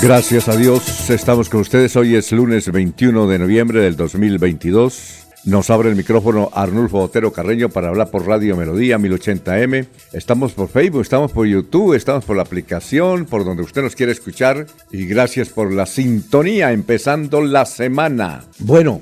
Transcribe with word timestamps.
Gracias 0.00 0.48
a 0.48 0.56
Dios, 0.56 1.10
estamos 1.10 1.48
con 1.48 1.60
ustedes. 1.60 1.96
Hoy 1.96 2.14
es 2.14 2.30
lunes 2.30 2.70
21 2.70 3.26
de 3.26 3.38
noviembre 3.40 3.80
del 3.80 3.96
2022. 3.96 5.26
Nos 5.44 5.70
abre 5.70 5.88
el 5.88 5.96
micrófono 5.96 6.50
Arnulfo 6.54 7.00
Otero 7.00 7.32
Carreño 7.32 7.68
para 7.68 7.88
hablar 7.88 8.08
por 8.08 8.24
Radio 8.24 8.56
Melodía 8.56 8.96
1080M. 8.96 9.88
Estamos 10.12 10.52
por 10.52 10.68
Facebook, 10.68 11.02
estamos 11.02 11.32
por 11.32 11.48
YouTube, 11.48 11.94
estamos 11.94 12.24
por 12.24 12.36
la 12.36 12.42
aplicación, 12.42 13.26
por 13.26 13.44
donde 13.44 13.64
usted 13.64 13.82
nos 13.82 13.96
quiere 13.96 14.12
escuchar. 14.12 14.66
Y 14.92 15.04
gracias 15.06 15.48
por 15.48 15.72
la 15.72 15.84
sintonía, 15.84 16.70
empezando 16.70 17.40
la 17.40 17.66
semana. 17.66 18.44
Bueno, 18.60 19.00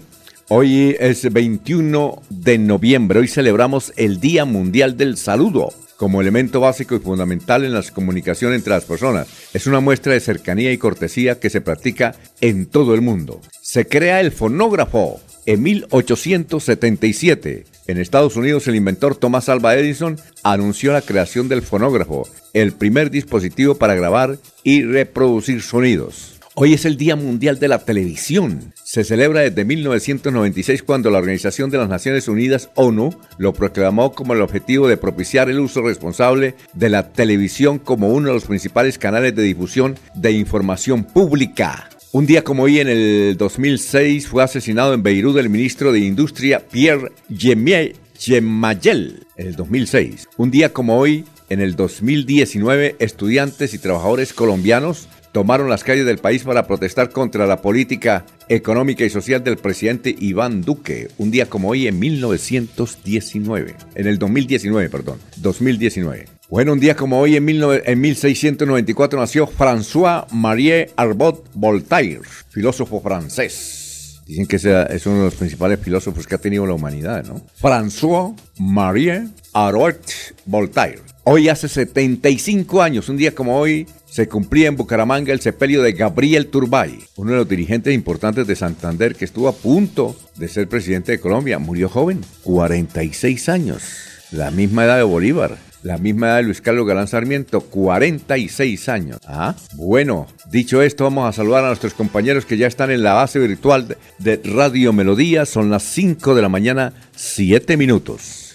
hoy 0.48 0.96
es 0.98 1.30
21 1.30 2.22
de 2.30 2.56
noviembre, 2.56 3.20
hoy 3.20 3.28
celebramos 3.28 3.92
el 3.96 4.18
Día 4.18 4.46
Mundial 4.46 4.96
del 4.96 5.18
Saludo 5.18 5.74
como 5.96 6.20
elemento 6.20 6.60
básico 6.60 6.94
y 6.94 7.00
fundamental 7.00 7.64
en 7.64 7.72
las 7.72 7.90
comunicaciones 7.90 8.58
entre 8.58 8.72
las 8.72 8.84
personas. 8.84 9.28
Es 9.52 9.66
una 9.66 9.80
muestra 9.80 10.12
de 10.12 10.20
cercanía 10.20 10.72
y 10.72 10.78
cortesía 10.78 11.40
que 11.40 11.50
se 11.50 11.60
practica 11.60 12.14
en 12.40 12.66
todo 12.66 12.94
el 12.94 13.00
mundo. 13.00 13.40
Se 13.60 13.86
crea 13.86 14.20
el 14.20 14.32
fonógrafo 14.32 15.20
en 15.46 15.62
1877. 15.62 17.64
En 17.86 17.98
Estados 17.98 18.36
Unidos, 18.36 18.66
el 18.66 18.74
inventor 18.74 19.16
Thomas 19.16 19.48
Alva 19.48 19.76
Edison 19.76 20.18
anunció 20.42 20.92
la 20.92 21.02
creación 21.02 21.48
del 21.48 21.62
fonógrafo, 21.62 22.28
el 22.52 22.72
primer 22.72 23.10
dispositivo 23.10 23.76
para 23.76 23.94
grabar 23.94 24.38
y 24.64 24.82
reproducir 24.82 25.62
sonidos. 25.62 26.40
Hoy 26.54 26.74
es 26.74 26.84
el 26.84 26.96
Día 26.96 27.16
Mundial 27.16 27.58
de 27.58 27.68
la 27.68 27.84
Televisión. 27.84 28.72
Se 28.86 29.02
celebra 29.02 29.40
desde 29.40 29.64
1996 29.64 30.84
cuando 30.84 31.10
la 31.10 31.18
Organización 31.18 31.70
de 31.70 31.78
las 31.78 31.88
Naciones 31.88 32.28
Unidas, 32.28 32.70
ONU, 32.76 33.10
lo 33.36 33.52
proclamó 33.52 34.12
como 34.12 34.32
el 34.32 34.42
objetivo 34.42 34.86
de 34.86 34.96
propiciar 34.96 35.50
el 35.50 35.58
uso 35.58 35.82
responsable 35.82 36.54
de 36.72 36.88
la 36.88 37.12
televisión 37.12 37.80
como 37.80 38.10
uno 38.10 38.28
de 38.28 38.34
los 38.34 38.44
principales 38.44 38.96
canales 38.96 39.34
de 39.34 39.42
difusión 39.42 39.98
de 40.14 40.30
información 40.30 41.02
pública. 41.02 41.90
Un 42.12 42.26
día 42.26 42.44
como 42.44 42.62
hoy, 42.62 42.78
en 42.78 42.86
el 42.86 43.34
2006, 43.36 44.28
fue 44.28 44.44
asesinado 44.44 44.94
en 44.94 45.02
Beirut 45.02 45.36
el 45.36 45.50
ministro 45.50 45.90
de 45.90 45.98
Industria 45.98 46.60
Pierre 46.60 47.10
Gemayel. 47.28 49.26
En 49.36 49.48
el 49.48 49.56
2006. 49.56 50.28
Un 50.36 50.52
día 50.52 50.72
como 50.72 50.96
hoy, 50.96 51.24
en 51.48 51.60
el 51.60 51.74
2019, 51.74 52.94
estudiantes 53.00 53.74
y 53.74 53.78
trabajadores 53.78 54.32
colombianos 54.32 55.08
tomaron 55.36 55.68
las 55.68 55.84
calles 55.84 56.06
del 56.06 56.16
país 56.16 56.44
para 56.44 56.66
protestar 56.66 57.10
contra 57.10 57.46
la 57.46 57.60
política 57.60 58.24
económica 58.48 59.04
y 59.04 59.10
social 59.10 59.44
del 59.44 59.58
presidente 59.58 60.16
Iván 60.18 60.62
Duque, 60.62 61.08
un 61.18 61.30
día 61.30 61.44
como 61.44 61.68
hoy 61.68 61.86
en 61.86 61.98
1919, 61.98 63.74
en 63.96 64.06
el 64.06 64.18
2019, 64.18 64.88
perdón, 64.88 65.18
2019. 65.36 66.24
Bueno, 66.48 66.72
un 66.72 66.80
día 66.80 66.96
como 66.96 67.20
hoy 67.20 67.36
en, 67.36 67.44
1694 67.44 69.20
nació 69.20 69.46
François-Marie 69.46 70.92
Arbot 70.96 71.50
Voltaire, 71.52 72.22
filósofo 72.48 73.02
francés. 73.02 74.22
Dicen 74.26 74.46
que 74.46 74.56
es 74.56 75.06
uno 75.06 75.18
de 75.18 75.24
los 75.24 75.34
principales 75.34 75.78
filósofos 75.80 76.26
que 76.26 76.36
ha 76.36 76.38
tenido 76.38 76.66
la 76.66 76.72
humanidad, 76.72 77.26
¿no? 77.26 77.42
François-Marie 77.60 79.28
Arbot 79.52 80.00
Voltaire. 80.46 81.02
Hoy 81.24 81.48
hace 81.48 81.68
75 81.68 82.80
años, 82.80 83.08
un 83.08 83.16
día 83.16 83.34
como 83.34 83.58
hoy, 83.58 83.86
se 84.16 84.28
cumplía 84.28 84.68
en 84.68 84.76
Bucaramanga 84.76 85.30
el 85.34 85.42
sepelio 85.42 85.82
de 85.82 85.92
Gabriel 85.92 86.46
Turbay, 86.46 87.00
uno 87.16 87.32
de 87.32 87.36
los 87.36 87.48
dirigentes 87.50 87.92
importantes 87.92 88.46
de 88.46 88.56
Santander 88.56 89.14
que 89.14 89.26
estuvo 89.26 89.46
a 89.46 89.54
punto 89.54 90.16
de 90.36 90.48
ser 90.48 90.70
presidente 90.70 91.12
de 91.12 91.20
Colombia. 91.20 91.58
Murió 91.58 91.90
joven, 91.90 92.22
46 92.42 93.50
años, 93.50 93.82
la 94.30 94.50
misma 94.50 94.86
edad 94.86 94.96
de 94.96 95.02
Bolívar. 95.02 95.58
La 95.82 95.98
misma 95.98 96.28
edad 96.28 96.36
de 96.38 96.42
Luis 96.44 96.62
Carlos 96.62 96.86
Galán 96.86 97.06
Sarmiento, 97.08 97.60
46 97.60 98.88
años. 98.88 99.18
Ah, 99.26 99.54
bueno, 99.74 100.26
dicho 100.50 100.80
esto, 100.80 101.04
vamos 101.04 101.28
a 101.28 101.32
saludar 101.32 101.64
a 101.64 101.68
nuestros 101.68 101.92
compañeros 101.92 102.46
que 102.46 102.56
ya 102.56 102.66
están 102.66 102.90
en 102.90 103.02
la 103.02 103.12
base 103.12 103.38
virtual 103.38 103.98
de 104.18 104.40
Radio 104.42 104.94
Melodía. 104.94 105.44
Son 105.44 105.68
las 105.68 105.82
5 105.82 106.34
de 106.34 106.42
la 106.42 106.48
mañana, 106.48 106.94
7 107.14 107.76
minutos. 107.76 108.45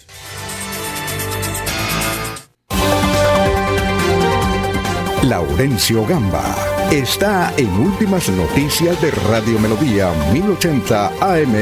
Laurencio 5.32 6.06
Gamba 6.06 6.44
está 6.92 7.54
en 7.56 7.70
Últimas 7.70 8.28
Noticias 8.28 9.02
de 9.02 9.12
Radio 9.12 9.58
Melodía 9.60 10.12
1080 10.34 11.08
AM. 11.22 11.54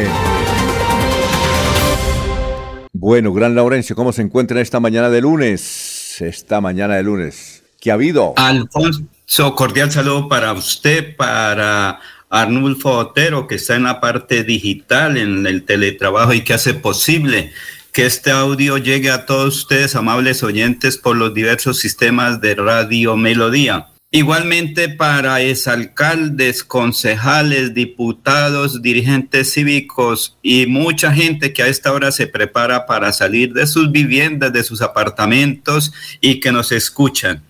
Bueno, 2.94 3.32
gran 3.32 3.54
Laurencio, 3.54 3.96
¿cómo 3.96 4.12
se 4.12 4.24
encuentra 4.24 4.60
esta 4.60 4.80
mañana 4.80 5.12
de 5.12 5.22
lunes? 5.22 6.20
Esta 6.20 6.62
mañana 6.62 6.96
de 6.96 7.04
lunes. 7.04 7.62
¿Qué 7.80 7.92
ha 7.92 7.94
habido? 7.94 8.34
Alfonso, 8.38 9.54
cordial 9.54 9.92
saludo 9.92 10.28
para 10.28 10.52
usted, 10.54 11.16
para 11.16 12.00
Arnulfo 12.28 12.90
Otero, 12.90 13.46
que 13.46 13.54
está 13.54 13.76
en 13.76 13.84
la 13.84 14.02
parte 14.02 14.44
digital, 14.44 15.16
en 15.16 15.46
el 15.46 15.64
teletrabajo 15.64 16.34
y 16.34 16.42
que 16.42 16.56
hace 16.56 16.74
posible 16.74 17.52
que 18.00 18.06
este 18.06 18.32
audio 18.32 18.78
llegue 18.78 19.12
a 19.12 19.26
todos 19.26 19.58
ustedes, 19.58 19.94
amables 19.94 20.42
oyentes, 20.42 20.96
por 20.96 21.18
los 21.18 21.34
diversos 21.34 21.80
sistemas 21.80 22.40
de 22.40 22.56
Radio 22.56 23.18
Melodía. 23.18 23.88
Igualmente 24.10 24.88
para 24.88 25.42
exalcaldes, 25.42 26.64
concejales, 26.64 27.74
diputados, 27.74 28.82
dirigentes 28.82 29.52
cívicos 29.52 30.38
y 30.42 30.66
mucha 30.66 31.12
gente 31.12 31.52
que 31.52 31.62
a 31.62 31.68
esta 31.68 31.92
hora 31.92 32.14
se 32.14 32.28
prepara 32.28 32.86
para 32.86 33.12
salir 33.12 33.52
de 33.52 33.68
sus 33.68 33.92
viviendas, 33.92 34.54
de 34.54 34.64
sus 34.64 34.82
apartamentos 34.82 35.92
y 36.22 36.40
que 36.40 36.54
nos 36.54 36.72
escuchan. 36.72 37.44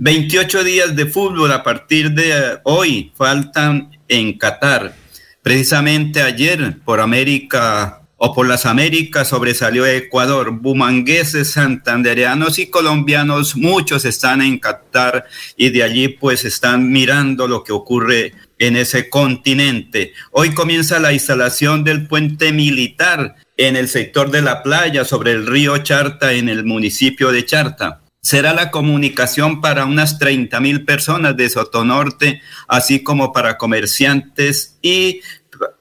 28 0.00 0.64
días 0.64 0.96
de 0.96 1.06
fútbol 1.06 1.52
a 1.52 1.62
partir 1.62 2.10
de 2.10 2.58
hoy 2.64 3.12
faltan 3.16 3.96
en 4.08 4.36
Qatar. 4.38 4.92
Precisamente 5.40 6.20
ayer 6.20 6.80
por 6.84 7.00
América 7.00 8.03
o 8.16 8.34
por 8.34 8.48
las 8.48 8.66
Américas 8.66 9.28
sobresalió 9.28 9.86
Ecuador. 9.86 10.50
Bumangueses, 10.50 11.52
santandereanos 11.52 12.58
y 12.58 12.66
colombianos, 12.66 13.56
muchos 13.56 14.04
están 14.04 14.42
en 14.42 14.58
Qatar 14.58 15.26
y 15.56 15.70
de 15.70 15.82
allí 15.82 16.08
pues 16.08 16.44
están 16.44 16.90
mirando 16.90 17.48
lo 17.48 17.64
que 17.64 17.72
ocurre 17.72 18.34
en 18.58 18.76
ese 18.76 19.08
continente. 19.08 20.12
Hoy 20.30 20.54
comienza 20.54 20.98
la 21.00 21.12
instalación 21.12 21.84
del 21.84 22.06
puente 22.06 22.52
militar 22.52 23.36
en 23.56 23.76
el 23.76 23.88
sector 23.88 24.30
de 24.30 24.42
la 24.42 24.62
playa 24.62 25.04
sobre 25.04 25.32
el 25.32 25.46
río 25.46 25.78
Charta 25.78 26.32
en 26.32 26.48
el 26.48 26.64
municipio 26.64 27.32
de 27.32 27.44
Charta 27.44 28.00
será 28.24 28.54
la 28.54 28.70
comunicación 28.70 29.60
para 29.60 29.84
unas 29.84 30.18
30 30.18 30.58
mil 30.60 30.86
personas 30.86 31.36
de 31.36 31.50
Sotonorte, 31.50 32.40
así 32.68 33.02
como 33.02 33.34
para 33.34 33.58
comerciantes 33.58 34.78
y 34.80 35.20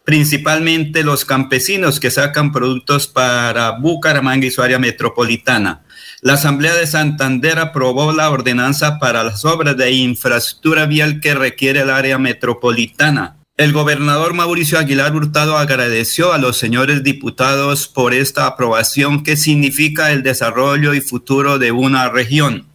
principalmente 0.04 1.04
los 1.04 1.26
campesinos 1.26 2.00
que 2.00 2.12
sacan 2.12 2.52
productos 2.52 3.08
para 3.08 3.72
Bucaramanga 3.72 4.46
y 4.46 4.52
su 4.52 4.62
área 4.62 4.80
metropolitana. 4.80 5.84
La 6.22 6.34
Asamblea 6.34 6.74
de 6.76 6.88
Santander 6.88 7.60
aprobó 7.60 8.14
la 8.14 8.30
ordenanza 8.30 9.00
para 9.00 9.24
las 9.24 9.44
obras 9.46 9.76
de 9.78 9.92
infraestructura 9.92 10.86
vial 10.86 11.20
que 11.20 11.34
requiere 11.34 11.82
el 11.82 11.90
área 11.90 12.18
metropolitana. 12.18 13.38
El 13.56 13.72
gobernador 13.72 14.34
Mauricio 14.34 14.80
Aguilar 14.80 15.16
Hurtado 15.16 15.58
agradeció 15.58 16.34
a 16.34 16.40
los 16.40 16.58
señores 16.58 17.04
diputados 17.04 17.88
por 17.88 18.14
esta 18.14 18.48
aprobación 18.48 19.22
que 19.22 19.38
significa 19.38 20.12
el 20.12 20.24
desarrollo 20.24 20.96
y 20.96 21.02
futuro 21.02 21.60
de 21.60 21.72
una 21.72 22.10
región. 22.10 22.66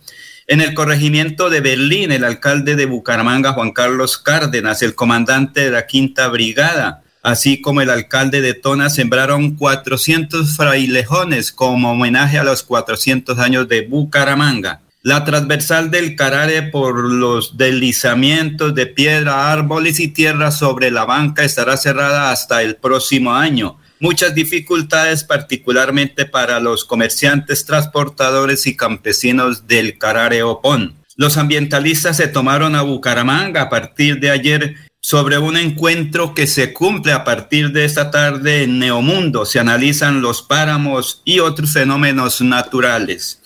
En 0.50 0.62
el 0.62 0.72
corregimiento 0.72 1.50
de 1.50 1.60
Berlín, 1.60 2.10
el 2.10 2.24
alcalde 2.24 2.74
de 2.74 2.86
Bucaramanga, 2.86 3.52
Juan 3.52 3.72
Carlos 3.72 4.16
Cárdenas, 4.16 4.80
el 4.80 4.94
comandante 4.94 5.60
de 5.60 5.70
la 5.70 5.86
Quinta 5.86 6.26
Brigada, 6.28 7.02
así 7.22 7.60
como 7.60 7.82
el 7.82 7.90
alcalde 7.90 8.40
de 8.40 8.54
Tona, 8.54 8.88
sembraron 8.88 9.56
400 9.56 10.56
frailejones 10.56 11.52
como 11.52 11.92
homenaje 11.92 12.38
a 12.38 12.44
los 12.44 12.62
400 12.62 13.38
años 13.38 13.68
de 13.68 13.82
Bucaramanga. 13.82 14.80
La 15.02 15.22
transversal 15.22 15.90
del 15.90 16.16
Carare 16.16 16.62
por 16.62 16.98
los 17.04 17.58
deslizamientos 17.58 18.74
de 18.74 18.86
piedra, 18.86 19.52
árboles 19.52 20.00
y 20.00 20.08
tierra 20.08 20.50
sobre 20.50 20.90
la 20.90 21.04
banca 21.04 21.44
estará 21.44 21.76
cerrada 21.76 22.32
hasta 22.32 22.62
el 22.62 22.76
próximo 22.76 23.34
año. 23.34 23.76
Muchas 24.00 24.34
dificultades, 24.34 25.24
particularmente 25.24 26.24
para 26.24 26.60
los 26.60 26.84
comerciantes, 26.84 27.64
transportadores 27.64 28.66
y 28.66 28.76
campesinos 28.76 29.66
del 29.66 29.98
Carare 29.98 30.42
Opón. 30.44 30.94
Los 31.16 31.36
ambientalistas 31.36 32.16
se 32.16 32.28
tomaron 32.28 32.76
a 32.76 32.82
Bucaramanga 32.82 33.62
a 33.62 33.68
partir 33.68 34.20
de 34.20 34.30
ayer 34.30 34.76
sobre 35.00 35.38
un 35.38 35.56
encuentro 35.56 36.32
que 36.32 36.46
se 36.46 36.72
cumple 36.72 37.12
a 37.12 37.24
partir 37.24 37.72
de 37.72 37.84
esta 37.84 38.12
tarde 38.12 38.62
en 38.62 38.78
Neomundo. 38.78 39.44
Se 39.44 39.58
analizan 39.58 40.20
los 40.20 40.42
páramos 40.42 41.22
y 41.24 41.40
otros 41.40 41.72
fenómenos 41.72 42.40
naturales. 42.40 43.40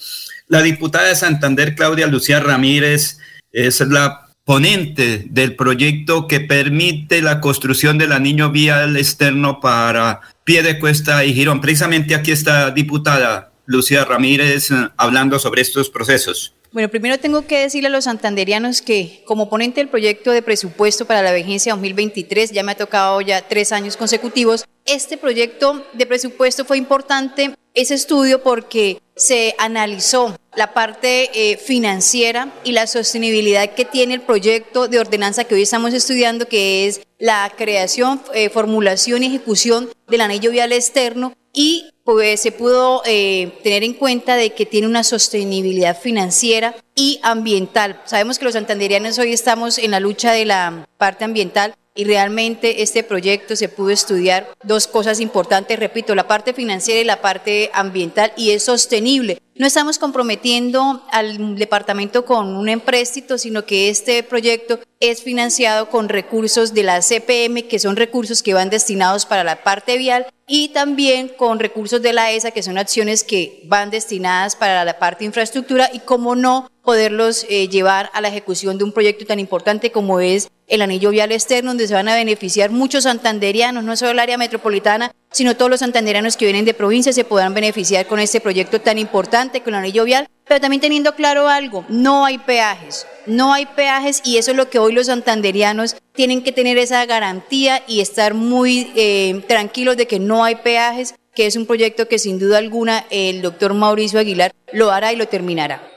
La 0.48 0.60
diputada 0.60 1.08
de 1.08 1.16
Santander, 1.16 1.74
Claudia 1.74 2.08
Lucía 2.08 2.40
Ramírez, 2.40 3.18
es 3.52 3.80
la 3.80 4.28
ponente 4.44 5.24
del 5.30 5.54
proyecto 5.54 6.26
que 6.26 6.40
permite 6.40 7.22
la 7.22 7.40
construcción 7.40 7.96
del 7.96 8.12
anillo 8.12 8.50
vial 8.50 8.96
externo 8.96 9.60
para 9.60 10.20
pie 10.44 10.62
de 10.62 10.78
cuesta 10.78 11.24
y 11.24 11.34
girón. 11.34 11.60
Precisamente 11.60 12.14
aquí 12.14 12.32
está 12.32 12.70
diputada 12.70 13.52
Lucía 13.66 14.04
Ramírez 14.04 14.70
eh, 14.70 14.74
hablando 14.96 15.38
sobre 15.38 15.62
estos 15.62 15.90
procesos. 15.90 16.54
Bueno, 16.72 16.88
primero 16.88 17.18
tengo 17.18 17.46
que 17.46 17.58
decirle 17.58 17.88
a 17.88 17.90
los 17.90 18.04
santanderianos 18.04 18.80
que 18.80 19.22
como 19.26 19.50
ponente 19.50 19.80
del 19.80 19.88
proyecto 19.88 20.30
de 20.30 20.40
presupuesto 20.40 21.04
para 21.04 21.20
la 21.20 21.32
vigencia 21.32 21.74
2023, 21.74 22.50
ya 22.50 22.62
me 22.62 22.72
ha 22.72 22.76
tocado 22.76 23.20
ya 23.20 23.46
tres 23.46 23.72
años 23.72 23.98
consecutivos, 23.98 24.64
este 24.86 25.18
proyecto 25.18 25.86
de 25.92 26.06
presupuesto 26.06 26.64
fue 26.64 26.78
importante, 26.78 27.54
ese 27.74 27.94
estudio, 27.94 28.42
porque 28.42 29.00
se 29.16 29.54
analizó 29.58 30.36
la 30.54 30.74
parte 30.74 31.30
eh, 31.34 31.56
financiera 31.56 32.52
y 32.64 32.72
la 32.72 32.86
sostenibilidad 32.86 33.74
que 33.74 33.84
tiene 33.84 34.14
el 34.14 34.20
proyecto 34.20 34.88
de 34.88 34.98
ordenanza 34.98 35.44
que 35.44 35.54
hoy 35.54 35.62
estamos 35.62 35.94
estudiando, 35.94 36.46
que 36.46 36.86
es 36.86 37.00
la 37.18 37.52
creación, 37.56 38.20
eh, 38.34 38.50
formulación 38.50 39.22
y 39.22 39.26
ejecución 39.26 39.90
del 40.08 40.20
anillo 40.20 40.50
vial 40.50 40.72
externo 40.72 41.34
y 41.54 41.90
pues 42.04 42.40
se 42.40 42.50
pudo 42.50 43.02
eh, 43.06 43.52
tener 43.62 43.84
en 43.84 43.94
cuenta 43.94 44.36
de 44.36 44.50
que 44.50 44.66
tiene 44.66 44.88
una 44.88 45.04
sostenibilidad 45.04 45.98
financiera 45.98 46.74
y 46.94 47.20
ambiental. 47.22 48.02
Sabemos 48.06 48.38
que 48.38 48.44
los 48.44 48.54
santanderianos 48.54 49.18
hoy 49.18 49.32
estamos 49.32 49.78
en 49.78 49.92
la 49.92 50.00
lucha 50.00 50.32
de 50.32 50.46
la 50.46 50.86
parte 50.98 51.24
ambiental 51.24 51.74
y 51.94 52.04
realmente 52.04 52.82
este 52.82 53.02
proyecto 53.02 53.56
se 53.56 53.68
pudo 53.68 53.90
estudiar 53.90 54.48
dos 54.62 54.86
cosas 54.86 55.20
importantes, 55.20 55.78
repito, 55.78 56.14
la 56.14 56.26
parte 56.26 56.54
financiera 56.54 57.00
y 57.00 57.04
la 57.04 57.20
parte 57.20 57.70
ambiental 57.74 58.32
y 58.36 58.50
es 58.50 58.64
sostenible. 58.64 59.38
No 59.62 59.68
estamos 59.68 60.00
comprometiendo 60.00 61.04
al 61.12 61.54
departamento 61.54 62.24
con 62.24 62.56
un 62.56 62.68
empréstito, 62.68 63.38
sino 63.38 63.64
que 63.64 63.90
este 63.90 64.24
proyecto 64.24 64.80
es 64.98 65.22
financiado 65.22 65.88
con 65.88 66.08
recursos 66.08 66.74
de 66.74 66.82
la 66.82 67.00
CPM, 67.00 67.68
que 67.68 67.78
son 67.78 67.94
recursos 67.94 68.42
que 68.42 68.54
van 68.54 68.70
destinados 68.70 69.24
para 69.24 69.44
la 69.44 69.62
parte 69.62 69.98
vial, 69.98 70.26
y 70.48 70.70
también 70.70 71.28
con 71.28 71.60
recursos 71.60 72.02
de 72.02 72.12
la 72.12 72.32
ESA, 72.32 72.50
que 72.50 72.64
son 72.64 72.76
acciones 72.76 73.22
que 73.22 73.62
van 73.66 73.90
destinadas 73.90 74.56
para 74.56 74.84
la 74.84 74.98
parte 74.98 75.24
infraestructura 75.24 75.88
y, 75.92 76.00
como 76.00 76.34
no, 76.34 76.68
poderlos 76.82 77.46
eh, 77.48 77.68
llevar 77.68 78.10
a 78.14 78.20
la 78.20 78.30
ejecución 78.30 78.78
de 78.78 78.84
un 78.84 78.90
proyecto 78.90 79.26
tan 79.26 79.38
importante 79.38 79.92
como 79.92 80.18
es 80.18 80.48
el 80.66 80.82
anillo 80.82 81.10
vial 81.10 81.30
externo, 81.30 81.70
donde 81.70 81.86
se 81.86 81.94
van 81.94 82.08
a 82.08 82.16
beneficiar 82.16 82.70
muchos 82.70 83.04
santanderianos, 83.04 83.84
no 83.84 83.96
solo 83.96 84.10
el 84.10 84.18
área 84.18 84.38
metropolitana, 84.38 85.12
sino 85.32 85.56
todos 85.56 85.70
los 85.70 85.80
santanderianos 85.80 86.36
que 86.36 86.44
vienen 86.44 86.64
de 86.64 86.74
provincia 86.74 87.12
se 87.12 87.24
podrán 87.24 87.54
beneficiar 87.54 88.06
con 88.06 88.20
este 88.20 88.40
proyecto 88.40 88.80
tan 88.80 88.98
importante, 88.98 89.62
con 89.62 89.74
el 89.74 89.80
anillo 89.80 90.04
vial, 90.04 90.28
pero 90.46 90.60
también 90.60 90.80
teniendo 90.80 91.14
claro 91.14 91.48
algo, 91.48 91.84
no 91.88 92.24
hay 92.24 92.38
peajes, 92.38 93.06
no 93.26 93.52
hay 93.52 93.66
peajes 93.66 94.22
y 94.24 94.36
eso 94.36 94.50
es 94.50 94.56
lo 94.56 94.68
que 94.68 94.78
hoy 94.78 94.92
los 94.92 95.06
santanderianos 95.06 95.96
tienen 96.14 96.42
que 96.42 96.52
tener 96.52 96.78
esa 96.78 97.04
garantía 97.06 97.82
y 97.86 98.00
estar 98.00 98.34
muy 98.34 98.92
eh, 98.94 99.42
tranquilos 99.48 99.96
de 99.96 100.06
que 100.06 100.18
no 100.18 100.44
hay 100.44 100.56
peajes, 100.56 101.14
que 101.34 101.46
es 101.46 101.56
un 101.56 101.66
proyecto 101.66 102.08
que 102.08 102.18
sin 102.18 102.38
duda 102.38 102.58
alguna 102.58 103.06
el 103.10 103.40
doctor 103.40 103.72
Mauricio 103.74 104.20
Aguilar 104.20 104.52
lo 104.72 104.90
hará 104.90 105.12
y 105.12 105.16
lo 105.16 105.26
terminará. 105.28 105.92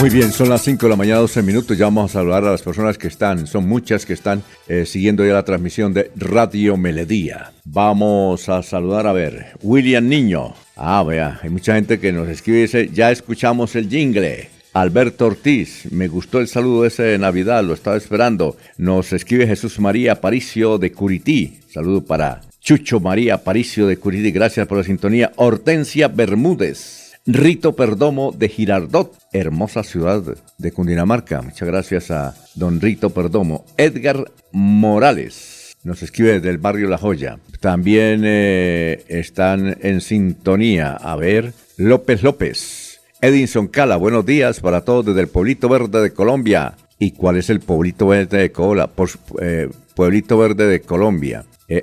Muy 0.00 0.08
bien, 0.08 0.32
son 0.32 0.48
las 0.48 0.62
5 0.62 0.86
de 0.86 0.90
la 0.90 0.96
mañana, 0.96 1.20
12 1.20 1.42
minutos. 1.42 1.76
Ya 1.76 1.84
vamos 1.84 2.10
a 2.10 2.14
saludar 2.14 2.42
a 2.44 2.52
las 2.52 2.62
personas 2.62 2.96
que 2.96 3.06
están, 3.06 3.46
son 3.46 3.68
muchas 3.68 4.06
que 4.06 4.14
están 4.14 4.42
eh, 4.66 4.86
siguiendo 4.86 5.26
ya 5.26 5.34
la 5.34 5.44
transmisión 5.44 5.92
de 5.92 6.10
Radio 6.16 6.78
Melodía. 6.78 7.52
Vamos 7.66 8.48
a 8.48 8.62
saludar, 8.62 9.06
a 9.06 9.12
ver, 9.12 9.48
William 9.60 10.08
Niño. 10.08 10.54
Ah, 10.74 11.02
vea, 11.02 11.38
hay 11.42 11.50
mucha 11.50 11.74
gente 11.74 12.00
que 12.00 12.12
nos 12.12 12.28
escribe 12.28 12.60
y 12.60 12.62
dice, 12.62 12.88
ya 12.90 13.10
escuchamos 13.10 13.76
el 13.76 13.90
jingle. 13.90 14.48
Alberto 14.72 15.26
Ortiz, 15.26 15.82
me 15.90 16.08
gustó 16.08 16.40
el 16.40 16.48
saludo 16.48 16.86
ese 16.86 17.02
de 17.02 17.18
Navidad, 17.18 17.62
lo 17.62 17.74
estaba 17.74 17.98
esperando. 17.98 18.56
Nos 18.78 19.12
escribe 19.12 19.46
Jesús 19.46 19.78
María 19.80 20.12
Aparicio 20.12 20.78
de 20.78 20.92
Curití. 20.92 21.58
Saludo 21.68 22.02
para 22.02 22.40
Chucho 22.58 23.00
María 23.00 23.34
Aparicio 23.34 23.86
de 23.86 23.98
Curití, 23.98 24.30
gracias 24.30 24.66
por 24.66 24.78
la 24.78 24.84
sintonía. 24.84 25.32
Hortensia 25.36 26.08
Bermúdez. 26.08 26.99
Rito 27.32 27.76
Perdomo 27.76 28.32
de 28.36 28.48
Girardot, 28.48 29.16
hermosa 29.32 29.84
ciudad 29.84 30.22
de 30.58 30.72
Cundinamarca. 30.72 31.42
Muchas 31.42 31.68
gracias 31.68 32.10
a 32.10 32.34
don 32.56 32.80
Rito 32.80 33.10
Perdomo. 33.10 33.64
Edgar 33.76 34.32
Morales 34.50 35.76
nos 35.84 36.02
escribe 36.02 36.32
desde 36.32 36.50
el 36.50 36.58
barrio 36.58 36.88
La 36.88 36.98
Joya. 36.98 37.38
También 37.60 38.22
eh, 38.24 39.04
están 39.08 39.78
en 39.80 40.00
sintonía. 40.00 40.94
A 40.94 41.14
ver, 41.14 41.52
López 41.76 42.22
López. 42.24 43.00
Edinson 43.20 43.68
Cala, 43.68 43.96
buenos 43.96 44.26
días 44.26 44.58
para 44.60 44.80
todos 44.80 45.06
desde 45.06 45.20
el 45.20 45.28
Pueblito 45.28 45.68
Verde 45.68 46.02
de 46.02 46.12
Colombia. 46.12 46.74
¿Y 46.98 47.12
cuál 47.12 47.36
es 47.36 47.48
el 47.48 47.60
Pueblito 47.60 48.08
Verde 48.08 48.38
de 48.38 48.52
Colombia? 48.52 48.90
Eh, 49.40 49.68
Pueblito 49.94 50.36
Verde 50.36 50.66
de 50.66 50.80
Colombia. 50.80 51.44
Eh, 51.68 51.82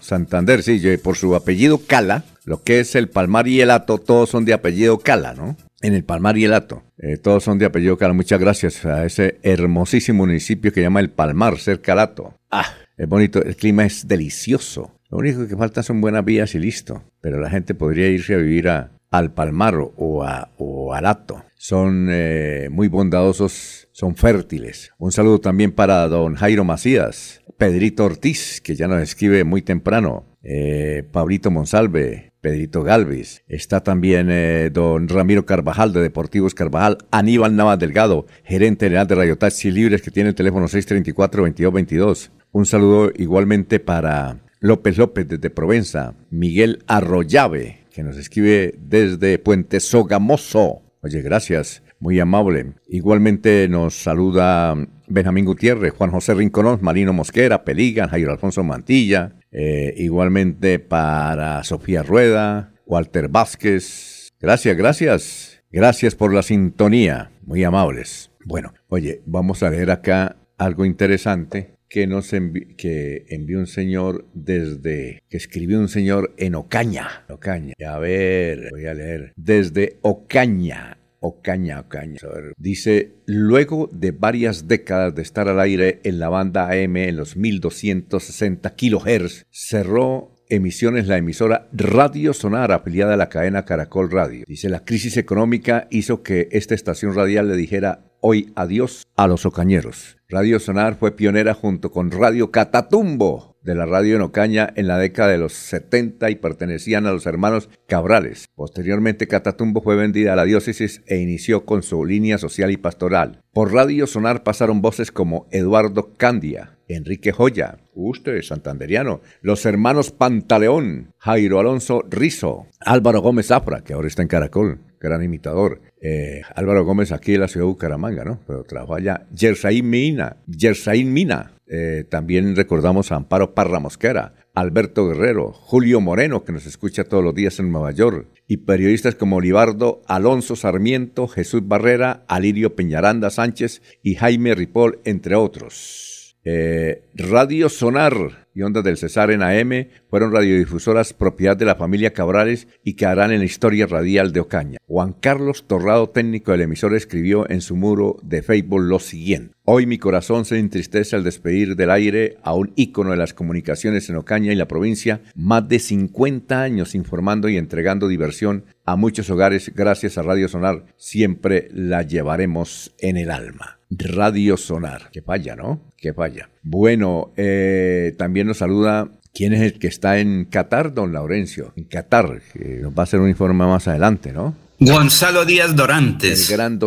Santander, 0.00 0.62
sí, 0.62 0.80
por 1.02 1.16
su 1.16 1.34
apellido 1.34 1.80
Cala, 1.84 2.22
lo 2.46 2.62
que 2.62 2.80
es 2.80 2.94
el 2.94 3.08
Palmar 3.08 3.48
y 3.48 3.60
el 3.60 3.70
Hato, 3.70 3.98
todos 3.98 4.30
son 4.30 4.44
de 4.44 4.54
apellido 4.54 5.00
Cala, 5.00 5.34
¿no? 5.34 5.56
En 5.82 5.94
el 5.94 6.04
Palmar 6.04 6.38
y 6.38 6.44
el 6.44 6.54
Hato, 6.54 6.84
eh, 6.96 7.18
todos 7.18 7.44
son 7.44 7.58
de 7.58 7.66
apellido 7.66 7.98
Cala. 7.98 8.14
Muchas 8.14 8.40
gracias 8.40 8.86
a 8.86 9.04
ese 9.04 9.38
hermosísimo 9.42 10.24
municipio 10.24 10.72
que 10.72 10.80
llama 10.80 11.00
el 11.00 11.10
Palmar, 11.10 11.58
cerca 11.58 11.92
del 11.92 11.98
Hato. 11.98 12.34
Ah, 12.50 12.72
es 12.96 13.08
bonito, 13.08 13.42
el 13.42 13.56
clima 13.56 13.84
es 13.84 14.08
delicioso. 14.08 14.92
Lo 15.10 15.18
único 15.18 15.46
que 15.46 15.56
falta 15.56 15.82
son 15.82 16.00
buenas 16.00 16.24
vías 16.24 16.54
y 16.54 16.58
listo. 16.58 17.02
Pero 17.20 17.40
la 17.40 17.50
gente 17.50 17.74
podría 17.74 18.08
irse 18.08 18.34
a 18.34 18.38
vivir 18.38 18.68
a, 18.68 18.92
al 19.10 19.32
Palmar 19.32 19.74
o, 19.76 20.24
a, 20.24 20.50
o 20.56 20.94
al 20.94 21.06
Hato. 21.06 21.44
Son 21.56 22.08
eh, 22.10 22.68
muy 22.70 22.88
bondadosos, 22.88 23.88
son 23.92 24.14
fértiles. 24.14 24.92
Un 24.98 25.10
saludo 25.12 25.40
también 25.40 25.72
para 25.72 26.06
don 26.06 26.36
Jairo 26.36 26.64
Macías, 26.64 27.42
Pedrito 27.56 28.04
Ortiz, 28.04 28.60
que 28.60 28.76
ya 28.76 28.88
nos 28.88 29.02
escribe 29.02 29.42
muy 29.44 29.62
temprano, 29.62 30.24
eh, 30.42 31.02
Pablito 31.10 31.50
Monsalve, 31.50 32.25
Pedrito 32.40 32.82
Galvis. 32.82 33.42
Está 33.48 33.82
también 33.82 34.28
eh, 34.30 34.70
don 34.72 35.08
Ramiro 35.08 35.46
Carvajal 35.46 35.92
de 35.92 36.00
Deportivos 36.00 36.54
Carvajal, 36.54 36.98
Aníbal 37.10 37.56
Navas 37.56 37.78
Delgado, 37.78 38.26
gerente 38.44 38.86
general 38.86 39.06
de 39.06 39.14
Radio 39.14 39.38
Taxi 39.38 39.70
Libres 39.70 40.02
que 40.02 40.10
tiene 40.10 40.30
el 40.30 40.34
teléfono 40.34 40.66
634-2222. 40.66 42.30
Un 42.52 42.66
saludo 42.66 43.12
igualmente 43.16 43.80
para 43.80 44.38
López 44.60 44.96
López 44.96 45.28
desde 45.28 45.50
Provenza, 45.50 46.14
Miguel 46.30 46.82
Arroyave, 46.86 47.84
que 47.92 48.02
nos 48.02 48.16
escribe 48.16 48.74
desde 48.78 49.38
Puente 49.38 49.80
Sogamoso. 49.80 50.82
Oye, 51.02 51.22
gracias, 51.22 51.82
muy 52.00 52.20
amable. 52.20 52.74
Igualmente 52.88 53.68
nos 53.68 53.94
saluda 54.02 54.74
Benjamín 55.08 55.44
Gutiérrez, 55.44 55.92
Juan 55.92 56.10
José 56.10 56.34
Rinconón, 56.34 56.78
Marino 56.82 57.12
Mosquera, 57.12 57.64
Peligan, 57.64 58.08
Jairo 58.08 58.32
Alfonso 58.32 58.62
Mantilla, 58.64 59.36
eh, 59.52 59.94
igualmente 59.96 60.78
para 60.78 61.62
Sofía 61.64 62.02
Rueda, 62.02 62.74
Walter 62.86 63.28
Vázquez. 63.28 64.32
Gracias, 64.40 64.76
gracias. 64.76 65.62
Gracias 65.70 66.14
por 66.14 66.32
la 66.32 66.42
sintonía. 66.42 67.30
Muy 67.42 67.64
amables. 67.64 68.30
Bueno, 68.44 68.72
oye, 68.88 69.22
vamos 69.26 69.62
a 69.62 69.70
leer 69.70 69.90
acá 69.90 70.36
algo 70.58 70.84
interesante 70.84 71.76
que 71.88 72.06
nos 72.06 72.30
que 72.30 73.26
envió 73.28 73.58
un 73.58 73.66
señor 73.66 74.26
desde 74.34 75.22
que 75.28 75.36
escribió 75.36 75.78
un 75.78 75.88
señor 75.88 76.34
en 76.36 76.54
Ocaña, 76.54 77.24
Ocaña. 77.28 77.74
A 77.86 77.98
ver, 77.98 78.68
voy 78.70 78.86
a 78.86 78.94
leer 78.94 79.32
desde 79.36 79.98
Ocaña 80.02 80.95
Ocaña, 81.20 81.80
Ocaña. 81.80 82.20
dice, 82.56 83.16
luego 83.26 83.88
de 83.92 84.12
varias 84.12 84.68
décadas 84.68 85.14
de 85.14 85.22
estar 85.22 85.48
al 85.48 85.60
aire 85.60 86.00
en 86.04 86.18
la 86.18 86.28
banda 86.28 86.70
AM 86.70 86.96
en 86.96 87.16
los 87.16 87.36
1260 87.36 88.74
kHz, 88.74 89.46
cerró 89.50 90.36
emisiones 90.48 91.08
la 91.08 91.16
emisora 91.16 91.68
Radio 91.72 92.32
Sonar, 92.32 92.72
afiliada 92.72 93.14
a 93.14 93.16
la 93.16 93.28
cadena 93.28 93.64
Caracol 93.64 94.10
Radio. 94.10 94.44
Dice, 94.46 94.68
la 94.68 94.84
crisis 94.84 95.16
económica 95.16 95.88
hizo 95.90 96.22
que 96.22 96.48
esta 96.52 96.74
estación 96.74 97.14
radial 97.14 97.48
le 97.48 97.56
dijera 97.56 98.04
hoy 98.20 98.52
adiós 98.54 99.06
a 99.16 99.26
los 99.26 99.46
ocañeros. 99.46 100.16
Radio 100.28 100.58
Sonar 100.58 100.96
fue 100.96 101.16
pionera 101.16 101.54
junto 101.54 101.90
con 101.90 102.10
Radio 102.10 102.50
Catatumbo 102.50 103.55
de 103.66 103.74
la 103.74 103.84
radio 103.84 104.14
en 104.14 104.22
Ocaña 104.22 104.72
en 104.76 104.86
la 104.86 104.96
década 104.96 105.32
de 105.32 105.38
los 105.38 105.52
70 105.52 106.30
y 106.30 106.36
pertenecían 106.36 107.04
a 107.04 107.12
los 107.12 107.26
hermanos 107.26 107.68
Cabrales. 107.88 108.46
Posteriormente 108.54 109.26
Catatumbo 109.26 109.82
fue 109.82 109.96
vendida 109.96 110.32
a 110.32 110.36
la 110.36 110.44
diócesis 110.44 111.02
e 111.06 111.16
inició 111.16 111.66
con 111.66 111.82
su 111.82 112.04
línea 112.04 112.38
social 112.38 112.70
y 112.70 112.76
pastoral. 112.76 113.42
Por 113.52 113.72
Radio 113.72 114.06
Sonar 114.06 114.44
pasaron 114.44 114.82
voces 114.82 115.10
como 115.10 115.48
Eduardo 115.50 116.14
Candia, 116.16 116.78
Enrique 116.86 117.32
Joya, 117.32 117.78
usted 117.92 118.40
santanderiano, 118.42 119.20
los 119.40 119.66
hermanos 119.66 120.12
Pantaleón, 120.12 121.12
Jairo 121.18 121.58
Alonso 121.58 122.04
Rizo, 122.08 122.68
Álvaro 122.78 123.20
Gómez 123.20 123.48
Zafra, 123.48 123.82
que 123.82 123.94
ahora 123.94 124.06
está 124.06 124.22
en 124.22 124.28
Caracol, 124.28 124.78
gran 125.00 125.24
imitador, 125.24 125.80
eh, 126.00 126.42
Álvaro 126.54 126.84
Gómez 126.84 127.10
aquí 127.10 127.34
en 127.34 127.40
la 127.40 127.48
ciudad 127.48 127.66
de 127.66 127.72
Bucaramanga, 127.72 128.24
¿no? 128.24 128.38
Pero 128.46 128.62
trabaja 128.62 129.00
allá, 129.00 129.26
Yersaín 129.34 129.90
Mina, 129.90 130.36
Yersaín 130.46 131.12
Mina, 131.12 131.55
eh, 131.68 132.04
también 132.08 132.54
recordamos 132.54 133.10
a 133.10 133.16
Amparo 133.16 133.54
Parra 133.54 133.80
Mosquera, 133.80 134.34
Alberto 134.54 135.08
Guerrero, 135.08 135.52
Julio 135.52 136.00
Moreno, 136.00 136.44
que 136.44 136.52
nos 136.52 136.64
escucha 136.66 137.04
todos 137.04 137.24
los 137.24 137.34
días 137.34 137.58
en 137.58 137.72
Nueva 137.72 137.90
York, 137.90 138.28
y 138.46 138.58
periodistas 138.58 139.16
como 139.16 139.36
Olivardo 139.36 140.02
Alonso 140.06 140.56
Sarmiento, 140.56 141.28
Jesús 141.28 141.66
Barrera, 141.66 142.24
Alirio 142.28 142.76
Peñaranda 142.76 143.30
Sánchez 143.30 143.82
y 144.02 144.14
Jaime 144.14 144.54
Ripoll, 144.54 145.00
entre 145.04 145.34
otros. 145.34 146.15
Eh, 146.48 147.02
Radio 147.16 147.68
Sonar 147.68 148.46
y 148.54 148.62
Ondas 148.62 148.84
del 148.84 148.96
Cesar 148.96 149.32
en 149.32 149.42
AM 149.42 149.88
fueron 150.08 150.32
radiodifusoras 150.32 151.12
propiedad 151.12 151.56
de 151.56 151.64
la 151.64 151.74
familia 151.74 152.12
Cabrales 152.12 152.68
y 152.84 152.94
que 152.94 153.04
harán 153.04 153.32
en 153.32 153.40
la 153.40 153.46
historia 153.46 153.88
radial 153.88 154.32
de 154.32 154.38
Ocaña. 154.38 154.78
Juan 154.86 155.12
Carlos 155.12 155.64
Torrado, 155.66 156.08
técnico 156.08 156.52
del 156.52 156.60
emisor, 156.60 156.94
escribió 156.94 157.50
en 157.50 157.62
su 157.62 157.74
muro 157.74 158.18
de 158.22 158.42
Facebook 158.42 158.80
lo 158.80 159.00
siguiente. 159.00 159.56
Hoy 159.64 159.86
mi 159.86 159.98
corazón 159.98 160.44
se 160.44 160.60
entristece 160.60 161.16
al 161.16 161.24
despedir 161.24 161.74
del 161.74 161.90
aire 161.90 162.36
a 162.44 162.54
un 162.54 162.72
ícono 162.76 163.10
de 163.10 163.16
las 163.16 163.34
comunicaciones 163.34 164.08
en 164.08 164.14
Ocaña 164.14 164.52
y 164.52 164.56
la 164.56 164.68
provincia, 164.68 165.22
más 165.34 165.68
de 165.68 165.80
50 165.80 166.62
años 166.62 166.94
informando 166.94 167.48
y 167.48 167.56
entregando 167.56 168.06
diversión 168.06 168.66
a 168.84 168.94
muchos 168.94 169.28
hogares 169.30 169.72
gracias 169.74 170.16
a 170.16 170.22
Radio 170.22 170.46
Sonar. 170.46 170.84
Siempre 170.96 171.68
la 171.72 172.02
llevaremos 172.02 172.94
en 173.00 173.16
el 173.16 173.32
alma. 173.32 173.80
Radio 173.90 174.56
Sonar. 174.56 175.10
Que 175.10 175.22
falla, 175.22 175.56
¿no? 175.56 175.92
Que 175.96 176.12
falla. 176.12 176.48
Bueno, 176.62 177.32
eh, 177.36 178.14
también 178.18 178.46
nos 178.46 178.58
saluda 178.58 179.10
¿Quién 179.36 179.52
es 179.52 179.60
el 179.60 179.78
que 179.78 179.88
está 179.88 180.18
en 180.18 180.46
Qatar, 180.46 180.94
don 180.94 181.12
Laurencio? 181.12 181.74
En 181.76 181.84
Qatar, 181.84 182.40
que 182.54 182.78
nos 182.80 182.94
va 182.94 183.00
a 183.00 183.02
hacer 183.02 183.20
un 183.20 183.28
informe 183.28 183.66
más 183.66 183.86
adelante, 183.86 184.32
¿no? 184.32 184.56
Gonzalo 184.80 185.44
Díaz 185.44 185.76
Dorantes. 185.76 186.50
El 186.50 186.56
gran 186.56 186.78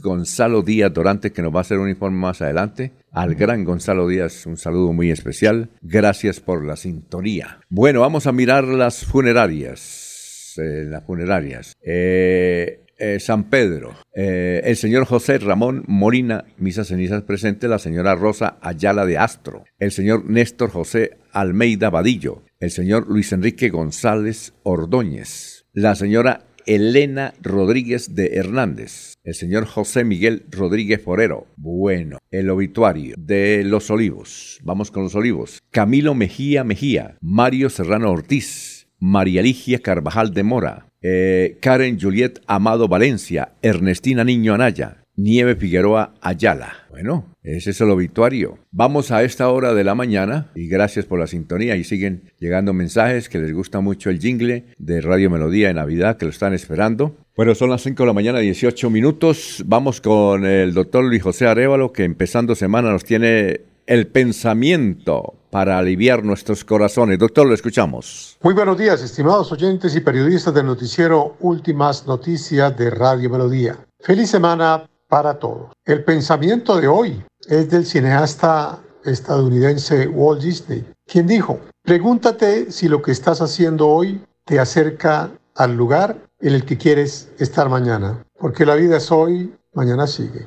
Gonzalo 0.00 0.62
Díaz 0.62 0.92
Dorantes, 0.92 1.30
que 1.30 1.42
nos 1.42 1.54
va 1.54 1.58
a 1.58 1.60
hacer 1.60 1.78
un 1.78 1.88
informe 1.88 2.18
más 2.18 2.42
adelante. 2.42 2.90
Al 3.12 3.36
gran 3.36 3.62
Gonzalo 3.62 4.08
Díaz, 4.08 4.46
un 4.46 4.56
saludo 4.56 4.92
muy 4.92 5.12
especial. 5.12 5.70
Gracias 5.80 6.40
por 6.40 6.64
la 6.66 6.74
sintonía. 6.74 7.60
Bueno, 7.68 8.00
vamos 8.00 8.26
a 8.26 8.32
mirar 8.32 8.64
las 8.64 9.04
funerarias. 9.04 10.54
Eh, 10.56 10.86
las 10.88 11.04
funerarias. 11.04 11.76
Eh, 11.84 12.80
eh, 13.04 13.18
San 13.18 13.50
Pedro, 13.50 13.96
eh, 14.14 14.60
el 14.62 14.76
señor 14.76 15.06
José 15.06 15.38
Ramón 15.38 15.82
Molina, 15.88 16.44
misas 16.56 16.86
cenizas 16.86 17.24
presente, 17.24 17.66
la 17.66 17.80
señora 17.80 18.14
Rosa 18.14 18.58
Ayala 18.60 19.04
de 19.06 19.18
Astro, 19.18 19.64
el 19.80 19.90
señor 19.90 20.30
Néstor 20.30 20.70
José 20.70 21.18
Almeida 21.32 21.90
Vadillo, 21.90 22.44
el 22.60 22.70
señor 22.70 23.08
Luis 23.08 23.32
Enrique 23.32 23.70
González 23.70 24.54
Ordóñez, 24.62 25.64
la 25.72 25.96
señora 25.96 26.44
Elena 26.64 27.34
Rodríguez 27.42 28.14
de 28.14 28.36
Hernández, 28.36 29.14
el 29.24 29.34
señor 29.34 29.66
José 29.66 30.04
Miguel 30.04 30.44
Rodríguez 30.48 31.02
Forero. 31.02 31.48
Bueno, 31.56 32.18
el 32.30 32.50
obituario 32.50 33.16
de 33.18 33.64
Los 33.64 33.90
Olivos. 33.90 34.60
Vamos 34.62 34.92
con 34.92 35.02
Los 35.02 35.16
Olivos. 35.16 35.60
Camilo 35.72 36.14
Mejía 36.14 36.62
Mejía, 36.62 37.16
Mario 37.20 37.68
Serrano 37.68 38.12
Ortiz, 38.12 38.86
María 39.00 39.42
Ligia 39.42 39.80
Carvajal 39.80 40.32
de 40.32 40.44
Mora, 40.44 40.91
eh, 41.02 41.58
Karen 41.60 41.98
Juliet 42.00 42.40
Amado 42.46 42.88
Valencia, 42.88 43.52
Ernestina 43.62 44.24
Niño 44.24 44.54
Anaya, 44.54 45.02
Nieve 45.16 45.56
Figueroa 45.56 46.14
Ayala. 46.20 46.86
Bueno, 46.90 47.36
ese 47.42 47.70
es 47.70 47.80
el 47.80 47.90
obituario. 47.90 48.58
Vamos 48.70 49.10
a 49.10 49.22
esta 49.22 49.48
hora 49.50 49.74
de 49.74 49.84
la 49.84 49.94
mañana 49.94 50.50
y 50.54 50.68
gracias 50.68 51.04
por 51.04 51.18
la 51.18 51.26
sintonía 51.26 51.76
y 51.76 51.84
siguen 51.84 52.32
llegando 52.38 52.72
mensajes 52.72 53.28
que 53.28 53.38
les 53.38 53.52
gusta 53.52 53.80
mucho 53.80 54.10
el 54.10 54.20
jingle 54.20 54.64
de 54.78 55.00
Radio 55.00 55.28
Melodía 55.28 55.68
de 55.68 55.74
Navidad 55.74 56.16
que 56.16 56.24
lo 56.24 56.30
están 56.30 56.54
esperando. 56.54 57.16
Bueno, 57.36 57.54
son 57.54 57.70
las 57.70 57.82
5 57.82 58.02
de 58.02 58.06
la 58.06 58.12
mañana, 58.12 58.38
18 58.38 58.90
minutos. 58.90 59.62
Vamos 59.66 60.00
con 60.00 60.46
el 60.46 60.72
doctor 60.72 61.04
Luis 61.04 61.22
José 61.22 61.46
Arevalo 61.46 61.92
que 61.92 62.04
empezando 62.04 62.54
semana 62.54 62.90
nos 62.90 63.04
tiene 63.04 63.62
el 63.86 64.06
pensamiento 64.06 65.34
para 65.52 65.76
aliviar 65.76 66.24
nuestros 66.24 66.64
corazones. 66.64 67.18
Doctor, 67.18 67.46
lo 67.46 67.52
escuchamos. 67.52 68.38
Muy 68.40 68.54
buenos 68.54 68.78
días, 68.78 69.02
estimados 69.02 69.52
oyentes 69.52 69.94
y 69.94 70.00
periodistas 70.00 70.54
del 70.54 70.64
noticiero 70.64 71.36
Últimas 71.40 72.06
Noticias 72.06 72.74
de 72.74 72.88
Radio 72.88 73.28
Melodía. 73.28 73.76
Feliz 74.00 74.30
semana 74.30 74.88
para 75.08 75.34
todos. 75.34 75.70
El 75.84 76.04
pensamiento 76.04 76.80
de 76.80 76.88
hoy 76.88 77.22
es 77.46 77.68
del 77.68 77.84
cineasta 77.84 78.78
estadounidense 79.04 80.08
Walt 80.08 80.40
Disney, 80.40 80.86
quien 81.06 81.26
dijo, 81.26 81.60
pregúntate 81.82 82.72
si 82.72 82.88
lo 82.88 83.02
que 83.02 83.12
estás 83.12 83.42
haciendo 83.42 83.88
hoy 83.88 84.24
te 84.46 84.58
acerca 84.58 85.32
al 85.54 85.76
lugar 85.76 86.16
en 86.40 86.54
el 86.54 86.64
que 86.64 86.78
quieres 86.78 87.30
estar 87.38 87.68
mañana, 87.68 88.24
porque 88.38 88.64
la 88.64 88.74
vida 88.74 88.96
es 88.96 89.12
hoy, 89.12 89.52
mañana 89.74 90.06
sigue. 90.06 90.46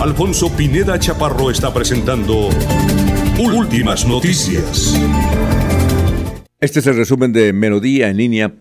Alfonso 0.00 0.50
Pineda 0.50 0.98
Chaparro 0.98 1.50
está 1.50 1.72
presentando 1.72 2.48
Últimas 3.38 4.04
Noticias. 4.04 4.98
Este 6.58 6.80
es 6.80 6.86
el 6.88 6.96
resumen 6.96 7.32
de 7.32 7.52
Melodía 7.52 8.08
en 8.08 8.16
línea 8.16 8.52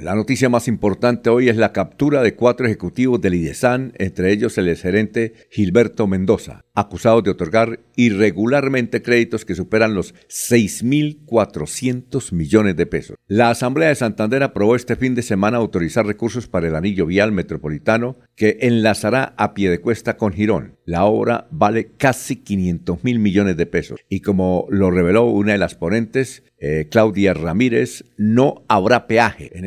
la 0.00 0.14
noticia 0.14 0.48
más 0.48 0.68
importante 0.68 1.30
hoy 1.30 1.48
es 1.48 1.56
la 1.56 1.72
captura 1.72 2.22
de 2.22 2.36
cuatro 2.36 2.64
ejecutivos 2.64 3.20
del 3.20 3.34
IDESAN, 3.34 3.92
entre 3.98 4.30
ellos 4.30 4.56
el 4.56 4.76
gerente 4.76 5.34
Gilberto 5.50 6.06
Mendoza, 6.06 6.64
acusados 6.76 7.24
de 7.24 7.30
otorgar 7.30 7.80
irregularmente 7.96 9.02
créditos 9.02 9.44
que 9.44 9.56
superan 9.56 9.94
los 9.94 10.14
6.400 10.28 12.32
millones 12.32 12.76
de 12.76 12.86
pesos. 12.86 13.16
La 13.26 13.50
Asamblea 13.50 13.88
de 13.88 13.96
Santander 13.96 14.44
aprobó 14.44 14.76
este 14.76 14.94
fin 14.94 15.16
de 15.16 15.22
semana 15.22 15.56
autorizar 15.56 16.06
recursos 16.06 16.46
para 16.46 16.68
el 16.68 16.76
anillo 16.76 17.04
vial 17.04 17.32
metropolitano 17.32 18.18
que 18.36 18.58
enlazará 18.60 19.34
a 19.38 19.54
Piedecuesta 19.54 20.16
con 20.16 20.34
Girón. 20.34 20.76
La 20.84 21.04
obra 21.04 21.48
vale 21.50 21.96
casi 21.96 22.36
500 22.36 23.02
mil 23.02 23.18
millones 23.18 23.56
de 23.56 23.66
pesos 23.66 23.98
y 24.08 24.20
como 24.20 24.68
lo 24.70 24.92
reveló 24.92 25.24
una 25.24 25.50
de 25.50 25.58
las 25.58 25.74
ponentes, 25.74 26.44
eh, 26.58 26.88
Claudia 26.90 27.34
Ramírez, 27.34 28.04
no 28.16 28.64
habrá 28.68 29.06
en 29.18 29.64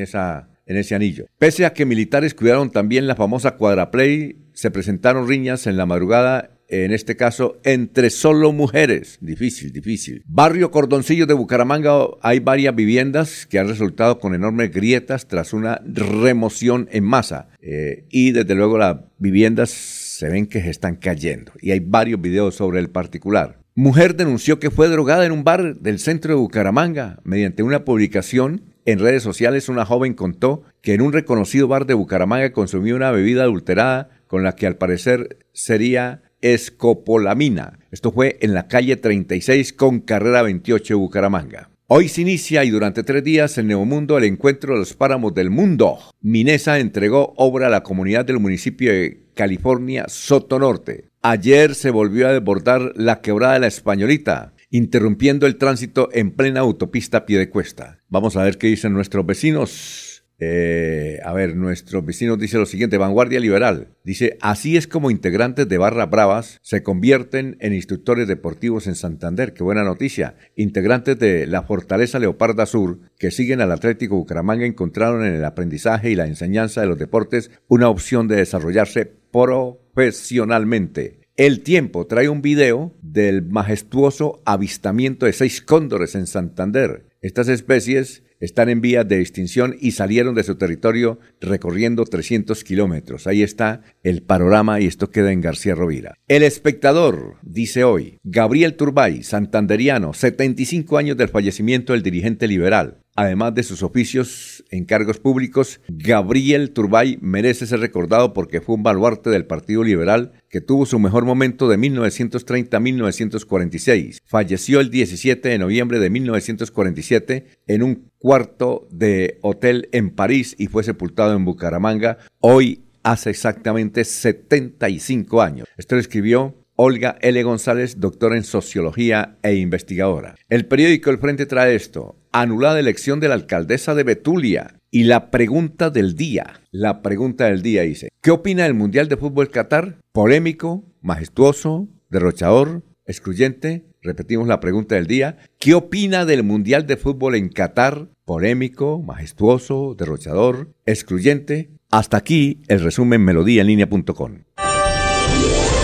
ese 0.77 0.95
anillo. 0.95 1.25
Pese 1.37 1.65
a 1.65 1.73
que 1.73 1.85
militares 1.85 2.33
cuidaron 2.33 2.71
también 2.71 3.07
la 3.07 3.15
famosa 3.15 3.55
cuadraplay, 3.55 4.37
se 4.53 4.71
presentaron 4.71 5.27
riñas 5.27 5.67
en 5.67 5.77
la 5.77 5.85
madrugada 5.85 6.59
en 6.69 6.91
este 6.91 7.15
caso, 7.15 7.59
entre 7.63 8.11
solo 8.11 8.51
mujeres. 8.53 9.17
Difícil, 9.21 9.73
difícil. 9.73 10.23
Barrio 10.27 10.69
Cordoncillo 10.69 11.25
de 11.25 11.33
Bucaramanga 11.33 11.97
hay 12.21 12.39
varias 12.39 12.75
viviendas 12.75 13.47
que 13.47 13.57
han 13.57 13.67
resultado 13.67 14.19
con 14.19 14.35
enormes 14.35 14.71
grietas 14.71 15.27
tras 15.27 15.51
una 15.51 15.81
remoción 15.83 16.87
en 16.91 17.05
masa. 17.05 17.49
Eh, 17.61 18.05
y 18.09 18.31
desde 18.31 18.53
luego 18.53 18.77
las 18.77 18.97
viviendas 19.17 19.71
se 19.71 20.29
ven 20.29 20.45
que 20.45 20.61
se 20.61 20.69
están 20.69 20.95
cayendo. 20.95 21.53
Y 21.59 21.71
hay 21.71 21.79
varios 21.79 22.21
videos 22.21 22.53
sobre 22.53 22.79
el 22.79 22.91
particular. 22.91 23.57
Mujer 23.73 24.15
denunció 24.15 24.59
que 24.59 24.69
fue 24.69 24.89
drogada 24.89 25.25
en 25.25 25.31
un 25.31 25.43
bar 25.43 25.77
del 25.77 25.97
centro 25.97 26.35
de 26.35 26.39
Bucaramanga. 26.39 27.19
Mediante 27.23 27.63
una 27.63 27.83
publicación 27.83 28.68
en 28.91 28.99
redes 28.99 29.23
sociales, 29.23 29.69
una 29.69 29.85
joven 29.85 30.13
contó 30.13 30.63
que 30.81 30.93
en 30.93 31.01
un 31.01 31.13
reconocido 31.13 31.67
bar 31.67 31.85
de 31.85 31.93
Bucaramanga 31.93 32.51
consumió 32.51 32.95
una 32.95 33.11
bebida 33.11 33.43
adulterada 33.43 34.09
con 34.27 34.43
la 34.43 34.55
que 34.55 34.67
al 34.67 34.77
parecer 34.77 35.37
sería 35.53 36.21
escopolamina. 36.41 37.79
Esto 37.91 38.11
fue 38.11 38.37
en 38.41 38.53
la 38.53 38.67
calle 38.67 38.95
36 38.95 39.73
con 39.73 39.99
carrera 39.99 40.41
28 40.41 40.93
de 40.93 40.97
Bucaramanga. 40.97 41.69
Hoy 41.87 42.07
se 42.07 42.21
inicia 42.21 42.63
y 42.63 42.69
durante 42.69 43.03
tres 43.03 43.23
días 43.23 43.57
en 43.57 43.67
Neomundo 43.67 44.17
el 44.17 44.23
encuentro 44.23 44.73
de 44.73 44.79
los 44.79 44.93
páramos 44.93 45.33
del 45.33 45.49
mundo. 45.49 45.97
Minesa 46.21 46.77
entregó 46.77 47.33
obra 47.35 47.67
a 47.67 47.71
la 47.71 47.81
comunidad 47.81 48.25
del 48.25 48.39
municipio 48.39 48.91
de 48.91 49.23
California 49.33 50.05
Soto 50.07 50.59
Norte. 50.59 51.09
Ayer 51.21 51.73
se 51.73 51.89
volvió 51.89 52.27
a 52.27 52.33
desbordar 52.33 52.93
la 52.95 53.21
quebrada 53.21 53.53
de 53.53 53.61
la 53.61 53.67
Españolita, 53.67 54.53
interrumpiendo 54.69 55.47
el 55.47 55.57
tránsito 55.57 56.09
en 56.13 56.31
plena 56.31 56.59
autopista 56.59 57.25
pie 57.25 57.39
de 57.39 57.49
cuesta. 57.49 57.98
Vamos 58.09 58.35
a 58.35 58.43
ver 58.43 58.57
qué 58.57 58.67
dicen 58.67 58.93
nuestros 58.93 59.25
vecinos. 59.25 60.25
Eh, 60.41 61.19
a 61.23 61.33
ver, 61.33 61.55
nuestro 61.55 62.01
vecino 62.01 62.37
dice 62.37 62.57
lo 62.57 62.65
siguiente, 62.65 62.97
Vanguardia 62.97 63.39
Liberal. 63.39 63.89
Dice, 64.03 64.37
así 64.41 64.77
es 64.77 64.87
como 64.87 65.11
integrantes 65.11 65.69
de 65.69 65.77
Barra 65.77 66.07
Bravas 66.07 66.57
se 66.63 66.81
convierten 66.81 67.57
en 67.59 67.73
instructores 67.73 68.27
deportivos 68.27 68.87
en 68.87 68.95
Santander. 68.95 69.53
Qué 69.53 69.63
buena 69.63 69.83
noticia. 69.83 70.37
Integrantes 70.55 71.19
de 71.19 71.45
la 71.45 71.63
Fortaleza 71.63 72.17
Leoparda 72.17 72.65
Sur, 72.65 72.99
que 73.19 73.29
siguen 73.29 73.61
al 73.61 73.71
Atlético 73.71 74.15
Bucaramanga, 74.15 74.65
encontraron 74.65 75.23
en 75.23 75.35
el 75.35 75.45
aprendizaje 75.45 76.09
y 76.09 76.15
la 76.15 76.25
enseñanza 76.25 76.81
de 76.81 76.87
los 76.87 76.97
deportes 76.97 77.51
una 77.67 77.89
opción 77.89 78.27
de 78.27 78.37
desarrollarse 78.37 79.05
profesionalmente. 79.31 81.19
El 81.35 81.61
tiempo 81.61 82.07
trae 82.07 82.27
un 82.27 82.41
video 82.41 82.95
del 83.01 83.43
majestuoso 83.43 84.41
avistamiento 84.45 85.25
de 85.25 85.33
seis 85.33 85.61
cóndores 85.61 86.15
en 86.15 86.27
Santander. 86.27 87.08
Estas 87.21 87.49
especies 87.49 88.23
están 88.39 88.69
en 88.69 88.79
vías 88.79 89.05
de 89.05 89.19
extinción 89.19 89.75
y 89.79 89.91
salieron 89.91 90.35
de 90.35 90.43
su 90.43 90.55
territorio 90.55 91.19
recorriendo 91.41 92.05
300 92.05 92.63
kilómetros. 92.63 93.27
Ahí 93.27 93.43
está 93.43 93.81
el 94.03 94.23
panorama 94.23 94.79
y 94.79 94.87
esto 94.87 95.09
queda 95.11 95.33
en 95.33 95.41
García 95.41 95.75
Rovira. 95.75 96.15
El 96.29 96.43
espectador 96.43 97.35
dice 97.41 97.83
hoy, 97.83 98.19
Gabriel 98.23 98.75
Turbay, 98.75 99.23
santanderiano, 99.23 100.13
75 100.13 100.97
años 100.97 101.17
del 101.17 101.27
fallecimiento 101.27 101.91
del 101.91 102.03
dirigente 102.03 102.47
liberal. 102.47 103.01
Además 103.19 103.53
de 103.53 103.63
sus 103.63 103.83
oficios 103.83 104.63
en 104.69 104.85
cargos 104.85 105.19
públicos, 105.19 105.81
Gabriel 105.89 106.71
Turbay 106.71 107.17
merece 107.19 107.67
ser 107.67 107.81
recordado 107.81 108.31
porque 108.31 108.61
fue 108.61 108.75
un 108.75 108.83
baluarte 108.83 109.29
del 109.29 109.45
Partido 109.45 109.83
Liberal 109.83 110.31
que 110.49 110.61
tuvo 110.61 110.85
su 110.85 110.99
mejor 110.99 111.25
momento 111.25 111.67
de 111.67 111.75
1930 111.75 112.77
a 112.77 112.79
1946. 112.79 114.21
Falleció 114.23 114.79
el 114.79 114.89
17 114.89 115.49
de 115.49 115.57
noviembre 115.57 115.99
de 115.99 116.09
1947 116.09 117.45
en 117.67 117.83
un 117.83 118.09
cuarto 118.19 118.87
de 118.89 119.37
hotel 119.41 119.89
en 119.91 120.11
París 120.11 120.55
y 120.57 120.67
fue 120.67 120.85
sepultado 120.85 121.35
en 121.35 121.43
Bucaramanga. 121.43 122.19
Hoy 122.39 122.85
hace 123.03 123.31
exactamente 123.31 124.05
75 124.05 125.41
años. 125.41 125.67
Esto 125.75 125.95
lo 125.95 126.01
escribió 126.01 126.55
Olga 126.81 127.17
L. 127.19 127.43
González, 127.43 127.99
doctora 127.99 128.37
en 128.37 128.45
sociología 128.45 129.37
e 129.43 129.55
investigadora. 129.55 130.35
El 130.47 130.65
periódico 130.65 131.09
El 131.09 131.17
Frente 131.17 131.45
trae 131.45 131.75
esto. 131.75 132.15
Anulada 132.31 132.79
elección 132.79 133.19
de 133.19 133.27
la 133.27 133.33
alcaldesa 133.33 133.95
de 133.95 134.03
Betulia. 134.03 134.79
Y 134.89 135.03
la 135.03 135.29
pregunta 135.29 135.89
del 135.89 136.15
día. 136.15 136.61
La 136.71 137.01
pregunta 137.01 137.47
del 137.47 137.63
día 137.63 137.81
dice, 137.81 138.07
¿qué 138.21 138.31
opina 138.31 138.63
del 138.63 138.75
Mundial 138.75 139.09
de 139.09 139.17
Fútbol 139.17 139.51
Qatar? 139.51 139.99
¿Polémico? 140.13 140.85
¿Majestuoso? 141.01 141.89
¿Derrochador? 142.09 142.83
¿Excluyente? 143.05 143.83
Repetimos 144.01 144.47
la 144.47 144.61
pregunta 144.61 144.95
del 144.95 145.05
día. 145.05 145.35
¿Qué 145.59 145.73
opina 145.73 146.23
del 146.23 146.43
Mundial 146.43 146.87
de 146.87 146.95
Fútbol 146.95 147.35
en 147.35 147.49
Qatar? 147.49 148.07
¿Polémico? 148.23 149.03
¿Majestuoso? 149.05 149.95
¿Derrochador? 149.99 150.71
¿Excluyente? 150.85 151.71
Hasta 151.91 152.15
aquí 152.15 152.61
el 152.69 152.79
resumen 152.79 153.25
melodíaenlínea.com. 153.25 154.43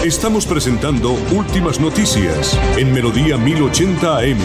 Estamos 0.05 0.45
presentando 0.45 1.13
Últimas 1.35 1.79
Noticias 1.79 2.55
en 2.77 2.93
Melodía 2.93 3.39
1080 3.39 4.19
AM. 4.19 4.37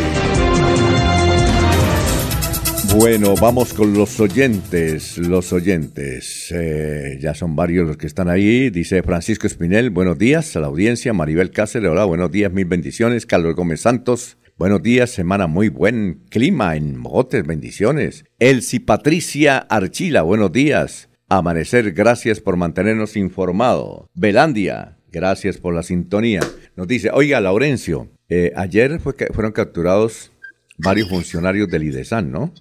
Bueno, 2.97 3.35
vamos 3.39 3.75
con 3.75 3.93
los 3.93 4.19
oyentes, 4.21 5.19
los 5.19 5.53
oyentes. 5.53 6.51
Eh, 6.57 7.19
ya 7.21 7.35
son 7.35 7.57
varios 7.57 7.87
los 7.87 7.99
que 7.99 8.07
están 8.07 8.31
ahí. 8.31 8.71
Dice 8.71 9.03
Francisco 9.03 9.47
Espinel, 9.47 9.91
buenos 9.91 10.17
días 10.17 10.57
a 10.57 10.61
la 10.61 10.69
audiencia. 10.69 11.13
Maribel 11.13 11.51
Cáceres, 11.51 11.91
hola, 11.91 12.07
buenos 12.07 12.31
días, 12.31 12.51
mil 12.51 12.65
bendiciones. 12.65 13.27
Carlos 13.27 13.55
Gómez 13.55 13.83
Santos, 13.83 14.39
buenos 14.57 14.83
días, 14.83 15.11
semana 15.11 15.47
muy 15.47 15.69
buen 15.69 16.23
clima 16.31 16.75
en 16.75 16.97
Mogotes, 16.97 17.47
bendiciones. 17.47 18.25
Elsie 18.39 18.81
Patricia 18.81 19.59
Archila, 19.59 20.23
buenos 20.23 20.53
días. 20.53 21.11
Amanecer, 21.29 21.93
gracias 21.93 22.41
por 22.41 22.57
mantenernos 22.57 23.15
informados. 23.15 24.07
Belandia, 24.15 24.97
Gracias 25.13 25.59
por 25.59 25.75
la 25.75 25.83
sintonía. 25.83 26.41
Nos 26.77 26.87
dice, 26.87 27.11
oiga, 27.13 27.41
Laurencio, 27.41 28.09
eh, 28.29 28.53
ayer 28.57 29.01
fue 29.01 29.17
que 29.17 29.27
fueron 29.27 29.53
capturados 29.53 30.31
varios 30.79 31.09
funcionarios 31.09 31.69
del 31.69 31.85
IDESAN, 31.85 32.31
¿no? 32.31 32.53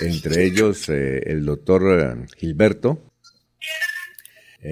Entre 0.00 0.44
ellos 0.44 0.88
eh, 0.88 1.22
el 1.26 1.44
doctor 1.44 1.82
eh, 2.00 2.26
Gilberto. 2.36 3.02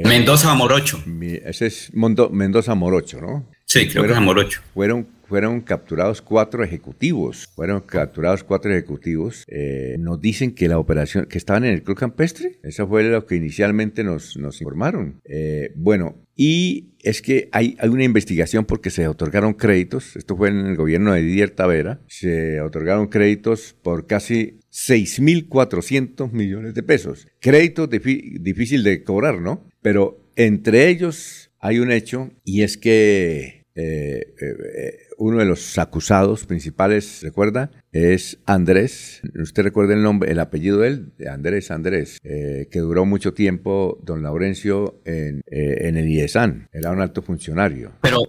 Mendoza 0.04 0.54
Morocho. 0.54 1.02
ese 1.44 1.66
es 1.66 1.90
Mendoza 1.94 2.74
Morocho, 2.74 3.20
¿no? 3.20 3.48
Sí, 3.64 3.88
creo 3.88 4.04
que 4.04 4.12
es 4.12 4.20
Morocho. 4.20 4.60
Fueron 4.74 5.06
fueron 5.28 5.60
capturados 5.60 6.22
cuatro 6.22 6.64
ejecutivos. 6.64 7.48
Fueron 7.54 7.80
capturados 7.80 8.44
cuatro 8.44 8.72
ejecutivos. 8.72 9.44
Eh, 9.48 9.96
nos 9.98 10.20
dicen 10.20 10.54
que 10.54 10.68
la 10.68 10.78
operación, 10.78 11.26
que 11.26 11.38
estaban 11.38 11.64
en 11.64 11.74
el 11.74 11.82
Club 11.82 11.98
Campestre. 11.98 12.58
Eso 12.62 12.86
fue 12.88 13.02
lo 13.04 13.26
que 13.26 13.36
inicialmente 13.36 14.04
nos, 14.04 14.36
informaron. 14.36 15.20
Eh, 15.24 15.72
bueno, 15.74 16.16
y 16.34 16.94
es 17.02 17.22
que 17.22 17.48
hay, 17.52 17.76
hay, 17.78 17.88
una 17.88 18.04
investigación 18.04 18.64
porque 18.64 18.90
se 18.90 19.08
otorgaron 19.08 19.54
créditos. 19.54 20.16
Esto 20.16 20.36
fue 20.36 20.48
en 20.48 20.66
el 20.66 20.76
gobierno 20.76 21.12
de 21.12 21.22
Didier 21.22 21.50
Tavera. 21.50 22.00
Se 22.06 22.60
otorgaron 22.60 23.08
créditos 23.08 23.74
por 23.82 24.06
casi 24.06 24.60
6.400 24.72 26.32
millones 26.32 26.74
de 26.74 26.82
pesos. 26.82 27.28
Créditos 27.40 27.88
difícil 27.88 28.82
de 28.82 29.02
cobrar, 29.02 29.40
¿no? 29.40 29.66
Pero 29.80 30.20
entre 30.36 30.88
ellos 30.88 31.50
hay 31.60 31.78
un 31.78 31.90
hecho 31.90 32.30
y 32.44 32.62
es 32.62 32.76
que 32.76 33.64
eh, 33.74 34.34
eh, 34.40 34.98
uno 35.18 35.38
de 35.38 35.44
los 35.44 35.78
acusados 35.78 36.44
principales, 36.46 37.20
¿recuerda? 37.22 37.70
Es 37.92 38.38
Andrés. 38.46 39.22
¿Usted 39.34 39.62
recuerda 39.62 39.94
el 39.94 40.02
nombre, 40.02 40.30
el 40.30 40.38
apellido 40.38 40.78
de 40.78 40.88
él? 40.88 41.12
Andrés 41.30 41.70
Andrés, 41.70 42.18
eh, 42.24 42.68
que 42.70 42.80
duró 42.80 43.04
mucho 43.04 43.32
tiempo, 43.32 43.98
don 44.02 44.22
Laurencio, 44.22 45.00
en, 45.04 45.42
en 45.46 45.96
el 45.96 46.08
IESAN. 46.08 46.68
Era 46.72 46.90
un 46.90 47.00
alto 47.00 47.22
funcionario. 47.22 47.92
Pero, 48.02 48.22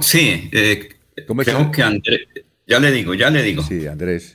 sí, 0.00 0.50
¿Cómo 1.26 1.42
creo 1.42 1.70
que 1.70 1.82
Andrés, 1.82 2.20
ya 2.66 2.80
le 2.80 2.90
digo, 2.90 3.14
ya 3.14 3.30
le 3.30 3.42
digo. 3.42 3.62
Sí, 3.62 3.86
Andrés. 3.86 4.32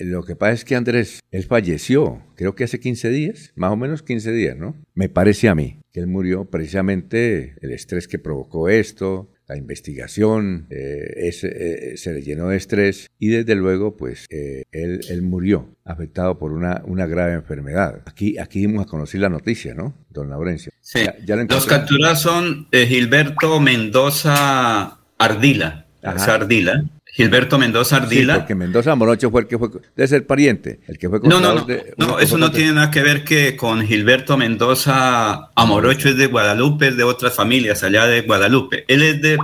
lo 0.00 0.24
que 0.24 0.36
pasa 0.36 0.52
es 0.52 0.64
que 0.64 0.76
Andrés, 0.76 1.20
él 1.30 1.44
falleció, 1.44 2.22
creo 2.36 2.54
que 2.54 2.64
hace 2.64 2.78
15 2.78 3.10
días, 3.10 3.52
más 3.56 3.72
o 3.72 3.76
menos 3.76 4.02
15 4.02 4.32
días, 4.32 4.56
¿no? 4.56 4.76
Me 4.94 5.08
parece 5.08 5.48
a 5.48 5.54
mí 5.54 5.80
que 5.92 6.00
él 6.00 6.06
murió 6.06 6.44
precisamente 6.44 7.56
el 7.60 7.72
estrés 7.72 8.06
que 8.06 8.18
provocó 8.18 8.68
esto, 8.68 9.30
la 9.48 9.56
investigación, 9.56 10.66
eh, 10.68 11.30
eh, 11.42 11.96
se 11.96 12.12
le 12.12 12.22
llenó 12.22 12.48
de 12.48 12.58
estrés 12.58 13.10
y 13.18 13.28
desde 13.28 13.54
luego 13.54 13.96
pues 13.96 14.26
eh, 14.28 14.64
él, 14.72 15.00
él, 15.08 15.22
murió 15.22 15.74
afectado 15.84 16.38
por 16.38 16.52
una, 16.52 16.82
una 16.84 17.06
grave 17.06 17.32
enfermedad. 17.32 18.02
Aquí, 18.04 18.38
aquí 18.38 18.60
dimos 18.60 18.86
a 18.86 18.88
conocer 18.88 19.20
la 19.22 19.30
noticia, 19.30 19.72
¿no, 19.72 19.94
don 20.10 20.28
Laurencio? 20.28 20.70
Sí, 20.80 21.00
los 21.48 21.66
capturados 21.66 22.20
son 22.20 22.68
Gilberto 22.70 23.58
Mendoza 23.58 24.98
Ardila, 25.16 25.86
Ardila, 26.02 26.84
Gilberto 27.18 27.58
Mendoza 27.58 27.96
Ardila. 27.96 28.34
Sí, 28.34 28.38
porque 28.38 28.54
Mendoza 28.54 28.94
Morocho 28.94 29.28
fue 29.28 29.40
el 29.40 29.48
que 29.48 29.58
fue, 29.58 29.70
debe 29.96 30.06
ser 30.06 30.24
pariente, 30.24 30.78
el 30.86 30.98
que 30.98 31.08
fue 31.08 31.18
No, 31.24 31.40
no, 31.40 31.52
no, 31.52 31.66
no 31.96 32.20
eso 32.20 32.38
no 32.38 32.52
tiene 32.52 32.74
nada 32.74 32.92
que 32.92 33.02
ver 33.02 33.24
que 33.24 33.56
con 33.56 33.84
Gilberto 33.84 34.36
Mendoza 34.36 35.50
Amorocho 35.56 36.10
es 36.10 36.16
de 36.16 36.28
Guadalupe, 36.28 36.86
es 36.86 36.96
de 36.96 37.02
otras 37.02 37.34
familias 37.34 37.82
allá 37.82 38.06
de 38.06 38.20
Guadalupe. 38.20 38.84
Él 38.86 39.02
es 39.02 39.20
de, 39.20 39.36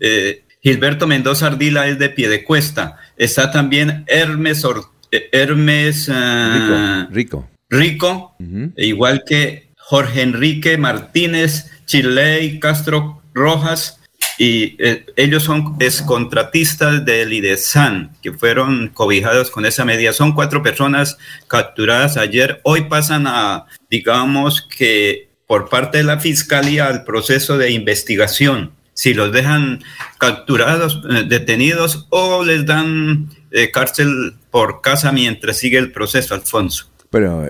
eh, 0.00 0.44
Gilberto 0.62 1.06
Mendoza 1.06 1.48
Ardila 1.48 1.88
es 1.88 1.98
de 1.98 2.08
Piedecuesta. 2.08 2.96
Está 3.18 3.50
también 3.50 4.02
Hermes, 4.06 4.64
eh, 5.10 5.28
Hermes 5.30 6.08
uh, 6.08 7.06
Rico, 7.10 7.50
Rico, 7.68 8.34
igual 8.78 9.24
que 9.26 9.68
Jorge 9.76 10.22
Enrique 10.22 10.78
Martínez, 10.78 11.70
Chiley 11.84 12.58
Castro 12.60 13.20
Rojas, 13.34 13.99
y 14.40 14.74
eh, 14.78 15.04
ellos 15.16 15.42
son 15.42 15.76
excontratistas 15.80 17.04
del 17.04 17.30
IDESAN, 17.30 18.12
que 18.22 18.32
fueron 18.32 18.88
cobijados 18.88 19.50
con 19.50 19.66
esa 19.66 19.84
medida. 19.84 20.14
Son 20.14 20.32
cuatro 20.32 20.62
personas 20.62 21.18
capturadas 21.46 22.16
ayer. 22.16 22.58
Hoy 22.64 22.86
pasan 22.88 23.26
a, 23.26 23.66
digamos 23.90 24.62
que 24.62 25.28
por 25.46 25.68
parte 25.68 25.98
de 25.98 26.04
la 26.04 26.20
Fiscalía, 26.20 26.86
al 26.86 27.04
proceso 27.04 27.58
de 27.58 27.72
investigación. 27.72 28.72
Si 28.94 29.12
los 29.12 29.30
dejan 29.30 29.84
capturados, 30.16 31.02
eh, 31.10 31.24
detenidos 31.28 32.06
o 32.08 32.42
les 32.42 32.64
dan 32.64 33.28
eh, 33.50 33.70
cárcel 33.70 34.36
por 34.50 34.80
casa 34.80 35.12
mientras 35.12 35.58
sigue 35.58 35.76
el 35.76 35.92
proceso, 35.92 36.32
Alfonso. 36.32 36.90
Pero 37.10 37.44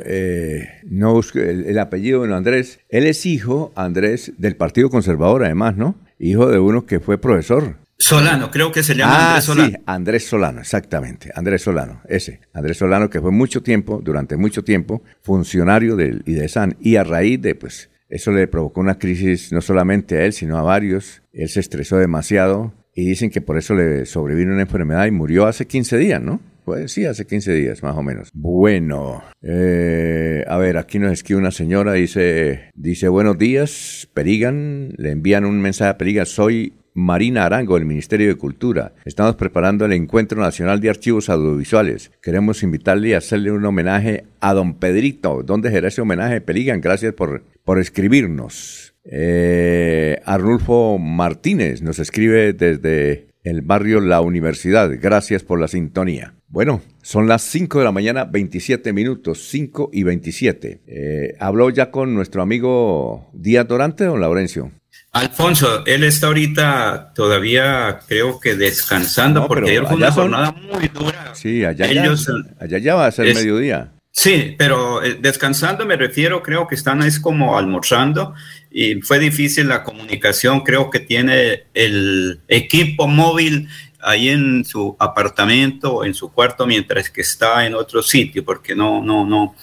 no 0.88 1.12
busco 1.12 1.38
el, 1.38 1.66
el, 1.66 1.78
apellido 1.78 2.22
de 2.22 2.34
Andrés. 2.34 2.80
Él 2.88 3.06
es 3.06 3.26
hijo, 3.26 3.72
Andrés, 3.76 4.32
del 4.38 4.56
Partido 4.56 4.90
Conservador, 4.90 5.44
además, 5.44 5.76
¿no? 5.76 5.94
Hijo 6.20 6.48
de 6.50 6.58
uno 6.58 6.86
que 6.86 7.00
fue 7.00 7.18
profesor. 7.18 7.76
Solano, 7.98 8.50
creo 8.50 8.72
que 8.72 8.82
se 8.82 8.94
llama 8.94 9.14
ah, 9.14 9.36
Andrés 9.36 9.44
Solano. 9.44 9.68
Sí, 9.68 9.76
Andrés 9.86 10.26
Solano, 10.26 10.60
exactamente. 10.60 11.30
Andrés 11.34 11.62
Solano, 11.62 12.00
ese. 12.08 12.40
Andrés 12.54 12.78
Solano, 12.78 13.10
que 13.10 13.20
fue 13.20 13.30
mucho 13.30 13.62
tiempo, 13.62 14.00
durante 14.02 14.36
mucho 14.36 14.64
tiempo, 14.64 15.02
funcionario 15.22 15.96
del 15.96 16.22
IDESAN. 16.24 16.76
Y 16.80 16.96
a 16.96 17.04
raíz 17.04 17.42
de, 17.42 17.54
pues, 17.54 17.90
eso 18.08 18.32
le 18.32 18.48
provocó 18.48 18.80
una 18.80 18.98
crisis 18.98 19.52
no 19.52 19.60
solamente 19.60 20.16
a 20.16 20.24
él, 20.24 20.32
sino 20.32 20.56
a 20.56 20.62
varios. 20.62 21.22
Él 21.32 21.48
se 21.48 21.60
estresó 21.60 21.98
demasiado 21.98 22.72
y 22.94 23.04
dicen 23.04 23.30
que 23.30 23.40
por 23.40 23.58
eso 23.58 23.74
le 23.74 24.06
sobrevino 24.06 24.52
una 24.52 24.62
enfermedad 24.62 25.06
y 25.06 25.10
murió 25.10 25.46
hace 25.46 25.66
15 25.66 25.98
días, 25.98 26.22
¿no? 26.22 26.40
Pues 26.70 26.92
sí, 26.92 27.04
hace 27.04 27.26
15 27.26 27.52
días, 27.52 27.82
más 27.82 27.96
o 27.96 28.02
menos. 28.04 28.30
Bueno, 28.32 29.24
eh, 29.42 30.44
a 30.46 30.56
ver, 30.56 30.76
aquí 30.76 31.00
nos 31.00 31.10
escribe 31.10 31.40
una 31.40 31.50
señora, 31.50 31.94
dice, 31.94 32.70
dice, 32.76 33.08
buenos 33.08 33.36
días, 33.38 34.08
Perigan, 34.14 34.92
le 34.96 35.10
envían 35.10 35.46
un 35.46 35.60
mensaje 35.60 35.90
a 35.90 35.98
Perigan, 35.98 36.26
soy 36.26 36.74
Marina 36.94 37.44
Arango 37.44 37.74
del 37.74 37.86
Ministerio 37.86 38.28
de 38.28 38.36
Cultura. 38.36 38.92
Estamos 39.04 39.34
preparando 39.34 39.84
el 39.84 39.94
Encuentro 39.94 40.40
Nacional 40.40 40.78
de 40.78 40.90
Archivos 40.90 41.28
Audiovisuales. 41.28 42.12
Queremos 42.22 42.62
invitarle 42.62 43.08
y 43.08 43.14
hacerle 43.14 43.50
un 43.50 43.64
homenaje 43.64 44.26
a 44.38 44.54
don 44.54 44.74
Pedrito. 44.74 45.42
¿Dónde 45.42 45.72
será 45.72 45.88
ese 45.88 46.02
homenaje? 46.02 46.40
Perigan, 46.40 46.80
gracias 46.80 47.14
por, 47.14 47.42
por 47.64 47.80
escribirnos. 47.80 48.94
Eh, 49.02 50.20
Arnulfo 50.24 50.98
Martínez 50.98 51.82
nos 51.82 51.98
escribe 51.98 52.52
desde 52.52 53.26
el 53.42 53.62
barrio 53.62 54.00
La 54.00 54.20
Universidad. 54.20 54.88
Gracias 55.00 55.42
por 55.42 55.58
la 55.58 55.66
sintonía. 55.66 56.34
Bueno, 56.50 56.82
son 57.00 57.28
las 57.28 57.42
5 57.42 57.78
de 57.78 57.84
la 57.84 57.92
mañana, 57.92 58.24
27 58.24 58.92
minutos, 58.92 59.46
5 59.50 59.90
y 59.92 60.02
27. 60.02 60.80
Eh, 60.84 61.36
¿Habló 61.38 61.70
ya 61.70 61.92
con 61.92 62.12
nuestro 62.12 62.42
amigo 62.42 63.30
Díaz 63.32 63.68
Dorante, 63.68 64.04
don 64.04 64.20
Laurencio? 64.20 64.72
Alfonso, 65.12 65.86
él 65.86 66.02
está 66.02 66.26
ahorita 66.26 67.12
todavía 67.14 68.00
creo 68.08 68.40
que 68.40 68.56
descansando 68.56 69.46
porque 69.46 69.70
ayer 69.70 69.86
fue 69.86 69.96
una 69.96 70.10
jornada 70.10 70.52
muy 70.52 70.88
dura. 70.88 71.32
Sí, 71.36 71.64
allá, 71.64 71.86
ya, 71.86 72.14
allá 72.58 72.78
ya 72.78 72.94
va 72.96 73.06
a 73.06 73.12
ser 73.12 73.32
mediodía. 73.32 73.92
Sí, 74.12 74.56
pero 74.58 75.04
eh, 75.04 75.18
descansando 75.20 75.86
me 75.86 75.96
refiero, 75.96 76.42
creo 76.42 76.66
que 76.66 76.74
están 76.74 77.02
es 77.02 77.20
como 77.20 77.56
almorzando 77.56 78.34
y 78.70 79.00
fue 79.02 79.20
difícil 79.20 79.68
la 79.68 79.84
comunicación, 79.84 80.60
creo 80.60 80.90
que 80.90 80.98
tiene 80.98 81.64
el 81.74 82.40
equipo 82.48 83.06
móvil 83.06 83.68
ahí 84.02 84.28
en 84.28 84.64
su 84.64 84.96
apartamento 84.98 86.04
en 86.04 86.14
su 86.14 86.32
cuarto 86.32 86.66
mientras 86.66 87.10
que 87.10 87.20
está 87.20 87.66
en 87.66 87.74
otro 87.74 88.02
sitio, 88.02 88.44
porque 88.44 88.74
no, 88.74 89.02
no, 89.02 89.24
no, 89.26 89.54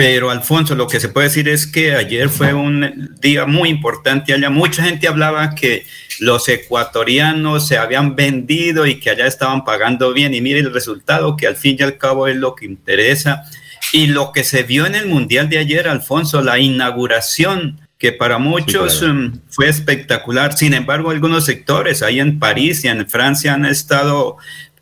pero 0.00 0.30
Alfonso, 0.30 0.74
lo 0.74 0.86
que 0.86 0.98
se 0.98 1.10
puede 1.10 1.28
decir 1.28 1.46
es 1.46 1.66
que 1.66 1.94
ayer 1.94 2.30
fue 2.30 2.54
un 2.54 3.14
día 3.20 3.44
muy 3.44 3.68
importante 3.68 4.32
allá. 4.32 4.48
Mucha 4.48 4.82
gente 4.82 5.06
hablaba 5.06 5.54
que 5.54 5.84
los 6.20 6.48
ecuatorianos 6.48 7.68
se 7.68 7.76
habían 7.76 8.16
vendido 8.16 8.86
y 8.86 8.98
que 8.98 9.10
allá 9.10 9.26
estaban 9.26 9.62
pagando 9.62 10.14
bien. 10.14 10.32
Y 10.32 10.40
mire 10.40 10.60
el 10.60 10.72
resultado, 10.72 11.36
que 11.36 11.46
al 11.46 11.56
fin 11.56 11.76
y 11.78 11.82
al 11.82 11.98
cabo 11.98 12.28
es 12.28 12.36
lo 12.36 12.54
que 12.54 12.64
interesa. 12.64 13.44
Y 13.92 14.06
lo 14.06 14.32
que 14.32 14.42
se 14.42 14.62
vio 14.62 14.86
en 14.86 14.94
el 14.94 15.04
Mundial 15.04 15.50
de 15.50 15.58
ayer, 15.58 15.86
Alfonso, 15.86 16.40
la 16.40 16.58
inauguración 16.58 17.86
que 18.00 18.12
para 18.12 18.38
muchos 18.38 19.02
um, 19.02 19.38
fue 19.50 19.68
espectacular. 19.68 20.56
Sin 20.56 20.72
embargo, 20.72 21.10
algunos 21.10 21.44
sectores 21.44 22.02
ahí 22.02 22.18
en 22.18 22.38
París 22.38 22.82
y 22.82 22.88
en 22.88 23.06
Francia 23.08 23.52
han 23.52 23.66
estado 23.66 24.38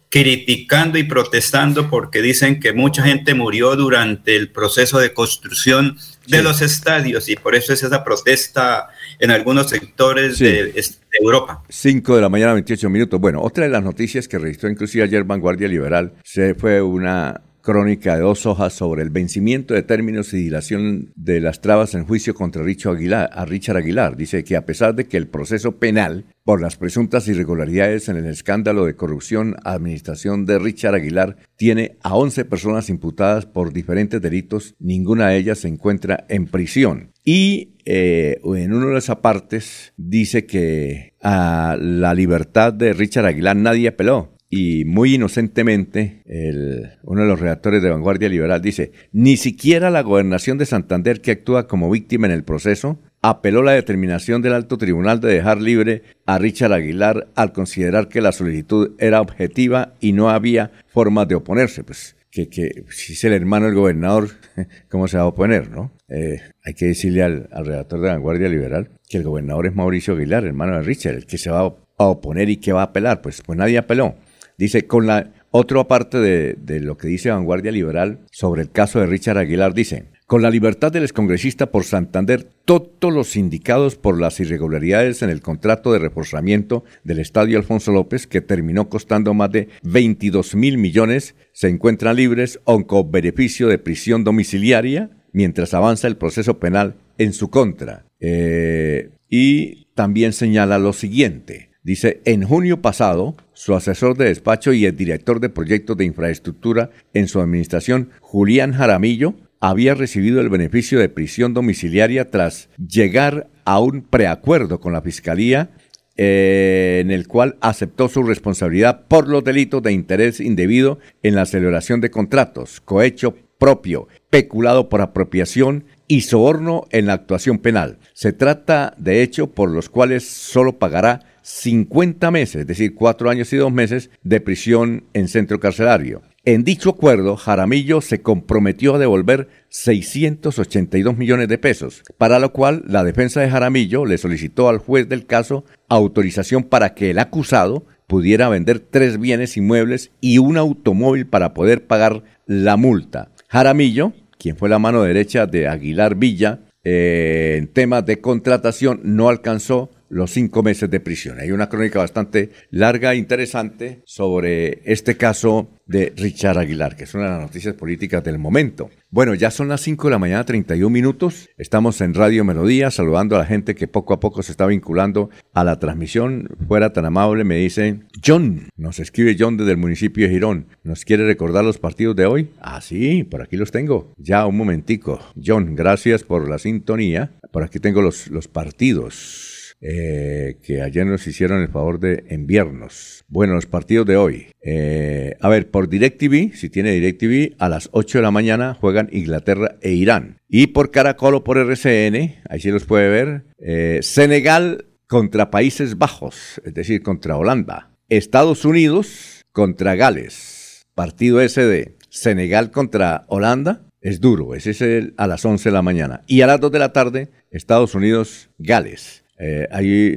criticando 0.08 0.96
y 0.98 1.02
protestando 1.02 1.90
porque 1.90 2.22
dicen 2.22 2.60
que 2.60 2.72
mucha 2.72 3.02
gente 3.02 3.34
murió 3.34 3.74
durante 3.74 4.36
el 4.36 4.50
proceso 4.50 5.00
de 5.00 5.12
construcción 5.12 5.98
de 6.28 6.42
los 6.42 6.62
estadios 6.62 7.28
y 7.28 7.34
por 7.34 7.56
eso 7.56 7.72
es 7.72 7.82
esa 7.82 8.04
protesta 8.04 8.88
en 9.18 9.32
algunos 9.32 9.68
sectores 9.68 10.38
de, 10.38 10.72
Europa. 11.20 11.64
5 11.68 12.14
de 12.14 12.22
la 12.22 12.28
mañana, 12.28 12.52
28 12.52 12.88
minutos. 12.88 13.18
Bueno, 13.18 13.42
otra 13.42 13.64
de 13.64 13.70
las 13.70 13.82
noticias 13.82 14.28
que 14.28 14.38
registró 14.38 14.70
inclusive 14.70 15.02
ayer 15.02 15.24
Vanguardia 15.24 15.66
Liberal 15.66 16.12
se 16.22 16.54
fue 16.54 16.80
una 16.80 17.42
crónica 17.68 18.16
de 18.16 18.22
dos 18.22 18.46
hojas 18.46 18.72
sobre 18.72 19.02
el 19.02 19.10
vencimiento 19.10 19.74
de 19.74 19.82
términos 19.82 20.32
y 20.32 20.38
dilación 20.38 21.12
de 21.16 21.38
las 21.38 21.60
trabas 21.60 21.94
en 21.94 22.06
juicio 22.06 22.32
contra 22.32 22.62
Richard 22.62 22.96
Aguilar, 22.96 23.28
a 23.30 23.44
Richard 23.44 23.76
Aguilar. 23.76 24.16
Dice 24.16 24.42
que 24.42 24.56
a 24.56 24.64
pesar 24.64 24.94
de 24.94 25.04
que 25.04 25.18
el 25.18 25.28
proceso 25.28 25.72
penal 25.72 26.24
por 26.44 26.62
las 26.62 26.76
presuntas 26.76 27.28
irregularidades 27.28 28.08
en 28.08 28.16
el 28.16 28.24
escándalo 28.24 28.86
de 28.86 28.96
corrupción 28.96 29.54
administración 29.64 30.46
de 30.46 30.58
Richard 30.58 30.94
Aguilar 30.94 31.36
tiene 31.56 31.98
a 32.02 32.16
11 32.16 32.46
personas 32.46 32.88
imputadas 32.88 33.44
por 33.44 33.74
diferentes 33.74 34.22
delitos, 34.22 34.74
ninguna 34.78 35.28
de 35.28 35.36
ellas 35.36 35.58
se 35.58 35.68
encuentra 35.68 36.24
en 36.30 36.46
prisión. 36.46 37.12
Y 37.22 37.74
eh, 37.84 38.40
en 38.42 38.72
uno 38.72 38.88
de 38.88 38.94
las 38.94 39.10
apartes 39.10 39.92
dice 39.98 40.46
que 40.46 41.12
a 41.20 41.76
la 41.78 42.14
libertad 42.14 42.72
de 42.72 42.94
Richard 42.94 43.26
Aguilar 43.26 43.56
nadie 43.56 43.88
apeló 43.88 44.37
y 44.50 44.84
muy 44.86 45.14
inocentemente, 45.14 46.22
el, 46.24 46.90
uno 47.02 47.22
de 47.22 47.28
los 47.28 47.40
redactores 47.40 47.82
de 47.82 47.90
Vanguardia 47.90 48.28
Liberal 48.28 48.62
dice, 48.62 48.92
ni 49.12 49.36
siquiera 49.36 49.90
la 49.90 50.02
gobernación 50.02 50.56
de 50.56 50.66
Santander, 50.66 51.20
que 51.20 51.32
actúa 51.32 51.68
como 51.68 51.90
víctima 51.90 52.26
en 52.26 52.32
el 52.32 52.44
proceso, 52.44 52.98
apeló 53.20 53.62
la 53.62 53.72
determinación 53.72 54.40
del 54.40 54.54
alto 54.54 54.78
tribunal 54.78 55.20
de 55.20 55.34
dejar 55.34 55.60
libre 55.60 56.02
a 56.24 56.38
Richard 56.38 56.72
Aguilar 56.72 57.28
al 57.34 57.52
considerar 57.52 58.08
que 58.08 58.20
la 58.20 58.32
solicitud 58.32 58.92
era 58.98 59.20
objetiva 59.20 59.94
y 60.00 60.12
no 60.12 60.30
había 60.30 60.70
forma 60.86 61.26
de 61.26 61.34
oponerse. 61.34 61.84
Pues 61.84 62.16
que, 62.30 62.48
que 62.48 62.84
si 62.90 63.14
es 63.14 63.24
el 63.24 63.32
hermano 63.32 63.66
del 63.66 63.74
gobernador, 63.74 64.30
¿cómo 64.88 65.08
se 65.08 65.16
va 65.16 65.24
a 65.24 65.26
oponer, 65.26 65.70
no? 65.70 65.92
Eh, 66.08 66.40
hay 66.64 66.74
que 66.74 66.86
decirle 66.86 67.22
al, 67.22 67.48
redactor 67.50 68.00
de 68.00 68.08
Vanguardia 68.08 68.48
Liberal 68.48 68.90
que 69.08 69.18
el 69.18 69.24
gobernador 69.24 69.66
es 69.66 69.74
Mauricio 69.74 70.14
Aguilar, 70.14 70.44
hermano 70.44 70.76
de 70.76 70.82
Richard, 70.82 71.16
el 71.16 71.26
que 71.26 71.38
se 71.38 71.50
va 71.50 71.60
a 71.60 72.04
oponer 72.04 72.48
y 72.48 72.58
que 72.58 72.72
va 72.72 72.80
a 72.80 72.84
apelar. 72.84 73.20
Pues, 73.20 73.42
pues 73.42 73.58
nadie 73.58 73.78
apeló. 73.78 74.14
Dice, 74.58 74.88
con 74.88 75.06
la 75.06 75.32
otra 75.52 75.86
parte 75.86 76.18
de, 76.18 76.80
lo 76.80 76.98
que 76.98 77.06
dice 77.08 77.30
Vanguardia 77.30 77.70
Liberal 77.70 78.20
sobre 78.32 78.62
el 78.62 78.70
caso 78.70 78.98
de 78.98 79.06
Richard 79.06 79.38
Aguilar, 79.38 79.72
dice, 79.72 80.06
con 80.26 80.42
la 80.42 80.50
libertad 80.50 80.92
del 80.92 81.04
excongresista 81.04 81.70
por 81.70 81.84
Santander, 81.84 82.46
todos 82.64 83.14
los 83.14 83.36
indicados 83.36 83.94
por 83.94 84.20
las 84.20 84.40
irregularidades 84.40 85.22
en 85.22 85.30
el 85.30 85.40
contrato 85.40 85.92
de 85.92 86.00
reforzamiento 86.00 86.84
del 87.04 87.20
Estadio 87.20 87.56
Alfonso 87.56 87.92
López, 87.92 88.26
que 88.26 88.40
terminó 88.40 88.88
costando 88.88 89.32
más 89.32 89.52
de 89.52 89.68
22 89.84 90.56
mil 90.56 90.76
millones, 90.76 91.36
se 91.52 91.68
encuentran 91.68 92.16
libres 92.16 92.60
o 92.64 92.84
con 92.86 93.10
beneficio 93.12 93.68
de 93.68 93.78
prisión 93.78 94.24
domiciliaria 94.24 95.10
mientras 95.32 95.72
avanza 95.72 96.08
el 96.08 96.16
proceso 96.16 96.58
penal 96.58 96.96
en 97.16 97.32
su 97.32 97.48
contra. 97.48 98.04
Eh, 98.20 99.10
y 99.28 99.86
también 99.94 100.32
señala 100.32 100.78
lo 100.78 100.92
siguiente. 100.92 101.67
Dice, 101.88 102.20
en 102.26 102.42
junio 102.42 102.82
pasado, 102.82 103.34
su 103.54 103.74
asesor 103.74 104.14
de 104.18 104.26
despacho 104.26 104.74
y 104.74 104.84
el 104.84 104.94
director 104.94 105.40
de 105.40 105.48
proyectos 105.48 105.96
de 105.96 106.04
infraestructura 106.04 106.90
en 107.14 107.28
su 107.28 107.40
administración, 107.40 108.10
Julián 108.20 108.74
Jaramillo, 108.74 109.36
había 109.58 109.94
recibido 109.94 110.42
el 110.42 110.50
beneficio 110.50 111.00
de 111.00 111.08
prisión 111.08 111.54
domiciliaria 111.54 112.30
tras 112.30 112.68
llegar 112.76 113.48
a 113.64 113.80
un 113.80 114.02
preacuerdo 114.02 114.80
con 114.80 114.92
la 114.92 115.00
Fiscalía 115.00 115.70
eh, 116.18 116.98
en 117.00 117.10
el 117.10 117.26
cual 117.26 117.56
aceptó 117.62 118.10
su 118.10 118.22
responsabilidad 118.22 119.06
por 119.08 119.26
los 119.26 119.42
delitos 119.42 119.82
de 119.82 119.92
interés 119.92 120.40
indebido 120.40 120.98
en 121.22 121.36
la 121.36 121.46
celebración 121.46 122.02
de 122.02 122.10
contratos, 122.10 122.82
cohecho 122.82 123.34
propio, 123.58 124.08
peculado 124.28 124.90
por 124.90 125.00
apropiación 125.00 125.84
y 126.06 126.20
soborno 126.20 126.86
en 126.90 127.06
la 127.06 127.14
actuación 127.14 127.58
penal. 127.58 127.98
Se 128.12 128.34
trata 128.34 128.92
de 128.98 129.22
hecho 129.22 129.54
por 129.54 129.70
los 129.70 129.88
cuales 129.88 130.28
solo 130.28 130.78
pagará 130.78 131.37
50 131.48 132.30
meses, 132.30 132.60
es 132.60 132.66
decir, 132.66 132.94
cuatro 132.94 133.30
años 133.30 133.50
y 133.54 133.56
dos 133.56 133.72
meses 133.72 134.10
de 134.22 134.38
prisión 134.40 135.04
en 135.14 135.28
centro 135.28 135.58
carcelario. 135.58 136.20
En 136.44 136.62
dicho 136.62 136.90
acuerdo, 136.90 137.36
Jaramillo 137.36 138.02
se 138.02 138.20
comprometió 138.20 138.94
a 138.94 138.98
devolver 138.98 139.48
682 139.70 141.16
millones 141.16 141.48
de 141.48 141.56
pesos, 141.56 142.02
para 142.18 142.38
lo 142.38 142.52
cual 142.52 142.84
la 142.86 143.02
defensa 143.02 143.40
de 143.40 143.48
Jaramillo 143.48 144.04
le 144.04 144.18
solicitó 144.18 144.68
al 144.68 144.76
juez 144.76 145.08
del 145.08 145.24
caso 145.24 145.64
autorización 145.88 146.64
para 146.64 146.92
que 146.94 147.10
el 147.10 147.18
acusado 147.18 147.86
pudiera 148.06 148.50
vender 148.50 148.80
tres 148.80 149.18
bienes 149.18 149.56
inmuebles 149.56 150.10
y 150.20 150.36
un 150.36 150.58
automóvil 150.58 151.26
para 151.26 151.54
poder 151.54 151.86
pagar 151.86 152.24
la 152.44 152.76
multa. 152.76 153.30
Jaramillo, 153.48 154.12
quien 154.38 154.56
fue 154.56 154.68
la 154.68 154.78
mano 154.78 155.02
derecha 155.02 155.46
de 155.46 155.66
Aguilar 155.66 156.14
Villa 156.14 156.60
eh, 156.84 157.56
en 157.58 157.68
temas 157.68 158.04
de 158.04 158.20
contratación, 158.20 159.00
no 159.02 159.30
alcanzó 159.30 159.90
los 160.08 160.30
cinco 160.30 160.62
meses 160.62 160.90
de 160.90 161.00
prisión. 161.00 161.38
Hay 161.40 161.50
una 161.50 161.68
crónica 161.68 161.98
bastante 161.98 162.50
larga 162.70 163.12
e 163.12 163.16
interesante 163.16 164.02
sobre 164.04 164.80
este 164.84 165.16
caso 165.16 165.70
de 165.86 166.12
Richard 166.16 166.58
Aguilar, 166.58 166.96
que 166.96 167.04
es 167.04 167.14
una 167.14 167.24
de 167.24 167.30
las 167.30 167.40
noticias 167.40 167.74
políticas 167.74 168.22
del 168.22 168.38
momento. 168.38 168.90
Bueno, 169.10 169.34
ya 169.34 169.50
son 169.50 169.68
las 169.68 169.80
5 169.80 170.08
de 170.08 170.10
la 170.10 170.18
mañana, 170.18 170.44
31 170.44 170.90
minutos. 170.90 171.48
Estamos 171.56 172.02
en 172.02 172.12
Radio 172.12 172.44
Melodía, 172.44 172.90
saludando 172.90 173.36
a 173.36 173.38
la 173.38 173.46
gente 173.46 173.74
que 173.74 173.88
poco 173.88 174.12
a 174.12 174.20
poco 174.20 174.42
se 174.42 174.52
está 174.52 174.66
vinculando 174.66 175.30
a 175.54 175.64
la 175.64 175.78
transmisión. 175.78 176.48
Fuera 176.68 176.92
tan 176.92 177.06
amable, 177.06 177.44
me 177.44 177.56
dice 177.56 178.00
John, 178.24 178.68
nos 178.76 179.00
escribe 179.00 179.36
John 179.38 179.56
desde 179.56 179.72
el 179.72 179.76
municipio 179.78 180.26
de 180.26 180.34
Girón. 180.34 180.66
¿Nos 180.84 181.06
quiere 181.06 181.24
recordar 181.24 181.64
los 181.64 181.78
partidos 181.78 182.16
de 182.16 182.26
hoy? 182.26 182.50
Ah, 182.60 182.82
sí, 182.82 183.24
por 183.24 183.40
aquí 183.40 183.56
los 183.56 183.70
tengo. 183.70 184.12
Ya, 184.18 184.46
un 184.46 184.58
momentico. 184.58 185.20
John, 185.42 185.74
gracias 185.74 186.22
por 186.22 186.48
la 186.48 186.58
sintonía. 186.58 187.32
Por 187.50 187.62
aquí 187.62 187.78
tengo 187.80 188.02
los, 188.02 188.28
los 188.28 188.46
partidos. 188.46 189.57
Eh, 189.80 190.58
que 190.62 190.82
ayer 190.82 191.06
nos 191.06 191.26
hicieron 191.26 191.60
el 191.62 191.68
favor 191.68 192.00
de 192.00 192.24
enviarnos. 192.28 193.24
Bueno, 193.28 193.54
los 193.54 193.66
partidos 193.66 194.06
de 194.06 194.16
hoy. 194.16 194.48
Eh, 194.62 195.36
a 195.40 195.48
ver, 195.48 195.70
por 195.70 195.88
DirecTV, 195.88 196.54
si 196.54 196.68
tiene 196.68 196.92
DirecTV, 196.92 197.54
a 197.58 197.68
las 197.68 197.88
8 197.92 198.18
de 198.18 198.22
la 198.22 198.30
mañana 198.30 198.74
juegan 198.74 199.08
Inglaterra 199.12 199.76
e 199.80 199.92
Irán. 199.92 200.38
Y 200.48 200.68
por 200.68 200.90
Caracol 200.90 201.36
o 201.36 201.44
por 201.44 201.58
RCN, 201.58 202.42
ahí 202.48 202.60
sí 202.60 202.70
los 202.70 202.84
puede 202.84 203.08
ver, 203.08 203.44
eh, 203.60 204.00
Senegal 204.02 204.86
contra 205.06 205.50
Países 205.50 205.96
Bajos, 205.96 206.60
es 206.64 206.74
decir, 206.74 207.02
contra 207.02 207.36
Holanda. 207.36 207.94
Estados 208.08 208.64
Unidos 208.64 209.44
contra 209.52 209.94
Gales. 209.94 210.86
partido 210.94 211.40
ese 211.40 211.64
de 211.64 211.96
Senegal 212.08 212.72
contra 212.72 213.24
Holanda, 213.28 213.86
es 214.00 214.20
duro, 214.20 214.54
ese 214.54 214.70
es 214.70 214.80
el, 214.80 215.14
a 215.16 215.26
las 215.26 215.44
11 215.44 215.68
de 215.68 215.72
la 215.72 215.82
mañana. 215.82 216.22
Y 216.26 216.40
a 216.40 216.46
las 216.46 216.60
2 216.60 216.72
de 216.72 216.78
la 216.78 216.92
tarde, 216.92 217.30
Estados 217.50 217.94
Unidos, 217.94 218.50
Gales. 218.58 219.24
Eh, 219.38 219.68
hay, 219.70 220.16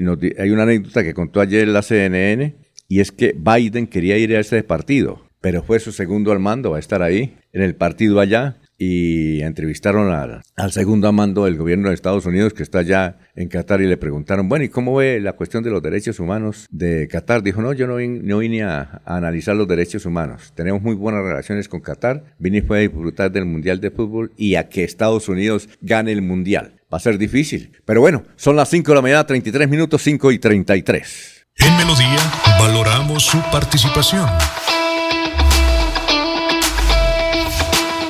una 0.51 0.63
anécdota 0.63 1.03
que 1.03 1.13
contó 1.13 1.41
ayer 1.41 1.67
la 1.67 1.81
CNN 1.81 2.55
y 2.87 2.99
es 2.99 3.11
que 3.11 3.35
Biden 3.37 3.87
quería 3.87 4.17
ir 4.17 4.35
a 4.35 4.39
ese 4.39 4.63
partido, 4.63 5.21
pero 5.39 5.63
fue 5.63 5.79
su 5.79 5.91
segundo 5.91 6.31
al 6.31 6.39
mando, 6.39 6.75
a 6.75 6.79
estar 6.79 7.01
ahí 7.01 7.35
en 7.53 7.61
el 7.61 7.75
partido 7.75 8.19
allá 8.19 8.57
y 8.77 9.41
entrevistaron 9.41 10.11
al, 10.11 10.41
al, 10.55 10.71
segundo 10.71 11.07
amando 11.07 11.45
del 11.45 11.55
gobierno 11.55 11.89
de 11.89 11.93
Estados 11.93 12.25
Unidos 12.25 12.53
que 12.53 12.63
está 12.63 12.79
allá 12.79 13.19
en 13.35 13.47
Qatar 13.47 13.79
y 13.79 13.85
le 13.85 13.95
preguntaron, 13.95 14.49
bueno, 14.49 14.65
¿y 14.65 14.69
cómo 14.69 14.95
ve 14.95 15.19
la 15.19 15.33
cuestión 15.33 15.63
de 15.63 15.69
los 15.69 15.83
derechos 15.83 16.19
humanos 16.19 16.65
de 16.71 17.07
Qatar? 17.07 17.43
Dijo, 17.43 17.61
no, 17.61 17.73
yo 17.73 17.85
no, 17.85 17.97
vine 17.97 18.63
a, 18.63 19.01
a, 19.05 19.17
analizar 19.17 19.55
los 19.55 19.67
derechos 19.67 20.07
humanos. 20.07 20.51
Tenemos 20.55 20.81
muy 20.81 20.95
buenas 20.95 21.23
relaciones 21.23 21.69
con 21.69 21.81
Qatar. 21.81 22.23
Vine 22.39 22.63
fue 22.63 22.79
a 22.79 22.81
disfrutar 22.81 23.31
del 23.31 23.45
Mundial 23.45 23.79
de 23.79 23.91
Fútbol 23.91 24.31
y 24.35 24.55
a 24.55 24.67
que 24.67 24.83
Estados 24.83 25.29
Unidos 25.29 25.69
gane 25.81 26.11
el 26.11 26.23
Mundial. 26.23 26.80
Va 26.91 26.97
a 26.97 26.99
ser 26.99 27.17
difícil. 27.17 27.71
Pero 27.85 28.01
bueno, 28.01 28.23
son 28.35 28.55
las 28.55 28.69
5 28.69 28.91
de 28.91 28.95
la 28.95 29.01
mañana, 29.01 29.25
33 29.25 29.69
minutos, 29.69 30.01
5 30.01 30.31
y 30.31 30.39
33. 30.39 31.47
En 31.57 31.77
Melodía 31.77 32.19
valoramos 32.59 33.23
su 33.23 33.41
participación. 33.51 34.27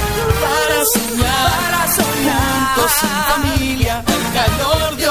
para 0.41 0.85
soñar, 0.85 1.61
para 1.61 1.95
soñar, 1.95 2.75
juntos 2.75 2.93
sin 3.01 3.11
familia, 3.11 4.03
calor 4.33 4.97
de. 4.97 5.08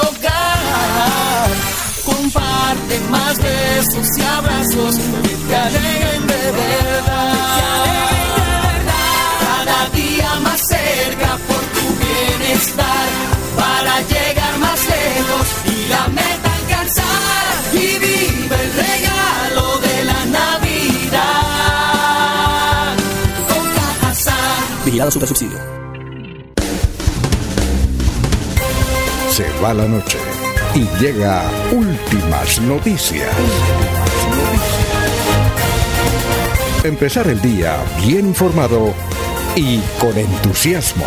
Comparte 2.88 3.10
más 3.10 3.38
besos 3.38 4.18
y 4.18 4.22
abrazos 4.22 4.96
que 4.96 5.34
te 5.48 5.56
alegren 5.56 6.26
de 6.26 6.52
verdad. 6.52 7.34
Cada 9.40 9.88
día 9.90 10.34
más 10.42 10.60
cerca 10.60 11.38
por 11.46 11.60
tu 11.74 11.86
bienestar, 12.04 13.08
para 13.56 14.00
llegar 14.02 14.58
más 14.58 14.80
lejos 14.86 15.48
y 15.66 15.88
la 15.88 16.08
meta 16.08 16.54
alcanzar. 16.62 17.74
Y 17.74 17.98
vive 17.98 18.56
el 18.62 18.72
regalo 18.72 19.78
de 19.80 20.04
la 20.04 20.24
Navidad. 20.26 21.18
Con 23.48 23.64
Cajazán. 23.74 24.84
Vigilado 24.84 25.10
Super 25.10 25.28
Subsidio. 25.28 25.58
Se 29.30 29.44
va 29.60 29.74
la 29.74 29.86
noche 29.86 30.37
y 30.78 30.86
llega 31.02 31.42
últimas 31.72 32.60
noticias. 32.60 33.28
Empezar 36.84 37.26
el 37.26 37.40
día 37.40 37.78
bien 38.06 38.28
informado 38.28 38.94
y 39.56 39.80
con 39.98 40.16
entusiasmo. 40.16 41.04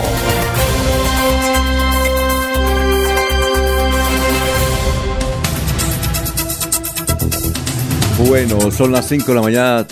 Bueno, 8.27 8.71
son 8.71 8.91
las 8.91 9.07
5 9.07 9.25
de 9.25 9.36
la 9.36 9.41
mañana, 9.41 9.86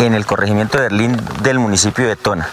en 0.00 0.14
el 0.14 0.24
corregimiento 0.26 0.78
de 0.78 0.84
Berlín 0.84 1.16
del 1.42 1.58
municipio 1.58 2.06
de 2.06 2.16
Tona 2.16 2.48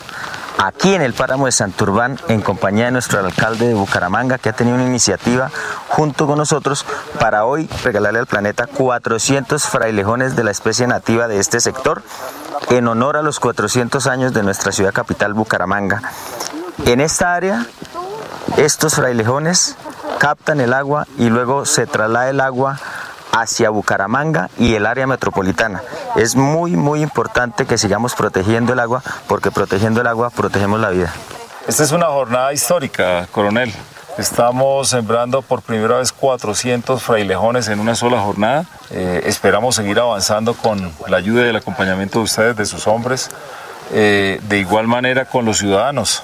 aquí 0.60 0.94
en 0.94 1.02
el 1.02 1.14
páramo 1.14 1.46
de 1.46 1.54
Santurbán 1.54 2.20
en 2.28 2.42
compañía 2.42 2.86
de 2.86 2.92
nuestro 2.92 3.20
alcalde 3.20 3.68
de 3.68 3.74
Bucaramanga 3.74 4.38
que 4.38 4.50
ha 4.50 4.54
tenido 4.54 4.76
una 4.76 4.86
iniciativa 4.86 5.50
junto 5.88 6.28
con 6.28 6.38
nosotros 6.38 6.86
para 7.18 7.46
hoy 7.46 7.70
regalarle 7.84 8.20
al 8.20 8.28
planeta 8.28 8.68
400 8.68 9.64
frailejones 9.64 10.36
de 10.36 10.44
la 10.44 10.52
especie 10.52 10.86
nativa 10.86 11.30
de 11.30 11.40
este 11.40 11.62
sector 11.62 12.04
en 12.70 12.90
honor 12.90 13.16
a 13.16 13.22
los 13.22 13.40
400 13.40 14.06
años 14.08 14.34
de 14.34 14.44
nuestra 14.44 14.74
ciudad 14.74 14.92
capital 14.92 15.34
Bucaramanga. 15.34 16.02
En 16.86 17.00
esta 17.00 17.34
área 17.34 17.66
estos 18.58 18.96
frailejones 18.96 19.78
captan 20.20 20.60
el 20.60 20.74
agua 20.74 21.08
y 21.18 21.30
luego 21.30 21.66
se 21.66 21.88
traslada 21.88 22.30
el 22.30 22.42
agua 22.42 22.78
hacia 23.32 23.70
Bucaramanga 23.70 24.50
y 24.58 24.76
el 24.76 24.86
área 24.86 25.08
metropolitana. 25.08 25.84
Es 26.16 26.36
muy, 26.36 26.76
muy 26.76 27.02
importante 27.02 27.66
que 27.66 27.78
sigamos 27.78 28.16
protegiendo 28.16 28.74
el 28.74 28.80
agua 28.80 29.04
porque 29.28 29.52
protegiendo 29.52 30.02
el 30.02 30.08
agua 30.08 30.30
protegemos 30.30 30.80
la 30.80 30.90
vida. 30.90 31.14
Esta 31.68 31.84
es 31.84 31.92
una 31.92 32.08
jornada 32.08 32.52
histórica, 32.54 33.28
coronel. 33.32 33.72
Estamos 34.18 34.90
sembrando 34.90 35.42
por 35.42 35.62
primera 35.62 36.00
vez 36.00 36.12
400 36.12 37.02
frailejones 37.02 37.70
en 37.70 37.80
una 37.80 37.96
sola 37.96 38.20
jornada. 38.20 38.66
Eh, 38.92 39.22
esperamos 39.26 39.76
seguir 39.76 40.00
avanzando 40.00 40.56
con 40.56 40.92
la 41.08 41.18
ayuda 41.18 41.46
y 41.46 41.50
el 41.50 41.56
acompañamiento 41.56 42.20
de 42.20 42.26
ustedes, 42.26 42.58
de 42.58 42.66
sus 42.66 42.86
hombres, 42.88 43.30
eh, 43.94 44.42
de 44.44 44.60
igual 44.60 44.88
manera 44.88 45.26
con 45.26 45.46
los 45.46 45.60
ciudadanos. 45.60 46.24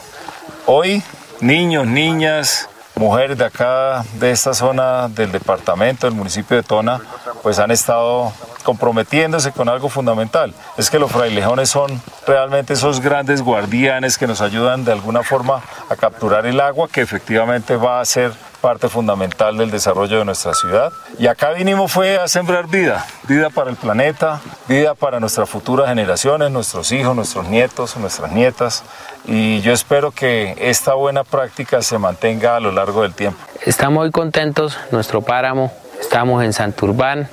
Hoy, 0.65 1.03
niños, 1.39 1.87
niñas, 1.87 2.67
mujeres 2.95 3.37
de 3.37 3.45
acá, 3.45 4.03
de 4.19 4.31
esta 4.31 4.53
zona 4.53 5.07
del 5.09 5.31
departamento, 5.31 6.07
del 6.07 6.15
municipio 6.15 6.57
de 6.57 6.63
Tona, 6.63 7.01
pues 7.43 7.59
han 7.59 7.71
estado 7.71 8.31
comprometiéndose 8.63 9.51
con 9.51 9.69
algo 9.69 9.89
fundamental. 9.89 10.53
Es 10.77 10.89
que 10.89 10.97
los 10.97 11.11
frailejones 11.11 11.69
son 11.69 12.01
realmente 12.25 12.73
esos 12.73 12.99
grandes 12.99 13.41
guardianes 13.41 14.17
que 14.17 14.27
nos 14.27 14.41
ayudan 14.41 14.83
de 14.85 14.91
alguna 14.91 15.23
forma 15.23 15.61
a 15.89 15.95
capturar 15.95 16.45
el 16.45 16.59
agua 16.59 16.89
que 16.91 17.01
efectivamente 17.01 17.75
va 17.75 18.01
a 18.01 18.05
ser 18.05 18.33
parte 18.65 18.89
fundamental 18.89 19.59
del 19.59 19.69
desarrollo 19.69 20.17
de 20.17 20.25
nuestra 20.25 20.55
ciudad. 20.55 20.91
Y 21.19 21.27
acá 21.27 21.51
vinimos 21.51 21.91
fue 21.91 22.17
a 22.17 22.27
sembrar 22.27 22.65
vida, 22.65 23.05
vida 23.27 23.51
para 23.51 23.69
el 23.69 23.75
planeta, 23.75 24.41
vida 24.67 24.95
para 24.95 25.19
nuestras 25.19 25.47
futuras 25.47 25.87
generaciones, 25.87 26.49
nuestros 26.49 26.91
hijos, 26.91 27.15
nuestros 27.15 27.47
nietos, 27.47 27.95
nuestras 27.97 28.31
nietas. 28.31 28.83
Y 29.27 29.61
yo 29.61 29.71
espero 29.71 30.09
que 30.09 30.55
esta 30.57 30.95
buena 30.95 31.23
práctica 31.23 31.83
se 31.83 31.99
mantenga 31.99 32.55
a 32.55 32.59
lo 32.59 32.71
largo 32.71 33.03
del 33.03 33.13
tiempo. 33.13 33.37
Estamos 33.67 33.99
muy 33.99 34.09
contentos, 34.09 34.79
nuestro 34.89 35.21
páramo, 35.21 35.71
estamos 36.01 36.43
en 36.43 36.51
Santurbán, 36.51 37.29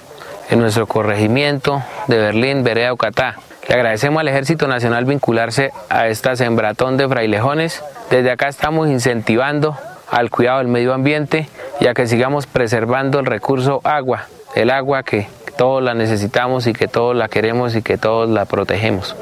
en 0.51 0.59
nuestro 0.59 0.87
corregimiento 0.87 1.83
de 2.09 2.19
Berlín, 2.19 2.63
Vereda 2.63 2.93
Ocatá. 2.93 3.37
Le 3.71 3.75
agradecemos 3.75 4.21
al 4.21 4.29
Ejército 4.29 4.69
Nacional 4.69 5.07
vincularse 5.07 5.73
a 5.89 6.09
esta 6.09 6.37
sembratón 6.37 6.99
de 6.99 7.09
frailejones. 7.09 7.83
Desde 8.11 8.31
acá 8.31 8.49
estamos 8.49 8.89
incentivando 8.89 9.79
al 10.13 10.31
cuidado 10.31 10.59
del 10.59 10.69
medio 10.69 10.93
ambiente 10.93 11.49
y 11.81 11.87
a 11.87 11.95
que 11.95 12.07
sigamos 12.07 12.47
preservando 12.47 13.19
el 13.19 13.27
recurso 13.27 13.81
agua, 13.83 14.27
el 14.55 14.71
agua 14.71 15.03
que 15.03 15.27
todos 15.57 15.83
la 15.83 15.95
necesitamos 15.95 16.67
y 16.67 16.75
que 16.75 16.87
todos 16.87 17.17
la 17.17 17.29
queremos 17.29 17.75
y 17.75 17.83
que 17.83 17.97
todos 17.97 18.29
la 18.29 18.45
protegemos. 18.45 19.17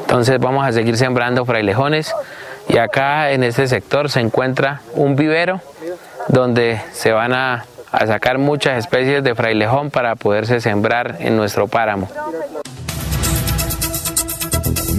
Entonces 0.00 0.40
vamos 0.40 0.66
a 0.66 0.72
seguir 0.72 0.96
sembrando 0.96 1.44
frailejones 1.44 2.14
y 2.68 2.78
acá 2.78 3.30
en 3.32 3.44
este 3.44 3.68
sector 3.68 4.08
se 4.08 4.20
encuentra 4.20 4.80
un 4.94 5.16
vivero 5.16 5.60
donde 6.28 6.80
se 6.92 7.12
van 7.12 7.34
a, 7.34 7.66
a 7.90 8.06
sacar 8.06 8.38
muchas 8.38 8.78
especies 8.78 9.22
de 9.22 9.34
frailejón 9.34 9.90
para 9.90 10.16
poderse 10.16 10.62
sembrar 10.62 11.16
en 11.20 11.36
nuestro 11.36 11.68
páramo. 11.68 12.08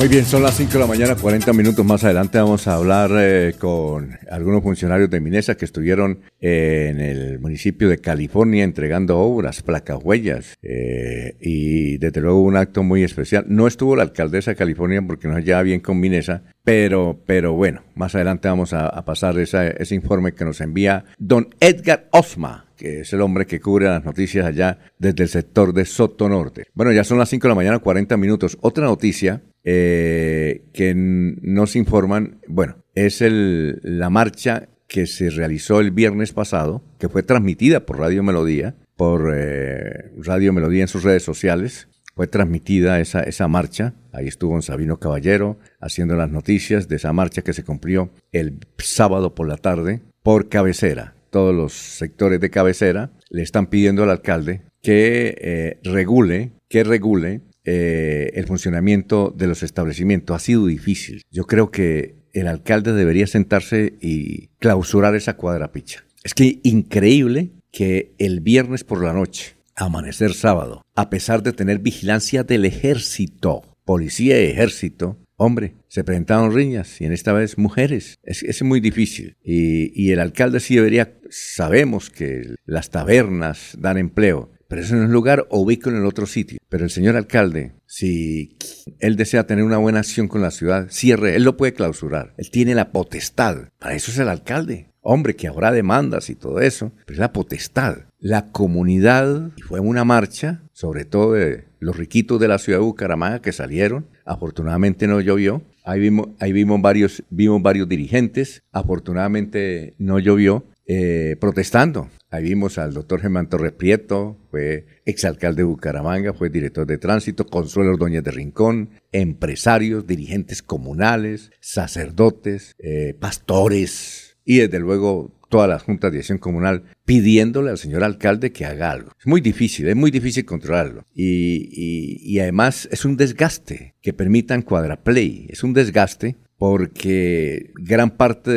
Muy 0.03 0.09
bien, 0.09 0.25
son 0.25 0.43
las 0.43 0.57
5 0.57 0.73
de 0.73 0.79
la 0.79 0.85
mañana, 0.85 1.15
40 1.15 1.53
minutos 1.53 1.85
más 1.85 2.03
adelante 2.03 2.37
vamos 2.37 2.67
a 2.67 2.75
hablar 2.75 3.11
eh, 3.17 3.53
con 3.57 4.19
algunos 4.29 4.61
funcionarios 4.61 5.09
de 5.09 5.21
Minesa 5.21 5.55
que 5.55 5.63
estuvieron 5.63 6.19
eh, 6.41 6.89
en 6.91 6.99
el 6.99 7.39
municipio 7.39 7.87
de 7.87 7.99
California 7.99 8.65
entregando 8.65 9.17
obras, 9.17 9.63
placas, 9.63 9.99
huellas 10.03 10.57
eh, 10.61 11.37
y 11.39 11.99
desde 11.99 12.19
luego 12.19 12.41
un 12.41 12.57
acto 12.57 12.83
muy 12.83 13.01
especial. 13.01 13.45
No 13.47 13.65
estuvo 13.65 13.95
la 13.95 14.03
alcaldesa 14.03 14.51
de 14.51 14.57
California 14.57 15.01
porque 15.07 15.29
no 15.29 15.39
lleva 15.39 15.61
bien 15.61 15.79
con 15.79 16.01
Minesa, 16.01 16.43
pero, 16.65 17.21
pero 17.25 17.53
bueno, 17.53 17.83
más 17.95 18.13
adelante 18.13 18.49
vamos 18.49 18.73
a, 18.73 18.87
a 18.87 19.05
pasar 19.05 19.39
esa, 19.39 19.69
ese 19.69 19.95
informe 19.95 20.33
que 20.33 20.43
nos 20.43 20.59
envía 20.59 21.05
don 21.17 21.55
Edgar 21.61 22.09
Osma 22.11 22.62
que 22.75 23.01
es 23.01 23.13
el 23.13 23.21
hombre 23.21 23.45
que 23.45 23.59
cubre 23.59 23.85
las 23.85 24.03
noticias 24.03 24.45
allá 24.45 24.79
desde 24.97 25.23
el 25.23 25.29
sector 25.29 25.73
de 25.73 25.85
Soto 25.85 26.29
Norte. 26.29 26.65
Bueno, 26.73 26.91
ya 26.91 27.03
son 27.03 27.17
las 27.17 27.29
5 27.29 27.47
de 27.47 27.49
la 27.49 27.55
mañana, 27.55 27.79
40 27.79 28.17
minutos. 28.17 28.57
Otra 28.61 28.85
noticia 28.85 29.41
eh, 29.63 30.65
que 30.73 30.93
nos 30.95 31.75
informan, 31.75 32.39
bueno, 32.47 32.77
es 32.95 33.21
el, 33.21 33.79
la 33.83 34.09
marcha 34.09 34.69
que 34.87 35.07
se 35.07 35.29
realizó 35.29 35.79
el 35.79 35.91
viernes 35.91 36.33
pasado, 36.33 36.83
que 36.99 37.09
fue 37.09 37.23
transmitida 37.23 37.85
por 37.85 37.99
Radio 37.99 38.23
Melodía, 38.23 38.75
por 38.95 39.33
eh, 39.35 40.11
Radio 40.17 40.53
Melodía 40.53 40.83
en 40.83 40.87
sus 40.87 41.03
redes 41.03 41.23
sociales. 41.23 41.87
Fue 42.15 42.27
transmitida 42.27 42.99
esa, 42.99 43.21
esa 43.21 43.47
marcha. 43.47 43.95
Ahí 44.11 44.27
estuvo 44.27 44.61
Sabino 44.61 44.99
Caballero 44.99 45.57
haciendo 45.81 46.15
las 46.15 46.29
noticias 46.29 46.87
de 46.87 46.97
esa 46.97 47.11
marcha 47.11 47.41
que 47.41 47.53
se 47.53 47.63
cumplió 47.63 48.11
el 48.31 48.59
sábado 48.77 49.33
por 49.33 49.47
la 49.47 49.57
tarde 49.57 50.01
por 50.21 50.47
cabecera 50.47 51.15
todos 51.33 51.53
los 51.53 51.73
sectores 51.73 52.39
de 52.39 52.51
cabecera 52.51 53.11
le 53.31 53.41
están 53.41 53.65
pidiendo 53.65 54.03
al 54.03 54.11
alcalde 54.11 54.61
que 54.83 55.35
eh, 55.41 55.79
regule, 55.83 56.51
que 56.69 56.83
regule 56.83 57.41
eh, 57.65 58.29
el 58.35 58.45
funcionamiento 58.45 59.33
de 59.35 59.47
los 59.47 59.63
establecimientos. 59.63 60.35
Ha 60.35 60.39
sido 60.39 60.67
difícil. 60.67 61.23
Yo 61.31 61.45
creo 61.45 61.71
que 61.71 62.17
el 62.33 62.47
alcalde 62.47 62.93
debería 62.93 63.25
sentarse 63.25 63.95
y 63.99 64.49
clausurar 64.59 65.15
esa 65.15 65.35
cuadrapicha. 65.35 66.05
Es 66.23 66.35
que 66.35 66.59
increíble 66.61 67.49
que 67.71 68.13
el 68.19 68.39
viernes 68.39 68.83
por 68.83 69.03
la 69.03 69.13
noche, 69.13 69.55
amanecer 69.75 70.35
sábado, 70.35 70.83
a 70.95 71.09
pesar 71.09 71.41
de 71.41 71.53
tener 71.53 71.79
vigilancia 71.79 72.43
del 72.43 72.65
ejército, 72.65 73.63
policía 73.85 74.39
y 74.39 74.51
ejército, 74.51 75.17
Hombre, 75.43 75.73
se 75.89 76.05
presentaron 76.05 76.55
riñas 76.55 77.01
y 77.01 77.05
en 77.05 77.11
esta 77.11 77.33
vez 77.33 77.57
mujeres. 77.57 78.17
Es, 78.23 78.63
muy 78.63 78.79
difícil. 78.79 79.35
Y, 79.43 80.11
el 80.11 80.21
alcalde 80.21 80.61
sí 80.61 80.77
debería, 80.77 81.19
sabemos 81.29 82.09
que 82.09 82.55
las 82.65 82.91
tabernas 82.91 83.75
dan 83.77 83.97
empleo, 83.97 84.53
pero 84.69 84.81
eso 84.81 84.95
no 84.95 85.03
es 85.03 85.09
lugar, 85.09 85.45
ubico 85.49 85.89
en 85.89 85.97
el 85.97 86.05
otro 86.05 86.27
sitio. 86.27 86.59
Pero 86.69 86.85
el 86.85 86.91
señor 86.91 87.17
alcalde, 87.17 87.73
si 87.85 88.57
él 88.99 89.17
desea 89.17 89.45
tener 89.45 89.65
una 89.65 89.79
buena 89.79 89.99
acción 89.99 90.29
con 90.29 90.41
la 90.41 90.49
ciudad, 90.49 90.87
cierre, 90.89 91.35
él 91.35 91.43
lo 91.43 91.57
puede 91.57 91.73
clausurar. 91.73 92.33
Él 92.37 92.49
tiene 92.49 92.73
la 92.73 92.93
potestad. 92.93 93.67
Para 93.79 93.95
eso 93.95 94.11
es 94.11 94.19
el 94.19 94.29
alcalde. 94.29 94.92
Hombre, 95.03 95.35
que 95.35 95.47
habrá 95.47 95.71
demandas 95.71 96.29
y 96.29 96.35
todo 96.35 96.61
eso, 96.61 96.91
pero 97.05 97.13
es 97.13 97.19
la 97.19 97.33
potestad. 97.33 97.97
La 98.19 98.51
comunidad, 98.51 99.51
y 99.57 99.61
fue 99.61 99.81
una 99.81 100.05
marcha, 100.05 100.63
sobre 100.71 101.03
todo 101.03 101.33
de 101.33 101.65
los 101.79 101.97
riquitos 101.97 102.39
de 102.39 102.47
la 102.47 102.57
ciudad 102.57 102.79
de 102.79 102.85
Bucaramanga 102.85 103.41
que 103.41 103.51
salieron, 103.51 104.07
afortunadamente 104.25 105.05
no 105.07 105.19
llovió, 105.19 105.61
ahí 105.83 105.99
vimos, 105.99 106.29
ahí 106.39 106.53
vimos, 106.53 106.81
varios, 106.81 107.23
vimos 107.29 107.61
varios 107.61 107.89
dirigentes, 107.89 108.63
afortunadamente 108.71 109.93
no 109.97 110.19
llovió, 110.19 110.63
eh, 110.85 111.37
protestando. 111.39 112.09
Ahí 112.29 112.43
vimos 112.43 112.77
al 112.77 112.93
doctor 112.93 113.21
Germán 113.21 113.47
Torres 113.47 113.71
Prieto, 113.71 114.37
fue 114.51 114.85
exalcalde 115.05 115.61
de 115.61 115.63
Bucaramanga, 115.63 116.33
fue 116.33 116.49
director 116.49 116.85
de 116.85 116.97
tránsito, 116.97 117.45
Consuelo 117.45 117.91
Ordóñez 117.91 118.23
de 118.23 118.31
Rincón, 118.31 118.89
empresarios, 119.11 120.07
dirigentes 120.07 120.61
comunales, 120.61 121.51
sacerdotes, 121.61 122.73
eh, 122.79 123.15
pastores, 123.19 124.32
y 124.45 124.57
desde 124.57 124.79
luego 124.79 125.33
todas 125.53 125.69
las 125.69 125.83
juntas 125.83 126.11
de 126.11 126.17
acción 126.17 126.39
comunal 126.39 126.83
pidiéndole 127.05 127.69
al 127.69 127.77
señor 127.77 128.03
alcalde 128.03 128.51
que 128.51 128.65
haga 128.65 128.89
algo. 128.89 129.11
Es 129.19 129.27
muy 129.27 129.39
difícil, 129.39 129.87
es 129.87 129.95
muy 129.95 130.09
difícil 130.09 130.45
controlarlo. 130.45 131.05
Y, 131.13 132.39
además 132.39 132.89
es 132.91 133.05
un 133.05 133.17
desgaste 133.17 133.93
que 134.01 134.13
permitan 134.13 134.63
cuadraplay, 134.63 135.45
es 135.49 135.63
un 135.63 135.73
desgaste 135.73 136.37
porque 136.57 137.71
gran 137.75 138.17
parte 138.17 138.51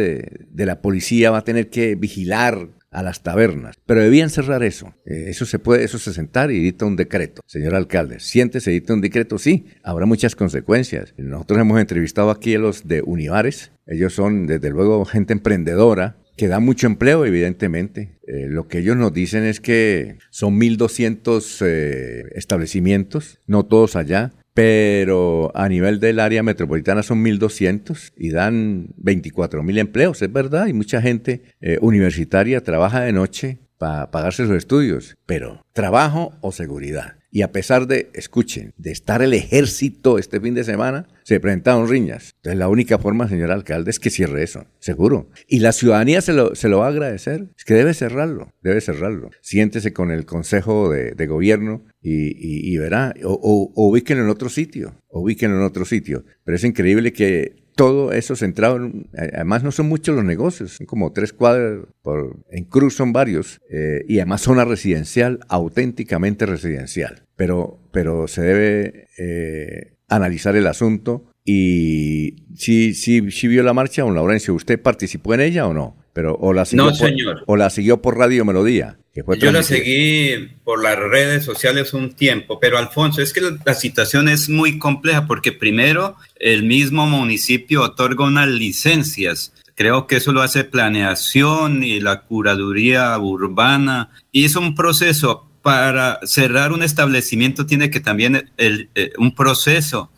de, 0.49 0.67
la 0.67 0.81
policía 0.81 1.31
va 1.31 1.39
a 1.39 1.45
tener 1.45 1.69
que 1.69 1.97
vigilar 1.97 2.69
a 2.91 3.03
las 3.03 3.23
tabernas. 3.23 3.77
Pero 3.85 4.01
debían 4.01 4.31
cerrar 4.31 4.63
eso. 4.63 4.95
Eh, 5.05 5.27
eso 5.29 5.45
se 5.45 5.59
puede, 5.59 5.85
eso 5.85 5.99
se 5.99 6.15
sentar 6.15 6.51
y 6.51 6.61
edita 6.61 6.87
un 6.87 6.97
decreto. 6.97 7.43
Señor 7.47 7.75
alcalde, 7.75 8.21
siéntese, 8.21 8.71
edita 8.71 8.95
un 8.95 9.03
decreto, 9.03 9.37
sí, 9.37 9.67
habrá 9.83 10.07
muchas 10.07 10.35
consecuencias. 10.35 11.13
Nosotros 11.19 11.61
hemos 11.61 11.79
entrevistado 11.79 12.31
aquí 12.31 12.55
a 12.55 12.59
los 12.59 12.89
de 12.89 13.03
Univares. 13.03 13.71
Ellos 13.87 14.15
son, 14.15 14.47
desde 14.47 14.71
luego, 14.71 15.05
gente 15.05 15.33
emprendedora, 15.33 16.17
que 16.37 16.49
da 16.49 16.61
mucho 16.61 16.87
empleo, 16.87 17.25
evidentemente. 17.25 18.19
Eh, 18.27 18.47
lo 18.49 18.69
que 18.69 18.79
ellos 18.79 18.97
nos 18.97 19.13
dicen 19.13 19.45
es 19.45 19.61
que 19.61 20.19
son 20.31 20.61
1.200 20.61 21.65
eh, 21.65 22.25
establecimientos, 22.35 23.41
no 23.47 23.65
todos 23.65 23.97
allá, 23.97 24.33
pero 24.53 25.53
a 25.55 25.69
nivel 25.69 26.01
del 26.01 26.19
área 26.19 26.43
metropolitana 26.43 27.03
son 27.03 27.25
1.200 27.25 28.13
y 28.17 28.31
dan 28.31 28.89
24.000 29.03 29.79
empleos, 29.79 30.23
es 30.23 30.33
verdad, 30.33 30.67
y 30.67 30.73
mucha 30.73 31.03
gente 31.03 31.43
eh, 31.61 31.79
universitaria 31.81 32.63
trabaja 32.63 33.03
de 33.03 33.13
noche 33.13 33.59
para 33.79 34.11
pagarse 34.11 34.47
sus 34.47 34.57
estudios, 34.57 35.17
pero 35.27 35.63
trabajo 35.73 36.33
o 36.41 36.53
seguridad. 36.53 37.17
Y 37.31 37.43
a 37.43 37.53
pesar 37.53 37.87
de, 37.87 38.11
escuchen, 38.15 38.73
de 38.79 38.93
estar 38.93 39.21
el 39.21 39.35
ejército 39.35 40.19
este 40.19 40.41
fin 40.41 40.55
de 40.55 40.65
semana, 40.65 41.07
se 41.27 41.41
presentaron 41.41 41.89
riñas. 41.89 42.35
Entonces 42.37 42.57
la 42.57 42.69
única 42.69 42.99
forma, 42.99 43.29
señor 43.29 43.51
alcalde, 43.51 43.91
es 43.91 43.99
que 43.99 44.11
cierre 44.11 44.45
eso, 44.45 44.65
seguro. 44.79 45.29
Y 45.49 45.59
la 45.59 45.73
ciudadanía 45.73 46.21
se 46.21 46.33
lo, 46.33 46.55
se 46.55 46.69
lo 46.69 46.79
va 46.79 46.87
a 46.87 46.91
agradecer. 46.91 47.49
Es 47.59 47.65
que 47.65 47.75
debe 47.75 47.95
cerrarlo, 47.95 48.53
debe 48.63 48.81
cerrarlo. 48.81 49.31
Siéntese 49.41 49.93
con 49.93 50.13
el 50.13 50.25
Consejo 50.25 50.89
de, 50.89 51.27
Gobierno 51.27 51.83
y, 52.01 52.79
verá, 52.79 53.13
o, 53.25 53.33
o, 53.33 53.73
o 53.75 53.97
en 53.97 54.29
otro 54.29 54.49
sitio, 54.49 54.95
ubíquenlo 55.09 55.57
en 55.57 55.65
otro 55.65 55.85
sitio. 55.85 56.25
Pero 56.45 56.55
es 56.55 56.63
increíble 56.63 57.13
que 57.13 57.57
todo 57.75 58.13
eso 58.13 58.37
centrado 58.37 58.77
en, 58.77 59.09
además 59.17 59.65
no 59.65 59.73
son 59.73 59.89
muchos 59.89 60.15
los 60.15 60.25
negocios, 60.25 60.75
son 60.77 60.87
como 60.87 61.13
tres 61.13 61.33
cuadras, 61.33 61.81
por, 62.03 62.37
en 62.53 62.65
Cruz 62.67 62.95
son 62.95 63.13
varios, 63.13 63.61
eh, 63.69 64.05
y 64.07 64.19
además 64.21 64.43
zona 64.43 64.65
residencial, 64.65 65.41
auténticamente 65.49 66.47
residencial. 66.47 67.25
Pero, 67.35 67.81
pero 67.91 68.29
se 68.29 68.43
debe 68.43 69.09
eh, 69.19 69.96
analizar 70.09 70.57
el 70.57 70.67
asunto 70.67 71.25
y 71.45 72.37
si, 72.57 72.95
si, 72.95 73.31
si 73.31 73.49
vio 73.49 73.63
la 73.63 73.73
marcha, 73.73 74.03
don 74.03 74.15
Laurencio, 74.15 74.53
¿usted 74.55 74.81
participó 74.81 75.35
en 75.35 75.41
ella 75.41 75.67
o 75.67 75.73
no? 75.73 75.97
Pero, 76.13 76.35
o 76.35 76.53
la 76.53 76.65
siguió 76.65 76.87
no, 76.87 76.91
por, 76.91 77.09
señor. 77.09 77.45
O 77.47 77.57
la 77.57 77.71
siguió 77.71 78.03
por 78.03 78.19
Radio 78.19 78.45
Melodía. 78.45 78.99
Yo 79.39 79.51
la 79.51 79.63
seguí 79.63 80.49
por 80.65 80.83
las 80.83 80.99
redes 80.99 81.45
sociales 81.45 81.95
un 81.95 82.13
tiempo, 82.13 82.59
pero 82.61 82.77
Alfonso, 82.77 83.23
es 83.23 83.33
que 83.33 83.41
la, 83.41 83.75
situación 83.75 84.29
es 84.29 84.51
muy 84.51 84.79
compleja 84.79 85.27
porque 85.27 85.53
primero 85.53 86.17
el 86.39 86.65
mismo 86.65 87.07
municipio 87.07 87.83
otorga 87.83 88.27
unas 88.27 88.49
licencias. 88.49 89.55
Creo 89.75 90.07
que 90.07 90.17
eso 90.17 90.33
lo 90.33 90.43
hace 90.43 90.65
planeación 90.65 91.83
y 91.83 92.01
la 92.01 92.23
curaduría 92.23 93.19
urbana 93.19 94.11
y 94.33 94.45
es 94.45 94.57
un 94.57 94.75
proceso 94.75 95.46
para 95.67 96.21
cerrar 96.23 96.71
un 96.71 96.85
establecimiento 96.85 97.67
tiene 97.67 97.91
que 97.91 97.99
también 97.99 98.53
el, 98.57 98.89
eh, 98.95 99.11
un 99.19 99.35
proceso 99.35 100.13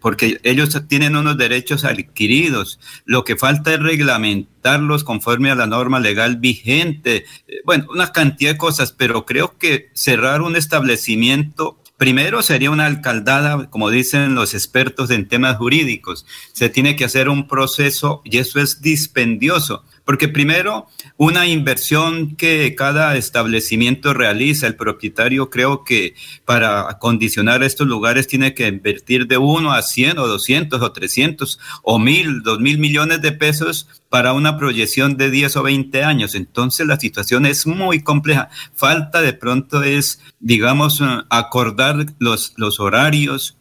porque 0.00 0.38
ellos 0.42 0.78
tienen 0.86 1.16
unos 1.16 1.38
derechos 1.38 1.84
adquiridos. 1.84 2.78
Lo 3.06 3.24
que 3.24 3.36
falta 3.36 3.72
es 3.72 3.80
reglamentarlos 3.80 5.02
conforme 5.04 5.50
a 5.50 5.54
la 5.54 5.66
norma 5.66 5.98
legal 5.98 6.36
vigente. 6.36 7.24
Eh, 7.48 7.60
bueno, 7.64 7.86
una 7.90 8.12
cantidad 8.12 8.52
de 8.52 8.58
cosas, 8.58 8.92
pero 8.92 9.24
creo 9.24 9.56
que 9.56 9.88
cerrar 9.94 10.42
un 10.42 10.56
establecimiento 10.56 11.80
Primero 12.00 12.40
sería 12.40 12.70
una 12.70 12.86
alcaldada, 12.86 13.68
como 13.68 13.90
dicen 13.90 14.34
los 14.34 14.54
expertos 14.54 15.10
en 15.10 15.28
temas 15.28 15.58
jurídicos. 15.58 16.24
Se 16.54 16.70
tiene 16.70 16.96
que 16.96 17.04
hacer 17.04 17.28
un 17.28 17.46
proceso 17.46 18.22
y 18.24 18.38
eso 18.38 18.58
es 18.58 18.80
dispendioso. 18.80 19.84
Porque 20.10 20.26
primero, 20.26 20.88
una 21.18 21.46
inversión 21.46 22.34
que 22.34 22.74
cada 22.74 23.16
establecimiento 23.16 24.12
realiza, 24.12 24.66
el 24.66 24.74
propietario 24.74 25.50
creo 25.50 25.84
que 25.84 26.16
para 26.44 26.90
acondicionar 26.90 27.62
estos 27.62 27.86
lugares 27.86 28.26
tiene 28.26 28.52
que 28.52 28.66
invertir 28.66 29.28
de 29.28 29.38
uno 29.38 29.70
a 29.72 29.82
100 29.82 30.18
o 30.18 30.26
200 30.26 30.82
o 30.82 30.90
300 30.90 31.60
o 31.84 32.00
mil, 32.00 32.42
dos 32.42 32.58
mil 32.58 32.78
millones 32.78 33.22
de 33.22 33.30
pesos 33.30 33.86
para 34.08 34.32
una 34.32 34.58
proyección 34.58 35.16
de 35.16 35.30
10 35.30 35.58
o 35.58 35.62
20 35.62 36.02
años. 36.02 36.34
Entonces 36.34 36.88
la 36.88 36.98
situación 36.98 37.46
es 37.46 37.64
muy 37.68 38.02
compleja. 38.02 38.48
Falta 38.74 39.22
de 39.22 39.32
pronto 39.32 39.84
es, 39.84 40.20
digamos, 40.40 41.00
acordar 41.28 42.04
los, 42.18 42.52
los 42.56 42.80
horarios, 42.80 43.59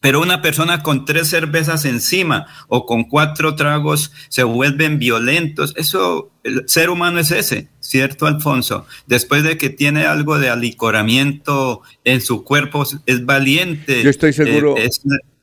pero 0.00 0.20
una 0.20 0.42
persona 0.42 0.82
con 0.82 1.04
tres 1.04 1.28
cervezas 1.28 1.84
encima 1.84 2.46
o 2.68 2.86
con 2.86 3.04
cuatro 3.04 3.54
tragos 3.56 4.12
se 4.28 4.44
vuelven 4.44 4.98
violentos. 4.98 5.74
Eso, 5.76 6.30
el 6.44 6.68
ser 6.68 6.90
humano 6.90 7.18
es 7.18 7.30
ese, 7.30 7.68
¿cierto, 7.80 8.26
Alfonso? 8.26 8.86
Después 9.06 9.42
de 9.42 9.58
que 9.58 9.70
tiene 9.70 10.06
algo 10.06 10.38
de 10.38 10.50
alicoramiento 10.50 11.82
en 12.04 12.20
su 12.20 12.44
cuerpo, 12.44 12.84
es 13.06 13.26
valiente. 13.26 14.02
Yo 14.02 14.10
estoy 14.10 14.32
seguro, 14.32 14.76
eh, 14.78 14.88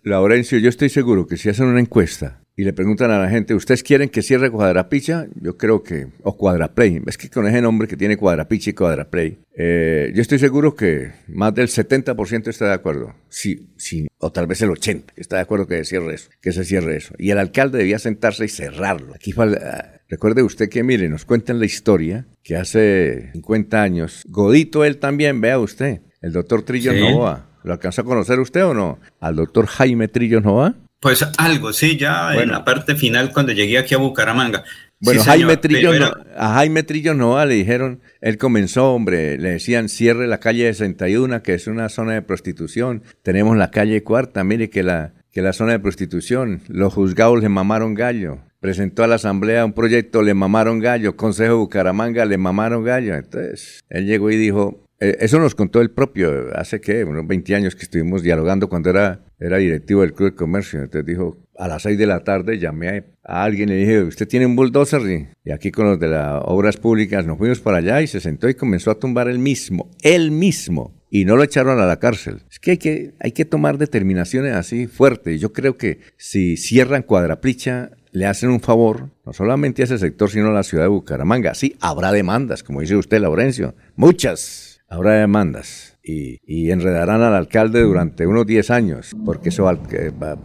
Laurencio, 0.03 0.58
yo 0.60 0.70
estoy 0.70 0.89
seguro 0.89 1.28
que 1.28 1.38
si 1.38 1.49
hacen 1.49 1.68
una 1.68 1.80
encuesta 1.80 2.39
y 2.58 2.64
le 2.64 2.74
preguntan 2.74 3.12
a 3.12 3.20
la 3.20 3.30
gente, 3.30 3.53
¿ustedes 3.53 3.84
quieren 3.84 4.10
que 4.10 4.22
cierre 4.22 4.49
Cuadrapicha? 4.49 5.28
Yo 5.41 5.58
creo 5.58 5.84
que, 5.84 6.08
o 6.24 6.38
Cuadraplay, 6.38 7.01
es 7.06 7.18
que 7.18 7.30
con 7.30 7.45
ese 7.47 7.62
nombre 7.62 7.88
que 7.88 7.97
tiene 7.97 8.16
Cuadrapicha 8.16 8.70
y 8.70 8.74
Cuadraplay, 8.74 9.39
eh, 9.58 10.12
yo 10.16 10.22
estoy 10.22 10.39
seguro 10.39 10.74
que 10.74 11.12
más 11.28 11.53
del 11.53 11.68
70% 11.68 12.47
está 12.47 12.68
de 12.68 12.74
acuerdo, 12.74 13.14
sí, 13.28 13.68
sí, 13.76 14.08
o 14.20 14.32
tal 14.32 14.47
vez 14.47 14.62
el 14.62 14.70
80% 14.70 15.03
está 15.18 15.36
de 15.36 15.41
acuerdo 15.41 15.68
que 15.68 15.78
se 15.80 15.86
cierre 15.86 16.16
eso, 16.16 16.30
que 16.41 16.53
se 16.53 16.64
cierre 16.64 16.95
eso. 16.95 17.14
Y 17.18 17.32
el 17.32 17.39
alcalde 17.39 17.80
debía 17.80 17.99
sentarse 17.99 18.45
y 18.45 18.49
cerrarlo. 18.49 19.14
Aquí 19.14 19.34
ah, 19.38 19.91
Recuerde 20.08 20.43
usted 20.43 20.70
que, 20.70 20.84
mire, 20.84 21.10
nos 21.10 21.26
cuentan 21.26 21.60
la 21.60 21.66
historia 21.66 22.26
que 22.43 22.56
hace 22.56 23.32
50 23.34 23.82
años, 23.82 24.24
Godito 24.28 24.86
él 24.86 24.97
también, 24.97 25.41
vea 25.41 25.60
usted, 25.60 26.01
el 26.22 26.32
doctor 26.32 26.62
Trillo 26.62 26.93
Nova, 26.93 27.49
¿lo 27.66 27.74
alcanzó 27.74 28.01
a 28.01 28.05
conocer 28.05 28.39
usted 28.39 28.66
o 28.66 28.74
no? 28.74 28.99
Al 29.20 29.36
doctor 29.36 29.66
Jaime 29.66 30.07
Trillo 30.07 30.39
Nova. 30.39 30.76
Pues 31.01 31.28
algo, 31.38 31.74
sí, 31.74 31.97
ya 31.97 32.34
en 32.36 32.49
la 32.49 32.63
parte 32.63 32.95
final 32.95 33.32
cuando 33.32 33.51
llegué 33.51 33.78
aquí 33.78 33.93
a 33.93 33.97
Bucaramanga. 33.97 34.63
Bueno, 34.99 35.24
Jaime 35.24 35.57
Trillo, 35.57 35.91
a 36.38 36.53
Jaime 36.55 36.84
Trillo 36.84 37.13
Noa 37.13 37.45
le 37.45 37.55
dijeron, 37.55 38.01
él 38.22 38.38
comenzó, 38.38 38.93
hombre, 38.93 39.38
le 39.38 39.51
decían 39.51 39.89
cierre 39.89 40.26
la 40.26 40.39
calle 40.39 40.74
61, 40.74 41.43
que 41.43 41.53
es 41.53 41.68
una 41.68 41.89
zona 41.89 42.13
de 42.13 42.22
prostitución. 42.22 43.03
Tenemos 43.22 43.57
la 43.57 43.72
calle 43.72 44.03
Cuarta, 44.03 44.43
mire 44.43 44.70
que 44.70 44.84
la, 44.84 45.13
que 45.32 45.41
la 45.41 45.53
zona 45.53 45.74
de 45.74 45.80
prostitución, 45.80 46.61
los 46.70 46.93
juzgados 46.93 47.41
le 47.41 47.49
mamaron 47.49 47.93
gallo. 47.93 48.39
Presentó 48.61 49.03
a 49.03 49.07
la 49.07 49.16
asamblea 49.16 49.66
un 49.66 49.74
proyecto, 49.74 50.24
le 50.24 50.34
mamaron 50.34 50.80
gallo. 50.80 51.18
Consejo 51.18 51.51
de 51.51 51.59
Bucaramanga, 51.59 52.26
le 52.26 52.38
mamaron 52.38 52.84
gallo. 52.84 53.13
Entonces, 53.16 53.84
él 53.89 54.07
llegó 54.07 54.32
y 54.32 54.38
dijo, 54.38 54.85
eh, 55.00 55.18
eso 55.20 55.39
nos 55.39 55.56
contó 55.56 55.82
el 55.82 55.91
propio, 55.91 56.56
hace 56.56 56.80
que, 56.80 57.04
unos 57.04 57.28
20 57.28 57.56
años 57.56 57.76
que 57.76 57.84
estuvimos 57.84 58.24
dialogando 58.24 58.70
cuando 58.70 58.89
era, 58.89 59.26
era 59.39 59.58
directivo 59.58 60.02
del 60.02 60.14
Club 60.14 60.32
de 60.32 60.36
Comercio. 60.36 60.80
Entonces 60.80 61.06
dijo, 61.06 61.38
a 61.58 61.68
las 61.68 61.84
6 61.84 61.98
de 61.98 62.08
la 62.08 62.24
tarde 62.24 62.60
llamé 62.60 63.04
a 63.24 63.43
alguien 63.43 63.70
y 63.70 63.74
le 63.74 63.78
dije, 63.80 64.04
¿usted 64.04 64.28
tiene 64.28 64.46
un 64.46 64.56
bulldozer? 64.56 65.02
Y 65.43 65.52
aquí 65.52 65.72
con 65.72 65.86
los 65.86 66.00
de 66.00 66.08
las 66.08 66.41
obras 66.46 66.78
públicas 66.78 67.26
nos 67.26 67.38
fuimos 67.38 67.60
para 67.60 67.78
allá 67.78 68.02
y 68.02 68.08
se 68.08 68.22
sentó 68.22 68.48
y 68.48 68.56
comenzó 68.56 68.91
a 68.91 69.00
tumbar 69.00 69.28
él 69.28 69.39
mismo, 69.39 69.91
él 70.02 70.32
mismo. 70.32 70.93
Y 71.10 71.24
no 71.24 71.38
lo 71.38 71.43
echaron 71.43 71.80
a 71.80 71.86
la 71.86 72.00
cárcel. 72.00 72.41
Es 72.50 72.60
que 72.60 72.72
hay 72.72 72.78
que, 72.78 73.14
hay 73.20 73.32
que 73.32 73.46
tomar 73.46 73.78
determinaciones 73.78 74.54
así 74.54 74.88
fuertes. 74.88 75.39
Yo 75.39 75.54
creo 75.54 75.78
que 75.78 76.00
si 76.18 76.58
cierran 76.58 77.04
Cuadraplicha, 77.04 77.91
le 78.12 78.26
hacen 78.26 78.50
un 78.50 78.62
favor, 78.62 79.12
no 79.26 79.34
solamente 79.34 79.82
a 79.82 79.86
ese 79.86 79.98
sector, 79.98 80.30
sino 80.30 80.48
a 80.48 80.54
la 80.54 80.64
ciudad 80.64 80.86
de 80.86 80.89
Bucaramanga. 80.89 81.54
Sí, 81.54 81.76
habrá 81.80 82.12
demandas, 82.12 82.64
como 82.64 82.82
dice 82.82 82.96
usted, 82.96 83.20
Laurencio. 83.20 83.76
Muchas 83.96 84.74
habrá 84.96 85.14
demandas 85.14 85.98
y, 86.04 86.39
y, 86.46 86.72
enredarán 86.72 87.22
al 87.22 87.34
alcalde 87.34 87.82
durante 87.82 88.28
unos 88.28 88.46
10 88.46 88.70
años, 88.70 89.16
porque 89.26 89.50
eso 89.50 89.64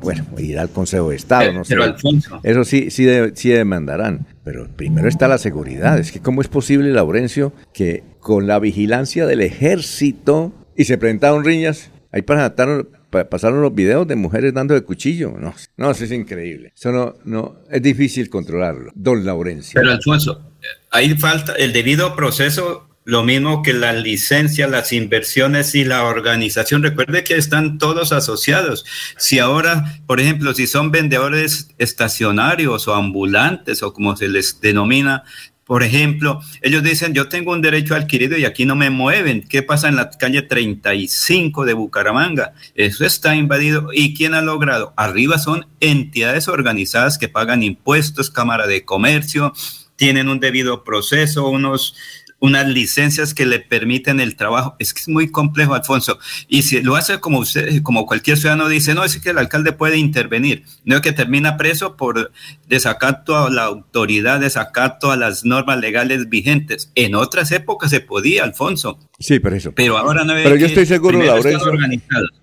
bueno, 0.00 0.26
irá 0.38 0.62
al 0.62 0.70
Consejo 0.70 1.10
de 1.10 1.16
Estado, 1.16 1.52
no 1.52 1.64
sé. 1.64 1.74
Pero 1.74 1.84
Alfonso. 1.84 2.40
Eso 2.42 2.64
sí, 2.64 2.90
sí, 2.90 3.06
sí 3.34 3.50
demandarán. 3.50 4.26
Pero 4.42 4.68
primero 4.74 5.06
está 5.06 5.28
la 5.28 5.38
seguridad. 5.38 5.98
Es 5.98 6.12
que 6.12 6.20
cómo 6.20 6.40
es 6.40 6.48
posible, 6.48 6.90
Laurencio, 6.92 7.52
que 7.74 8.02
con 8.20 8.46
la 8.46 8.58
vigilancia 8.58 9.26
del 9.26 9.42
ejército 9.42 10.52
y 10.76 10.84
se 10.84 10.96
presentaron 10.96 11.44
riñas, 11.44 11.90
ahí 12.10 12.22
pasaron, 12.22 12.88
pasaron 13.28 13.60
los 13.60 13.74
videos 13.74 14.08
de 14.08 14.16
mujeres 14.16 14.54
dando 14.54 14.72
de 14.74 14.82
cuchillo. 14.82 15.34
No, 15.38 15.54
no, 15.76 15.90
eso 15.90 16.04
es 16.04 16.12
increíble. 16.12 16.72
Eso 16.74 16.90
no, 16.90 17.14
no, 17.24 17.56
es 17.70 17.82
difícil 17.82 18.30
controlarlo. 18.30 18.92
Don 18.94 19.26
Laurencio. 19.26 19.78
Pero 19.78 19.92
Alfonso, 19.92 20.54
ahí 20.90 21.14
falta 21.16 21.52
el 21.52 21.74
debido 21.74 22.16
proceso 22.16 22.89
lo 23.10 23.24
mismo 23.24 23.64
que 23.64 23.72
la 23.72 23.92
licencia, 23.92 24.68
las 24.68 24.92
inversiones 24.92 25.74
y 25.74 25.84
la 25.84 26.04
organización. 26.04 26.84
Recuerde 26.84 27.24
que 27.24 27.34
están 27.34 27.76
todos 27.78 28.12
asociados. 28.12 28.84
Si 29.18 29.40
ahora, 29.40 30.00
por 30.06 30.20
ejemplo, 30.20 30.54
si 30.54 30.68
son 30.68 30.92
vendedores 30.92 31.70
estacionarios 31.78 32.86
o 32.86 32.94
ambulantes 32.94 33.82
o 33.82 33.92
como 33.92 34.16
se 34.16 34.28
les 34.28 34.60
denomina, 34.60 35.24
por 35.64 35.82
ejemplo, 35.82 36.40
ellos 36.62 36.84
dicen, 36.84 37.12
yo 37.12 37.28
tengo 37.28 37.50
un 37.50 37.62
derecho 37.62 37.96
adquirido 37.96 38.38
y 38.38 38.44
aquí 38.44 38.64
no 38.64 38.76
me 38.76 38.90
mueven. 38.90 39.42
¿Qué 39.42 39.64
pasa 39.64 39.88
en 39.88 39.96
la 39.96 40.10
calle 40.10 40.42
35 40.42 41.64
de 41.64 41.72
Bucaramanga? 41.72 42.54
Eso 42.76 43.04
está 43.04 43.34
invadido. 43.34 43.88
¿Y 43.92 44.14
quién 44.14 44.34
ha 44.34 44.40
logrado? 44.40 44.94
Arriba 44.96 45.40
son 45.40 45.66
entidades 45.80 46.46
organizadas 46.46 47.18
que 47.18 47.28
pagan 47.28 47.64
impuestos, 47.64 48.30
Cámara 48.30 48.68
de 48.68 48.84
Comercio, 48.84 49.52
tienen 50.00 50.30
un 50.30 50.40
debido 50.40 50.82
proceso, 50.82 51.50
unos 51.50 51.94
unas 52.40 52.66
licencias 52.66 53.34
que 53.34 53.46
le 53.46 53.60
permiten 53.60 54.18
el 54.18 54.34
trabajo. 54.34 54.74
Es 54.78 54.92
que 54.94 55.00
es 55.00 55.08
muy 55.08 55.30
complejo, 55.30 55.74
Alfonso. 55.74 56.18
Y 56.48 56.62
si 56.62 56.82
lo 56.82 56.96
hace 56.96 57.20
como 57.20 57.38
usted, 57.38 57.82
como 57.82 58.06
cualquier 58.06 58.38
ciudadano 58.38 58.68
dice, 58.68 58.94
no, 58.94 59.04
es 59.04 59.18
que 59.18 59.30
el 59.30 59.38
alcalde 59.38 59.72
puede 59.72 59.98
intervenir. 59.98 60.64
No 60.84 60.96
es 60.96 61.02
que 61.02 61.12
termina 61.12 61.56
preso 61.56 61.96
por 61.96 62.32
desacato 62.66 63.36
a 63.36 63.50
la 63.50 63.64
autoridad, 63.64 64.40
desacato 64.40 65.12
a 65.12 65.16
las 65.16 65.44
normas 65.44 65.78
legales 65.78 66.28
vigentes. 66.28 66.90
En 66.94 67.14
otras 67.14 67.52
épocas 67.52 67.90
se 67.90 68.00
podía, 68.00 68.42
Alfonso. 68.44 68.98
Sí, 69.18 69.38
pero 69.38 69.56
eso. 69.56 69.72
Pero 69.72 69.98
ahora 69.98 70.24
no 70.24 70.32
Pero 70.32 70.56
yo 70.56 70.66
estoy 70.66 70.86
seguro, 70.86 71.22
Laurencio. 71.22 71.72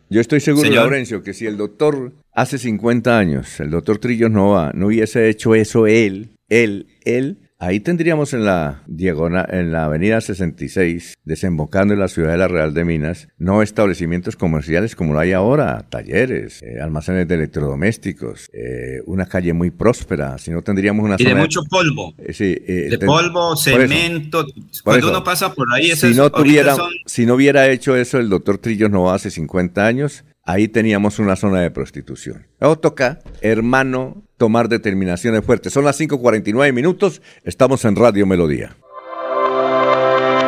Yo 0.10 0.22
estoy 0.22 0.39
seguro, 0.39 0.70
Laurencio, 0.70 1.24
que 1.24 1.34
si 1.34 1.48
el 1.48 1.58
doctor 1.58 2.14
hace 2.34 2.60
50 2.60 3.18
años, 3.18 3.60
el 3.60 3.72
doctor 3.72 3.98
Trillos 3.98 4.30
no 4.30 4.52
va, 4.52 4.72
no 4.74 4.88
hubiese 4.88 5.28
hecho 5.28 5.56
eso 5.56 5.88
él, 5.88 6.30
él, 6.50 6.88
él, 7.04 7.47
Ahí 7.60 7.80
tendríamos 7.80 8.34
en 8.34 8.45
la 8.45 8.84
diagonal, 8.86 9.47
en 9.49 9.72
la 9.72 9.86
avenida 9.86 10.22
66, 10.22 11.18
desembocando 11.24 11.95
en 11.95 11.99
la 11.99 12.08
ciudad 12.08 12.32
de 12.32 12.38
la 12.38 12.47
Real 12.47 12.76
de 12.76 12.86
Minas, 12.86 13.30
no 13.39 13.64
establecimientos 13.64 14.36
comerciales 14.36 14.95
como 14.95 15.14
lo 15.14 15.20
hay 15.20 15.32
ahora, 15.32 15.88
talleres, 15.89 16.62
eh, 16.62 16.80
almacenes 16.80 17.28
de 17.28 17.34
electrodomésticos, 17.34 18.51
eh, 18.53 19.01
una 19.08 19.26
calle 19.26 19.53
muy 19.53 19.72
próspera, 19.72 20.38
si 20.38 20.51
no 20.51 20.62
tendríamos 20.62 21.03
una 21.03 21.16
y 21.18 21.24
de 21.24 21.34
mucho 21.34 21.64
polvo. 21.64 22.14
Eh, 22.20 22.34
sí, 22.34 22.53
de 22.53 22.99
polvo, 22.99 23.58
cemento. 23.58 24.45
Cuando 24.84 25.10
uno 25.10 25.24
pasa 25.24 25.51
por 25.55 25.68
ahí, 25.74 25.95
si 25.95 26.14
no 26.14 26.30
tuviera, 26.30 26.76
si 27.08 27.26
no 27.26 27.34
hubiera 27.34 27.68
hecho 27.70 27.95
eso 27.95 28.20
el 28.20 28.30
doctor 28.30 28.60
Trillos 28.60 28.91
no 28.91 29.10
hace 29.10 29.32
50 29.32 29.84
años, 29.84 30.24
ahí 30.48 30.70
teníamos 30.70 31.20
una 31.20 31.36
zona 31.36 31.62
de 31.62 31.70
prostitución. 31.70 32.48
Luego 32.60 32.80
toca, 32.80 33.20
hermano, 33.41 34.24
tomar 34.38 34.70
determinaciones 34.70 35.45
fuertes. 35.45 35.74
Son 35.74 35.84
las 35.84 36.00
5.49 36.00 36.74
minutos, 36.74 37.22
estamos 37.43 37.86
en 37.86 37.95
Radio 37.95 38.26
Melodía. 38.26 38.76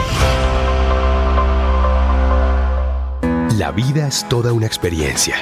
La 3.57 3.73
vida 3.73 4.07
es 4.07 4.27
toda 4.29 4.53
una 4.53 4.67
experiencia. 4.67 5.37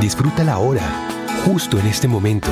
Disfrútala 0.00 0.54
ahora, 0.54 0.82
justo 1.44 1.78
en 1.78 1.86
este 1.86 2.08
momento. 2.08 2.48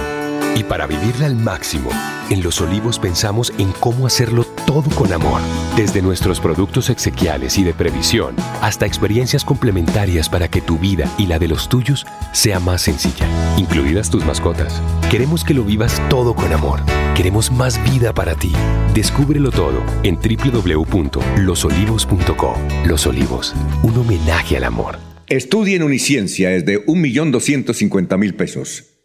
Y 0.57 0.65
para 0.65 0.87
vivirla 0.87 1.27
al 1.27 1.37
máximo, 1.37 1.91
en 2.29 2.43
Los 2.43 2.61
Olivos 2.61 2.99
pensamos 2.99 3.53
en 3.59 3.71
cómo 3.73 4.07
hacerlo 4.07 4.45
todo 4.67 4.91
con 4.91 5.11
amor. 5.13 5.41
Desde 5.77 6.03
nuestros 6.03 6.41
productos 6.41 6.91
exequiales 6.91 7.57
y 7.59 7.65
de 7.65 7.75
previsión 7.75 8.35
hasta 8.61 8.87
experiencias 8.87 9.45
complementarias 9.45 10.29
para 10.29 10.49
que 10.49 10.61
tu 10.61 10.79
vida 10.79 11.09
y 11.19 11.27
la 11.27 11.39
de 11.39 11.47
los 11.49 11.69
tuyos 11.69 12.07
sea 12.33 12.61
más 12.61 12.83
sencilla, 12.83 13.27
incluidas 13.57 14.11
tus 14.11 14.25
mascotas. 14.25 14.81
Queremos 15.11 15.45
que 15.45 15.55
lo 15.55 15.65
vivas 15.65 16.01
todo 16.09 16.35
con 16.35 16.53
amor. 16.53 16.81
Queremos 17.17 17.51
más 17.51 17.83
vida 17.91 18.15
para 18.15 18.35
ti. 18.35 18.53
Descúbrelo 18.95 19.51
todo 19.51 19.83
en 20.03 20.17
www.losolivos.co. 20.17 22.55
Los 22.87 23.07
Olivos, 23.07 23.55
un 23.83 23.97
homenaje 23.97 24.57
al 24.57 24.65
amor. 24.65 24.99
Estudia 25.29 25.77
en 25.77 25.85
Uniciencia 25.85 26.51
es 26.53 26.67
de 26.67 26.85
1.250.000 26.87 28.35
pesos. 28.35 28.90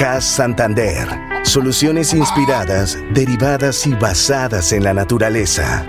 CAS 0.00 0.24
Santander. 0.24 1.06
Soluciones 1.42 2.14
inspiradas, 2.14 2.96
derivadas 3.12 3.86
y 3.86 3.92
basadas 3.92 4.72
en 4.72 4.84
la 4.84 4.94
naturaleza. 4.94 5.84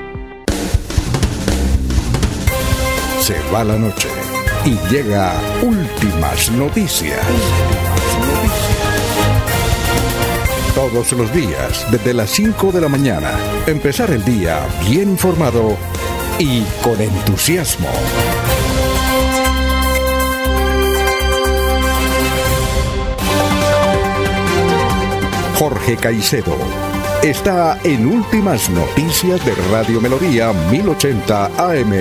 Se 3.21 3.35
va 3.53 3.63
la 3.63 3.77
noche 3.77 4.09
y 4.65 4.71
llega 4.93 5.31
últimas 5.61 6.51
noticias. 6.51 7.21
Todos 10.75 11.13
los 11.13 11.33
días, 11.33 11.87
desde 11.89 12.13
las 12.13 12.31
5 12.31 12.73
de 12.73 12.81
la 12.81 12.89
mañana, 12.89 13.31
empezar 13.65 14.11
el 14.11 14.25
día 14.25 14.59
bien 14.89 15.11
informado 15.11 15.77
y 16.37 16.63
con 16.83 16.99
entusiasmo. 16.99 17.87
Jorge 25.61 25.95
Caicedo 25.95 26.55
está 27.21 27.77
en 27.83 28.07
Últimas 28.07 28.67
Noticias 28.71 29.45
de 29.45 29.53
Radio 29.71 30.01
Melodía 30.01 30.51
1080 30.71 31.45
AM. 31.45 31.91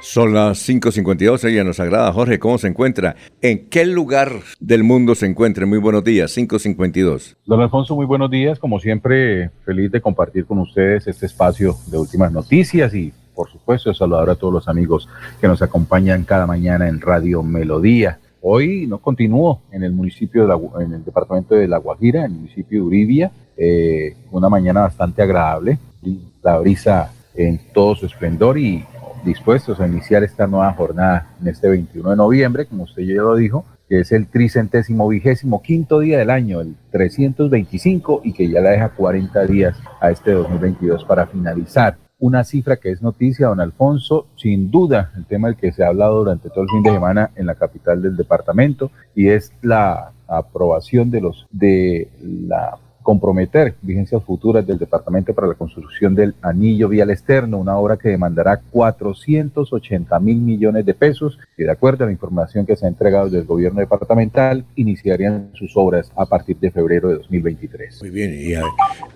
Son 0.00 0.34
las 0.34 0.68
5.52, 0.68 1.48
ella 1.48 1.64
nos 1.64 1.80
agrada. 1.80 2.12
Jorge, 2.12 2.38
¿cómo 2.38 2.58
se 2.58 2.68
encuentra? 2.68 3.16
¿En 3.40 3.70
qué 3.70 3.86
lugar 3.86 4.32
del 4.60 4.84
mundo 4.84 5.14
se 5.14 5.24
encuentra? 5.24 5.64
Muy 5.64 5.78
buenos 5.78 6.04
días, 6.04 6.36
5.52. 6.36 7.36
Don 7.46 7.62
Alfonso, 7.62 7.96
muy 7.96 8.04
buenos 8.04 8.30
días. 8.30 8.58
Como 8.58 8.80
siempre, 8.80 9.48
feliz 9.64 9.90
de 9.90 10.02
compartir 10.02 10.44
con 10.44 10.58
ustedes 10.58 11.06
este 11.06 11.24
espacio 11.24 11.74
de 11.86 11.96
últimas 11.96 12.32
noticias 12.32 12.92
y, 12.92 13.14
por 13.34 13.50
supuesto, 13.50 13.94
saludar 13.94 14.28
a 14.28 14.34
todos 14.34 14.52
los 14.52 14.68
amigos 14.68 15.08
que 15.40 15.48
nos 15.48 15.62
acompañan 15.62 16.24
cada 16.24 16.46
mañana 16.46 16.86
en 16.86 17.00
Radio 17.00 17.42
Melodía. 17.42 18.18
Hoy 18.42 18.86
no 18.86 18.98
continúo 18.98 19.62
en 19.70 19.82
el 19.82 19.92
municipio, 19.92 20.46
de 20.46 20.84
en 20.84 20.94
el 20.94 21.04
departamento 21.04 21.54
de 21.54 21.68
La 21.68 21.78
Guajira, 21.78 22.20
en 22.24 22.32
el 22.32 22.38
municipio 22.38 22.80
de 22.80 22.86
Uribia, 22.86 23.30
eh, 23.56 24.16
una 24.30 24.48
mañana 24.48 24.80
bastante 24.80 25.20
agradable, 25.22 25.78
la 26.42 26.58
brisa 26.58 27.12
en 27.34 27.60
todo 27.74 27.94
su 27.94 28.06
esplendor 28.06 28.56
y 28.58 28.84
dispuestos 29.24 29.78
a 29.80 29.86
iniciar 29.86 30.24
esta 30.24 30.46
nueva 30.46 30.72
jornada 30.72 31.34
en 31.40 31.48
este 31.48 31.68
21 31.68 32.10
de 32.10 32.16
noviembre, 32.16 32.64
como 32.64 32.84
usted 32.84 33.02
ya 33.02 33.16
lo 33.16 33.36
dijo, 33.36 33.66
que 33.88 34.00
es 34.00 34.12
el 34.12 34.28
tricentésimo 34.28 35.06
vigésimo 35.08 35.60
quinto 35.60 36.00
día 36.00 36.18
del 36.18 36.30
año, 36.30 36.62
el 36.62 36.76
325, 36.92 38.22
y 38.24 38.32
que 38.32 38.48
ya 38.48 38.60
la 38.60 38.70
deja 38.70 38.88
40 38.90 39.46
días 39.46 39.76
a 40.00 40.10
este 40.10 40.32
2022 40.32 41.04
para 41.04 41.26
finalizar 41.26 41.98
una 42.20 42.44
cifra 42.44 42.76
que 42.76 42.90
es 42.90 43.02
noticia, 43.02 43.48
don 43.48 43.60
Alfonso, 43.60 44.26
sin 44.36 44.70
duda 44.70 45.10
el 45.16 45.24
tema 45.24 45.48
del 45.48 45.56
que 45.56 45.72
se 45.72 45.82
ha 45.82 45.88
hablado 45.88 46.18
durante 46.18 46.50
todo 46.50 46.62
el 46.62 46.70
fin 46.70 46.82
de 46.82 46.92
semana 46.92 47.30
en 47.34 47.46
la 47.46 47.54
capital 47.54 48.00
del 48.00 48.16
departamento 48.16 48.90
y 49.14 49.28
es 49.28 49.52
la 49.62 50.12
aprobación 50.28 51.10
de 51.10 51.20
los 51.20 51.46
de 51.50 52.08
la 52.20 52.78
comprometer 53.02 53.74
vigencias 53.82 54.22
futuras 54.24 54.66
del 54.66 54.78
Departamento 54.78 55.34
para 55.34 55.48
la 55.48 55.54
construcción 55.54 56.14
del 56.14 56.34
anillo 56.42 56.88
vial 56.88 57.10
externo, 57.10 57.58
una 57.58 57.76
obra 57.76 57.96
que 57.96 58.08
demandará 58.08 58.60
480 58.70 60.20
mil 60.20 60.38
millones 60.38 60.84
de 60.84 60.94
pesos 60.94 61.38
y 61.56 61.64
de 61.64 61.70
acuerdo 61.70 62.04
a 62.04 62.06
la 62.06 62.12
información 62.12 62.66
que 62.66 62.76
se 62.76 62.86
ha 62.86 62.88
entregado 62.88 63.28
del 63.28 63.44
gobierno 63.44 63.80
departamental, 63.80 64.64
iniciarían 64.76 65.50
sus 65.54 65.76
obras 65.76 66.12
a 66.16 66.26
partir 66.26 66.56
de 66.58 66.70
febrero 66.70 67.08
de 67.08 67.16
2023. 67.16 68.00
Muy 68.02 68.10
bien, 68.10 68.34
y, 68.34 68.54
eh, 68.54 68.60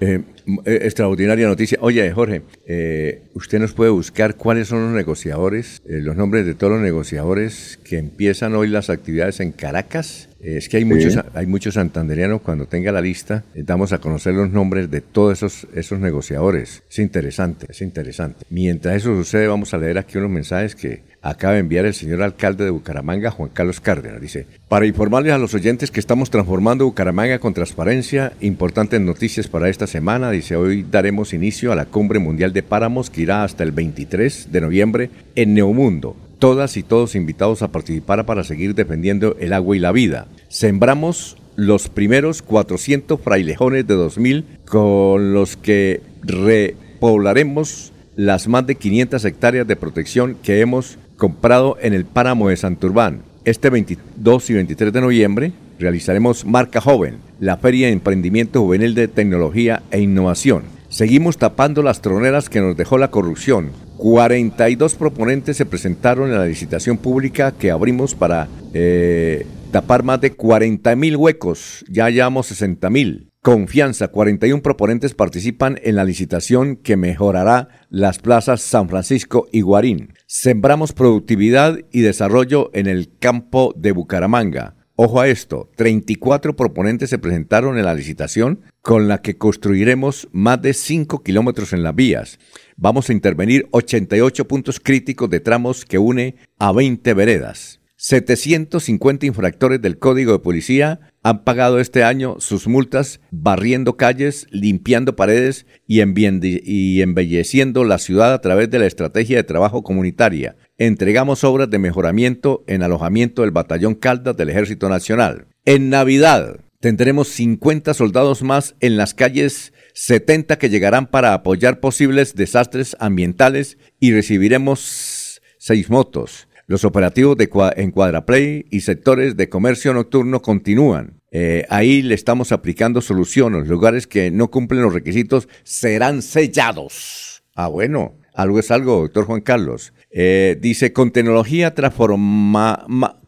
eh, 0.01 0.78
extraordinaria 0.82 1.47
noticia. 1.47 1.78
Oye, 1.80 2.11
Jorge, 2.12 2.43
eh, 2.66 3.22
usted 3.35 3.59
nos 3.59 3.72
puede 3.72 3.91
buscar 3.91 4.37
cuáles 4.37 4.68
son 4.68 4.82
los 4.82 4.93
negociadores, 4.93 5.82
los 5.87 6.16
nombres 6.16 6.47
de 6.47 6.55
todos 6.55 6.74
los 6.74 6.82
negociadores 6.82 7.78
que 7.85 7.99
empiezan 7.99 8.55
hoy 8.55 8.68
las 8.68 8.91
actividades 8.91 9.41
en 9.41 9.53
Caracas 9.53 10.28
es 10.45 10.68
que 10.68 10.76
hay 10.76 10.84
muchos, 10.84 11.18
hay 11.34 11.47
muchos 11.47 11.74
santanderianos, 11.74 12.42
cuando 12.42 12.66
tenga 12.66 12.92
la 12.92 13.01
lista, 13.01 13.45
eh, 13.55 13.62
damos 13.64 13.92
a 13.92 13.99
conocer 13.99 14.34
los 14.34 14.51
nombres 14.51 14.90
de 14.90 15.01
todos 15.01 15.38
esos, 15.38 15.66
esos 15.74 15.99
negociadores. 15.99 16.82
Es 16.90 16.99
interesante, 16.99 17.66
es 17.70 17.80
interesante. 17.80 18.45
Mientras 18.51 18.97
eso 18.97 19.14
sucede, 19.16 19.49
vamos 19.49 19.72
a 19.72 19.78
leer 19.78 19.99
aquí 19.99 20.18
unos 20.18 20.30
mensajes 20.30 20.74
que 20.74 21.03
acaba 21.22 21.55
de 21.55 21.61
enviar 21.61 21.86
el 21.86 21.95
señor 21.95 22.22
alcalde 22.22 22.64
de 22.64 22.70
Bucaramanga, 22.70 23.30
Juan 23.30 23.49
Carlos 23.55 23.80
Cárdenas. 23.80 24.20
Dice, 24.20 24.47
para 24.68 24.86
informarles 24.86 25.32
a 25.32 25.38
los 25.38 25.55
oyentes 25.55 25.90
que 25.90 26.01
estamos 26.01 26.28
transformando 26.28 26.84
Bucaramanga 26.84 27.38
con 27.38 27.55
transparencia, 27.55 28.34
importantes 28.40 29.01
noticias 29.01 29.49
para 29.49 29.70
esta 29.70 29.86
semana. 29.86 30.30
Dice, 30.30 30.57
hoy 30.57 30.84
daremos 30.88 31.32
inicio 31.32 31.72
a 31.72 31.76
la 31.76 31.86
Cumbre 31.86 32.18
Mundial 32.18 32.53
de 32.53 32.62
Páramos 32.62 33.09
que 33.09 33.22
irá 33.22 33.45
hasta 33.45 33.64
el 33.64 33.72
23 33.72 34.53
de 34.53 34.61
noviembre 34.61 35.11
en 35.34 35.55
Neomundo 35.55 36.16
todas 36.39 36.76
y 36.76 36.82
todos 36.82 37.14
invitados 37.14 37.62
a 37.62 37.72
participar 37.72 38.26
para 38.26 38.45
seguir 38.45 38.74
defendiendo 38.74 39.37
el 39.41 39.53
agua 39.53 39.76
y 39.76 39.80
la 39.80 39.93
vida. 39.93 40.26
Sembramos 40.49 41.37
los 41.57 41.89
primeros 41.89 42.43
400 42.43 43.20
frailejones 43.20 43.87
de 43.87 43.95
2000 43.95 44.45
con 44.66 45.32
los 45.32 45.57
que 45.57 46.01
repoblaremos 46.22 47.93
las 48.16 48.49
más 48.49 48.66
de 48.66 48.76
500 48.76 49.24
hectáreas 49.24 49.66
de 49.66 49.76
protección 49.76 50.37
que 50.43 50.61
hemos 50.61 50.99
comprado 51.16 51.76
en 51.80 51.95
el 51.95 52.05
páramo 52.05 52.49
de 52.49 52.57
Santurbán. 52.57 53.22
Este 53.45 53.70
22 53.70 54.51
y 54.51 54.55
23 54.55 54.93
de 54.93 55.01
noviembre 55.01 55.53
realizaremos 55.78 56.45
Marca 56.45 56.80
Joven, 56.80 57.16
la 57.41 57.57
feria 57.57 57.89
de 57.89 57.93
emprendimiento 57.93 58.62
juvenil 58.62 58.95
de 58.95 59.09
tecnología 59.09 59.82
e 59.91 60.01
innovación. 60.01 60.62
Seguimos 60.89 61.39
tapando 61.39 61.82
las 61.82 62.01
troneras 62.01 62.49
que 62.49 62.61
nos 62.61 62.76
dejó 62.76 62.99
la 62.99 63.11
corrupción, 63.11 63.70
42 63.97 64.95
proponentes 64.97 65.57
se 65.57 65.66
presentaron 65.66 66.30
en 66.30 66.38
la 66.38 66.47
licitación 66.47 66.99
pública 66.99 67.53
que 67.53 67.70
abrimos 67.70 68.14
para 68.14 68.49
eh, 68.72 69.47
tapar 69.70 70.03
más 70.03 70.20
de 70.20 70.32
40 70.32 70.97
mil 70.97 71.16
huecos. 71.16 71.84
Ya 71.88 72.11
llevamos 72.11 72.47
60 72.47 72.90
mil. 72.90 73.30
Confianza, 73.42 74.09
41 74.09 74.62
proponentes 74.62 75.12
participan 75.12 75.78
en 75.82 75.97
la 75.97 76.05
licitación 76.05 76.76
que 76.76 76.97
mejorará 76.97 77.68
las 77.90 78.18
plazas 78.18 78.62
San 78.62 78.88
Francisco 78.88 79.49
y 79.53 79.61
Guarín. 79.61 80.14
Sembramos 80.26 80.95
productividad 80.95 81.78
y 81.92 82.01
desarrollo 82.01 82.70
en 82.72 82.86
el 82.86 83.18
campo 83.18 83.74
de 83.76 83.92
Bucaramanga. 83.92 84.76
Ojo 84.97 85.20
a 85.20 85.28
esto, 85.28 85.70
34 85.76 86.55
proponentes 86.55 87.11
se 87.11 87.18
presentaron 87.18 87.78
en 87.78 87.84
la 87.84 87.95
licitación 87.95 88.61
con 88.80 89.09
la 89.09 89.22
que 89.22 89.36
construiremos 89.36 90.28
más 90.32 90.62
de 90.62 90.72
5 90.72 91.22
kilómetros 91.22 91.72
en 91.72 91.82
las 91.82 91.95
vías 91.95 92.38
vamos 92.76 93.09
a 93.09 93.12
intervenir 93.12 93.66
88 93.70 94.47
puntos 94.47 94.80
críticos 94.80 95.30
de 95.30 95.40
tramos 95.40 95.84
que 95.84 95.99
une 95.99 96.36
a 96.59 96.72
20 96.72 97.14
veredas. 97.14 97.80
750 97.97 99.24
infractores 99.24 99.80
del 99.80 99.99
Código 99.99 100.32
de 100.32 100.38
Policía 100.40 101.01
han 101.22 101.42
pagado 101.42 101.80
este 101.80 102.05
año 102.05 102.36
sus 102.38 102.66
multas 102.66 103.20
barriendo 103.30 103.97
calles, 103.97 104.47
limpiando 104.51 105.16
paredes 105.16 105.64
y, 105.86 106.03
y, 106.03 107.01
embelleciendo 107.01 107.84
la 107.84 107.99
ciudad 107.99 108.34
a 108.34 108.40
través 108.42 108.70
de 108.70 108.78
la 108.78 108.86
estrategia 108.86 109.36
de 109.38 109.45
trabajo 109.45 109.82
comunitaria. 109.82 110.57
Entregamos 110.76 111.44
obras 111.44 111.70
de 111.70 111.78
mejoramiento 111.78 112.64
en 112.66 112.82
alojamiento 112.82 113.42
del 113.42 113.52
Batallón 113.52 113.94
Caldas 113.94 114.36
del 114.36 114.50
Ejército 114.50 114.88
Nacional. 114.88 115.46
En 115.64 115.88
Navidad 115.88 116.58
tendremos 116.80 117.28
50 117.28 117.94
soldados 117.94 118.42
más 118.42 118.74
en 118.80 118.96
las 118.96 119.14
calles 119.14 119.72
70 119.94 120.58
que 120.58 120.70
llegarán 120.70 121.06
para 121.06 121.32
apoyar 121.32 121.78
posibles 121.78 122.34
desastres 122.34 122.96
ambientales 122.98 123.78
y 124.00 124.12
recibiremos 124.12 125.40
seis 125.58 125.90
motos. 125.90 126.48
Los 126.66 126.84
operativos 126.84 127.36
de 127.36 127.48
en 127.76 127.92
Cuadraplay 127.92 128.66
y 128.68 128.80
sectores 128.80 129.36
de 129.36 129.48
comercio 129.48 129.94
nocturno 129.94 130.42
continúan. 130.42 131.20
Eh, 131.30 131.66
ahí 131.68 132.02
le 132.02 132.16
estamos 132.16 132.50
aplicando 132.50 133.00
soluciones. 133.00 133.68
Lugares 133.68 134.08
que 134.08 134.32
no 134.32 134.50
cumplen 134.50 134.82
los 134.82 134.92
requisitos 134.92 135.46
serán 135.62 136.20
sellados. 136.20 137.44
Ah, 137.54 137.68
bueno, 137.68 138.16
algo 138.34 138.58
es 138.58 138.72
algo, 138.72 139.02
doctor 139.02 139.26
Juan 139.26 139.42
Carlos. 139.42 139.92
Eh, 140.16 140.56
dice, 140.60 140.92
con 140.92 141.10
tecnología 141.10 141.74
transforma, 141.74 142.86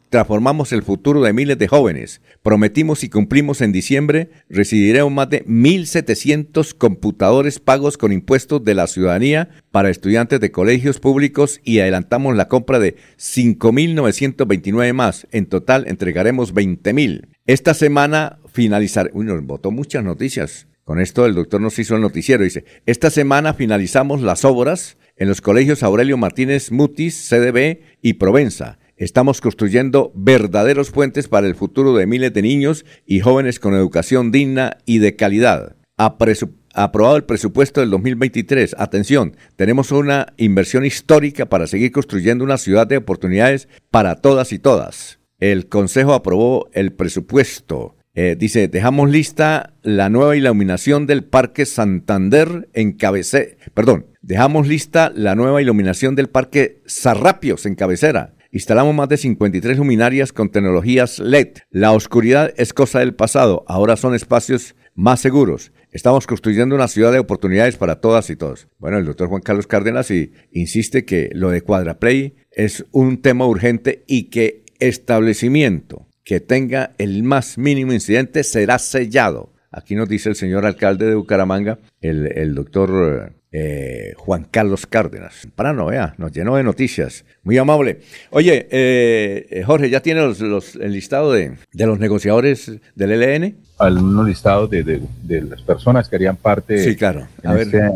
transformamos 0.09 0.73
el 0.73 0.85
futuro 0.85 1.21
de 1.21 1.33
miles 1.33 1.59
de 1.59 1.67
jóvenes. 1.67 2.21
Prometimos 2.45 3.03
y 3.03 3.09
cumplimos 3.09 3.61
en 3.61 3.73
diciembre, 3.73 4.31
recibiremos 4.49 5.13
más 5.13 5.29
de 5.29 5.45
1.700 5.47 6.75
computadores 6.79 7.59
pagos 7.59 7.99
con 7.99 8.13
impuestos 8.13 8.65
de 8.65 8.75
la 8.75 8.87
ciudadanía 8.87 9.49
para 9.73 9.91
estudiantes 9.91 10.39
de 10.39 10.53
colegios 10.53 11.01
públicos 11.01 11.61
y 11.65 11.81
adelantamos 11.81 12.37
la 12.37 12.47
compra 12.47 12.79
de 12.79 12.95
5.929 13.19 14.93
más. 14.93 15.27
En 15.33 15.47
total 15.47 15.87
entregaremos 15.89 16.55
20.000. 16.55 17.27
Esta 17.47 17.75
semana 17.75 18.39
finalizar... 18.47 19.11
Uy, 19.13 19.25
nos 19.25 19.45
votó 19.45 19.73
muchas 19.73 20.05
noticias. 20.05 20.69
Con 20.85 21.01
esto 21.01 21.27
el 21.27 21.35
doctor 21.35 21.61
nos 21.61 21.81
hizo 21.81 21.97
el 21.97 22.01
noticiero. 22.01 22.45
Dice, 22.45 22.65
esta 22.87 23.11
semana 23.11 23.55
finalizamos 23.55 24.23
las 24.23 24.45
obras 24.45 24.97
en 25.17 25.29
los 25.29 25.41
colegios 25.41 25.83
Aurelio 25.83 26.17
Martínez 26.17 26.71
Mutis, 26.71 27.29
CDB 27.29 27.81
y 28.03 28.15
Provenza 28.15 28.79
Estamos 28.99 29.43
construyendo 29.43 30.11
verdaderos 30.15 30.91
puentes 30.91 31.29
para 31.29 31.47
el 31.47 31.55
futuro 31.55 31.95
de 31.95 32.07
miles 32.07 32.33
de 32.33 32.41
niños 32.41 32.87
y 33.05 33.21
jóvenes 33.21 33.61
con 33.61 33.75
educación 33.75 34.33
digna 34.33 34.79
y 34.87 35.01
de 35.01 35.17
calidad. 35.17 35.77
aprobado 35.99 37.17
el 37.17 37.25
presupuesto 37.25 37.81
del 37.81 37.91
2023. 37.91 38.75
Atención, 38.79 39.37
tenemos 39.57 39.93
una 39.93 40.33
inversión 40.39 40.87
histórica 40.87 41.45
para 41.45 41.67
seguir 41.67 41.93
construyendo 41.93 42.43
una 42.43 42.57
ciudad 42.57 42.87
de 42.87 42.97
oportunidades 42.97 43.69
para 43.91 44.23
todas 44.23 44.51
y 44.53 44.59
todas. 44.59 45.19
El 45.41 45.69
Consejo 45.69 46.15
aprobó 46.15 46.71
el 46.73 46.95
presupuesto. 46.95 47.97
Eh, 48.19 48.35
dice, 48.35 48.67
dejamos 48.69 49.11
lista 49.11 49.75
la 49.83 50.09
nueva 50.09 50.35
iluminación 50.37 51.07
del 51.07 51.23
Parque 51.23 51.67
Santander 51.67 52.67
en 52.73 52.93
cabecera. 52.93 53.55
Perdón, 53.75 54.07
dejamos 54.23 54.67
lista 54.67 55.13
la 55.15 55.35
nueva 55.35 55.61
iluminación 55.61 56.15
del 56.15 56.31
Parque 56.31 56.81
Zarrapios 56.89 57.67
en 57.67 57.75
cabecera. 57.75 58.35
Instalamos 58.51 58.95
más 58.95 59.11
de 59.11 59.19
53 59.19 59.77
luminarias 59.77 60.33
con 60.33 60.49
tecnologías 60.49 61.19
LED. 61.19 61.59
La 61.69 61.93
oscuridad 61.93 62.55
es 62.57 62.73
cosa 62.73 63.01
del 63.01 63.15
pasado, 63.15 63.67
ahora 63.69 63.97
son 63.97 64.15
espacios 64.15 64.77
más 64.95 65.21
seguros. 65.21 65.73
Estamos 65.91 66.27
construyendo 66.27 66.75
una 66.75 66.89
ciudad 66.89 67.13
de 67.13 67.19
oportunidades 67.19 67.77
para 67.77 68.01
todas 68.01 68.31
y 68.31 68.37
todos. 68.37 68.67
Bueno, 68.79 68.97
el 68.97 69.05
doctor 69.05 69.29
Juan 69.29 69.43
Carlos 69.43 69.67
Cárdenas 69.67 70.11
insiste 70.53 71.05
que 71.05 71.29
lo 71.35 71.51
de 71.51 71.61
Cuadraplay 71.61 72.35
es 72.51 72.87
un 72.93 73.21
tema 73.21 73.47
urgente 73.47 74.05
y 74.07 74.31
que 74.31 74.65
establecimiento 74.79 76.07
que 76.27 76.41
tenga 76.41 76.91
el 76.99 77.23
más 77.23 77.57
mínimo 77.57 77.93
incidente 77.93 78.43
será 78.43 78.81
sellado. 78.81 79.53
Aquí 79.71 79.95
nos 79.95 80.09
dice 80.09 80.29
el 80.29 80.35
señor 80.35 80.67
alcalde 80.67 81.07
de 81.07 81.15
Bucaramanga, 81.15 81.79
el, 82.01 82.53
doctor 82.53 83.33
eh, 83.53 84.13
Juan 84.17 84.45
Carlos 84.51 84.87
Cárdenas. 84.87 85.47
Para 85.55 85.73
no, 85.73 85.87
vea, 85.87 86.15
nos 86.19 86.33
llenó 86.33 86.57
de 86.57 86.65
noticias. 86.65 87.25
Muy 87.47 87.59
amable. 87.59 88.01
Oye, 88.31 88.67
eh, 88.73 89.63
Jorge, 89.65 89.89
¿ya 89.89 90.01
tiene 90.01 90.21
los, 90.21 90.75
el 90.75 90.93
listado 90.93 91.33
de, 91.33 91.53
de, 91.73 91.87
los 91.87 92.01
negociadores 92.01 92.73
del 92.97 93.13
ELN? 93.13 93.57
Algunos 93.79 94.27
listados 94.27 94.69
de, 94.69 94.83
de, 94.83 95.43
las 95.43 95.63
personas 95.63 96.09
que 96.09 96.17
harían 96.17 96.35
parte 96.35 96.83
sí, 96.83 96.97
claro. 96.97 97.29
A 97.45 97.55
ver. 97.55 97.69
Esta 97.69 97.93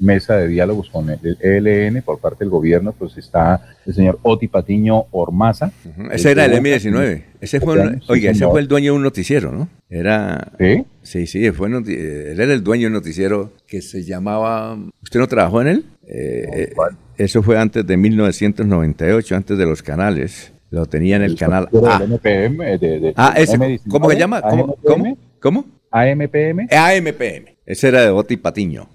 mesa 0.00 0.34
de 0.34 0.48
diálogos 0.48 0.90
con 0.90 1.08
el 1.10 1.38
ELN 1.40 2.02
por 2.02 2.18
parte 2.18 2.40
del 2.40 2.50
gobierno, 2.50 2.92
pues 2.92 3.16
está 3.16 3.76
el 3.86 3.94
señor 3.94 4.18
Oti 4.22 4.48
Patiño 4.48 5.04
Ormaza. 5.12 5.70
Ese 6.10 6.32
era 6.32 6.46
el 6.46 6.54
M19. 6.54 7.22
Ese 7.40 7.60
fue, 7.60 8.00
oiga, 8.08 8.32
ese 8.32 8.46
fue 8.46 8.60
el 8.60 8.66
dueño 8.66 8.92
de 8.92 8.96
un 8.96 9.04
noticiero, 9.04 9.52
¿no? 9.52 9.68
Era. 9.88 10.50
¿Sí? 10.58 10.84
Sí, 11.02 11.26
sí, 11.28 11.52
fue, 11.52 11.68
él 11.68 12.40
era 12.40 12.52
el 12.52 12.64
dueño 12.64 12.82
de 12.82 12.86
un 12.88 12.94
noticiero 12.94 13.52
que 13.68 13.80
se 13.80 14.02
llamaba. 14.02 14.76
¿Usted 15.02 15.20
no 15.20 15.28
trabajó 15.28 15.60
en 15.62 15.68
él? 15.68 15.84
Eh, 16.06 16.72
eso 17.16 17.42
fue 17.42 17.58
antes 17.58 17.86
de 17.86 17.96
1998, 17.96 19.36
antes 19.36 19.58
de 19.58 19.66
los 19.66 19.82
canales. 19.82 20.52
Lo 20.70 20.86
tenía 20.86 21.16
en 21.16 21.22
el, 21.22 21.36
canal 21.36 21.68
A. 21.86 21.98
MPM, 21.98 22.78
de, 22.78 23.12
ah, 23.16 23.34
ese, 23.36 23.80
¿cómo 23.90 24.10
se 24.10 24.18
llama? 24.18 24.40
¿Cómo? 24.40 24.76
¿Cómo? 24.82 25.18
¿Cómo? 25.38 25.66
AMPM. 25.90 26.68
AMPM. 26.70 27.56
Ese 27.66 27.88
era 27.88 28.00
de 28.00 28.08
Oti 28.08 28.38
Patiño. 28.38 28.88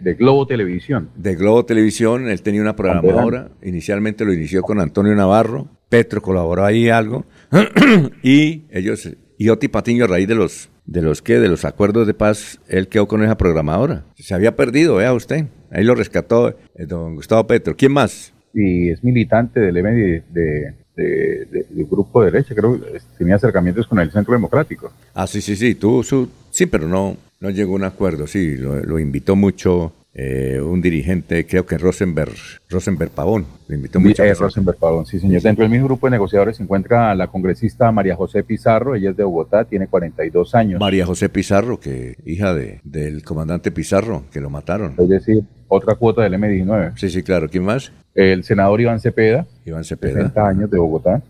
De, 0.00 0.14
Globo 0.14 0.46
Televisión. 0.46 1.10
De 1.16 1.34
Globo 1.34 1.64
Televisión, 1.64 2.28
él 2.28 2.40
tenía 2.42 2.60
una 2.60 2.76
programadora. 2.76 3.50
Inicialmente 3.62 4.24
lo 4.24 4.32
inició 4.32 4.62
con 4.62 4.78
Antonio 4.78 5.14
Navarro. 5.16 5.68
Petro 5.88 6.22
colaboró 6.22 6.64
ahí 6.64 6.88
algo. 6.88 7.24
y 8.22 8.66
ellos, 8.70 9.10
y 9.36 9.48
Oti 9.48 9.66
Patiño, 9.66 10.04
a 10.04 10.06
raíz 10.06 10.28
de 10.28 10.36
los 10.36 10.70
de 10.86 11.02
los 11.02 11.22
que, 11.22 11.38
de 11.38 11.48
los 11.48 11.64
acuerdos 11.64 12.06
de 12.06 12.14
paz, 12.14 12.60
él 12.68 12.88
quedó 12.88 13.08
con 13.08 13.22
esa 13.22 13.36
programadora. 13.36 14.04
Se 14.16 14.34
había 14.34 14.56
perdido, 14.56 14.96
vea 14.96 15.12
usted. 15.12 15.46
Ahí 15.70 15.84
lo 15.84 15.94
rescató 15.94 16.50
eh, 16.50 16.86
don 16.86 17.16
Gustavo 17.16 17.46
Petro. 17.46 17.74
¿Quién 17.76 17.92
más? 17.92 18.32
Y 18.52 18.90
es 18.90 19.02
militante 19.02 19.60
del 19.60 19.76
M 19.76 19.92
de, 19.92 20.22
de, 20.30 20.74
de, 20.96 21.46
del 21.70 21.86
grupo 21.86 22.22
de 22.22 22.30
derecha, 22.30 22.54
creo 22.54 22.80
que 22.80 23.00
tenía 23.18 23.34
acercamientos 23.34 23.86
con 23.86 23.98
el 23.98 24.12
Centro 24.12 24.32
Democrático. 24.32 24.92
Ah, 25.14 25.26
sí, 25.26 25.40
sí, 25.40 25.56
sí, 25.56 25.74
tuvo 25.74 26.04
su... 26.04 26.28
Sí, 26.50 26.66
pero 26.66 26.86
no, 26.86 27.16
no 27.40 27.50
llegó 27.50 27.72
a 27.72 27.76
un 27.76 27.84
acuerdo, 27.84 28.28
sí, 28.28 28.56
lo, 28.56 28.76
lo 28.76 29.00
invitó 29.00 29.34
mucho 29.34 29.92
eh, 30.16 30.60
un 30.60 30.80
dirigente, 30.80 31.44
creo 31.44 31.66
que 31.66 31.76
Rosenberg, 31.76 32.34
Rosenberg 32.70 33.10
Pavón. 33.10 33.46
Le 33.66 33.74
invitó 33.74 33.98
mucho 33.98 34.22
eh, 34.22 34.32
Rosenberg 34.34 34.78
Pavón, 34.78 35.06
sí, 35.06 35.18
señor. 35.18 35.42
Dentro 35.42 35.62
del 35.64 35.72
mismo 35.72 35.86
grupo 35.86 36.06
de 36.06 36.12
negociadores 36.12 36.56
se 36.56 36.62
encuentra 36.62 37.12
la 37.16 37.26
congresista 37.26 37.90
María 37.90 38.14
José 38.14 38.44
Pizarro, 38.44 38.94
ella 38.94 39.10
es 39.10 39.16
de 39.16 39.24
Bogotá, 39.24 39.64
tiene 39.64 39.88
42 39.88 40.54
años. 40.54 40.78
María 40.78 41.04
José 41.04 41.28
Pizarro, 41.28 41.80
que 41.80 42.16
hija 42.24 42.54
de, 42.54 42.80
del 42.84 43.24
comandante 43.24 43.72
Pizarro, 43.72 44.24
que 44.30 44.40
lo 44.40 44.50
mataron. 44.50 44.94
Es 44.98 45.08
decir, 45.08 45.42
otra 45.74 45.94
cuota 45.96 46.22
del 46.22 46.34
M19. 46.34 46.92
Sí, 46.96 47.08
sí, 47.10 47.22
claro. 47.22 47.48
¿Quién 47.48 47.64
más? 47.64 47.92
El 48.14 48.44
senador 48.44 48.80
Iván 48.80 49.00
Cepeda, 49.00 49.46
Iván 49.64 49.84
Cepeda. 49.84 50.14
60 50.14 50.46
años 50.48 50.70
de 50.70 50.78
Bogotá. 50.78 51.20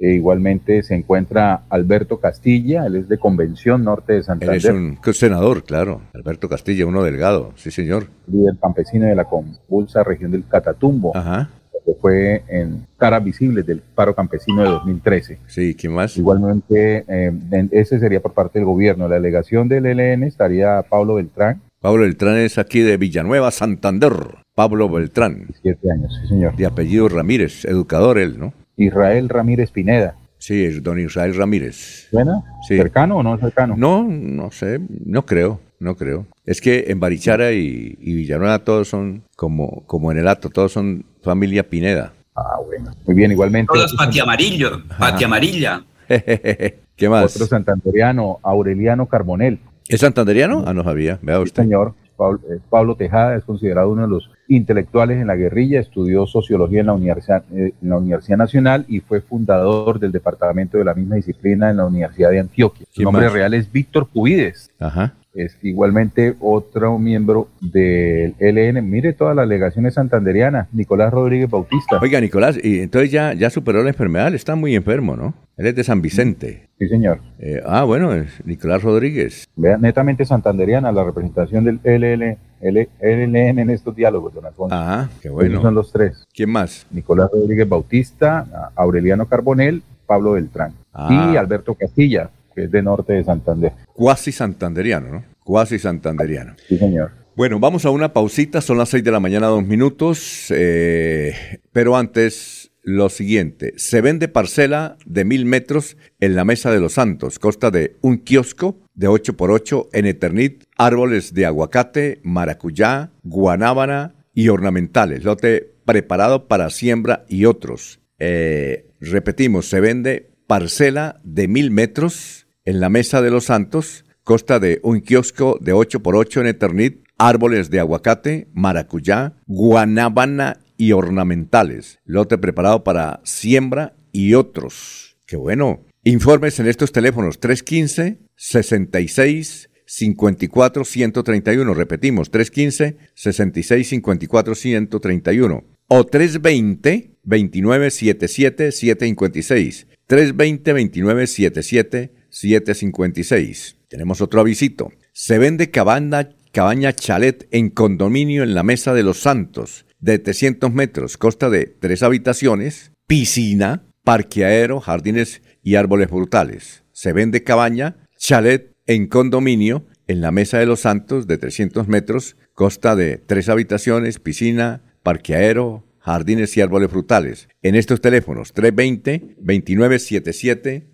E 0.00 0.12
igualmente 0.14 0.82
se 0.84 0.94
encuentra 0.94 1.62
Alberto 1.70 2.20
Castilla, 2.20 2.86
él 2.86 2.96
es 2.96 3.08
de 3.08 3.18
Convención 3.18 3.82
Norte 3.82 4.12
de 4.12 4.18
Él 4.18 4.24
Santander. 4.24 4.56
es 4.56 4.64
un 4.66 4.98
senador, 5.12 5.64
claro. 5.64 6.02
Alberto 6.14 6.48
Castilla, 6.48 6.86
uno 6.86 7.02
delgado. 7.02 7.52
Sí, 7.56 7.70
señor. 7.70 8.06
líder 8.30 8.54
campesino 8.60 9.06
de 9.06 9.16
la 9.16 9.24
convulsa 9.24 10.04
región 10.04 10.30
del 10.30 10.46
Catatumbo, 10.46 11.16
Ajá. 11.16 11.50
que 11.84 11.94
fue 12.00 12.44
en 12.48 12.86
caras 12.96 13.24
visibles 13.24 13.66
del 13.66 13.80
paro 13.80 14.14
campesino 14.14 14.62
de 14.62 14.68
2013. 14.68 15.38
Sí, 15.48 15.74
¿quién 15.74 15.94
más? 15.94 16.16
Igualmente, 16.16 17.04
eh, 17.08 17.32
ese 17.72 17.98
sería 17.98 18.20
por 18.20 18.34
parte 18.34 18.58
del 18.60 18.66
gobierno. 18.66 19.08
La 19.08 19.16
delegación 19.16 19.66
del 19.68 19.86
ELN 19.86 20.22
estaría 20.24 20.80
Pablo 20.82 21.14
Beltrán, 21.14 21.60
Pablo 21.80 22.02
Beltrán 22.02 22.38
es 22.38 22.58
aquí 22.58 22.80
de 22.80 22.96
Villanueva, 22.96 23.52
Santander. 23.52 24.12
Pablo 24.56 24.88
Beltrán. 24.88 25.46
siete 25.62 25.92
años, 25.92 26.12
sí 26.20 26.28
señor. 26.28 26.56
De 26.56 26.66
apellido 26.66 27.08
Ramírez, 27.08 27.64
educador 27.64 28.18
él, 28.18 28.36
¿no? 28.36 28.52
Israel 28.76 29.28
Ramírez 29.28 29.70
Pineda. 29.70 30.16
Sí, 30.38 30.64
es 30.64 30.82
don 30.82 30.98
Israel 30.98 31.36
Ramírez. 31.36 32.08
¿Suena? 32.10 32.42
Sí. 32.66 32.76
¿Cercano 32.76 33.18
o 33.18 33.22
no 33.22 33.38
cercano? 33.38 33.76
No, 33.76 34.02
no 34.02 34.50
sé, 34.50 34.80
no 35.04 35.24
creo, 35.24 35.60
no 35.78 35.94
creo. 35.94 36.26
Es 36.44 36.60
que 36.60 36.86
en 36.88 36.98
Barichara 36.98 37.52
y, 37.52 37.96
y 38.00 38.14
Villanueva 38.14 38.58
todos 38.60 38.88
son 38.88 39.22
como, 39.36 39.84
como 39.86 40.10
en 40.10 40.18
el 40.18 40.26
acto, 40.26 40.50
todos 40.50 40.72
son 40.72 41.04
familia 41.22 41.68
Pineda. 41.68 42.12
Ah, 42.34 42.58
bueno. 42.66 42.90
Muy 43.06 43.14
bien, 43.14 43.30
igualmente. 43.30 43.72
Todos 43.72 43.94
pati 43.94 44.18
amarillo, 44.18 44.82
pati 44.98 45.22
amarilla. 45.22 45.84
¿Qué 46.08 47.08
más? 47.08 47.36
Otro 47.36 47.46
santanderiano, 47.46 48.40
Aureliano 48.42 49.06
Carbonel. 49.06 49.60
¿Es 49.88 50.00
santanderiano? 50.00 50.64
Ah, 50.66 50.74
no 50.74 50.84
sabía, 50.84 51.18
vea 51.22 51.36
Sí, 51.38 51.42
usted. 51.44 51.62
señor. 51.62 51.94
Pablo, 52.16 52.40
eh, 52.50 52.58
Pablo 52.68 52.96
Tejada 52.96 53.36
es 53.36 53.44
considerado 53.44 53.90
uno 53.90 54.02
de 54.02 54.08
los 54.08 54.28
intelectuales 54.48 55.20
en 55.20 55.28
la 55.28 55.36
guerrilla, 55.36 55.78
estudió 55.78 56.26
sociología 56.26 56.80
en 56.80 56.86
la, 56.86 56.94
Universidad, 56.94 57.44
eh, 57.54 57.72
en 57.80 57.88
la 57.88 57.96
Universidad 57.96 58.38
Nacional 58.38 58.84
y 58.88 58.98
fue 58.98 59.20
fundador 59.20 60.00
del 60.00 60.10
departamento 60.10 60.78
de 60.78 60.84
la 60.84 60.94
misma 60.94 61.14
disciplina 61.14 61.70
en 61.70 61.76
la 61.76 61.86
Universidad 61.86 62.30
de 62.30 62.40
Antioquia. 62.40 62.86
Su 62.90 62.94
¿Quién 62.96 63.04
nombre 63.04 63.26
más? 63.26 63.32
real 63.32 63.54
es 63.54 63.70
Víctor 63.70 64.08
Cubides. 64.08 64.68
Ajá. 64.80 65.14
Es 65.34 65.56
igualmente 65.62 66.34
otro 66.40 66.98
miembro 66.98 67.48
del 67.60 68.34
LN. 68.40 68.82
Mire 68.82 69.12
todas 69.12 69.36
las 69.36 69.44
alegaciones 69.44 69.94
santanderianas. 69.94 70.66
Nicolás 70.72 71.12
Rodríguez 71.12 71.48
Bautista. 71.50 71.98
Oiga, 72.00 72.20
Nicolás, 72.20 72.58
y 72.62 72.80
entonces 72.80 73.10
ya, 73.12 73.34
ya 73.34 73.50
superó 73.50 73.82
la 73.82 73.90
enfermedad, 73.90 74.34
está 74.34 74.56
muy 74.56 74.74
enfermo, 74.74 75.16
¿no? 75.16 75.34
Él 75.56 75.66
es 75.66 75.74
de 75.76 75.84
San 75.84 76.00
Vicente. 76.02 76.68
Sí, 76.78 76.88
señor. 76.88 77.20
Eh, 77.38 77.60
ah, 77.66 77.84
bueno, 77.84 78.14
es 78.14 78.44
Nicolás 78.46 78.82
Rodríguez. 78.82 79.46
Vean, 79.56 79.80
netamente 79.80 80.24
santanderiana 80.24 80.90
la 80.92 81.04
representación 81.04 81.64
del 81.64 81.80
LL, 81.84 82.38
L- 82.60 82.88
LLN 83.00 83.58
en 83.60 83.70
estos 83.70 83.94
diálogos, 83.94 84.34
don 84.34 84.46
Alfonso. 84.46 84.74
Ah, 84.76 85.08
qué 85.20 85.28
Esos 85.28 85.34
bueno. 85.36 85.60
son 85.62 85.74
los 85.74 85.92
tres. 85.92 86.24
¿Quién 86.32 86.50
más? 86.50 86.86
Nicolás 86.90 87.28
Rodríguez 87.32 87.68
Bautista, 87.68 88.72
Aureliano 88.74 89.26
Carbonel, 89.26 89.82
Pablo 90.06 90.32
Beltrán 90.32 90.72
Ah. 90.94 91.30
y 91.32 91.36
Alberto 91.36 91.74
Castilla, 91.74 92.30
que 92.58 92.64
es 92.64 92.70
de 92.72 92.82
norte 92.82 93.12
de 93.12 93.22
Santander. 93.22 93.72
Cuasi 93.92 94.32
santanderiano, 94.32 95.08
¿no? 95.12 95.24
Cuasi 95.44 95.78
santanderiano. 95.78 96.56
Sí, 96.66 96.76
señor. 96.76 97.12
Bueno, 97.36 97.60
vamos 97.60 97.84
a 97.84 97.90
una 97.90 98.12
pausita, 98.12 98.60
son 98.60 98.78
las 98.78 98.88
6 98.88 99.04
de 99.04 99.12
la 99.12 99.20
mañana, 99.20 99.46
dos 99.46 99.64
minutos, 99.64 100.46
eh, 100.50 101.60
pero 101.70 101.96
antes 101.96 102.72
lo 102.82 103.10
siguiente, 103.10 103.74
se 103.76 104.00
vende 104.00 104.26
parcela 104.26 104.96
de 105.06 105.24
mil 105.24 105.44
metros 105.44 105.96
en 106.18 106.34
la 106.34 106.44
Mesa 106.44 106.72
de 106.72 106.80
los 106.80 106.94
Santos, 106.94 107.38
costa 107.38 107.70
de 107.70 107.94
un 108.00 108.18
kiosco 108.18 108.80
de 108.94 109.08
8x8 109.08 109.90
en 109.92 110.06
Eternit, 110.06 110.64
árboles 110.76 111.32
de 111.32 111.46
aguacate, 111.46 112.18
maracuyá, 112.24 113.12
guanábana 113.22 114.16
y 114.34 114.48
ornamentales, 114.48 115.22
lote 115.22 115.74
preparado 115.84 116.48
para 116.48 116.70
siembra 116.70 117.24
y 117.28 117.44
otros. 117.44 118.00
Eh, 118.18 118.90
repetimos, 119.00 119.68
se 119.68 119.80
vende 119.80 120.32
parcela 120.48 121.20
de 121.22 121.46
mil 121.46 121.70
metros 121.70 122.47
en 122.68 122.80
la 122.80 122.90
Mesa 122.90 123.22
de 123.22 123.30
los 123.30 123.44
Santos, 123.46 124.04
costa 124.24 124.60
de 124.60 124.78
un 124.82 125.00
kiosco 125.00 125.56
de 125.58 125.72
8x8 125.72 126.42
en 126.42 126.46
Eternit, 126.48 127.02
árboles 127.16 127.70
de 127.70 127.80
aguacate, 127.80 128.48
maracuyá, 128.52 129.36
guanábana 129.46 130.60
y 130.76 130.92
ornamentales. 130.92 131.98
Lote 132.04 132.36
preparado 132.36 132.84
para 132.84 133.20
siembra 133.24 133.96
y 134.12 134.34
otros. 134.34 135.16
¡Qué 135.24 135.36
bueno! 135.38 135.86
Informes 136.04 136.60
en 136.60 136.66
estos 136.66 136.92
teléfonos 136.92 137.40
315 137.40 138.18
66 138.36 139.70
54 139.86 140.84
131. 140.84 141.72
Repetimos, 141.72 142.30
315 142.30 142.98
66 143.14 143.88
54 143.88 144.54
131. 144.54 145.64
O 145.86 146.04
320 146.04 147.16
29 147.22 147.90
77 147.90 148.72
756. 148.72 149.86
320 150.06 150.72
29 150.74 151.26
77 151.26 152.17
756. 152.40 153.76
Tenemos 153.88 154.20
otro 154.20 154.40
avisito. 154.40 154.92
Se 155.12 155.38
vende 155.38 155.70
cabaña, 155.70 156.30
cabaña 156.52 156.92
chalet 156.92 157.48
en 157.50 157.70
condominio 157.70 158.44
en 158.44 158.54
la 158.54 158.62
Mesa 158.62 158.94
de 158.94 159.02
los 159.02 159.18
Santos, 159.18 159.86
de 159.98 160.18
300 160.20 160.72
metros, 160.72 161.16
costa 161.16 161.50
de 161.50 161.66
tres 161.66 162.04
habitaciones, 162.04 162.92
piscina, 163.08 163.82
parqueadero, 164.04 164.80
jardines 164.80 165.42
y 165.62 165.74
árboles 165.74 166.10
frutales. 166.10 166.84
Se 166.92 167.12
vende 167.12 167.42
cabaña, 167.42 167.96
chalet 168.16 168.72
en 168.86 169.08
condominio 169.08 169.86
en 170.06 170.20
la 170.20 170.30
Mesa 170.30 170.58
de 170.58 170.66
los 170.66 170.80
Santos, 170.80 171.26
de 171.26 171.38
300 171.38 171.88
metros, 171.88 172.36
costa 172.54 172.94
de 172.94 173.18
tres 173.18 173.48
habitaciones, 173.48 174.20
piscina, 174.20 174.82
parqueadero, 175.02 175.84
jardines 176.08 176.56
y 176.56 176.60
árboles 176.60 176.90
frutales. 176.90 177.48
En 177.62 177.74
estos 177.74 178.00
teléfonos 178.00 178.54
320-2977, 178.54 180.84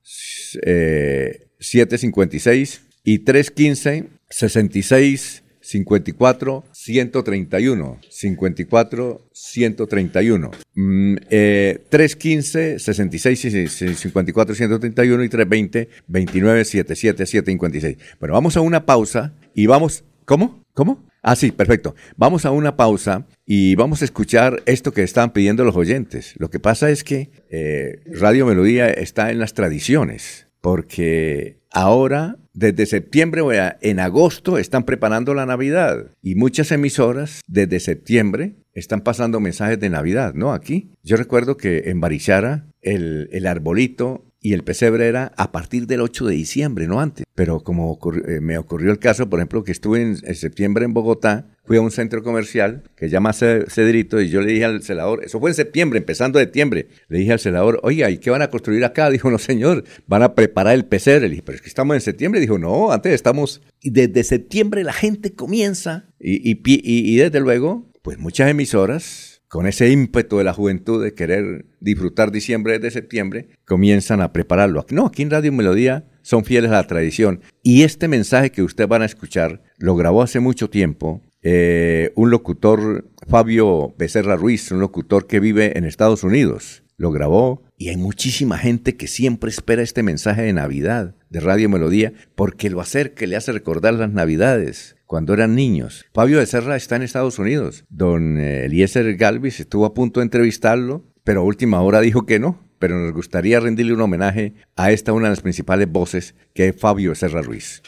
eh, 0.63 1.47
756 1.59 2.81
y 3.05 3.25
315-66 3.25 5.45
54 5.65 6.63
131 6.73 7.99
54 8.11 9.31
131 9.33 10.51
mm, 10.75 11.17
eh, 11.31 11.83
315 11.89 12.79
66 12.79 13.45
y 13.47 13.69
54 13.95 14.55
131 14.55 15.25
y 15.25 15.29
320 15.31 15.89
29 16.07 16.65
77 16.67 17.25
756 17.25 17.97
bueno 18.21 18.35
vamos 18.35 18.59
a 18.59 18.61
una 18.61 18.85
pausa 18.85 19.33
y 19.55 19.65
vamos 19.65 20.05
¿cómo? 20.27 20.63
¿cómo? 20.75 21.03
Ah, 21.27 21.37
sí, 21.37 21.53
perfecto. 21.53 21.95
Vamos 22.19 22.45
a 22.45 22.51
una 22.51 22.77
pausa 22.77 23.27
y 23.47 23.77
vamos 23.77 24.03
a 24.03 24.05
escuchar 24.05 24.63
esto 24.67 24.93
que 24.93 25.03
están 25.03 25.33
pidiendo 25.33 25.65
los 25.65 25.75
oyentes. 25.75 26.35
Lo 26.37 26.51
que 26.51 26.61
pasa 26.61 26.91
es 26.91 27.03
que 27.03 27.31
eh, 27.49 28.03
Radio 28.13 28.45
Melodía 28.45 28.91
está 28.91 29.31
en 29.31 29.39
las 29.39 29.55
tradiciones, 29.55 30.49
porque 30.61 31.61
ahora, 31.71 32.37
desde 32.53 32.85
septiembre 32.85 33.41
o 33.41 33.53
en 33.53 34.01
agosto, 34.01 34.59
están 34.59 34.85
preparando 34.85 35.33
la 35.33 35.47
Navidad 35.47 36.11
y 36.21 36.35
muchas 36.35 36.71
emisoras 36.73 37.41
desde 37.47 37.81
septiembre 37.81 38.57
están 38.75 39.01
pasando 39.01 39.41
mensajes 39.41 39.81
de 39.81 39.89
Navidad, 39.89 40.35
¿no? 40.35 40.53
Aquí. 40.53 40.91
Yo 41.03 41.17
recuerdo 41.17 41.57
que 41.57 41.85
en 41.87 42.01
Barichara 42.01 42.67
el, 42.83 43.31
el 43.33 43.47
arbolito 43.47 44.27
y 44.45 44.53
el 44.53 44.63
pesebre 44.63 45.09
era 45.09 45.33
a 45.39 45.53
partir 45.53 45.87
del 45.87 46.03
8 46.03 46.27
de 46.27 46.35
diciembre, 46.35 46.87
no 46.87 47.01
antes. 47.01 47.25
Pero 47.35 47.61
como 47.65 47.99
eh, 48.29 48.41
me 48.41 48.59
ocurrió 48.59 48.93
el 48.93 48.99
caso, 48.99 49.31
por 49.31 49.39
ejemplo, 49.41 49.65
que 49.65 49.73
estuve 49.73 50.03
en, 50.03 50.19
en 50.23 50.35
septiembre 50.35 50.85
en 50.85 50.93
Bogotá, 50.93 51.47
fui 51.65 51.79
a 51.79 51.81
un 51.81 51.91
centro 51.91 52.23
comercial 52.23 52.83
que 52.95 53.09
llama 53.09 53.33
Ce- 53.33 53.65
Cedrito 53.71 54.21
y 54.21 54.29
yo 54.29 54.43
le 54.43 54.53
dije 54.53 54.67
al 54.67 54.83
celador, 54.83 55.25
eso 55.25 55.41
fue 55.41 55.49
en 55.51 55.55
septiembre, 55.57 55.99
empezando 55.99 56.39
septiembre, 56.39 56.89
le 57.09 57.19
dije 57.21 57.33
al 57.33 57.41
celador, 57.41 57.81
oiga, 57.83 58.11
¿y 58.11 58.19
qué 58.19 58.29
van 58.29 58.43
a 58.43 58.51
construir 58.51 58.85
acá? 58.85 59.09
Dijo, 59.15 59.31
no 59.31 59.39
señor, 59.39 59.83
van 60.07 60.23
a 60.23 60.35
preparar 60.35 60.75
el 60.75 60.85
pesebre. 60.85 61.23
Le 61.23 61.31
dije, 61.31 61.43
pero 61.43 61.57
es 61.57 61.63
que 61.63 61.69
estamos 61.69 61.95
en 61.95 62.03
septiembre. 62.03 62.39
Dijo, 62.39 62.59
no, 62.59 62.93
antes 62.93 63.15
estamos... 63.15 63.63
Y 63.81 63.91
desde 63.93 64.25
septiembre 64.25 64.85
la 64.85 64.93
gente 64.93 65.33
comienza 65.33 66.11
y, 66.21 66.51
y 66.51 66.61
y- 66.67 67.15
y 67.15 67.17
desde 67.17 67.41
luego, 67.41 67.91
pues 68.03 68.19
muchas 68.19 68.51
emisoras 68.51 69.34
con 69.55 69.69
ese 69.69 69.89
ímpetu 69.89 70.39
de 70.39 70.43
la 70.43 70.53
juventud 70.53 71.01
de 71.01 71.15
querer 71.15 71.67
disfrutar 71.79 72.33
diciembre 72.33 72.73
desde 72.73 72.91
septiembre, 72.91 73.51
comienzan 73.65 74.21
a 74.21 74.33
prepararlo. 74.33 74.85
No, 74.91 75.07
aquí 75.07 75.23
en 75.23 75.31
Radio 75.31 75.53
Melodía 75.53 76.09
son 76.23 76.45
fieles 76.45 76.73
a 76.73 76.75
la 76.75 76.89
tradición. 76.89 77.41
Y 77.63 77.85
este 77.85 78.09
mensaje 78.09 78.51
que 78.51 78.65
ustedes 78.65 78.91
van 78.91 79.03
a 79.03 79.05
escuchar 79.05 79.63
lo 79.79 79.95
grabó 79.95 80.23
hace 80.23 80.41
mucho 80.41 80.71
tiempo 80.71 81.23
eh, 81.41 82.11
un 82.17 82.31
locutor, 82.31 83.09
Fabio 83.29 83.95
Becerra 83.97 84.35
Ruiz, 84.35 84.73
un 84.73 84.81
locutor 84.81 85.29
que 85.29 85.39
vive 85.39 85.79
en 85.79 85.85
Estados 85.85 86.25
Unidos. 86.25 86.83
Lo 86.97 87.11
grabó 87.11 87.63
y 87.77 87.89
hay 87.89 87.97
muchísima 87.97 88.59
gente 88.59 88.97
que 88.97 89.09
siempre 89.09 89.51
espera 89.51 89.83
este 89.83 90.03
mensaje 90.03 90.43
de 90.43 90.53
Navidad 90.53 91.15
de 91.29 91.41
Radio 91.41 91.69
Melodía 91.69 92.13
porque 92.35 92.71
lo 92.71 92.81
acerca, 92.81 93.27
le 93.27 93.37
hace 93.37 93.53
recordar 93.53 93.95
las 93.95 94.11
Navidades 94.11 94.97
cuando 95.07 95.35
eran 95.35 95.55
niños. 95.55 96.05
Fabio 96.13 96.39
Becerra 96.39 96.77
está 96.77 96.97
en 96.97 97.03
Estados 97.03 97.39
Unidos. 97.39 97.85
Don 97.89 98.39
eh, 98.39 98.67
Eliezer 98.67 99.17
Galvis 99.17 99.61
estuvo 99.61 99.87
a 99.87 99.95
punto 99.95 100.21
de 100.21 100.25
entrevistarlo, 100.25 101.05
pero 101.25 101.41
a 101.41 101.45
última 101.45 101.81
hora 101.81 102.01
dijo 102.01 102.27
que 102.27 102.39
no. 102.39 102.63
Pero 102.79 102.99
nos 102.99 103.13
gustaría 103.13 103.61
rendirle 103.61 103.95
un 103.95 104.01
homenaje 104.01 104.55
a 104.77 104.93
esta 104.93 105.13
una 105.13 105.27
de 105.27 105.31
las 105.31 105.41
principales 105.41 105.91
voces 105.91 106.35
que 106.55 106.69
es 106.69 106.77
Fabio 106.77 107.11
Becerra 107.11 107.43
Ruiz 107.43 107.83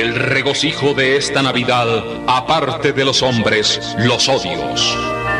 el 0.00 0.14
regocijo 0.14 0.94
de 0.94 1.16
esta 1.16 1.42
Navidad 1.42 2.04
aparte 2.28 2.92
de 2.92 3.04
los 3.04 3.22
hombres 3.22 3.96
los 3.98 4.28
odios, 4.28 4.96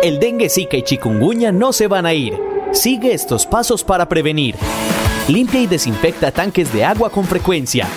El 0.00 0.20
dengue, 0.20 0.48
zika 0.48 0.76
y 0.76 0.82
chikungunya 0.82 1.50
no 1.50 1.72
se 1.72 1.88
van 1.88 2.06
a 2.06 2.14
ir. 2.14 2.38
Sigue 2.72 3.12
estos 3.12 3.46
pasos 3.46 3.82
para 3.82 4.08
prevenir. 4.08 4.54
Limpia 5.26 5.60
y 5.60 5.66
desinfecta 5.66 6.30
tanques 6.30 6.72
de 6.72 6.84
agua 6.84 7.10
con 7.10 7.24
frecuencia. 7.24 7.88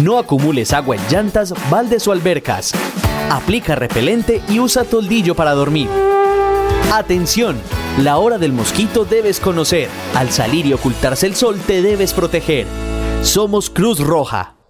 No 0.00 0.18
acumules 0.18 0.72
agua 0.72 0.96
en 0.96 1.02
llantas, 1.08 1.54
baldes 1.70 2.08
o 2.08 2.12
albercas. 2.12 2.72
Aplica 3.30 3.76
repelente 3.76 4.42
y 4.48 4.58
usa 4.58 4.82
toldillo 4.82 5.36
para 5.36 5.52
dormir. 5.52 5.88
Atención, 6.92 7.56
la 7.98 8.18
hora 8.18 8.38
del 8.38 8.52
mosquito 8.52 9.04
debes 9.04 9.38
conocer. 9.38 9.88
Al 10.16 10.30
salir 10.30 10.66
y 10.66 10.72
ocultarse 10.72 11.26
el 11.26 11.36
sol 11.36 11.60
te 11.64 11.82
debes 11.82 12.14
proteger. 12.14 12.66
Somos 13.22 13.70
Cruz 13.70 14.00
Roja. 14.00 14.57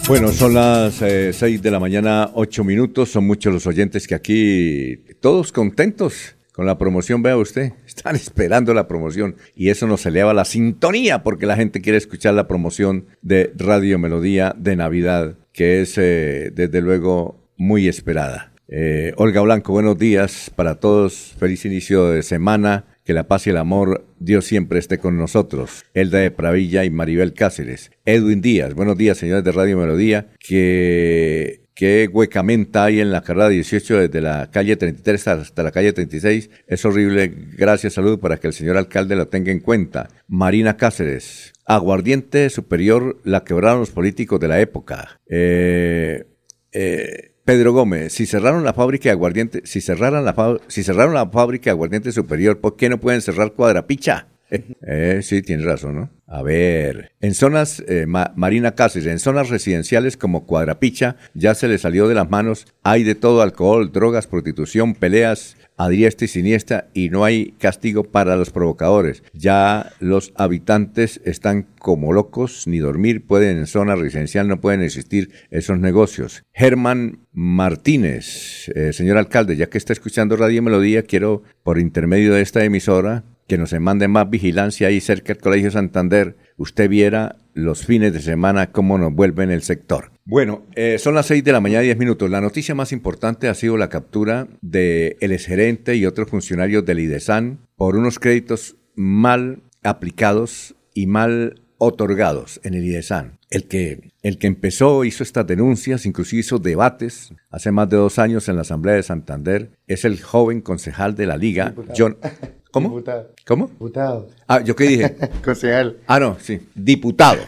Bueno, 0.07 0.31
son 0.31 0.53
las 0.53 0.93
6 0.95 1.41
eh, 1.41 1.59
de 1.61 1.71
la 1.71 1.81
mañana, 1.81 2.31
8 2.33 2.63
minutos. 2.63 3.09
Son 3.11 3.27
muchos 3.27 3.51
los 3.53 3.67
oyentes 3.67 4.07
que 4.07 4.15
aquí, 4.15 4.95
todos 5.19 5.51
contentos 5.51 6.38
con 6.59 6.65
la 6.65 6.77
promoción, 6.77 7.23
vea 7.23 7.37
usted, 7.37 7.71
están 7.87 8.17
esperando 8.17 8.73
la 8.73 8.85
promoción 8.85 9.37
y 9.55 9.69
eso 9.69 9.87
nos 9.87 10.05
eleva 10.05 10.33
la 10.33 10.43
sintonía 10.43 11.23
porque 11.23 11.45
la 11.45 11.55
gente 11.55 11.79
quiere 11.79 11.97
escuchar 11.97 12.33
la 12.33 12.49
promoción 12.49 13.05
de 13.21 13.53
Radio 13.55 13.97
Melodía 13.97 14.53
de 14.57 14.75
Navidad, 14.75 15.37
que 15.53 15.79
es 15.79 15.97
eh, 15.97 16.51
desde 16.53 16.81
luego 16.81 17.47
muy 17.55 17.87
esperada. 17.87 18.51
Eh, 18.67 19.13
Olga 19.15 19.39
Blanco, 19.39 19.71
buenos 19.71 19.97
días 19.97 20.51
para 20.53 20.81
todos, 20.81 21.33
feliz 21.39 21.63
inicio 21.63 22.09
de 22.09 22.23
semana, 22.23 22.87
que 23.05 23.13
la 23.13 23.29
paz 23.29 23.47
y 23.47 23.51
el 23.51 23.57
amor 23.57 24.05
Dios 24.19 24.43
siempre 24.43 24.79
esté 24.79 24.97
con 24.97 25.17
nosotros. 25.17 25.85
Elda 25.93 26.19
de 26.19 26.29
Pravilla 26.29 26.83
y 26.83 26.89
Maribel 26.89 27.33
Cáceres. 27.33 27.89
Edwin 28.03 28.41
Díaz, 28.41 28.73
buenos 28.73 28.97
días 28.97 29.17
señores 29.17 29.45
de 29.45 29.53
Radio 29.53 29.77
Melodía, 29.77 30.27
que 30.39 31.58
qué 31.79 32.09
huecamenta 32.11 32.83
hay 32.83 32.99
en 32.99 33.09
la 33.09 33.21
carrera 33.21 33.47
18 33.47 33.99
desde 33.99 34.19
la 34.19 34.51
calle 34.51 34.75
33 34.75 35.27
hasta 35.29 35.63
la 35.63 35.71
calle 35.71 35.93
36. 35.93 36.49
Es 36.67 36.83
horrible. 36.83 37.33
Gracias, 37.55 37.93
salud, 37.93 38.19
para 38.19 38.35
que 38.35 38.47
el 38.47 38.53
señor 38.53 38.75
alcalde 38.75 39.15
lo 39.15 39.29
tenga 39.29 39.53
en 39.53 39.61
cuenta. 39.61 40.09
Marina 40.27 40.75
Cáceres. 40.75 41.53
Aguardiente 41.63 42.49
superior 42.49 43.21
la 43.23 43.45
quebraron 43.45 43.79
los 43.79 43.91
políticos 43.91 44.41
de 44.41 44.49
la 44.49 44.59
época. 44.59 45.21
Eh, 45.29 46.25
eh, 46.73 47.31
Pedro 47.45 47.71
Gómez, 47.71 48.11
si 48.11 48.25
cerraron 48.25 48.65
la 48.65 48.73
fábrica 48.73 49.05
de 49.05 49.11
aguardiente, 49.11 49.61
si 49.63 49.79
cerraran 49.79 50.25
la, 50.25 50.59
si 50.67 50.83
cerraron 50.83 51.13
la 51.13 51.29
fábrica 51.29 51.69
de 51.69 51.71
aguardiente 51.71 52.11
superior, 52.11 52.59
¿por 52.59 52.75
qué 52.75 52.89
no 52.89 52.99
pueden 52.99 53.21
cerrar 53.21 53.53
Cuadrapicha? 53.53 54.27
Eh, 54.81 55.19
sí, 55.21 55.41
tiene 55.41 55.63
razón, 55.63 55.95
¿no? 55.95 56.09
A 56.25 56.41
ver, 56.41 57.11
en 57.21 57.33
zonas, 57.33 57.83
eh, 57.87 58.05
Marina 58.07 58.75
Cáceres, 58.75 59.07
en 59.07 59.19
zonas 59.19 59.49
residenciales 59.49 60.17
como 60.17 60.45
Cuadrapicha, 60.45 61.15
ya 61.33 61.53
se 61.53 61.67
le 61.67 61.77
salió 61.77 62.07
de 62.07 62.15
las 62.15 62.29
manos, 62.29 62.65
hay 62.83 63.03
de 63.03 63.15
todo, 63.15 63.41
alcohol, 63.41 63.91
drogas, 63.91 64.27
prostitución, 64.27 64.95
peleas 64.95 65.57
a 65.77 65.87
diestra 65.89 66.25
y 66.25 66.27
siniestra 66.27 66.89
y 66.93 67.09
no 67.09 67.23
hay 67.23 67.53
castigo 67.57 68.03
para 68.03 68.35
los 68.35 68.51
provocadores. 68.51 69.23
Ya 69.33 69.93
los 69.99 70.33
habitantes 70.35 71.21
están 71.23 71.67
como 71.79 72.11
locos, 72.11 72.67
ni 72.67 72.79
dormir 72.79 73.25
pueden 73.25 73.57
en 73.57 73.65
zona 73.65 73.95
residencial, 73.95 74.47
no 74.47 74.59
pueden 74.59 74.81
existir 74.81 75.31
esos 75.51 75.79
negocios. 75.79 76.43
Germán 76.53 77.19
Martínez, 77.31 78.69
eh, 78.75 78.91
señor 78.93 79.17
alcalde, 79.17 79.55
ya 79.55 79.69
que 79.69 79.77
está 79.77 79.93
escuchando 79.93 80.35
Radio 80.35 80.61
Melodía, 80.61 81.03
quiero, 81.03 81.43
por 81.63 81.79
intermedio 81.79 82.33
de 82.33 82.41
esta 82.41 82.63
emisora, 82.63 83.23
que 83.49 83.57
nos 83.57 83.73
mande 83.73 84.07
más 84.07 84.29
vigilancia 84.29 84.87
ahí 84.87 85.01
cerca 85.01 85.33
del 85.33 85.41
Colegio 85.41 85.71
Santander, 85.71 86.37
usted 86.55 86.87
viera 86.87 87.37
los 87.55 87.83
fines 87.83 88.13
de 88.13 88.21
semana 88.21 88.71
cómo 88.71 88.99
nos 88.99 89.11
vuelve 89.11 89.43
en 89.43 89.49
el 89.49 89.63
sector. 89.63 90.11
Bueno, 90.23 90.67
eh, 90.75 90.99
son 90.99 91.15
las 91.15 91.25
6 91.25 91.43
de 91.43 91.51
la 91.51 91.59
mañana, 91.59 91.81
10 91.81 91.97
minutos. 91.97 92.29
La 92.29 92.41
noticia 92.41 92.75
más 92.75 92.91
importante 92.91 93.47
ha 93.47 93.55
sido 93.55 93.75
la 93.75 93.89
captura 93.89 94.47
de 94.61 95.17
el 95.19 95.31
exgerente 95.31 95.95
y 95.95 96.05
otros 96.05 96.29
funcionarios 96.29 96.85
del 96.85 96.99
IDESAN 96.99 97.67
por 97.75 97.95
unos 97.95 98.19
créditos 98.19 98.77
mal 98.95 99.63
aplicados 99.83 100.75
y 100.93 101.07
mal 101.07 101.63
otorgados 101.79 102.61
en 102.63 102.75
el 102.75 102.85
IDESAN. 102.85 103.39
El 103.49 103.67
que, 103.67 104.11
el 104.21 104.37
que 104.37 104.45
empezó, 104.45 105.03
hizo 105.05 105.23
estas 105.23 105.47
denuncias, 105.47 106.05
inclusive 106.05 106.41
hizo 106.41 106.59
debates 106.59 107.33
hace 107.49 107.71
más 107.71 107.89
de 107.89 107.97
dos 107.97 108.19
años 108.19 108.47
en 108.47 108.57
la 108.57 108.61
Asamblea 108.61 108.93
de 108.93 109.01
Santander, 109.01 109.71
es 109.87 110.05
el 110.05 110.21
joven 110.21 110.61
concejal 110.61 111.15
de 111.15 111.25
la 111.25 111.35
Liga, 111.35 111.73
John... 111.97 112.17
¿Cómo? 112.71 112.89
Diputado. 112.89 113.31
¿Cómo? 113.47 113.67
Diputado. 113.67 114.29
Ah, 114.47 114.61
¿yo 114.61 114.75
qué 114.75 114.83
dije? 114.83 115.15
Concejal. 115.43 115.97
Ah, 116.05 116.19
no, 116.19 116.37
sí. 116.39 116.59
Diputado. 116.75 117.39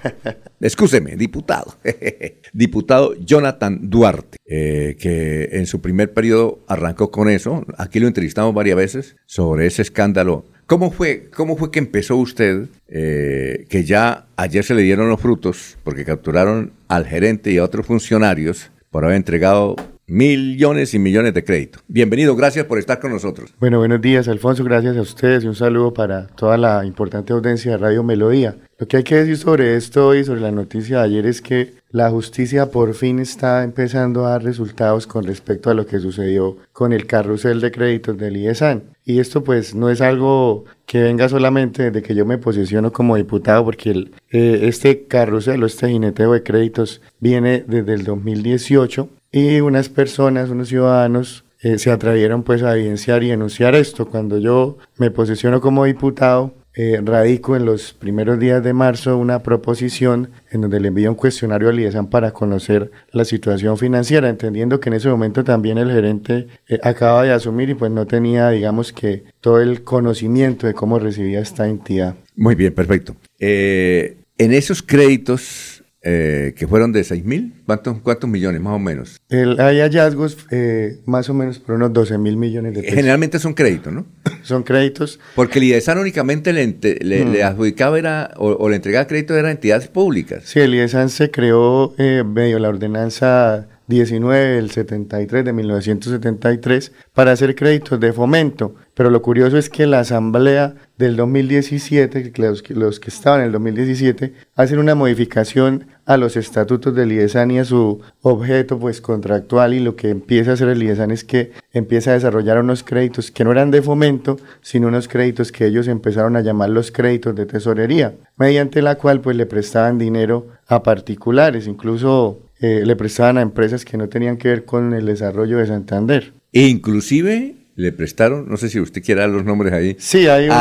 Excúseme, 0.59 1.15
diputado. 1.15 1.75
diputado 2.53 3.13
Jonathan 3.15 3.89
Duarte, 3.89 4.37
eh, 4.45 4.97
que 4.99 5.49
en 5.51 5.67
su 5.67 5.79
primer 5.79 6.13
periodo 6.13 6.59
arrancó 6.67 7.11
con 7.11 7.29
eso. 7.29 7.63
Aquí 7.77 7.99
lo 7.99 8.07
entrevistamos 8.07 8.53
varias 8.53 8.77
veces 8.77 9.15
sobre 9.27 9.67
ese 9.67 9.83
escándalo. 9.83 10.45
¿Cómo 10.65 10.89
fue, 10.89 11.29
cómo 11.29 11.57
fue 11.57 11.69
que 11.69 11.79
empezó 11.79 12.15
usted, 12.15 12.67
eh, 12.87 13.65
que 13.69 13.83
ya 13.83 14.27
ayer 14.37 14.63
se 14.63 14.73
le 14.73 14.81
dieron 14.81 15.09
los 15.09 15.19
frutos, 15.19 15.77
porque 15.83 16.05
capturaron 16.05 16.71
al 16.87 17.05
gerente 17.05 17.51
y 17.51 17.57
a 17.57 17.63
otros 17.63 17.85
funcionarios 17.85 18.71
por 18.89 19.03
haber 19.03 19.17
entregado 19.17 19.75
millones 20.11 20.93
y 20.93 20.99
millones 20.99 21.33
de 21.33 21.45
crédito. 21.45 21.79
Bienvenido, 21.87 22.35
gracias 22.35 22.65
por 22.65 22.77
estar 22.77 22.99
con 22.99 23.11
nosotros. 23.11 23.53
Bueno, 23.61 23.77
buenos 23.77 24.01
días, 24.01 24.27
Alfonso, 24.27 24.61
gracias 24.65 24.97
a 24.97 25.01
ustedes 25.01 25.45
y 25.45 25.47
un 25.47 25.55
saludo 25.55 25.93
para 25.93 26.27
toda 26.27 26.57
la 26.57 26.85
importante 26.85 27.31
audiencia 27.31 27.71
de 27.71 27.77
Radio 27.77 28.03
Melodía. 28.03 28.57
Lo 28.77 28.89
que 28.89 28.97
hay 28.97 29.03
que 29.03 29.15
decir 29.15 29.37
sobre 29.37 29.77
esto 29.77 30.13
y 30.13 30.25
sobre 30.25 30.41
la 30.41 30.51
noticia 30.51 30.97
de 30.97 31.03
ayer 31.05 31.25
es 31.27 31.41
que 31.41 31.75
la 31.91 32.09
justicia 32.09 32.71
por 32.71 32.93
fin 32.93 33.19
está 33.19 33.63
empezando 33.63 34.25
a 34.25 34.31
dar 34.31 34.43
resultados 34.43 35.07
con 35.07 35.23
respecto 35.23 35.69
a 35.69 35.73
lo 35.73 35.85
que 35.85 35.99
sucedió 35.99 36.57
con 36.73 36.91
el 36.91 37.05
carrusel 37.05 37.61
de 37.61 37.71
créditos 37.71 38.17
del 38.17 38.35
IESAN. 38.35 38.83
Y 39.05 39.19
esto 39.19 39.45
pues 39.45 39.75
no 39.75 39.89
es 39.89 40.01
algo 40.01 40.65
que 40.85 41.03
venga 41.03 41.29
solamente 41.29 41.89
de 41.89 42.01
que 42.01 42.15
yo 42.15 42.25
me 42.25 42.37
posiciono 42.37 42.91
como 42.91 43.15
diputado, 43.15 43.63
porque 43.63 43.91
el, 43.91 44.11
eh, 44.29 44.59
este 44.63 45.05
carrusel 45.05 45.63
o 45.63 45.67
este 45.67 45.87
jineteo 45.87 46.33
de 46.33 46.43
créditos 46.43 47.01
viene 47.21 47.63
desde 47.65 47.93
el 47.93 48.03
2018 48.03 49.07
y 49.31 49.61
unas 49.61 49.89
personas, 49.89 50.49
unos 50.49 50.69
ciudadanos, 50.69 51.45
eh, 51.61 51.77
se 51.77 51.91
atrevieron 51.91 52.43
pues 52.43 52.63
a 52.63 52.75
evidenciar 52.75 53.23
y 53.23 53.29
denunciar 53.29 53.75
esto. 53.75 54.07
Cuando 54.07 54.39
yo 54.39 54.77
me 54.97 55.11
posiciono 55.11 55.61
como 55.61 55.85
diputado, 55.85 56.55
eh, 56.73 56.99
radico 57.03 57.55
en 57.55 57.65
los 57.65 57.93
primeros 57.93 58.39
días 58.39 58.63
de 58.63 58.73
marzo 58.73 59.17
una 59.17 59.43
proposición 59.43 60.31
en 60.51 60.61
donde 60.61 60.79
le 60.79 60.87
envío 60.87 61.09
un 61.09 61.15
cuestionario 61.15 61.69
al 61.69 61.79
IESAN 61.79 62.09
para 62.09 62.31
conocer 62.31 62.91
la 63.11 63.25
situación 63.25 63.77
financiera, 63.77 64.29
entendiendo 64.29 64.79
que 64.79 64.89
en 64.89 64.95
ese 64.95 65.09
momento 65.09 65.43
también 65.43 65.77
el 65.77 65.91
gerente 65.91 66.47
eh, 66.67 66.79
acaba 66.81 67.23
de 67.23 67.31
asumir 67.31 67.69
y 67.69 67.75
pues 67.75 67.91
no 67.91 68.07
tenía, 68.07 68.49
digamos 68.49 68.91
que, 68.93 69.25
todo 69.39 69.61
el 69.61 69.83
conocimiento 69.83 70.65
de 70.65 70.73
cómo 70.73 70.97
recibía 70.97 71.41
esta 71.41 71.67
entidad. 71.67 72.15
Muy 72.35 72.55
bien, 72.55 72.73
perfecto. 72.73 73.15
en 73.39 74.53
esos 74.53 74.81
créditos 74.81 75.70
eh, 76.03 76.53
que 76.57 76.67
fueron 76.67 76.91
de 76.91 77.03
6 77.03 77.23
mil, 77.25 77.53
¿Cuántos, 77.65 77.99
¿cuántos 77.99 78.29
millones 78.29 78.59
más 78.59 78.73
o 78.73 78.79
menos? 78.79 79.21
hay 79.29 79.79
hallazgos 79.79 80.37
eh, 80.49 80.99
más 81.05 81.29
o 81.29 81.33
menos 81.33 81.59
por 81.59 81.75
unos 81.75 81.93
12 81.93 82.17
mil 82.17 82.37
millones 82.37 82.73
de 82.73 82.81
pesos. 82.81 82.95
Generalmente 82.95 83.37
son 83.37 83.53
créditos, 83.53 83.93
¿no? 83.93 84.05
son 84.41 84.63
créditos. 84.63 85.19
Porque 85.35 85.59
el 85.59 85.65
IDESAN 85.65 85.99
únicamente 85.99 86.53
le, 86.53 86.65
le, 87.01 87.25
mm. 87.25 87.45
adjudicaba 87.45 87.99
era, 87.99 88.31
o, 88.37 88.67
le 88.67 88.75
entregaba 88.75 89.05
crédito 89.05 89.35
a 89.35 89.51
entidades 89.51 89.87
públicas. 89.87 90.43
Sí, 90.45 90.59
el 90.59 90.73
IDESAN 90.73 91.09
se 91.09 91.29
creó 91.29 91.93
eh, 91.97 92.23
medio 92.25 92.57
la 92.59 92.69
ordenanza 92.69 93.67
19 93.91 94.55
del 94.55 94.71
73 94.71 95.43
de 95.45 95.53
1973 95.53 96.91
para 97.13 97.33
hacer 97.33 97.55
créditos 97.55 97.99
de 97.99 98.13
fomento. 98.13 98.73
Pero 98.93 99.09
lo 99.09 99.21
curioso 99.21 99.57
es 99.57 99.69
que 99.69 99.85
la 99.85 99.99
asamblea 99.99 100.75
del 100.97 101.15
2017, 101.17 102.31
los, 102.37 102.99
que 102.99 103.09
estaban 103.09 103.41
en 103.41 103.47
el 103.47 103.51
2017, 103.51 104.33
hacen 104.55 104.79
una 104.79 104.95
modificación 104.95 105.87
a 106.05 106.17
los 106.17 106.37
estatutos 106.37 106.95
del 106.95 107.11
IESAN 107.11 107.51
y 107.51 107.59
a 107.59 107.65
su 107.65 108.01
objeto 108.21 108.79
pues 108.79 109.01
contractual 109.01 109.73
y 109.73 109.79
lo 109.79 109.95
que 109.95 110.09
empieza 110.09 110.51
a 110.51 110.53
hacer 110.53 110.69
el 110.69 110.83
IESAN 110.83 111.11
es 111.11 111.23
que 111.23 111.51
empieza 111.73 112.11
a 112.11 112.15
desarrollar 112.15 112.59
unos 112.59 112.83
créditos 112.83 113.31
que 113.31 113.43
no 113.43 113.51
eran 113.51 113.71
de 113.71 113.81
fomento, 113.81 114.37
sino 114.61 114.87
unos 114.87 115.07
créditos 115.07 115.51
que 115.51 115.65
ellos 115.65 115.87
empezaron 115.87 116.35
a 116.35 116.41
llamar 116.41 116.69
los 116.69 116.91
créditos 116.91 117.35
de 117.35 117.45
tesorería, 117.45 118.15
mediante 118.37 118.81
la 118.81 118.95
cual 118.95 119.21
pues 119.21 119.35
le 119.35 119.45
prestaban 119.45 119.97
dinero 119.97 120.47
a 120.67 120.83
particulares, 120.83 121.67
incluso 121.67 122.39
eh, 122.61 122.83
le 122.85 122.95
prestaban 122.95 123.37
a 123.37 123.41
empresas 123.41 123.85
que 123.85 123.97
no 123.97 124.09
tenían 124.09 124.37
que 124.37 124.49
ver 124.49 124.65
con 124.65 124.93
el 124.93 125.05
desarrollo 125.05 125.57
de 125.57 125.67
Santander. 125.67 126.33
E 126.53 126.67
inclusive 126.67 127.55
le 127.75 127.91
prestaron, 127.91 128.47
no 128.47 128.57
sé 128.57 128.69
si 128.69 128.79
usted 128.79 129.01
quiere 129.01 129.21
dar 129.21 129.29
los 129.29 129.43
nombres 129.43 129.73
ahí. 129.73 129.95
Sí, 129.97 130.27
hay 130.27 130.49
un... 130.49 130.55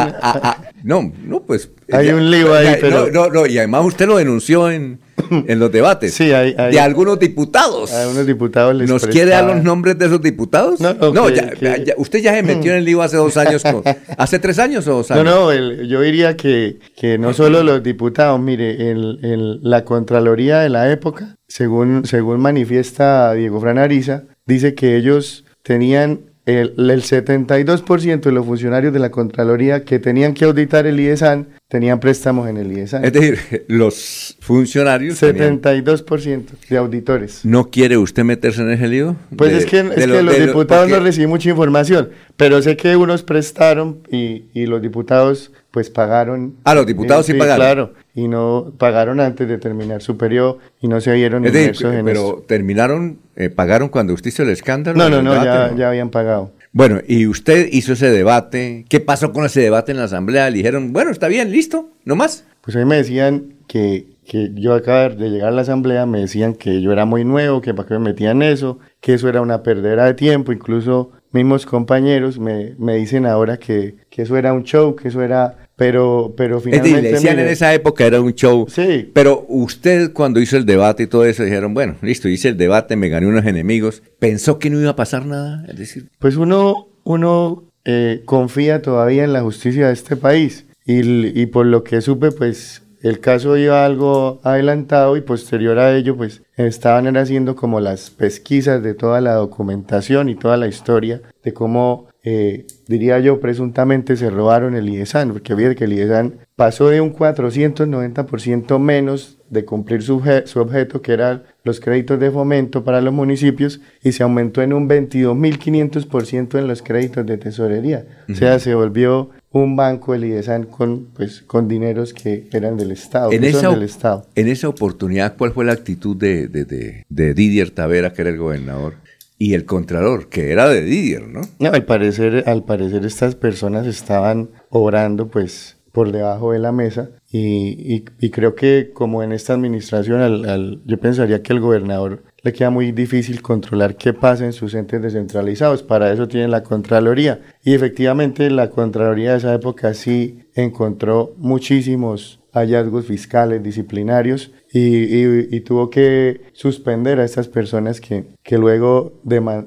no, 0.83 1.13
no, 1.25 1.43
pues... 1.43 1.71
Hay 1.93 2.09
un 2.11 2.31
lío 2.31 2.55
ahí, 2.55 2.77
pero... 2.81 3.11
No, 3.11 3.29
no, 3.29 3.47
y 3.47 3.59
además 3.59 3.85
usted 3.85 4.07
lo 4.07 4.17
denunció 4.17 4.71
en, 4.71 5.01
en 5.31 5.59
los 5.59 5.73
debates. 5.73 6.15
Sí, 6.15 6.33
hay, 6.33 6.55
De 6.55 6.81
algunos 6.81 7.19
diputados. 7.19 7.93
A 7.93 8.03
algunos 8.03 8.27
diputados 8.27 8.75
les 8.75 8.89
¿Nos 8.89 9.07
quiere 9.07 9.31
dar 9.31 9.45
los 9.45 9.63
nombres 9.63 9.99
de 9.99 10.07
esos 10.07 10.23
diputados? 10.23 10.81
No, 10.81 10.95
no 10.95 11.29
ya, 11.29 11.53
usted 11.97 12.21
ya 12.21 12.35
se 12.35 12.43
metió 12.43 12.73
en 12.73 12.79
el 12.79 12.85
lío 12.85 13.03
hace 13.03 13.17
dos 13.17 13.37
años. 13.37 13.63
¿Hace 14.17 14.39
tres 14.39 14.59
años 14.59 14.87
o 14.87 14.95
dos 14.99 15.11
años? 15.11 15.25
No, 15.25 15.53
no, 15.53 15.83
yo 15.83 16.01
diría 16.01 16.37
que, 16.37 16.79
que 16.97 17.19
no 17.19 17.33
solo 17.35 17.63
los 17.63 17.83
diputados, 17.83 18.41
mire, 18.41 18.91
el, 18.91 19.61
la 19.63 19.85
Contraloría 19.85 20.61
de 20.61 20.69
la 20.69 20.91
época, 20.91 21.37
según, 21.51 22.07
según 22.07 22.41
manifiesta 22.41 23.35
Diego 23.35 23.61
Franariza, 23.61 24.23
dice 24.47 24.75
que 24.77 24.97
ellos 24.97 25.45
tenían 25.65 26.21
el, 26.47 26.75
el 26.79 27.03
72% 27.03 28.21
de 28.21 28.33
los 28.33 28.47
funcionarios 28.47 28.93
de 28.93 29.01
la 29.01 29.11
Contraloría 29.11 29.85
que 29.85 29.99
tenían 29.99 30.33
que 30.33 30.45
auditar 30.45 30.87
el 30.87 31.01
IESAN 31.01 31.49
tenían 31.71 32.01
préstamos 32.01 32.49
en 32.49 32.57
el 32.57 32.73
IESAN. 32.73 33.05
Es 33.05 33.13
decir, 33.13 33.65
los 33.69 34.37
funcionarios... 34.41 35.23
72% 35.23 36.45
de 36.69 36.77
auditores. 36.77 37.45
¿No 37.45 37.71
quiere 37.71 37.97
usted 37.97 38.25
meterse 38.25 38.63
en 38.63 38.73
ese 38.73 38.89
lío? 38.89 39.17
Pues 39.37 39.53
es 39.53 39.67
que, 39.67 39.79
es 39.79 40.07
que 40.07 40.23
los 40.23 40.39
diputados 40.39 40.89
no 40.89 40.99
reciben 40.99 41.31
mucha 41.31 41.49
información, 41.49 42.11
pero 42.41 42.63
sé 42.63 42.75
que 42.75 42.97
unos 42.97 43.23
prestaron 43.23 43.99
y, 44.11 44.45
y 44.55 44.65
los 44.65 44.81
diputados 44.81 45.53
pues 45.71 45.91
pagaron. 45.91 46.55
Ah, 46.65 46.75
los 46.75 46.87
diputados 46.87 47.27
sí, 47.27 47.35
pagaron. 47.35 47.59
Claro, 47.59 47.93
y 48.15 48.29
no 48.29 48.73
pagaron 48.79 49.21
antes 49.21 49.47
de 49.47 49.59
terminar 49.59 50.01
su 50.01 50.17
periodo 50.17 50.57
y 50.81 50.89
no 50.89 51.03
se 51.03 51.13
vieron 51.13 51.45
es 51.45 51.53
decir, 51.53 52.03
Pero 52.03 52.43
terminaron, 52.49 53.19
eh, 53.37 53.51
pagaron 53.51 53.91
cuando 53.91 54.15
usted 54.15 54.31
hizo 54.31 54.43
el 54.43 54.49
escándalo. 54.49 54.97
No, 54.97 55.11
no, 55.11 55.21
no, 55.21 55.45
ya, 55.45 55.75
ya 55.77 55.91
habían 55.91 56.09
pagado. 56.09 56.51
Bueno, 56.73 57.01
y 57.07 57.27
usted 57.27 57.69
hizo 57.73 57.93
ese 57.93 58.11
debate. 58.11 58.87
¿Qué 58.89 59.01
pasó 59.01 59.35
con 59.35 59.45
ese 59.45 59.61
debate 59.61 59.93
en 59.93 59.99
la 59.99 60.05
asamblea? 60.05 60.49
Le 60.49 60.57
dijeron, 60.57 60.95
bueno, 60.95 61.11
está 61.11 61.29
bien, 61.29 61.53
listo, 61.53 61.91
no 62.07 62.17
más. 62.17 62.47
Pues 62.63 62.75
mí 62.75 62.87
me 62.87 62.97
decían 62.97 63.53
que, 63.67 64.07
que 64.27 64.51
yo 64.55 64.73
acababa 64.73 65.11
de 65.11 65.29
llegar 65.29 65.49
a 65.49 65.53
la 65.53 65.61
asamblea, 65.61 66.07
me 66.07 66.21
decían 66.21 66.55
que 66.55 66.81
yo 66.81 66.91
era 66.91 67.05
muy 67.05 67.23
nuevo, 67.23 67.61
que 67.61 67.75
para 67.75 67.87
qué 67.87 67.95
me 67.95 68.01
metían 68.01 68.41
eso, 68.41 68.79
que 69.03 69.13
eso 69.13 69.29
era 69.29 69.43
una 69.43 69.63
perdera 69.63 70.07
de 70.07 70.15
tiempo, 70.15 70.53
incluso 70.53 71.11
mismos 71.33 71.67
compañeros 71.67 72.39
me, 72.39 72.75
me 72.79 72.97
dicen 72.97 73.27
ahora 73.27 73.59
que, 73.59 73.97
que 74.11 74.23
eso 74.23 74.37
era 74.37 74.53
un 74.53 74.65
show, 74.65 74.97
que 74.97 75.09
eso 75.09 75.23
era 75.23 75.57
pero, 75.81 76.35
pero 76.37 76.61
finalmente. 76.61 77.01
le 77.01 77.13
decían 77.13 77.39
en 77.39 77.49
esa 77.49 77.73
época 77.73 78.05
era 78.05 78.21
un 78.21 78.35
show. 78.35 78.67
Sí. 78.69 79.11
Pero 79.15 79.47
usted, 79.49 80.13
cuando 80.13 80.39
hizo 80.39 80.59
el 80.59 80.67
debate 80.67 81.05
y 81.05 81.07
todo 81.07 81.25
eso, 81.25 81.43
dijeron, 81.43 81.73
bueno, 81.73 81.97
listo, 82.03 82.29
hice 82.29 82.51
el 82.51 82.59
debate, 82.59 82.97
me 82.97 83.09
gané 83.09 83.27
unos 83.27 83.47
enemigos. 83.47 84.03
¿Pensó 84.19 84.59
que 84.59 84.69
no 84.69 84.79
iba 84.79 84.91
a 84.91 84.97
pasar 84.97 85.25
nada? 85.25 85.65
Es 85.69 85.79
decir. 85.79 86.11
Pues 86.19 86.37
uno, 86.37 86.89
uno 87.05 87.65
eh, 87.87 88.21
confía 88.27 88.83
todavía 88.83 89.25
en 89.25 89.33
la 89.33 89.41
justicia 89.41 89.87
de 89.87 89.95
este 89.95 90.17
país. 90.17 90.67
Y, 90.85 91.01
y 91.41 91.47
por 91.47 91.65
lo 91.65 91.83
que 91.83 92.03
supe, 92.03 92.31
pues 92.31 92.83
el 93.01 93.21
caso 93.21 93.57
iba 93.57 93.83
algo 93.87 94.41
adelantado 94.45 95.17
y 95.17 95.23
posterior 95.23 95.79
a 95.79 95.97
ello, 95.97 96.15
pues 96.15 96.43
estaban 96.67 97.17
haciendo 97.17 97.57
como 97.57 97.81
las 97.81 98.11
pesquisas 98.11 98.83
de 98.83 98.95
toda 98.95 99.21
la 99.21 99.35
documentación 99.35 100.29
y 100.29 100.35
toda 100.35 100.57
la 100.57 100.69
historia 100.69 101.23
de 101.43 101.53
cómo 101.53 102.09
eh, 102.23 102.67
diría 102.87 103.19
yo, 103.19 103.41
presuntamente 103.41 104.17
se 104.17 104.29
robaron 104.29 104.75
el 104.75 104.89
IESAN, 104.89 105.33
porque 105.33 105.55
había 105.55 105.75
que 105.75 105.85
el 105.85 105.95
IESAN 105.95 106.35
pasó 106.55 106.89
de 106.89 107.01
un 107.01 107.15
490% 107.15 108.79
menos 108.79 109.39
de 109.49 109.65
cumplir 109.65 110.03
su, 110.03 110.23
su, 110.45 110.61
objeto, 110.61 111.01
que 111.01 111.13
eran 111.13 111.45
los 111.65 111.81
créditos 111.81 112.21
de 112.21 112.31
fomento 112.31 112.85
para 112.85 113.01
los 113.01 113.15
municipios, 113.15 113.81
y 114.03 114.13
se 114.13 114.23
aumentó 114.23 114.61
en 114.61 114.75
un 114.75 114.89
22.500% 114.89 116.59
en 116.59 116.67
los 116.67 116.83
créditos 116.83 117.25
de 117.25 117.39
tesorería. 117.39 118.07
O 118.31 118.35
sea, 118.35 118.59
se 118.59 118.75
volvió 118.75 119.31
un 119.53 119.77
banco 119.77 120.15
el 120.15 120.25
IESAN 120.25 120.65
con, 120.65 121.07
pues, 121.15 121.43
con 121.43 121.69
dineros 121.69 122.15
que 122.15 122.49
eran 122.53 122.77
del 122.77 122.93
Estado. 122.93 123.33
En, 123.33 123.45
esa, 123.45 123.71
del 123.71 123.83
Estado. 123.83 124.27
en 124.35 124.49
esa 124.49 124.69
oportunidad, 124.69 125.37
¿cuál 125.37 125.53
fue 125.53 125.65
la 125.65 125.73
actitud 125.73 126.17
de, 126.17 126.49
de, 126.49 126.65
de, 126.65 127.05
de 127.09 127.35
Didier 127.35 127.71
Tavera, 127.71 128.13
que 128.13 128.23
era 128.23 128.31
el 128.31 128.39
gobernador? 128.39 128.95
y 129.43 129.55
el 129.55 129.65
Contralor, 129.65 130.29
que 130.29 130.53
era 130.53 130.69
de 130.69 130.83
Didier, 130.83 131.27
¿no? 131.27 131.41
No, 131.59 131.71
al 131.71 131.87
parecer, 131.87 132.45
al 132.47 132.63
parecer 132.63 133.07
estas 133.07 133.37
personas 133.37 133.87
estaban 133.87 134.51
obrando 134.69 135.29
pues 135.29 135.79
por 135.93 136.13
debajo 136.13 136.53
de 136.53 136.59
la 136.59 136.73
mesa 136.73 137.09
y, 137.33 138.05
y, 138.21 138.31
creo 138.31 138.55
que 138.55 138.91
como 138.93 139.23
en 139.23 139.33
esta 139.33 139.55
administración 139.55 140.21
al, 140.21 140.83
yo 140.85 140.99
pensaría 140.99 141.43
que 141.43 141.53
el 141.53 141.61
gobernador 141.61 142.23
le 142.43 142.53
queda 142.53 142.71
muy 142.71 142.93
difícil 142.93 143.43
controlar 143.43 143.97
qué 143.97 144.13
pasa 144.13 144.45
en 144.45 144.53
sus 144.53 144.75
entes 144.75 145.03
descentralizados. 145.03 145.83
Para 145.83 146.13
eso 146.13 146.29
tienen 146.29 146.51
la 146.51 146.63
Contraloría. 146.63 147.41
Y 147.63 147.75
efectivamente 147.75 148.51
la 148.51 148.71
Contraloría 148.71 149.33
de 149.33 149.39
esa 149.39 149.55
época 149.55 149.95
sí 149.95 150.41
encontró 150.55 151.35
muchísimos 151.37 152.41
hallazgos 152.53 153.07
fiscales, 153.07 153.63
disciplinarios, 153.63 154.53
y, 154.73 155.61
tuvo 155.61 155.91
que 155.91 156.43
suspender 156.53 157.21
a 157.21 157.25
estas 157.25 157.49
personas 157.49 158.01
que, 158.01 158.25
que 158.43 158.57
luego 158.57 159.21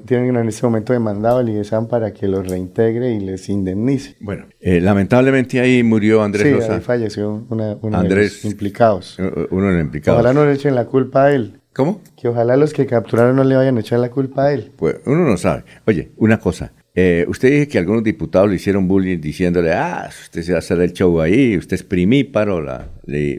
tienen 0.06 0.36
en 0.36 0.48
este 0.48 0.66
momento 0.66 0.92
demandado 0.92 1.38
al 1.38 1.48
IESAN 1.48 1.88
para 1.88 2.12
que 2.12 2.26
los 2.26 2.46
reintegre 2.46 3.12
y 3.12 3.20
les 3.20 3.48
indemnice. 3.48 4.16
Bueno, 4.20 4.46
eh, 4.60 4.80
lamentablemente 4.80 5.60
ahí 5.60 5.82
murió 5.82 6.22
Andrés 6.22 6.64
sí, 6.64 6.72
ahí 6.72 6.80
falleció 6.80 7.46
uno 7.48 7.78
de 8.02 8.14
los 8.16 8.44
implicados. 8.44 9.18
Uno 9.18 9.68
de 9.68 9.72
los 9.74 9.82
implicados. 9.82 10.20
Ojalá 10.20 10.34
no 10.34 10.46
le 10.46 10.54
echen 10.54 10.74
la 10.74 10.86
culpa 10.86 11.24
a 11.24 11.32
él. 11.32 11.60
¿Cómo? 11.74 12.00
Que 12.16 12.28
ojalá 12.28 12.56
los 12.56 12.72
que 12.72 12.86
capturaron 12.86 13.34
no 13.34 13.42
le 13.42 13.56
vayan 13.56 13.76
a 13.76 13.80
echar 13.80 13.98
la 13.98 14.10
culpa 14.10 14.46
a 14.46 14.52
él. 14.54 14.70
Pues 14.76 14.96
uno 15.06 15.24
no 15.24 15.36
sabe. 15.36 15.64
Oye, 15.86 16.12
una 16.16 16.38
cosa. 16.38 16.72
Eh, 16.94 17.24
usted 17.28 17.50
dice 17.50 17.66
que 17.66 17.78
algunos 17.78 18.04
diputados 18.04 18.48
le 18.48 18.56
hicieron 18.56 18.86
bullying 18.86 19.20
diciéndole, 19.20 19.72
ah, 19.72 20.08
usted 20.08 20.42
se 20.42 20.52
va 20.52 20.58
a 20.58 20.60
hacer 20.60 20.80
el 20.80 20.92
show 20.92 21.20
ahí, 21.20 21.56
usted 21.56 21.74
es 21.74 21.82
primíparo. 21.82 22.62
La, 22.62 22.90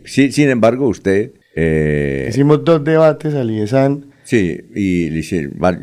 sin 0.05 0.49
embargo, 0.49 0.89
usted... 0.89 1.31
Eh, 1.55 2.27
Hicimos 2.29 2.65
dos 2.65 2.83
debates 2.83 3.33
al 3.33 3.49
IESAN. 3.49 4.07
Sí, 4.25 4.59
y, 4.75 5.21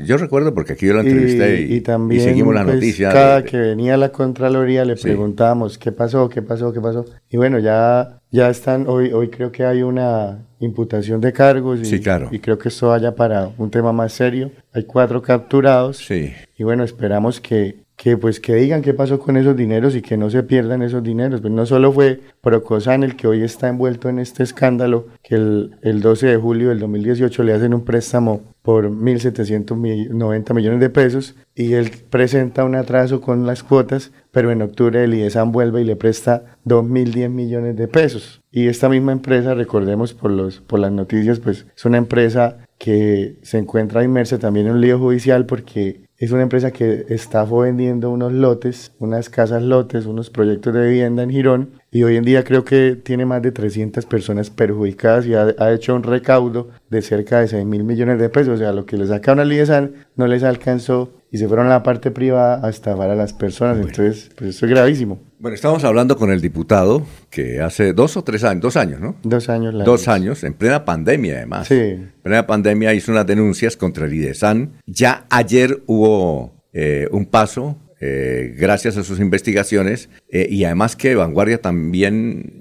yo 0.05 0.17
recuerdo 0.17 0.53
porque 0.53 0.73
aquí 0.73 0.87
yo 0.87 0.95
la 0.95 1.03
entrevisté 1.03 1.61
y, 1.63 1.81
también, 1.81 2.23
seguimos 2.23 2.53
la 2.53 2.65
pues, 2.65 2.75
noticia. 2.75 3.11
Cada 3.11 3.45
que 3.45 3.57
venía 3.57 3.97
la 3.97 4.11
Contraloría 4.11 4.85
le 4.85 4.97
preguntábamos 4.97 5.79
qué 5.79 5.93
pasó, 5.93 6.29
qué 6.29 6.43
pasó, 6.43 6.73
qué 6.73 6.81
pasó. 6.81 7.05
Y 7.31 7.37
bueno, 7.37 7.61
ya, 7.61 8.21
ya 8.33 8.51
están, 8.51 8.89
hoy, 8.89 9.13
hoy 9.13 9.29
creo 9.29 9.53
que 9.53 9.65
hay 9.65 9.83
una 9.83 10.45
imputación 10.65 11.21
de 11.21 11.33
cargos 11.33 11.81
y, 11.81 11.85
sí, 11.85 12.01
claro. 12.01 12.29
y 12.31 12.39
creo 12.39 12.59
que 12.59 12.69
esto 12.69 12.89
vaya 12.89 13.15
para 13.15 13.51
un 13.59 13.71
tema 13.71 13.93
más 13.93 14.13
serio. 14.13 14.51
Hay 14.73 14.85
cuatro 14.85 15.23
capturados. 15.23 15.99
Sí. 15.99 16.33
Y 16.57 16.65
bueno, 16.65 16.85
esperamos 16.85 17.41
que, 17.41 17.82
que 17.97 18.17
pues 18.17 18.41
que 18.41 18.55
digan 18.55 18.83
qué 18.83 18.95
pasó 18.95 19.19
con 19.19 19.37
esos 19.37 19.57
dineros 19.57 19.95
y 19.95 20.03
que 20.03 20.17
no 20.17 20.31
se 20.31 20.43
pierdan 20.43 20.83
esos 20.83 21.03
dineros. 21.03 21.41
Pues 21.41 21.53
no 21.53 21.67
solo 21.67 21.93
fue 21.93 22.21
Procosan 22.41 23.05
el 23.05 23.17
que 23.17 23.29
hoy 23.29 23.43
está 23.43 23.69
envuelto 23.69 24.09
en 24.09 24.19
este 24.19 24.43
escándalo, 24.43 25.07
que 25.23 25.37
el, 25.37 25.77
el 25.83 26.01
12 26.01 26.27
de 26.27 26.37
julio 26.37 26.71
del 26.71 26.81
2018 26.81 27.43
le 27.45 27.53
hacen 27.53 27.75
un 27.75 27.85
préstamo 27.85 28.43
por 28.63 28.91
1.790 28.91 30.55
millones 30.55 30.81
de 30.81 30.91
pesos 30.91 31.37
y 31.55 31.75
él 31.75 31.91
presenta 32.11 32.65
un 32.65 32.75
atraso 32.75 33.21
con 33.21 33.47
las 33.47 33.63
cuotas, 33.63 34.13
pero 34.31 34.51
en 34.51 34.63
octubre 34.63 35.03
el 35.03 35.15
IESAN 35.15 35.53
vuelve 35.53 35.83
y 35.83 35.85
le 35.85 35.97
presta 35.97 36.57
2.010 36.65 37.29
millones 37.29 37.77
de 37.77 37.89
pesos. 37.89 38.41
Y 38.51 38.69
esta 38.69 38.89
misma 38.89 39.13
empresa, 39.13 39.55
recordemos 39.55 40.15
por, 40.15 40.31
los, 40.31 40.61
por 40.61 40.79
las 40.79 40.93
noticias, 40.93 41.41
pues 41.41 41.67
es 41.77 41.85
una 41.85 41.99
empresa 41.99 42.59
que 42.79 43.37
se 43.43 43.59
encuentra 43.59 44.05
inmersa 44.05 44.39
también 44.39 44.67
en 44.67 44.73
un 44.73 44.81
lío 44.81 44.99
judicial 44.99 45.47
porque 45.47 46.03
es 46.23 46.31
una 46.31 46.43
empresa 46.43 46.71
que 46.71 47.05
está 47.09 47.45
vendiendo 47.45 48.09
unos 48.09 48.33
lotes, 48.33 48.93
unas 49.01 49.29
casas 49.29 49.61
lotes, 49.61 50.07
unos 50.07 50.31
proyectos 50.31 50.73
de 50.73 50.87
vivienda 50.87 51.25
en 51.25 51.31
Girón 51.31 51.82
y 51.95 52.05
hoy 52.05 52.17
en 52.17 52.25
día 52.25 52.43
creo 52.43 52.65
que 52.65 52.97
tiene 52.97 53.27
más 53.27 53.43
de 53.43 53.53
300 53.53 54.07
personas 54.07 54.49
perjudicadas 54.49 55.27
y 55.27 55.35
ha, 55.35 55.73
hecho 55.75 55.95
un 55.95 56.03
recaudo 56.03 56.71
de 56.89 57.03
cerca 57.03 57.41
de 57.41 57.49
6 57.49 57.67
mil 57.67 57.85
millones 57.85 58.19
de 58.19 58.31
pesos. 58.31 58.55
O 58.55 58.57
sea, 58.57 58.73
lo 58.73 58.87
que 58.87 58.97
le 58.97 59.07
sacaron 59.07 59.41
al 59.41 59.53
IESAN 59.53 59.93
no 60.17 60.27
les 60.27 60.43
alcanzó 60.43 61.13
y 61.31 61.37
se 61.37 61.47
fueron 61.49 61.67
a 61.67 61.69
la 61.69 61.83
parte 61.83 62.11
privada 62.11 62.67
a 62.67 62.71
estafar 62.71 63.11
a 63.11 63.15
las 63.15 63.35
personas. 63.35 63.77
Entonces, 63.77 64.31
pues 64.39 64.57
eso 64.57 64.65
es 64.65 64.73
gravísimo. 64.73 65.21
Bueno, 65.39 65.55
estamos 65.55 65.85
hablando 65.85 66.17
con 66.17 66.33
el 66.33 66.41
diputado 66.41 67.03
que 67.29 67.61
hace 67.61 67.93
dos 67.93 68.17
o 68.17 68.25
tres 68.25 68.43
años, 68.45 68.63
dos 68.63 68.77
años, 68.79 68.99
¿no? 68.99 69.17
Dos 69.23 69.51
años. 69.51 69.75
dos 69.85 70.09
años, 70.09 70.45
en 70.45 70.55
plena 70.55 70.87
pandemia 70.87 71.37
además. 71.37 71.69
Sí. 71.69 71.75
En 71.75 72.13
plena 72.23 72.47
pandemia 72.47 72.95
hizo 72.95 73.13
unas 73.13 73.27
denuncias 73.27 73.77
contra 73.77 74.07
el 74.07 74.15
IDESAN. 74.15 74.73
Ya 74.87 75.27
ayer 75.29 75.83
hubo 75.87 76.55
eh, 76.73 77.07
un 77.11 77.27
paso 77.27 77.77
eh, 78.05 78.53
gracias 78.59 78.97
a 78.97 79.05
sus 79.05 79.21
investigaciones 79.21 80.09
eh, 80.29 80.49
y 80.51 80.65
además 80.65 80.97
que 80.97 81.15
Vanguardia 81.15 81.61
también 81.61 82.61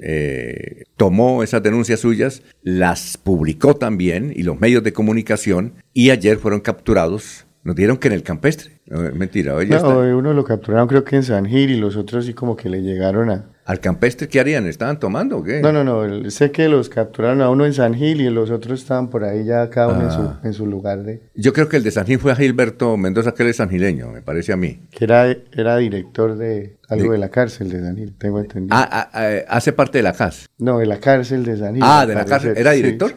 tomó 0.97 1.41
esas 1.41 1.63
denuncias 1.63 1.99
suyas, 1.99 2.43
las 2.61 3.17
publicó 3.17 3.75
también 3.75 4.31
y 4.35 4.43
los 4.43 4.59
medios 4.59 4.83
de 4.83 4.93
comunicación 4.93 5.73
y 5.93 6.11
ayer 6.11 6.37
fueron 6.37 6.59
capturados 6.59 7.47
nos 7.63 7.75
dieron 7.75 7.97
que 7.97 8.07
en 8.07 8.15
el 8.15 8.23
campestre. 8.23 8.81
mentira, 9.13 9.55
oye. 9.55 9.79
No, 9.79 9.99
uno 10.17 10.33
lo 10.33 10.43
capturaron 10.43 10.87
creo 10.87 11.03
que 11.03 11.15
en 11.15 11.23
San 11.23 11.45
Gil 11.45 11.69
y 11.69 11.77
los 11.77 11.95
otros 11.95 12.25
sí 12.25 12.33
como 12.33 12.55
que 12.55 12.69
le 12.69 12.81
llegaron 12.81 13.29
a, 13.29 13.45
¿Al 13.64 13.80
campestre 13.80 14.28
qué 14.28 14.39
harían? 14.39 14.66
¿Estaban 14.66 14.99
tomando 14.99 15.38
o 15.38 15.43
qué? 15.43 15.62
No, 15.62 15.72
no, 15.72 15.84
no. 15.84 16.30
Sé 16.32 16.51
que 16.51 16.68
los 16.68 16.89
capturaron 16.89 17.41
a 17.41 17.49
uno 17.49 17.66
en 17.66 17.74
San 17.74 17.93
Gil 17.93 18.20
y 18.20 18.30
los 18.30 18.49
otros 18.49 18.82
estaban 18.82 19.09
por 19.09 19.24
ahí 19.24 19.45
ya 19.45 19.70
cada 19.70 19.89
uno 19.89 20.03
en, 20.03 20.12
su, 20.12 20.22
ah. 20.22 20.39
en, 20.43 20.53
su, 20.53 20.66
lugar 20.66 21.03
de... 21.03 21.22
Yo 21.36 21.53
creo 21.53 21.70
que 21.70 21.78
el 21.78 21.84
de 21.84 21.91
San 21.91 22.05
Gil 22.05 22.18
fue 22.18 22.32
a 22.32 22.36
Gilberto 22.36 22.97
Mendoza, 22.97 23.34
que 23.34 23.43
él 23.43 23.49
es 23.49 23.57
sangileño, 23.57 24.09
me 24.09 24.22
parece 24.22 24.51
a 24.51 24.57
mí. 24.57 24.80
Que 24.89 25.05
era, 25.05 25.28
era 25.51 25.78
director 25.78 26.38
de 26.38 26.78
algo 26.89 27.14
de, 27.14 27.20
la 27.20 27.30
cárcel 27.30 27.70
de 27.70 27.80
San 27.80 27.95
Gil, 27.95 28.14
tengo 28.18 28.39
entendido. 28.39 28.76
Ah, 28.76 28.89
ah, 28.91 29.09
ah 29.14 29.30
hace 29.47 29.72
parte 29.72 29.99
de 29.99 30.03
la 30.03 30.14
CAS. 30.14 30.49
No, 30.57 30.80
de 30.80 30.88
la 30.88 30.99
cárcel 30.99 31.45
de 31.45 31.57
San 31.57 31.76
Gil. 31.76 31.84
Ah, 31.86 32.05
de 32.05 32.16
la 32.16 32.26
cárcel. 32.26 32.53
¿Era 32.57 32.72
director? 32.72 33.14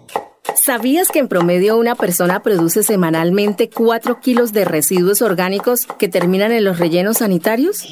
¿Sabías 0.56 1.10
que 1.10 1.20
en 1.20 1.28
promedio 1.28 1.78
una 1.78 1.96
persona 1.96 2.42
produce 2.42 2.84
semanalmente 2.84 3.70
4 3.70 4.20
kilos 4.20 4.54
de 4.54 4.66
residuos 4.66 5.22
orgánicos 5.22 5.88
que 5.98 6.10
terminan 6.10 6.52
en 6.52 6.64
los 6.64 6.80
rellenos 6.80 7.20
sanitarios? 7.20 7.86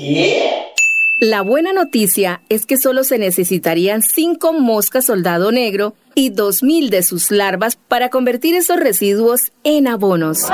La 1.21 1.41
buena 1.41 1.71
noticia 1.71 2.41
es 2.49 2.65
que 2.65 2.77
solo 2.77 3.05
se 3.05 3.17
necesitarían 3.17 4.01
5 4.01 4.51
moscas 4.53 5.05
soldado 5.05 5.51
negro 5.51 5.95
y 6.13 6.31
2.000 6.31 6.89
de 6.89 7.03
sus 7.03 7.31
larvas 7.31 7.77
para 7.77 8.09
convertir 8.09 8.55
esos 8.55 8.77
residuos 8.77 9.53
en 9.63 9.87
abonos 9.87 10.47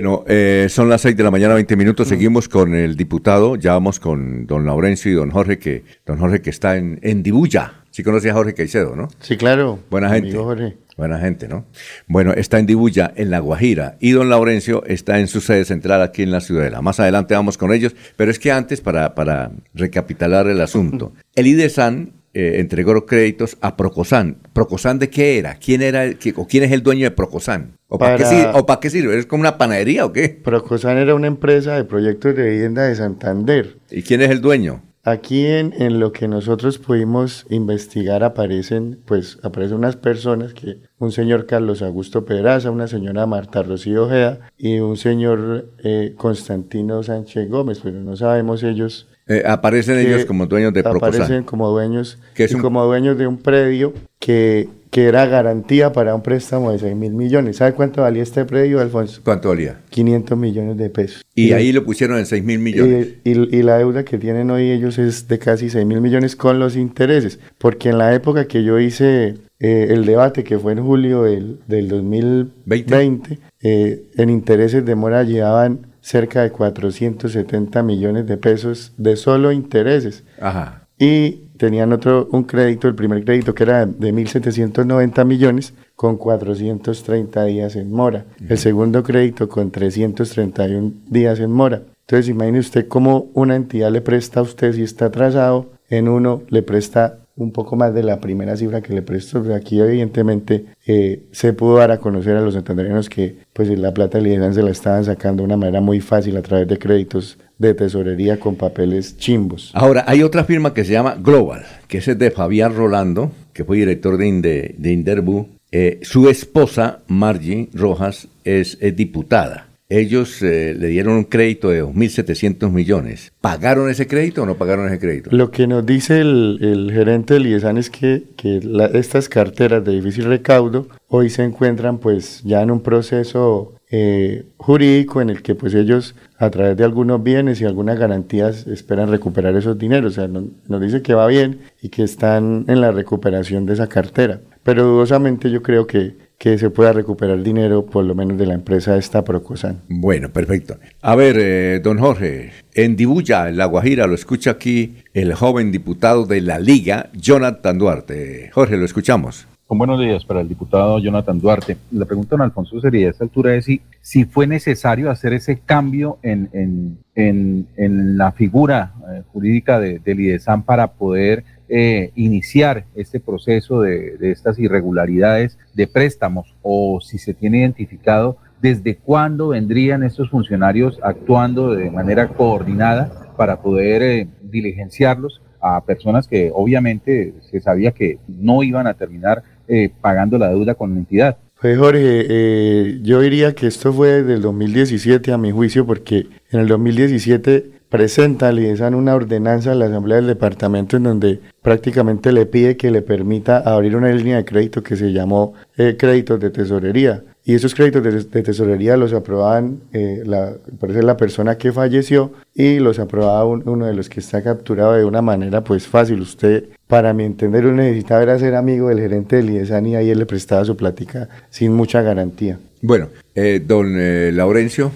Bueno, 0.00 0.22
eh, 0.28 0.68
son 0.70 0.88
las 0.88 1.00
6 1.00 1.16
de 1.16 1.24
la 1.24 1.32
mañana, 1.32 1.54
20 1.54 1.74
minutos. 1.74 2.06
Seguimos 2.06 2.48
con 2.48 2.72
el 2.72 2.94
diputado. 2.96 3.56
Ya 3.56 3.72
vamos 3.72 3.98
con 3.98 4.46
don 4.46 4.64
Laurencio 4.64 5.10
y 5.10 5.14
don 5.14 5.32
Jorge, 5.32 5.58
que 5.58 5.82
don 6.06 6.18
Jorge 6.18 6.40
que 6.40 6.50
está 6.50 6.76
en, 6.76 7.00
en 7.02 7.24
Dibuya. 7.24 7.82
Sí 7.90 8.04
conoce 8.04 8.30
a 8.30 8.34
Jorge 8.34 8.54
Caicedo, 8.54 8.94
¿no? 8.94 9.08
Sí, 9.18 9.36
claro. 9.36 9.80
Buena 9.90 10.08
gente. 10.10 10.36
Jorge. 10.36 10.76
Buena 10.96 11.18
gente, 11.18 11.48
¿no? 11.48 11.66
Bueno, 12.06 12.32
está 12.32 12.60
en 12.60 12.66
Dibuya, 12.66 13.12
en 13.16 13.30
La 13.30 13.40
Guajira, 13.40 13.96
y 13.98 14.10
don 14.12 14.28
Laurencio 14.28 14.84
está 14.86 15.18
en 15.18 15.26
su 15.26 15.40
sede 15.40 15.64
central 15.64 16.00
aquí 16.02 16.22
en 16.22 16.30
la 16.30 16.40
Ciudadela. 16.40 16.80
Más 16.80 17.00
adelante 17.00 17.34
vamos 17.34 17.58
con 17.58 17.72
ellos, 17.72 17.96
pero 18.16 18.30
es 18.30 18.38
que 18.38 18.52
antes, 18.52 18.80
para, 18.80 19.16
para 19.16 19.50
recapitular 19.74 20.46
el 20.46 20.60
asunto, 20.60 21.12
el 21.34 21.46
IDESAN 21.48 22.12
eh, 22.34 22.56
entregó 22.58 23.04
créditos 23.06 23.58
a 23.60 23.76
Procosan. 23.76 24.36
¿Procosan 24.52 24.98
de 25.00 25.08
qué 25.10 25.38
era? 25.38 25.54
¿Quién 25.56 25.82
era 25.82 26.04
el, 26.04 26.18
qué- 26.18 26.34
o 26.36 26.46
quién 26.46 26.62
es 26.64 26.70
el 26.72 26.82
dueño 26.84 27.04
de 27.04 27.10
Procosan? 27.12 27.77
¿O 27.88 27.98
para, 27.98 28.16
Para- 28.16 28.28
qué, 28.30 28.36
sirve? 28.36 28.50
¿O 28.54 28.66
para 28.66 28.80
qué 28.80 28.90
sirve? 28.90 29.18
¿Es 29.18 29.26
como 29.26 29.40
una 29.40 29.56
panadería 29.58 30.04
o 30.04 30.12
qué? 30.12 30.28
Procosan 30.28 30.98
era 30.98 31.14
una 31.14 31.26
empresa 31.26 31.74
de 31.76 31.84
proyectos 31.84 32.36
de 32.36 32.50
vivienda 32.50 32.82
de 32.84 32.94
Santander. 32.94 33.78
¿Y 33.90 34.02
quién 34.02 34.20
es 34.20 34.30
el 34.30 34.40
dueño? 34.40 34.82
Aquí 35.04 35.46
en, 35.46 35.72
en 35.78 36.00
lo 36.00 36.12
que 36.12 36.28
nosotros 36.28 36.76
pudimos 36.78 37.46
investigar 37.48 38.22
aparecen, 38.24 38.98
pues 39.06 39.38
aparecen 39.42 39.78
unas 39.78 39.96
personas 39.96 40.52
que 40.52 40.80
un 40.98 41.12
señor 41.12 41.46
Carlos 41.46 41.80
Augusto 41.80 42.26
Pedraza, 42.26 42.70
una 42.70 42.88
señora 42.88 43.24
Marta 43.24 43.62
Rocío 43.62 44.04
Ojeda 44.04 44.40
y 44.58 44.80
un 44.80 44.98
señor 44.98 45.70
eh, 45.82 46.12
Constantino 46.18 47.02
Sánchez 47.02 47.48
Gómez, 47.48 47.80
pero 47.82 48.00
no 48.00 48.16
sabemos 48.16 48.62
ellos. 48.62 49.08
Eh, 49.28 49.44
aparecen 49.46 49.98
ellos 49.98 50.26
como 50.26 50.44
dueños 50.46 50.74
de 50.74 50.82
Procosan. 50.82 51.22
Aparecen 51.22 51.44
como 51.44 51.70
dueños, 51.70 52.18
Que 52.34 52.44
es 52.44 52.52
y 52.52 52.56
un- 52.56 52.60
como 52.60 52.84
dueños 52.84 53.16
de 53.16 53.26
un 53.26 53.38
predio 53.38 53.94
que, 54.18 54.68
que 54.90 55.04
era 55.06 55.26
garantía 55.26 55.92
para 55.92 56.14
un 56.14 56.22
préstamo 56.22 56.72
de 56.72 56.78
6 56.78 56.96
mil 56.96 57.12
millones. 57.12 57.56
¿Sabe 57.56 57.74
cuánto 57.74 58.02
valía 58.02 58.22
este 58.22 58.44
predio, 58.44 58.80
Alfonso? 58.80 59.20
¿Cuánto 59.24 59.48
valía? 59.50 59.80
500 59.90 60.38
millones 60.38 60.76
de 60.76 60.90
pesos. 60.90 61.22
Y 61.34 61.52
ahí 61.52 61.72
lo 61.72 61.84
pusieron 61.84 62.18
en 62.18 62.26
6 62.26 62.42
mil 62.44 62.58
millones. 62.58 63.08
Y, 63.24 63.30
y- 63.32 63.56
y 63.58 63.62
la 63.62 63.78
deuda 63.78 64.04
que 64.04 64.18
tienen 64.18 64.50
hoy 64.50 64.70
ellos 64.70 64.98
es 64.98 65.28
de 65.28 65.38
casi 65.38 65.70
6 65.70 65.84
mil 65.86 66.00
millones 66.00 66.36
con 66.36 66.58
los 66.58 66.76
intereses. 66.76 67.38
Porque 67.58 67.90
en 67.90 67.98
la 67.98 68.14
época 68.14 68.46
que 68.48 68.64
yo 68.64 68.78
hice 68.78 69.36
eh, 69.60 69.86
el 69.90 70.04
debate, 70.06 70.44
que 70.44 70.58
fue 70.58 70.72
en 70.72 70.82
julio 70.84 71.22
del, 71.24 71.58
del 71.66 71.88
2020, 71.88 73.38
eh, 73.62 74.02
en 74.16 74.30
intereses 74.30 74.84
de 74.84 74.94
mora 74.94 75.22
llevaban 75.24 75.86
cerca 76.00 76.42
de 76.42 76.50
470 76.50 77.82
millones 77.82 78.26
de 78.26 78.36
pesos 78.36 78.92
de 78.96 79.16
solo 79.16 79.52
intereses. 79.52 80.24
Ajá. 80.40 80.86
Y 80.98 81.42
tenían 81.58 81.92
otro, 81.92 82.28
un 82.32 82.44
crédito, 82.44 82.88
el 82.88 82.94
primer 82.94 83.24
crédito 83.24 83.54
que 83.54 83.64
era 83.64 83.84
de 83.84 84.14
1.790 84.14 85.24
millones 85.26 85.74
con 85.94 86.16
430 86.16 87.44
días 87.44 87.76
en 87.76 87.90
mora. 87.90 88.24
El 88.48 88.56
segundo 88.56 89.02
crédito 89.02 89.48
con 89.48 89.70
331 89.70 90.92
días 91.08 91.40
en 91.40 91.50
mora. 91.50 91.82
Entonces 92.06 92.30
imagine 92.30 92.60
usted 92.60 92.88
cómo 92.88 93.28
una 93.34 93.56
entidad 93.56 93.90
le 93.90 94.00
presta 94.00 94.40
a 94.40 94.44
usted 94.44 94.72
si 94.72 94.82
está 94.82 95.06
atrasado, 95.06 95.72
en 95.90 96.08
uno 96.08 96.42
le 96.48 96.62
presta 96.62 97.18
un 97.36 97.52
poco 97.52 97.76
más 97.76 97.94
de 97.94 98.02
la 98.02 98.20
primera 98.20 98.56
cifra 98.56 98.80
que 98.80 98.92
le 98.92 99.02
prestó. 99.02 99.42
Pero 99.42 99.54
aquí 99.54 99.80
evidentemente 99.80 100.66
eh, 100.86 101.26
se 101.32 101.52
pudo 101.52 101.76
dar 101.76 101.90
a 101.90 101.98
conocer 101.98 102.36
a 102.36 102.40
los 102.40 102.54
santandereanos 102.54 103.08
que 103.08 103.38
pues 103.52 103.68
la 103.78 103.92
plata 103.92 104.18
de 104.18 104.52
se 104.52 104.62
la 104.62 104.70
estaban 104.70 105.04
sacando 105.04 105.42
de 105.42 105.46
una 105.46 105.56
manera 105.56 105.80
muy 105.80 106.00
fácil 106.00 106.36
a 106.36 106.42
través 106.42 106.66
de 106.68 106.78
créditos 106.78 107.38
de 107.58 107.74
tesorería 107.74 108.38
con 108.38 108.54
papeles 108.56 109.16
chimbos. 109.18 109.70
Ahora, 109.74 110.04
hay 110.06 110.22
otra 110.22 110.44
firma 110.44 110.72
que 110.74 110.84
se 110.84 110.92
llama 110.92 111.16
Global, 111.20 111.64
que 111.88 111.98
es 111.98 112.18
de 112.18 112.30
Fabián 112.30 112.74
Rolando, 112.74 113.32
que 113.52 113.64
fue 113.64 113.78
director 113.78 114.16
de, 114.16 114.26
Inde- 114.28 114.74
de 114.78 114.92
Inderbu. 114.92 115.48
Eh, 115.72 115.98
su 116.02 116.28
esposa, 116.30 117.00
Margie 117.08 117.68
Rojas, 117.74 118.28
es, 118.44 118.78
es 118.80 118.96
diputada. 118.96 119.66
Ellos 119.90 120.42
eh, 120.42 120.74
le 120.78 120.88
dieron 120.88 121.14
un 121.16 121.24
crédito 121.24 121.70
de 121.70 121.82
2.700 121.82 122.70
millones. 122.70 123.32
¿Pagaron 123.40 123.88
ese 123.88 124.06
crédito 124.06 124.42
o 124.42 124.46
no 124.46 124.56
pagaron 124.56 124.86
ese 124.86 124.98
crédito? 124.98 125.30
Lo 125.32 125.50
que 125.50 125.66
nos 125.66 125.84
dice 125.86 126.20
el, 126.20 126.58
el 126.60 126.92
gerente 126.92 127.34
del 127.34 127.46
IESAN 127.46 127.78
es 127.78 127.88
que, 127.88 128.24
que 128.36 128.60
la- 128.62 128.86
estas 128.86 129.28
carteras 129.30 129.82
de 129.84 129.92
difícil 129.92 130.24
recaudo 130.26 130.88
hoy 131.08 131.30
se 131.30 131.42
encuentran 131.42 131.98
pues 131.98 132.42
ya 132.44 132.60
en 132.62 132.70
un 132.70 132.82
proceso 132.82 133.74
eh, 133.90 134.44
jurídico 134.56 135.20
en 135.22 135.30
el 135.30 135.42
que 135.42 135.54
pues 135.54 135.74
ellos 135.74 136.14
a 136.38 136.50
través 136.50 136.76
de 136.76 136.84
algunos 136.84 137.22
bienes 137.22 137.60
y 137.60 137.64
algunas 137.64 137.98
garantías 137.98 138.66
esperan 138.66 139.10
recuperar 139.10 139.56
esos 139.56 139.78
dineros. 139.78 140.12
O 140.12 140.14
sea, 140.14 140.28
no- 140.28 140.44
nos 140.66 140.80
dice 140.80 141.02
que 141.02 141.14
va 141.14 141.26
bien 141.26 141.60
y 141.82 141.88
que 141.88 142.02
están 142.02 142.64
en 142.68 142.80
la 142.80 142.90
recuperación 142.92 143.66
de 143.66 143.74
esa 143.74 143.88
cartera. 143.88 144.40
Pero 144.62 144.84
dudosamente 144.84 145.50
yo 145.50 145.62
creo 145.62 145.86
que, 145.86 146.16
que 146.36 146.58
se 146.58 146.68
pueda 146.68 146.92
recuperar 146.92 147.42
dinero 147.42 147.86
por 147.86 148.04
lo 148.04 148.14
menos 148.14 148.36
de 148.36 148.44
la 148.44 148.52
empresa 148.54 148.96
esta 148.98 149.24
Procosan. 149.24 149.80
Bueno, 149.88 150.28
perfecto. 150.30 150.76
A 151.00 151.16
ver, 151.16 151.36
eh, 151.40 151.80
don 151.82 151.98
Jorge, 151.98 152.50
en 152.74 152.94
Dibuya, 152.94 153.48
en 153.48 153.56
La 153.56 153.64
Guajira, 153.64 154.06
lo 154.06 154.14
escucha 154.14 154.50
aquí 154.52 154.96
el 155.14 155.32
joven 155.32 155.72
diputado 155.72 156.26
de 156.26 156.42
la 156.42 156.58
Liga, 156.58 157.08
Jonathan 157.14 157.78
Duarte. 157.78 158.50
Jorge, 158.52 158.76
lo 158.76 158.84
escuchamos. 158.84 159.46
Buenos 159.70 160.00
días 160.00 160.24
para 160.24 160.40
el 160.40 160.48
diputado 160.48 160.98
Jonathan 160.98 161.38
Duarte. 161.38 161.76
La 161.92 162.06
pregunta, 162.06 162.30
don 162.30 162.40
Alfonso, 162.40 162.80
sería 162.80 163.08
a 163.08 163.10
esta 163.10 163.24
altura 163.24 163.54
es 163.54 163.66
si, 164.00 164.24
fue 164.24 164.46
necesario 164.46 165.10
hacer 165.10 165.34
ese 165.34 165.58
cambio 165.58 166.16
en, 166.22 166.48
en, 166.54 166.98
en, 167.14 167.66
en 167.76 168.16
la 168.16 168.32
figura 168.32 168.94
eh, 169.12 169.22
jurídica 169.30 169.78
de, 169.78 169.98
del 169.98 170.20
IDESAN 170.20 170.62
para 170.62 170.92
poder 170.92 171.44
eh, 171.68 172.12
iniciar 172.16 172.86
este 172.94 173.20
proceso 173.20 173.82
de, 173.82 174.16
de 174.16 174.30
estas 174.30 174.58
irregularidades 174.58 175.58
de 175.74 175.86
préstamos 175.86 176.56
o 176.62 177.00
si 177.02 177.18
se 177.18 177.34
tiene 177.34 177.58
identificado 177.58 178.38
desde 178.62 178.96
cuándo 178.96 179.48
vendrían 179.48 180.02
estos 180.02 180.30
funcionarios 180.30 180.98
actuando 181.02 181.74
de 181.74 181.90
manera 181.90 182.28
coordinada 182.28 183.34
para 183.36 183.60
poder 183.60 184.02
eh, 184.02 184.28
diligenciarlos 184.40 185.42
a 185.60 185.84
personas 185.84 186.26
que 186.26 186.50
obviamente 186.54 187.34
se 187.50 187.60
sabía 187.60 187.92
que 187.92 188.18
no 188.28 188.62
iban 188.62 188.86
a 188.86 188.94
terminar 188.94 189.42
eh, 189.68 189.90
pagando 190.00 190.38
la 190.38 190.48
deuda 190.48 190.74
con 190.74 190.94
la 190.94 190.98
entidad. 190.98 191.36
Pues 191.60 191.76
Jorge, 191.76 192.26
eh, 192.28 193.00
yo 193.02 193.20
diría 193.20 193.52
que 193.52 193.66
esto 193.66 193.92
fue 193.92 194.22
desde 194.22 194.34
el 194.34 194.42
2017 194.42 195.32
a 195.32 195.38
mi 195.38 195.50
juicio 195.50 195.84
porque 195.84 196.26
en 196.50 196.60
el 196.60 196.68
2017 196.68 197.78
presenta 197.88 198.48
al 198.48 198.60
IESAN 198.60 198.94
una 198.94 199.14
ordenanza 199.14 199.72
a 199.72 199.74
la 199.74 199.86
Asamblea 199.86 200.18
del 200.18 200.26
Departamento 200.28 200.96
en 200.96 201.02
donde 201.04 201.40
prácticamente 201.62 202.32
le 202.32 202.46
pide 202.46 202.76
que 202.76 202.90
le 202.90 203.02
permita 203.02 203.58
abrir 203.58 203.96
una 203.96 204.10
línea 204.12 204.36
de 204.36 204.44
crédito 204.44 204.82
que 204.82 204.96
se 204.96 205.12
llamó 205.12 205.54
eh, 205.76 205.96
créditos 205.98 206.38
de 206.38 206.50
tesorería. 206.50 207.24
Y 207.48 207.54
esos 207.54 207.74
créditos 207.74 208.02
de, 208.04 208.10
de 208.12 208.42
tesorería 208.42 208.98
los 208.98 209.14
aprobaban, 209.14 209.78
eh, 209.94 210.20
la, 210.26 210.52
parece 210.78 211.02
la 211.02 211.16
persona 211.16 211.56
que 211.56 211.72
falleció 211.72 212.30
y 212.54 212.78
los 212.78 212.98
aprobaba 212.98 213.46
un- 213.46 213.66
uno 213.66 213.86
de 213.86 213.94
los 213.94 214.10
que 214.10 214.20
está 214.20 214.42
capturado 214.42 214.92
de 214.92 215.04
una 215.06 215.22
manera 215.22 215.64
pues 215.64 215.86
fácil. 215.86 216.20
Usted, 216.20 216.64
para 216.86 217.14
mi 217.14 217.24
entender, 217.24 217.64
uno 217.64 217.82
necesitaba 217.82 218.22
era 218.22 218.38
ser 218.38 218.54
amigo 218.54 218.90
del 218.90 219.00
gerente 219.00 219.36
del 219.36 219.48
IESAN 219.48 219.86
y 219.86 219.96
ahí 219.96 220.10
él 220.10 220.18
le 220.18 220.26
prestaba 220.26 220.62
su 220.66 220.76
plática 220.76 221.26
sin 221.48 221.72
mucha 221.72 222.02
garantía. 222.02 222.58
Bueno, 222.82 223.08
eh, 223.34 223.62
don 223.66 223.94
eh, 223.98 224.30
Laurencio. 224.30 224.92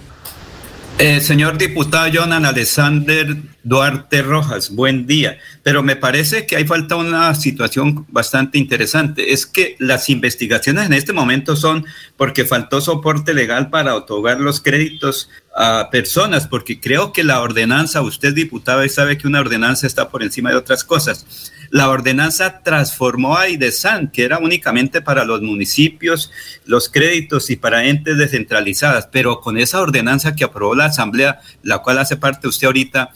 Eh, 0.99 1.21
señor 1.23 1.57
diputado 1.57 2.07
Jonan 2.13 2.45
Alexander 2.45 3.29
Duarte 3.65 4.23
Rojas, 4.23 4.71
buen 4.71 5.07
día. 5.07 5.39
Pero 5.63 5.83
me 5.83 5.97
parece 5.97 6.47
que 6.47 6.57
hay 6.57 6.65
falta 6.65 6.97
una 6.97 7.35
situación 7.35 8.07
bastante 8.09 8.59
interesante. 8.59 9.33
Es 9.33 9.47
que 9.47 9.77
las 9.79 10.09
investigaciones 10.09 10.87
en 10.87 10.93
este 10.93 11.13
momento 11.13 11.55
son 11.55 11.85
porque 12.17 12.45
faltó 12.45 12.81
soporte 12.81 13.35
legal 13.35 13.71
para 13.71 13.95
otorgar 13.95 14.41
los 14.41 14.61
créditos 14.61 15.29
a 15.55 15.91
personas, 15.91 16.47
porque 16.47 16.81
creo 16.81 17.13
que 17.13 17.25
la 17.25 17.41
ordenanza, 17.41 18.01
usted 18.01 18.35
diputado 18.35 18.89
sabe 18.89 19.19
que 19.19 19.27
una 19.27 19.41
ordenanza 19.41 19.87
está 19.87 20.09
por 20.09 20.23
encima 20.23 20.51
de 20.51 20.57
otras 20.57 20.83
cosas. 20.83 21.53
La 21.71 21.89
ordenanza 21.89 22.63
transformó 22.63 23.39
a 23.39 23.49
IDESAN, 23.49 24.09
que 24.09 24.25
era 24.25 24.39
únicamente 24.39 25.01
para 25.01 25.25
los 25.25 25.41
municipios, 25.41 26.31
los 26.67 26.89
créditos 26.89 27.49
y 27.49 27.57
para 27.57 27.87
entes 27.87 28.19
descentralizadas, 28.19 29.09
pero 29.11 29.41
con 29.41 29.57
esa 29.57 29.81
ordenanza 29.81 30.35
que 30.35 30.45
aprobó 30.45 30.75
la 30.75 30.87
Asamblea, 30.87 31.41
la 31.63 31.79
cual 31.79 31.99
hace 31.99 32.17
parte 32.17 32.49
usted 32.49 32.67
ahorita, 32.67 33.13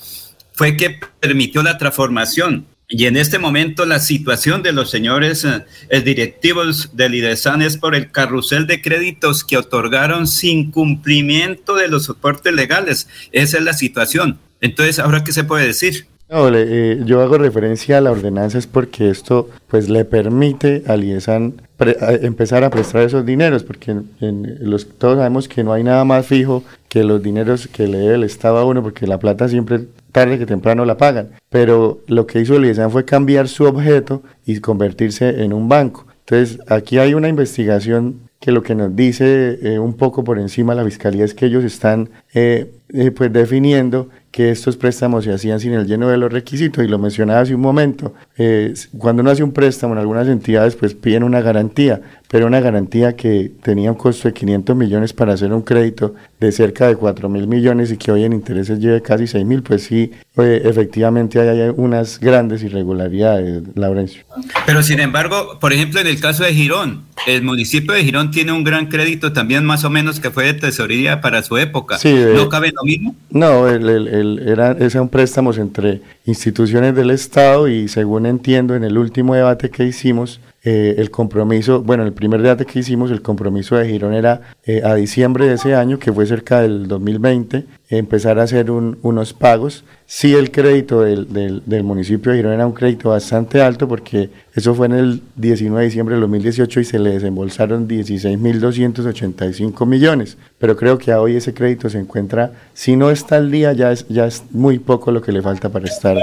fue 0.57 0.77
que 0.77 0.99
permitió 1.20 1.62
la 1.62 1.78
transformación. 1.78 2.66
Y 2.89 3.07
en 3.07 3.16
este 3.16 3.39
momento 3.41 3.85
la 3.85 3.99
situación 3.99 4.62
de 4.62 4.73
los 4.73 4.91
señores 4.91 5.45
eh, 5.45 6.01
directivos 6.01 6.91
del 6.97 7.15
IDESAN 7.16 7.61
es 7.62 7.77
por 7.77 7.95
el 7.97 8.11
carrusel 8.12 8.66
de 8.69 8.81
créditos 8.81 9.43
que 9.45 9.57
otorgaron 9.57 10.27
sin 10.28 10.70
cumplimiento 10.70 11.74
de 11.74 11.89
los 11.89 12.05
soportes 12.05 12.53
legales. 12.55 13.09
Esa 13.33 13.59
es 13.59 13.65
la 13.65 13.73
situación. 13.73 14.39
Entonces, 14.61 14.99
¿ahora 14.99 15.24
qué 15.24 15.33
se 15.33 15.45
puede 15.45 15.66
decir? 15.66 16.07
No, 16.31 16.49
le- 16.51 16.65
eh, 16.93 17.01
yo 17.05 17.23
hago 17.23 17.39
referencia 17.39 17.99
a 17.99 18.01
la 18.01 18.11
ordenanza 18.11 18.59
es 18.59 18.66
porque 18.66 19.11
esto 19.11 19.49
pues 19.69 19.89
le 19.89 20.05
permite 20.05 20.83
al 20.89 21.05
IESAN 21.05 21.55
pre- 21.77 21.97
a- 22.01 22.15
empezar 22.15 22.65
a 22.65 22.70
prestar 22.70 23.03
esos 23.03 23.24
dineros, 23.27 23.62
porque 23.62 23.93
en- 23.93 24.11
en 24.20 24.57
los, 24.70 24.89
todos 24.99 25.19
sabemos 25.19 25.47
que 25.49 25.62
no 25.62 25.73
hay 25.73 25.85
nada 25.85 26.05
más 26.05 26.27
fijo 26.27 26.65
que 26.89 27.05
los 27.05 27.23
dineros 27.23 27.69
que 27.69 27.87
le 27.87 27.99
debe 27.99 28.15
el 28.15 28.24
Estado 28.24 28.59
a 28.59 28.65
uno, 28.65 28.83
porque 28.83 29.07
la 29.07 29.19
plata 29.20 29.49
siempre 29.49 29.81
tarde 30.16 30.38
que 30.38 30.47
temprano 30.47 30.86
la 30.86 30.97
pagan. 30.97 31.32
Pero 31.51 32.01
lo 32.06 32.26
que 32.26 32.40
hizo 32.40 32.56
el 32.56 32.90
fue 32.90 33.05
cambiar 33.05 33.48
su 33.48 33.64
objeto 33.64 34.22
y 34.47 34.60
convertirse 34.60 35.43
en 35.44 35.52
un 35.52 35.68
banco. 35.68 36.06
Entonces, 36.20 36.59
aquí 36.68 36.97
hay 36.97 37.12
una 37.12 37.28
investigación 37.28 38.20
que 38.40 38.51
lo 38.51 38.62
que 38.62 38.74
nos 38.74 38.97
dice 38.97 39.59
eh, 39.62 39.78
un 39.78 39.93
poco 39.93 40.24
por 40.24 40.38
encima 40.38 40.74
la 40.74 40.84
Fiscalía 40.84 41.22
es 41.22 41.34
que 41.34 41.44
ellos 41.44 41.64
están 41.64 42.09
eh, 42.32 42.72
eh, 42.88 43.10
pues 43.10 43.32
definiendo 43.32 44.08
que 44.36 44.50
estos 44.50 44.76
préstamos 44.76 45.24
se 45.24 45.32
hacían 45.32 45.58
sin 45.58 45.72
el 45.72 45.86
lleno 45.86 46.08
de 46.08 46.18
los 46.18 46.30
requisitos 46.30 46.84
y 46.84 46.88
lo 46.88 46.98
mencionaba 46.98 47.40
hace 47.40 47.54
un 47.54 47.62
momento. 47.62 48.12
Eh, 48.36 48.74
cuando 48.98 49.22
uno 49.22 49.30
hace 49.30 49.42
un 49.42 49.52
préstamo 49.52 49.94
en 49.94 49.98
algunas 49.98 50.28
entidades 50.28 50.76
pues 50.76 50.92
piden 50.92 51.22
una 51.22 51.40
garantía, 51.40 52.02
pero 52.28 52.46
una 52.46 52.60
garantía 52.60 53.16
que 53.16 53.50
tenía 53.62 53.90
un 53.90 53.96
costo 53.96 54.28
de 54.28 54.34
500 54.34 54.76
millones 54.76 55.14
para 55.14 55.32
hacer 55.32 55.54
un 55.54 55.62
crédito 55.62 56.14
de 56.38 56.52
cerca 56.52 56.86
de 56.86 56.96
4 56.96 57.30
mil 57.30 57.46
millones 57.46 57.90
y 57.90 57.96
que 57.96 58.12
hoy 58.12 58.24
en 58.24 58.34
intereses 58.34 58.78
lleve 58.78 59.00
casi 59.00 59.26
6 59.26 59.44
mil, 59.46 59.62
pues 59.62 59.84
sí, 59.84 60.12
eh, 60.36 60.60
efectivamente 60.64 61.40
hay, 61.40 61.72
unas 61.74 62.20
grandes 62.20 62.62
irregularidades, 62.62 63.62
Laurencio. 63.74 64.22
Pero 64.66 64.82
sin 64.82 65.00
embargo, 65.00 65.58
por 65.60 65.72
ejemplo, 65.72 65.98
en 65.98 66.08
el 66.08 66.20
caso 66.20 66.44
de 66.44 66.52
Girón, 66.52 67.06
el 67.26 67.42
municipio 67.42 67.94
de 67.94 68.04
Girón 68.04 68.30
tiene 68.30 68.52
un 68.52 68.64
gran 68.64 68.88
crédito 68.88 69.32
también 69.32 69.64
más 69.64 69.84
o 69.84 69.88
menos 69.88 70.20
que 70.20 70.30
fue 70.30 70.44
de 70.44 70.54
tesorería 70.54 71.22
para 71.22 71.42
su 71.42 71.56
época. 71.56 71.98
¿No 72.34 72.50
cabe 72.50 72.72
lo 72.77 72.85
mismo? 72.85 73.15
No, 73.31 73.69
el, 73.69 73.89
el, 73.89 74.09
el, 74.09 74.48
era, 74.48 74.77
un 75.01 75.09
préstamos 75.09 75.59
entre 75.59 76.01
instituciones 76.24 76.94
del 76.94 77.11
Estado 77.11 77.69
y 77.69 77.89
según 77.89 78.27
entiendo 78.27 78.74
en 78.74 78.85
el 78.85 78.98
último 78.98 79.35
debate 79.35 79.70
que 79.70 79.85
hicimos, 79.85 80.40
eh, 80.65 80.97
el 80.98 81.11
compromiso, 81.11 81.82
bueno, 81.82 82.03
el 82.03 82.12
primer 82.12 82.43
debate 82.43 82.66
que 82.66 82.81
hicimos, 82.81 83.11
el 83.11 83.23
compromiso 83.23 83.77
de 83.77 83.89
Girón 83.89 84.15
era 84.15 84.40
eh, 84.65 84.82
a 84.85 84.94
diciembre 84.94 85.47
de 85.47 85.55
ese 85.55 85.74
año, 85.74 85.98
que 85.98 86.12
fue 86.12 86.27
cerca 86.27 86.61
del 86.61 86.89
2020, 86.89 87.66
empezar 87.88 88.38
a 88.38 88.42
hacer 88.42 88.70
unos 88.70 89.32
pagos. 89.32 89.84
Sí, 90.06 90.34
el 90.34 90.50
crédito 90.52 91.02
del, 91.02 91.32
del, 91.32 91.62
del, 91.66 91.82
municipio 91.82 92.30
de 92.30 92.38
Girón 92.38 92.52
era 92.52 92.66
un 92.66 92.72
crédito 92.72 93.10
bastante 93.10 93.60
alto 93.60 93.88
porque 93.88 94.30
eso 94.54 94.72
fue 94.74 94.86
en 94.86 94.92
el 94.92 95.22
19 95.34 95.80
de 95.80 95.86
diciembre 95.86 96.14
del 96.14 96.22
2018 96.22 96.80
y 96.80 96.84
se 96.84 96.98
le 97.00 97.10
desembolsaron 97.10 97.88
16.285 97.88 99.84
millones. 99.84 100.36
Pero 100.58 100.76
creo 100.76 100.96
que 100.98 101.12
hoy 101.12 101.36
ese 101.36 101.54
crédito 101.54 101.90
se 101.90 101.98
encuentra, 101.98 102.52
si 102.72 102.96
no 102.96 103.10
está 103.10 103.36
al 103.36 103.50
día, 103.50 103.72
ya 103.72 103.90
es, 103.90 104.06
ya 104.08 104.26
es 104.26 104.44
muy 104.50 104.78
poco 104.78 105.10
lo 105.10 105.20
que 105.22 105.32
le 105.32 105.42
falta 105.42 105.70
para 105.70 105.86
estar 105.86 106.16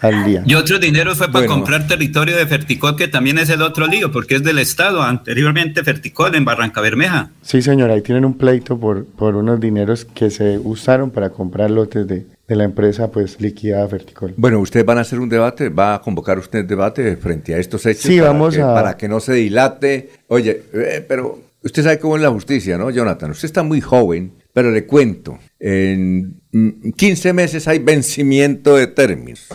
al 0.00 0.24
día. 0.24 0.42
Y 0.44 0.54
otro 0.54 0.78
dinero 0.78 1.14
fue 1.14 1.30
para 1.30 1.46
comprar 1.46 1.86
territorio 1.86 2.36
de 2.36 2.46
Ferticol, 2.46 2.96
que 2.96 3.06
también 3.08 3.38
es 3.38 3.48
el 3.48 3.62
otro 3.62 3.86
lío, 3.86 4.10
porque 4.10 4.34
es 4.36 4.42
del 4.42 4.58
Estado, 4.58 5.02
anteriormente 5.02 5.84
Ferticol 5.84 6.34
en 6.34 6.44
Barranca 6.44 6.80
Bermeja. 6.80 7.30
Sí, 7.42 7.62
señor, 7.62 7.90
ahí 7.90 8.02
tienen 8.02 8.24
un 8.24 8.36
pleito 8.36 8.78
por, 8.78 9.06
por 9.06 9.36
unos 9.36 9.60
dineros 9.60 10.04
que 10.04 10.30
se 10.30 10.58
usaron 10.58 10.99
para 11.08 11.30
comprar 11.30 11.70
lotes 11.70 12.06
de, 12.06 12.26
de 12.46 12.56
la 12.56 12.64
empresa 12.64 13.10
pues 13.10 13.40
liquidada 13.40 13.88
Ferticol. 13.88 14.34
Bueno, 14.36 14.60
¿ustedes 14.60 14.84
van 14.84 14.98
a 14.98 15.00
hacer 15.00 15.18
un 15.18 15.30
debate? 15.30 15.70
¿Va 15.70 15.94
a 15.94 16.02
convocar 16.02 16.38
usted 16.38 16.66
debate 16.66 17.16
frente 17.16 17.54
a 17.54 17.58
estos 17.58 17.86
hechos? 17.86 18.02
Sí, 18.02 18.18
para 18.18 18.32
vamos 18.32 18.54
que, 18.54 18.60
a... 18.60 18.74
Para 18.74 18.96
que 18.98 19.08
no 19.08 19.20
se 19.20 19.32
dilate. 19.32 20.10
Oye, 20.28 20.64
eh, 20.74 21.02
pero 21.08 21.38
usted 21.62 21.82
sabe 21.82 21.98
cómo 21.98 22.16
es 22.16 22.22
la 22.22 22.30
justicia, 22.30 22.76
¿no, 22.76 22.90
Jonathan? 22.90 23.30
Usted 23.30 23.46
está 23.46 23.62
muy 23.62 23.80
joven, 23.80 24.34
pero 24.52 24.70
le 24.70 24.84
cuento, 24.84 25.38
en 25.58 26.42
15 26.96 27.32
meses 27.32 27.66
hay 27.68 27.78
vencimiento 27.78 28.76
de 28.76 28.88
términos. 28.88 29.46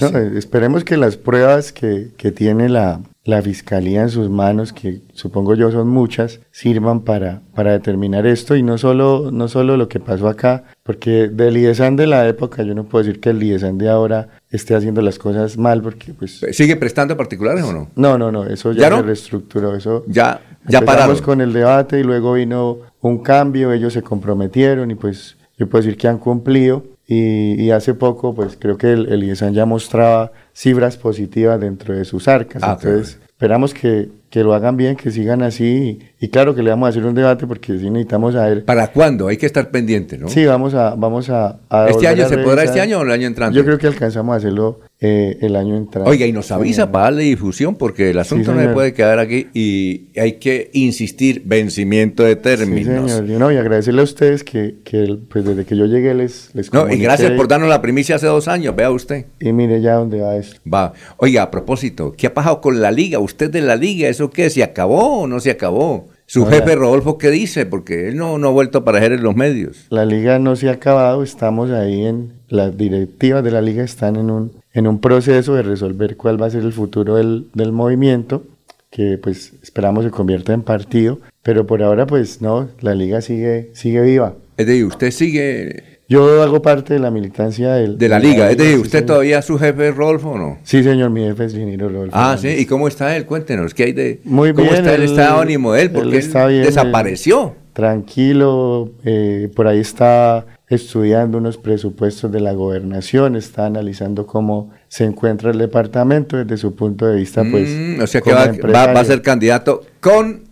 No, 0.00 0.18
esperemos 0.36 0.84
que 0.84 0.96
las 0.96 1.16
pruebas 1.16 1.72
que, 1.72 2.10
que 2.16 2.32
tiene 2.32 2.68
la, 2.68 3.00
la 3.24 3.40
fiscalía 3.40 4.02
en 4.02 4.10
sus 4.10 4.28
manos, 4.28 4.72
que 4.74 5.00
supongo 5.14 5.54
yo 5.54 5.70
son 5.70 5.88
muchas, 5.88 6.40
sirvan 6.50 7.00
para, 7.00 7.40
para 7.54 7.72
determinar 7.72 8.26
esto 8.26 8.54
y 8.54 8.62
no 8.62 8.76
solo, 8.76 9.30
no 9.32 9.48
solo 9.48 9.78
lo 9.78 9.88
que 9.88 9.98
pasó 9.98 10.28
acá, 10.28 10.64
porque 10.82 11.28
del 11.28 11.56
IESAN 11.56 11.96
de 11.96 12.06
la 12.06 12.28
época 12.28 12.62
yo 12.62 12.74
no 12.74 12.84
puedo 12.84 13.04
decir 13.04 13.20
que 13.20 13.30
el 13.30 13.42
IESAN 13.42 13.78
de 13.78 13.88
ahora 13.88 14.28
esté 14.50 14.74
haciendo 14.74 15.00
las 15.00 15.18
cosas 15.18 15.56
mal 15.56 15.80
porque 15.80 16.12
pues... 16.12 16.44
¿Sigue 16.52 16.76
prestando 16.76 17.16
particulares 17.16 17.64
o 17.64 17.72
no? 17.72 17.90
No, 17.96 18.18
no, 18.18 18.30
no, 18.30 18.44
eso 18.44 18.72
ya, 18.72 18.82
¿Ya 18.82 18.90
no? 18.90 18.96
se 18.96 19.02
reestructuró, 19.02 19.74
eso... 19.74 20.04
Ya, 20.06 20.42
ya 20.68 20.82
pararon. 20.82 21.18
con 21.20 21.40
el 21.40 21.54
debate 21.54 22.00
y 22.00 22.02
luego 22.02 22.34
vino 22.34 22.78
un 23.00 23.22
cambio, 23.22 23.72
ellos 23.72 23.94
se 23.94 24.02
comprometieron 24.02 24.90
y 24.90 24.96
pues 24.96 25.38
yo 25.56 25.66
puedo 25.66 25.82
decir 25.82 25.96
que 25.96 26.08
han 26.08 26.18
cumplido 26.18 26.84
y, 27.06 27.62
y 27.62 27.70
hace 27.70 27.94
poco 27.94 28.34
pues 28.34 28.56
creo 28.58 28.78
que 28.78 28.92
el, 28.92 29.12
el 29.12 29.24
IESAN 29.24 29.54
ya 29.54 29.66
mostraba 29.66 30.32
cifras 30.54 30.96
positivas 30.96 31.60
dentro 31.60 31.94
de 31.96 32.04
sus 32.04 32.28
arcas, 32.28 32.62
Ah, 32.64 32.78
entonces 32.80 33.18
esperamos 33.26 33.74
que, 33.74 34.08
que 34.30 34.42
lo 34.42 34.54
hagan 34.54 34.76
bien, 34.76 34.96
que 34.96 35.10
sigan 35.10 35.42
así 35.42 35.98
y, 36.18 36.24
y 36.26 36.28
claro 36.28 36.54
que 36.54 36.62
le 36.62 36.70
vamos 36.70 36.86
a 36.86 36.90
hacer 36.90 37.04
un 37.04 37.14
debate 37.14 37.46
porque 37.46 37.78
sí 37.78 37.90
necesitamos 37.90 38.34
saber... 38.34 38.64
¿Para 38.64 38.88
cuándo? 38.88 39.28
Hay 39.28 39.36
que 39.36 39.46
estar 39.46 39.70
pendiente, 39.70 40.16
¿no? 40.16 40.28
Sí, 40.28 40.46
vamos 40.46 40.74
a... 40.74 40.94
Vamos 40.94 41.28
a, 41.30 41.58
a 41.68 41.88
¿Este 41.88 42.08
año 42.08 42.28
se 42.28 42.38
podrá 42.38 42.64
este 42.64 42.80
año 42.80 43.00
o 43.00 43.02
el 43.02 43.10
año 43.10 43.26
entrante? 43.26 43.56
Yo 43.56 43.64
creo 43.64 43.76
que 43.78 43.86
alcanzamos 43.88 44.32
a 44.32 44.36
hacerlo 44.36 44.80
eh, 45.06 45.36
el 45.42 45.54
año 45.54 45.76
entrante. 45.76 46.08
Oiga, 46.10 46.24
y 46.24 46.32
nos 46.32 46.50
avisa 46.50 46.90
para 46.90 47.04
darle 47.04 47.24
difusión 47.24 47.74
porque 47.74 48.08
el 48.08 48.18
asunto 48.18 48.54
no 48.54 48.62
se 48.62 48.68
puede 48.68 48.94
quedar 48.94 49.18
aquí 49.18 49.48
y 49.52 50.06
hay 50.18 50.38
que 50.38 50.70
insistir, 50.72 51.42
vencimiento 51.44 52.22
de 52.24 52.36
Sí, 52.36 52.40
términos. 52.40 53.12
señor. 53.12 53.28
Y, 53.28 53.32
no, 53.38 53.52
y 53.52 53.56
agradecerle 53.58 54.00
a 54.00 54.04
ustedes 54.04 54.44
que, 54.44 54.76
que, 54.82 55.18
pues 55.28 55.44
desde 55.44 55.66
que 55.66 55.76
yo 55.76 55.84
llegué 55.84 56.14
les, 56.14 56.48
les 56.54 56.72
no, 56.72 56.90
y 56.90 56.96
gracias 56.96 57.32
por 57.32 57.48
darnos 57.48 57.68
la 57.68 57.82
primicia 57.82 58.16
hace 58.16 58.26
dos 58.28 58.48
años, 58.48 58.74
vea 58.74 58.90
usted. 58.90 59.26
Y 59.40 59.52
mire 59.52 59.82
ya 59.82 59.96
dónde 59.96 60.22
va 60.22 60.36
esto. 60.36 60.58
Va. 60.66 60.94
Oiga, 61.18 61.42
a 61.42 61.50
propósito, 61.50 62.14
¿qué 62.16 62.28
ha 62.28 62.32
pasado 62.32 62.62
con 62.62 62.80
la 62.80 62.90
liga? 62.90 63.18
¿Usted 63.18 63.50
de 63.50 63.60
la 63.60 63.76
liga, 63.76 64.08
eso 64.08 64.30
qué? 64.30 64.48
¿Se 64.48 64.62
acabó 64.62 65.20
o 65.20 65.26
no 65.26 65.38
se 65.38 65.50
acabó? 65.50 66.08
Su 66.26 66.46
No, 66.46 66.46
jefe. 66.46 66.74
Rodolfo, 66.74 67.18
¿qué 67.18 67.30
dice? 67.30 67.66
Porque 67.66 68.08
él 68.08 68.16
no, 68.16 68.38
no 68.38 68.48
ha 68.48 68.50
vuelto 68.50 68.78
a 68.78 68.80
aparecer 68.80 69.12
en 69.12 69.22
los 69.22 69.36
medios. 69.36 69.84
La 69.90 70.06
liga 70.06 70.38
no 70.38 70.56
se 70.56 70.70
ha 70.70 70.72
acabado, 70.72 71.22
estamos 71.22 71.70
ahí 71.70 72.06
en, 72.06 72.32
las 72.48 72.76
directivas 72.78 73.44
de 73.44 73.50
la 73.50 73.60
liga 73.60 73.84
están 73.84 74.16
en 74.16 74.30
un, 74.30 74.52
en 74.74 74.86
un 74.86 75.00
proceso 75.00 75.54
de 75.54 75.62
resolver 75.62 76.16
cuál 76.16 76.40
va 76.40 76.46
a 76.46 76.50
ser 76.50 76.62
el 76.62 76.72
futuro 76.72 77.14
del, 77.16 77.46
del 77.54 77.72
movimiento, 77.72 78.42
que 78.90 79.18
pues 79.22 79.52
esperamos 79.62 80.04
se 80.04 80.10
convierta 80.10 80.52
en 80.52 80.62
partido, 80.62 81.18
pero 81.42 81.66
por 81.66 81.82
ahora 81.82 82.06
pues 82.06 82.42
no, 82.42 82.68
la 82.80 82.94
liga 82.94 83.20
sigue, 83.22 83.70
sigue 83.72 84.02
viva. 84.02 84.34
Es 84.56 84.66
decir, 84.66 84.84
usted 84.84 85.10
sigue 85.10 85.82
Yo 86.08 86.42
hago 86.42 86.60
parte 86.60 86.92
de 86.94 87.00
la 87.00 87.10
militancia 87.10 87.72
del- 87.72 87.96
de 87.98 88.08
la 88.10 88.18
liga. 88.18 88.50
Es 88.50 88.58
decir, 88.58 88.78
¿usted 88.78 89.04
todavía 89.06 89.38
es 89.38 89.44
su 89.46 89.58
jefe 89.58 89.90
Rodolfo 89.90 90.32
o 90.32 90.38
no? 90.38 90.58
Sí, 90.62 90.82
señor, 90.84 91.08
mi 91.10 91.22
jefe 91.24 91.46
es 91.46 91.54
ingeniero 91.54 91.88
Rodolfo 91.88 92.14
Ah, 92.16 92.36
sí. 92.38 92.48
¿Y 92.48 92.66
cómo 92.66 92.86
está 92.88 93.16
él? 93.16 93.24
Cuéntenos, 93.24 93.72
¿qué 93.72 93.84
hay 93.84 93.92
de. 93.92 94.20
Muy 94.24 94.52
¿Cómo 94.52 94.64
bien. 94.70 94.76
está 94.84 94.94
el 94.94 95.02
estado 95.04 95.40
ánimo 95.40 95.72
de 95.72 95.82
él? 95.82 95.90
Porque 95.90 96.10
él, 96.10 96.14
está 96.16 96.46
bien, 96.46 96.62
desapareció. 96.64 97.56
Tranquilo, 97.74 98.92
eh, 99.04 99.50
por 99.54 99.66
ahí 99.66 99.80
está 99.80 100.46
estudiando 100.68 101.36
unos 101.38 101.58
presupuestos 101.58 102.32
de 102.32 102.40
la 102.40 102.52
gobernación, 102.52 103.36
está 103.36 103.66
analizando 103.66 104.26
cómo 104.26 104.70
se 104.96 105.02
encuentra 105.02 105.50
el 105.50 105.58
departamento 105.58 106.36
desde 106.36 106.56
su 106.56 106.76
punto 106.76 107.04
de 107.06 107.16
vista, 107.16 107.42
pues. 107.50 107.68
Mm, 107.68 108.00
o 108.00 108.06
sea 108.06 108.20
que 108.20 108.32
va, 108.32 108.46
va- 108.46 108.92
va 108.92 109.00
a 109.00 109.04
ser 109.04 109.22
candidato 109.22 109.82
con 109.98 110.44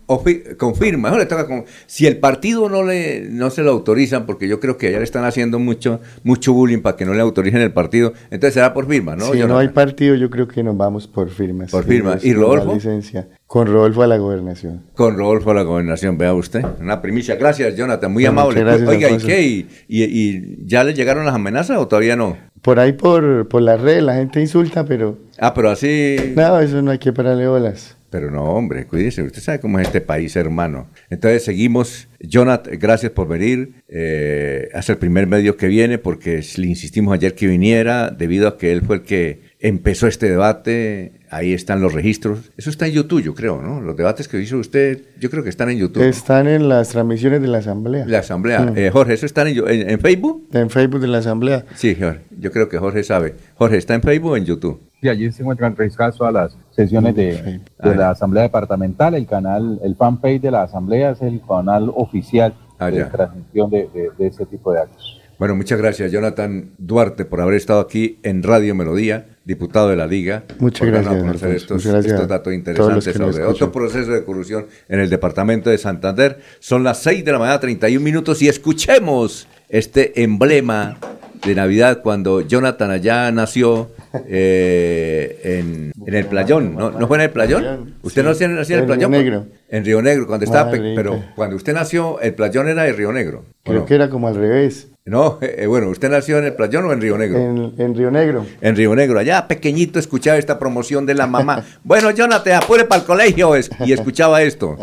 con 0.57 0.75
firma. 0.75 1.09
Eso 1.09 1.17
le 1.17 1.25
toca 1.25 1.47
con- 1.47 1.63
si 1.87 2.05
el 2.07 2.17
partido 2.17 2.67
no 2.69 2.83
le 2.83 3.21
no 3.29 3.49
se 3.49 3.63
lo 3.63 3.71
autorizan, 3.71 4.25
porque 4.25 4.47
yo 4.49 4.59
creo 4.59 4.77
que 4.77 4.87
allá 4.89 4.97
le 4.97 5.05
están 5.05 5.23
haciendo 5.23 5.59
mucho 5.59 6.01
mucho 6.23 6.51
bullying 6.53 6.81
para 6.81 6.97
que 6.97 7.05
no 7.05 7.13
le 7.13 7.21
autoricen 7.21 7.61
el 7.61 7.71
partido, 7.71 8.11
entonces 8.29 8.53
será 8.55 8.73
por 8.73 8.85
firma, 8.87 9.15
¿no? 9.15 9.31
si 9.31 9.39
no 9.39 9.57
hay 9.57 9.69
partido, 9.69 10.13
yo 10.15 10.29
creo 10.29 10.47
que 10.47 10.61
nos 10.61 10.75
vamos 10.77 11.07
por 11.07 11.29
firmas. 11.29 11.71
Por 11.71 11.83
Sí, 11.85 11.89
firma. 11.89 12.15
es 12.15 12.25
¿Y 12.25 12.33
Rodolfo? 12.33 12.73
licencia. 12.73 13.29
Con 13.47 13.67
Rodolfo 13.67 14.03
a 14.03 14.07
la 14.07 14.17
gobernación. 14.17 14.83
Con 14.93 15.15
Rodolfo 15.17 15.51
a 15.51 15.53
la 15.53 15.63
gobernación, 15.63 16.17
vea 16.17 16.33
usted. 16.33 16.63
Una 16.81 17.01
primicia. 17.01 17.35
Gracias, 17.35 17.75
Jonathan. 17.77 18.11
Muy 18.11 18.23
Bueno, 18.25 18.41
amable. 18.41 18.59
gracias, 18.59 18.89
Oiga, 18.89 19.09
¿y 19.09 19.17
qué? 19.17 19.41
¿Y, 19.43 19.67
y, 19.87 20.03
y 20.03 20.57
ya 20.65 20.83
le 20.83 20.93
llegaron 20.93 21.25
las 21.25 21.33
amenazas 21.35 21.77
o 21.77 21.87
todavía 21.87 22.15
no? 22.15 22.35
Por 22.63 22.79
ahí 22.79 22.93
por, 22.93 23.47
por 23.47 23.61
la 23.61 23.77
red 23.77 24.01
la 24.01 24.15
gente 24.15 24.39
insulta, 24.41 24.83
pero 24.85 25.19
Ah, 25.37 25.53
pero 25.53 25.69
así. 25.69 26.33
no, 26.35 26.59
eso 26.59 26.81
no 26.81 26.89
hay 26.91 26.97
que 26.97 27.13
pararle 27.13 27.47
bolas. 27.47 27.97
Pero 28.09 28.29
no, 28.29 28.43
hombre, 28.43 28.85
cuídese, 28.85 29.23
usted 29.23 29.41
sabe 29.41 29.59
cómo 29.59 29.79
es 29.79 29.87
este 29.87 29.99
país, 29.99 30.35
hermano. 30.35 30.87
Entonces 31.09 31.43
seguimos. 31.43 32.07
Jonathan, 32.19 32.77
gracias 32.79 33.11
por 33.11 33.27
venir. 33.27 33.73
Eh, 33.89 34.69
es 34.71 34.87
el 34.89 34.97
primer 34.97 35.25
medio 35.25 35.57
que 35.57 35.67
viene 35.67 35.97
porque 35.97 36.41
le 36.57 36.67
insistimos 36.67 37.13
ayer 37.15 37.33
que 37.33 37.47
viniera 37.47 38.11
debido 38.11 38.47
a 38.47 38.57
que 38.59 38.71
él 38.71 38.83
fue 38.83 38.97
el 38.97 39.01
que 39.01 39.41
empezó 39.59 40.05
este 40.07 40.29
debate. 40.29 41.13
Ahí 41.33 41.53
están 41.53 41.81
los 41.81 41.93
registros. 41.93 42.51
Eso 42.57 42.69
está 42.69 42.85
en 42.87 42.93
YouTube, 42.93 43.21
yo 43.23 43.33
creo, 43.33 43.61
¿no? 43.61 43.81
Los 43.81 43.95
debates 43.97 44.27
que 44.27 44.39
hizo 44.39 44.57
usted, 44.57 45.01
yo 45.19 45.29
creo 45.29 45.43
que 45.43 45.49
están 45.49 45.69
en 45.69 45.77
YouTube. 45.79 46.03
¿no? 46.03 46.09
Están 46.09 46.47
en 46.47 46.69
las 46.69 46.89
transmisiones 46.89 47.41
de 47.41 47.47
la 47.47 47.57
asamblea. 47.57 48.05
La 48.05 48.19
asamblea. 48.19 48.61
Mm. 48.61 48.77
Eh, 48.77 48.89
Jorge, 48.91 49.13
¿eso 49.13 49.25
está 49.25 49.41
en, 49.47 49.57
en- 49.67 49.89
en 49.89 49.99
Facebook? 49.99 50.47
En 50.53 50.69
Facebook 50.69 51.01
de 51.01 51.07
la 51.07 51.17
asamblea. 51.19 51.65
Sí, 51.75 51.95
Jorge. 51.95 52.21
Yo 52.39 52.51
creo 52.51 52.69
que 52.69 52.77
Jorge 52.77 53.03
sabe. 53.03 53.35
Jorge, 53.55 53.77
¿está 53.77 53.93
en 53.95 54.01
Facebook 54.01 54.31
o 54.31 54.37
en 54.37 54.45
YouTube? 54.45 54.79
Y 55.01 55.09
allí 55.09 55.31
se 55.31 55.41
encuentran 55.41 55.75
registradas 55.75 56.15
todas 56.15 56.33
las 56.33 56.57
sesiones 56.71 57.13
de, 57.15 57.33
de 57.33 57.61
Ah, 57.79 57.89
la 57.93 58.09
Asamblea 58.11 58.43
Departamental. 58.43 59.15
El 59.15 59.25
canal, 59.25 59.79
el 59.83 59.95
fanpage 59.97 60.39
de 60.41 60.51
la 60.51 60.63
Asamblea 60.63 61.11
es 61.11 61.21
el 61.21 61.41
canal 61.47 61.91
oficial 61.93 62.53
Ah, 62.79 62.89
de 62.89 62.97
ya. 62.99 63.09
transmisión 63.09 63.69
de, 63.69 63.89
de, 63.93 64.09
de 64.17 64.27
ese 64.27 64.45
tipo 64.45 64.71
de 64.71 64.79
actos. 64.79 65.12
Bueno, 65.39 65.55
muchas 65.55 65.77
gracias, 65.79 66.11
Jonathan 66.11 66.69
Duarte, 66.77 67.25
por 67.25 67.41
haber 67.41 67.55
estado 67.55 67.79
aquí 67.81 68.19
en 68.23 68.43
Radio 68.43 68.75
Melodía, 68.75 69.25
diputado 69.43 69.89
de 69.89 69.95
la 69.95 70.07
Liga. 70.07 70.43
Muchas 70.59 70.87
gracias, 70.87 71.15
conocer 71.15 71.51
estos, 71.55 71.77
Muchas 71.77 71.91
gracias 71.91 72.13
estos 72.13 72.27
datos 72.29 72.53
interesantes 72.53 73.13
sobre 73.15 73.43
otro 73.43 73.71
proceso 73.71 74.11
de 74.11 74.23
corrupción 74.23 74.67
en 74.87 74.99
el 74.99 75.09
departamento 75.09 75.69
de 75.69 75.77
Santander. 75.77 76.39
Son 76.59 76.83
las 76.83 76.99
6 77.03 77.25
de 77.25 77.31
la 77.31 77.39
mañana, 77.39 77.59
31 77.59 78.03
minutos, 78.03 78.41
y 78.41 78.47
escuchemos 78.47 79.47
este 79.69 80.21
emblema 80.23 80.97
de 81.45 81.55
Navidad 81.55 82.01
cuando 82.01 82.39
Jonathan 82.39 82.91
allá 82.91 83.29
nació 83.31 83.89
eh, 84.27 85.39
en, 85.43 85.91
en 86.07 86.13
el 86.13 86.25
playón, 86.27 86.75
¿no, 86.75 86.91
¿no 86.91 87.07
fue 87.07 87.17
en 87.17 87.23
el 87.23 87.29
playón? 87.31 87.95
¿Usted 88.01 88.21
Sí. 88.21 88.23
no 88.25 88.29
nació, 88.29 88.47
nació 88.49 88.77
en 88.77 88.83
el 88.83 88.89
En 88.91 88.97
Río 88.99 89.09
playón? 89.09 89.11
Negro. 89.11 89.45
En 89.69 89.83
Río 89.85 90.01
Negro, 90.01 90.27
cuando 90.27 90.45
estaba, 90.45 90.71
pero 90.71 91.21
cuando 91.35 91.55
usted 91.57 91.73
nació, 91.73 92.21
el 92.21 92.33
playón 92.33 92.69
era 92.69 92.83
de 92.83 92.93
Río 92.93 93.11
Negro. 93.11 93.39
¿o 93.39 93.69
Creo 93.69 93.79
no? 93.81 93.85
que 93.85 93.95
era 93.95 94.09
como 94.09 94.27
al 94.29 94.35
revés. 94.35 94.87
No, 95.05 95.37
eh, 95.41 95.65
bueno, 95.67 95.89
¿usted 95.89 96.09
nació 96.09 96.37
en 96.37 96.45
el 96.45 96.53
playón 96.55 96.85
o 96.85 96.93
en 96.93 97.01
Río 97.01 97.17
Negro? 97.17 97.37
En, 97.37 97.73
en 97.77 97.95
Río 97.95 98.09
Negro. 98.09 98.45
En 98.61 98.75
Río 98.75 98.95
Negro, 98.95 99.19
allá 99.19 99.47
pequeñito 99.47 99.99
escuchaba 99.99 100.37
esta 100.37 100.57
promoción 100.59 101.05
de 101.05 101.13
la 101.13 101.27
mamá. 101.27 101.63
bueno, 101.83 102.11
Jonathan, 102.11 102.53
apure 102.63 102.85
para 102.85 103.01
el 103.01 103.07
colegio 103.07 103.55
es- 103.55 103.69
y 103.85 103.91
escuchaba 103.91 104.41
esto. 104.41 104.77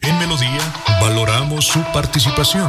En 0.00 0.18
Melodía 0.18 0.58
valoramos 1.00 1.66
su 1.66 1.80
participación. 1.92 2.68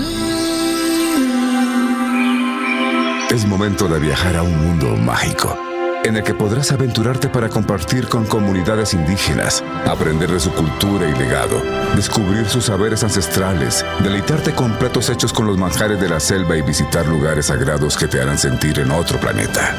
Es 3.31 3.45
momento 3.45 3.87
de 3.87 3.97
viajar 3.97 4.35
a 4.35 4.43
un 4.43 4.53
mundo 4.57 4.97
mágico, 4.97 5.57
en 6.03 6.17
el 6.17 6.23
que 6.23 6.33
podrás 6.33 6.71
aventurarte 6.71 7.29
para 7.29 7.49
compartir 7.49 8.07
con 8.07 8.25
comunidades 8.25 8.93
indígenas, 8.93 9.63
aprender 9.85 10.31
de 10.31 10.39
su 10.39 10.51
cultura 10.51 11.07
y 11.07 11.17
legado, 11.17 11.61
descubrir 11.95 12.47
sus 12.47 12.65
saberes 12.65 13.03
ancestrales, 13.03 13.85
deleitarte 14.03 14.53
con 14.53 14.73
platos 14.73 15.09
hechos 15.09 15.31
con 15.31 15.45
los 15.45 15.57
manjares 15.57 15.99
de 16.01 16.09
la 16.09 16.19
selva 16.19 16.57
y 16.57 16.61
visitar 16.61 17.07
lugares 17.07 17.47
sagrados 17.47 17.97
que 17.97 18.07
te 18.07 18.19
harán 18.19 18.37
sentir 18.37 18.79
en 18.79 18.91
otro 18.91 19.19
planeta. 19.19 19.75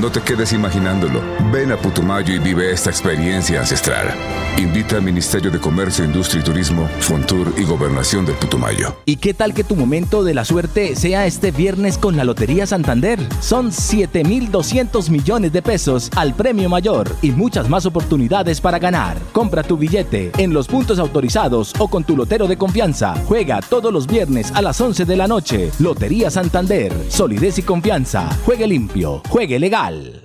No 0.00 0.10
te 0.10 0.20
quedes 0.20 0.52
imaginándolo. 0.52 1.20
Ven 1.52 1.70
a 1.70 1.76
Putumayo 1.76 2.34
y 2.34 2.38
vive 2.38 2.72
esta 2.72 2.90
experiencia 2.90 3.60
ancestral. 3.60 4.12
Invita 4.58 4.96
al 4.96 5.02
Ministerio 5.02 5.50
de 5.50 5.60
Comercio, 5.60 6.04
Industria 6.04 6.40
y 6.40 6.44
Turismo, 6.44 6.88
Fontur 7.00 7.52
y 7.56 7.64
Gobernación 7.64 8.26
del 8.26 8.34
Putumayo. 8.36 8.96
¿Y 9.04 9.16
qué 9.16 9.34
tal 9.34 9.54
que 9.54 9.64
tu 9.64 9.76
momento 9.76 10.24
de 10.24 10.34
la 10.34 10.44
suerte 10.44 10.96
sea 10.96 11.26
este 11.26 11.52
viernes 11.52 11.96
con 11.98 12.16
la 12.16 12.24
Lotería 12.24 12.66
Santander? 12.66 13.20
Son 13.40 13.70
7.200 13.70 15.10
millones 15.10 15.52
de 15.52 15.62
pesos 15.64 16.10
al 16.14 16.34
premio 16.34 16.68
mayor 16.68 17.10
y 17.22 17.32
muchas 17.32 17.68
más 17.68 17.86
oportunidades 17.86 18.60
para 18.60 18.78
ganar. 18.78 19.16
Compra 19.32 19.64
tu 19.64 19.76
billete 19.76 20.30
en 20.38 20.54
los 20.54 20.68
puntos 20.68 21.00
autorizados 21.00 21.72
o 21.78 21.88
con 21.88 22.04
tu 22.04 22.16
lotero 22.16 22.46
de 22.46 22.56
confianza. 22.56 23.14
Juega 23.26 23.60
todos 23.60 23.92
los 23.92 24.06
viernes 24.06 24.52
a 24.54 24.62
las 24.62 24.80
11 24.80 25.04
de 25.04 25.16
la 25.16 25.26
noche. 25.26 25.72
Lotería 25.80 26.30
Santander. 26.30 26.92
Solidez 27.08 27.58
y 27.58 27.62
confianza. 27.62 28.28
Juegue 28.44 28.68
limpio. 28.68 29.22
Juegue 29.28 29.58
legal. 29.58 30.22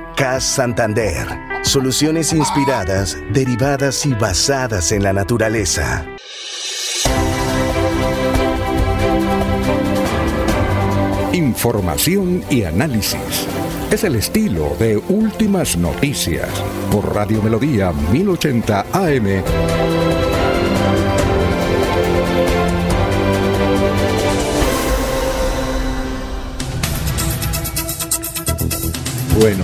CAS 0.15 0.43
Santander. 0.43 1.27
Soluciones 1.63 2.33
inspiradas, 2.33 3.17
derivadas 3.31 4.05
y 4.05 4.13
basadas 4.13 4.91
en 4.91 5.03
la 5.03 5.13
naturaleza. 5.13 6.05
Información 11.33 12.43
y 12.49 12.63
análisis. 12.63 13.47
Es 13.91 14.03
el 14.03 14.15
estilo 14.15 14.75
de 14.79 14.97
Últimas 14.97 15.77
Noticias 15.77 16.49
por 16.91 17.13
Radio 17.13 17.41
Melodía 17.41 17.91
1080 18.11 18.85
AM. 18.93 19.43
Bueno, 29.39 29.63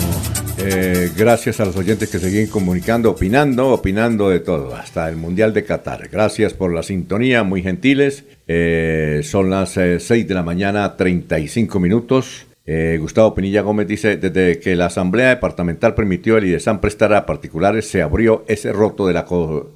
eh, 0.70 1.12
gracias 1.16 1.62
a 1.62 1.66
los 1.66 1.78
oyentes 1.78 2.10
que 2.10 2.20
siguen 2.20 2.48
comunicando, 2.48 3.12
opinando, 3.12 3.70
opinando 3.70 4.30
de 4.30 4.42
todo, 4.42 4.76
hasta 4.76 5.08
el 5.08 5.16
Mundial 5.16 5.54
de 5.54 5.64
Qatar. 5.64 6.10
Gracias 6.10 6.54
por 6.54 6.74
la 6.74 6.84
sintonía, 6.84 7.44
muy 7.44 7.64
gentiles. 7.64 8.26
Eh, 8.48 9.22
son 9.24 9.50
las 9.50 9.72
6 9.72 10.28
de 10.28 10.34
la 10.34 10.44
mañana, 10.44 10.98
35 10.98 11.80
minutos. 11.80 12.48
Eh, 12.66 12.98
Gustavo 13.00 13.34
Pinilla 13.34 13.62
Gómez 13.62 13.88
dice, 13.88 14.18
desde 14.18 14.60
que 14.60 14.76
la 14.76 14.88
Asamblea 14.88 15.30
Departamental 15.30 15.96
permitió 15.96 16.38
el 16.38 16.46
IDESAN 16.46 16.82
prestar 16.82 17.14
a 17.14 17.26
particulares, 17.26 17.88
se 17.88 18.02
abrió 18.02 18.44
ese 18.50 18.74
roto 18.74 19.08
de 19.08 19.14
la, 19.14 19.26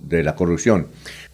de 0.03 0.23
la 0.23 0.35
corrupción. 0.35 0.87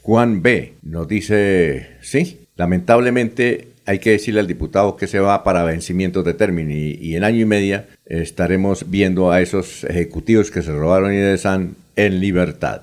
Juan 0.04 0.44
B. 0.44 0.76
nos 0.84 1.08
dice, 1.08 1.98
sí, 2.02 2.48
lamentablemente 2.56 3.70
hay 3.88 4.00
que 4.00 4.12
decirle 4.12 4.42
al 4.42 4.48
diputado 4.48 4.96
que 4.98 5.08
se 5.08 5.20
va 5.20 5.44
para 5.44 5.64
vencimientos 5.64 6.24
de 6.24 6.34
término 6.34 6.72
y, 6.72 7.00
y 7.02 7.16
en 7.16 7.24
año 7.24 7.40
y 7.40 7.46
media 7.46 7.88
estaremos 8.06 8.92
viendo 8.92 9.32
a 9.32 9.42
esos 9.42 9.86
ejecutivos 9.86 10.52
que 10.52 10.62
se 10.62 10.72
robaron 10.72 11.14
IDESAN 11.14 11.76
en 11.96 12.20
libertad. 12.20 12.82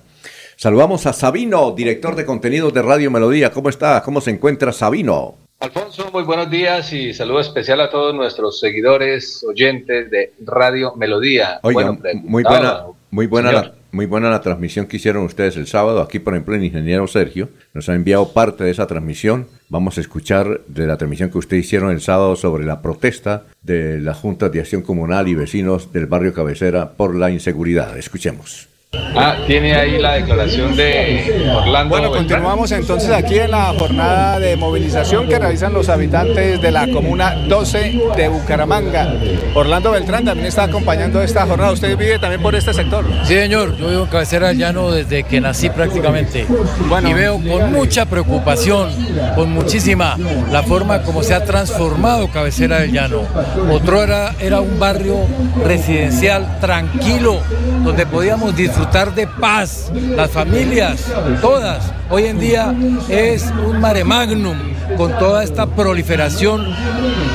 Saludamos 0.57 1.07
a 1.07 1.13
Sabino, 1.13 1.73
director 1.73 2.17
de 2.17 2.25
contenidos 2.25 2.73
de 2.73 2.81
Radio 2.81 3.11
Melodía. 3.11 3.51
¿Cómo 3.51 3.69
está? 3.69 4.03
¿Cómo 4.03 4.21
se 4.21 4.31
encuentra 4.31 4.73
Sabino? 4.73 5.37
Alfonso, 5.61 6.11
muy 6.13 6.23
buenos 6.25 6.51
días 6.51 6.93
y 6.93 7.13
saludo 7.13 7.41
especial 7.41 7.81
a 7.81 7.91
todos 7.91 8.15
nuestros 8.15 8.61
seguidores, 8.61 9.45
oyentes 9.45 10.11
de 10.11 10.33
Radio 10.45 10.95
Melodía. 10.97 11.61
Oiga, 11.63 11.93
Bueno, 11.93 12.21
muy 12.23 12.43
buena, 12.43 12.85
muy 13.11 13.27
buena, 13.27 13.53
la, 13.53 13.75
muy 13.95 14.07
buena 14.07 14.29
la 14.29 14.41
transmisión 14.41 14.87
que 14.87 14.97
hicieron 14.97 15.25
ustedes 15.25 15.57
el 15.57 15.67
sábado. 15.67 16.03
Aquí, 16.03 16.19
por 16.19 16.35
ejemplo, 16.35 16.55
el 16.55 16.65
ingeniero 16.65 17.07
Sergio 17.07 17.49
nos 17.73 17.89
ha 17.89 17.95
enviado 17.95 18.33
parte 18.33 18.65
de 18.65 18.71
esa 18.71 18.87
transmisión. 18.87 19.47
Vamos 19.69 19.97
a 19.97 20.01
escuchar 20.01 20.63
de 20.67 20.87
la 20.87 20.97
transmisión 20.97 21.31
que 21.31 21.39
ustedes 21.39 21.65
hicieron 21.65 21.91
el 21.93 22.01
sábado 22.01 22.37
sobre 22.37 22.65
la 22.65 22.83
protesta 22.83 23.45
de 23.63 24.01
las 24.01 24.19
juntas 24.19 24.53
de 24.53 24.61
acción 24.61 24.83
comunal 24.83 25.29
y 25.29 25.35
vecinos 25.35 25.93
del 25.93 26.07
barrio 26.07 26.35
Cabecera 26.35 26.93
por 26.93 27.15
la 27.15 27.31
inseguridad. 27.31 27.97
Escuchemos. 27.97 28.74
Ah, 29.17 29.37
tiene 29.47 29.75
ahí 29.75 29.99
la 29.99 30.15
declaración 30.15 30.77
de 30.77 31.51
Orlando. 31.55 31.91
Bueno, 31.91 32.11
continuamos 32.11 32.73
entonces 32.73 33.11
aquí 33.11 33.39
en 33.39 33.51
la 33.51 33.73
jornada 33.79 34.39
de 34.39 34.57
movilización 34.57 35.29
que 35.29 35.39
realizan 35.39 35.73
los 35.73 35.89
habitantes 35.89 36.61
de 36.61 36.71
la 36.71 36.89
comuna 36.89 37.35
12 37.49 38.01
de 38.17 38.29
Bucaramanga. 38.29 39.15
Orlando 39.55 39.93
Beltrán 39.93 40.25
también 40.25 40.49
está 40.49 40.65
acompañando 40.65 41.23
esta 41.23 41.47
jornada. 41.47 41.73
¿Usted 41.73 41.97
vive 41.97 42.19
también 42.19 42.43
por 42.43 42.55
este 42.55 42.73
sector? 42.73 43.05
Sí, 43.25 43.35
señor. 43.35 43.77
Yo 43.77 43.89
vivo 43.89 44.03
en 44.03 44.09
Cabecera 44.09 44.49
del 44.49 44.59
Llano 44.59 44.91
desde 44.91 45.25
que 45.25 45.41
nací 45.41 45.71
prácticamente. 45.71 46.47
Bueno. 46.89 47.09
Y 47.09 47.15
veo 47.15 47.41
con 47.41 47.73
mucha 47.73 48.07
preocupación, 48.07 48.91
con 49.35 49.53
muchísima, 49.53 50.17
la 50.51 50.63
forma 50.63 51.03
como 51.03 51.23
se 51.23 51.35
ha 51.35 51.45
transformado 51.45 52.29
Cabecera 52.29 52.81
del 52.81 52.93
Llano. 52.93 53.23
Otro 53.71 54.03
era, 54.03 54.35
era 54.41 54.61
un 54.61 54.79
barrio 54.79 55.19
residencial 55.65 56.59
tranquilo, 56.61 57.41
donde 57.83 58.07
podíamos 58.07 58.55
disfrutar 58.57 58.84
de 58.93 59.27
paz, 59.27 59.91
las 60.15 60.31
familias, 60.31 61.07
todas. 61.41 61.91
Hoy 62.11 62.27
en 62.27 62.39
día 62.39 62.75
es 63.09 63.51
un 63.67 63.81
mare 63.81 64.05
magnum 64.05 64.74
con 64.97 65.19
toda 65.19 65.43
esta 65.45 65.67
proliferación 65.67 66.75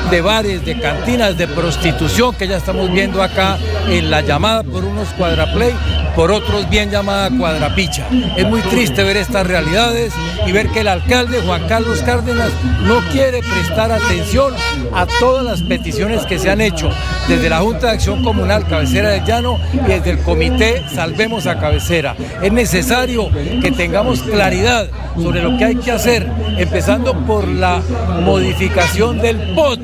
de 0.09 0.21
bares, 0.21 0.65
de 0.65 0.79
cantinas, 0.79 1.37
de 1.37 1.47
prostitución 1.47 2.33
que 2.35 2.47
ya 2.47 2.57
estamos 2.57 2.91
viendo 2.91 3.21
acá 3.21 3.57
en 3.87 4.09
la 4.09 4.21
llamada 4.21 4.63
por 4.63 4.83
unos 4.83 5.07
cuadraplay, 5.09 5.73
por 6.15 6.31
otros 6.31 6.69
bien 6.69 6.89
llamada 6.89 7.29
cuadrapicha. 7.29 8.07
Es 8.35 8.47
muy 8.47 8.61
triste 8.61 9.03
ver 9.03 9.17
estas 9.17 9.45
realidades 9.45 10.13
y 10.45 10.51
ver 10.51 10.69
que 10.69 10.81
el 10.81 10.87
alcalde 10.87 11.41
Juan 11.41 11.67
Carlos 11.67 12.01
Cárdenas 12.01 12.51
no 12.85 12.99
quiere 13.11 13.41
prestar 13.41 13.91
atención 13.91 14.53
a 14.93 15.05
todas 15.19 15.45
las 15.45 15.61
peticiones 15.61 16.25
que 16.25 16.39
se 16.39 16.49
han 16.49 16.61
hecho 16.61 16.89
desde 17.27 17.49
la 17.49 17.59
Junta 17.59 17.87
de 17.87 17.93
Acción 17.93 18.23
Comunal 18.23 18.65
Cabecera 18.67 19.09
del 19.09 19.23
Llano 19.25 19.59
y 19.73 19.87
desde 19.89 20.11
el 20.11 20.19
Comité 20.19 20.83
Salvemos 20.93 21.45
a 21.45 21.59
Cabecera. 21.59 22.15
Es 22.41 22.51
necesario 22.51 23.29
que 23.61 23.71
tengamos 23.71 24.21
claridad 24.23 24.87
sobre 25.15 25.41
lo 25.41 25.57
que 25.57 25.65
hay 25.65 25.75
que 25.75 25.91
hacer, 25.91 26.27
empezando 26.57 27.13
por 27.25 27.38
la 27.47 27.81
modificación 28.23 29.19
del 29.19 29.53
POT 29.55 29.79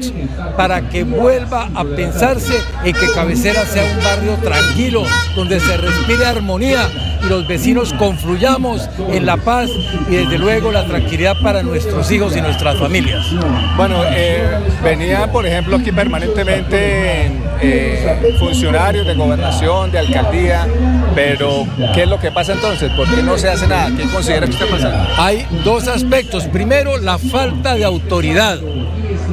para 0.57 0.90
que 0.90 1.03
vuelva 1.03 1.69
a 1.76 1.84
pensarse 1.84 2.53
en 2.84 2.94
que 2.94 3.11
Cabecera 3.14 3.65
sea 3.65 3.84
un 3.84 4.03
barrio 4.03 4.36
tranquilo, 4.44 5.03
donde 5.36 5.60
se 5.60 5.77
respire 5.77 6.26
armonía 6.26 6.90
y 7.23 7.27
los 7.27 7.48
vecinos 7.48 7.94
confluyamos 7.94 8.90
en 9.11 9.26
la 9.26 9.38
paz 9.38 9.69
y 10.10 10.15
desde 10.15 10.38
luego 10.38 10.72
la 10.72 10.86
tranquilidad 10.86 11.36
para 11.41 11.64
nuestros 11.64 12.10
hijos 12.11 12.36
y 12.36 12.41
nuestras 12.41 12.77
familias. 12.77 13.26
Bueno, 13.77 14.02
eh, 14.10 14.60
venía 14.84 15.32
por 15.32 15.45
ejemplo 15.45 15.77
aquí 15.77 15.91
permanentemente 15.91 17.32
eh, 17.61 18.36
funcionarios 18.40 19.06
de 19.07 19.15
gobernación, 19.15 19.91
de 19.91 19.99
alcaldía, 19.99 20.68
pero 21.15 21.65
¿qué 21.93 22.03
es 22.03 22.09
lo 22.09 22.19
que 22.19 22.31
pasa 22.31 22.53
entonces? 22.53 22.91
¿Por 22.91 23.07
qué 23.13 23.23
no 23.23 23.37
se 23.37 23.49
hace 23.49 23.67
nada? 23.67 23.89
¿Qué 23.95 24.03
considera 24.09 24.45
que 24.45 24.53
está 24.53 24.67
pasando? 24.67 25.07
Hay 25.17 25.47
dos 25.63 25.87
aspectos. 25.87 26.43
Primero, 26.45 26.97
la 26.97 27.17
falta 27.17 27.75
de 27.75 27.85
autoridad 27.85 28.59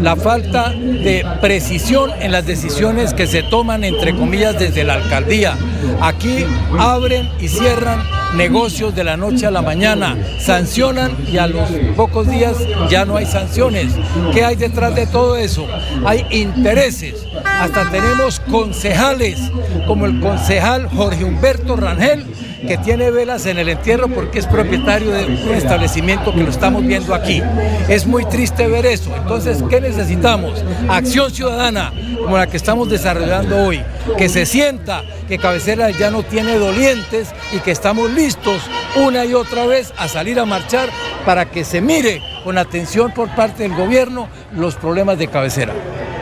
la 0.01 0.17
falta 0.17 0.71
de 0.71 1.25
precisión 1.41 2.11
en 2.21 2.33
las 2.33 2.47
decisiones 2.47 3.15
que 3.15 3.27
se 3.27 3.43
toman, 3.43 3.85
entre 3.85 4.15
comillas, 4.15 4.59
desde 4.59 4.85
la 4.85 4.95
alcaldía. 4.95 5.57
Aquí 6.01 6.45
abren 6.79 7.29
y 7.41 7.49
cierran 7.49 8.03
negocios 8.35 8.95
de 8.95 9.05
la 9.05 9.17
noche 9.17 9.47
a 9.47 9.51
la 9.51 9.63
mañana, 9.63 10.17
sancionan 10.39 11.13
y 11.31 11.39
a 11.39 11.47
los 11.47 11.69
pocos 11.97 12.29
días 12.29 12.57
ya 12.89 13.05
no 13.05 13.17
hay 13.17 13.27
sanciones. 13.27 13.93
¿Qué 14.33 14.45
hay 14.45 14.57
detrás 14.57 14.95
de 14.95 15.07
todo 15.07 15.37
eso? 15.37 15.67
Hay 16.05 16.27
intereses. 16.31 17.27
Hasta 17.63 17.89
tenemos 17.93 18.41
concejales, 18.41 19.39
como 19.87 20.07
el 20.07 20.19
concejal 20.19 20.89
Jorge 20.89 21.23
Humberto 21.23 21.77
Rangel, 21.77 22.27
que 22.67 22.77
tiene 22.77 23.13
velas 23.13 23.47
en 23.47 23.57
el 23.57 23.69
entierro 23.69 24.09
porque 24.09 24.41
es 24.41 24.49
propietario 24.49 25.13
de 25.13 25.27
un 25.27 25.55
establecimiento 25.55 26.35
que 26.35 26.43
lo 26.43 26.51
estamos 26.51 26.85
viendo 26.85 27.15
aquí. 27.15 27.41
Es 27.89 28.05
muy 28.05 28.25
triste 28.25 28.67
ver 28.67 28.85
eso. 28.85 29.15
Entonces, 29.17 29.63
¿qué 29.71 29.81
necesitamos? 29.81 30.65
Acción 30.89 31.31
ciudadana 31.31 31.93
como 32.21 32.37
la 32.37 32.49
que 32.49 32.57
estamos 32.57 32.91
desarrollando 32.91 33.57
hoy. 33.65 33.81
Que 34.19 34.29
se 34.29 34.45
sienta 34.45 35.05
que 35.29 35.39
Cabecera 35.39 35.91
ya 35.91 36.11
no 36.11 36.25
tiene 36.25 36.59
dolientes 36.59 37.29
y 37.53 37.61
que 37.61 37.71
estamos 37.71 38.11
listos 38.11 38.61
una 38.97 39.25
y 39.25 39.35
otra 39.35 39.67
vez 39.67 39.95
a 39.99 40.09
salir 40.09 40.41
a 40.41 40.47
marchar 40.47 40.89
para 41.25 41.49
que 41.49 41.63
se 41.63 41.81
mire 41.81 42.21
con 42.43 42.59
atención 42.59 43.13
por 43.13 43.33
parte 43.37 43.63
del 43.63 43.77
gobierno 43.77 44.27
los 44.53 44.75
problemas 44.75 45.17
de 45.17 45.29
cabecera. 45.29 45.75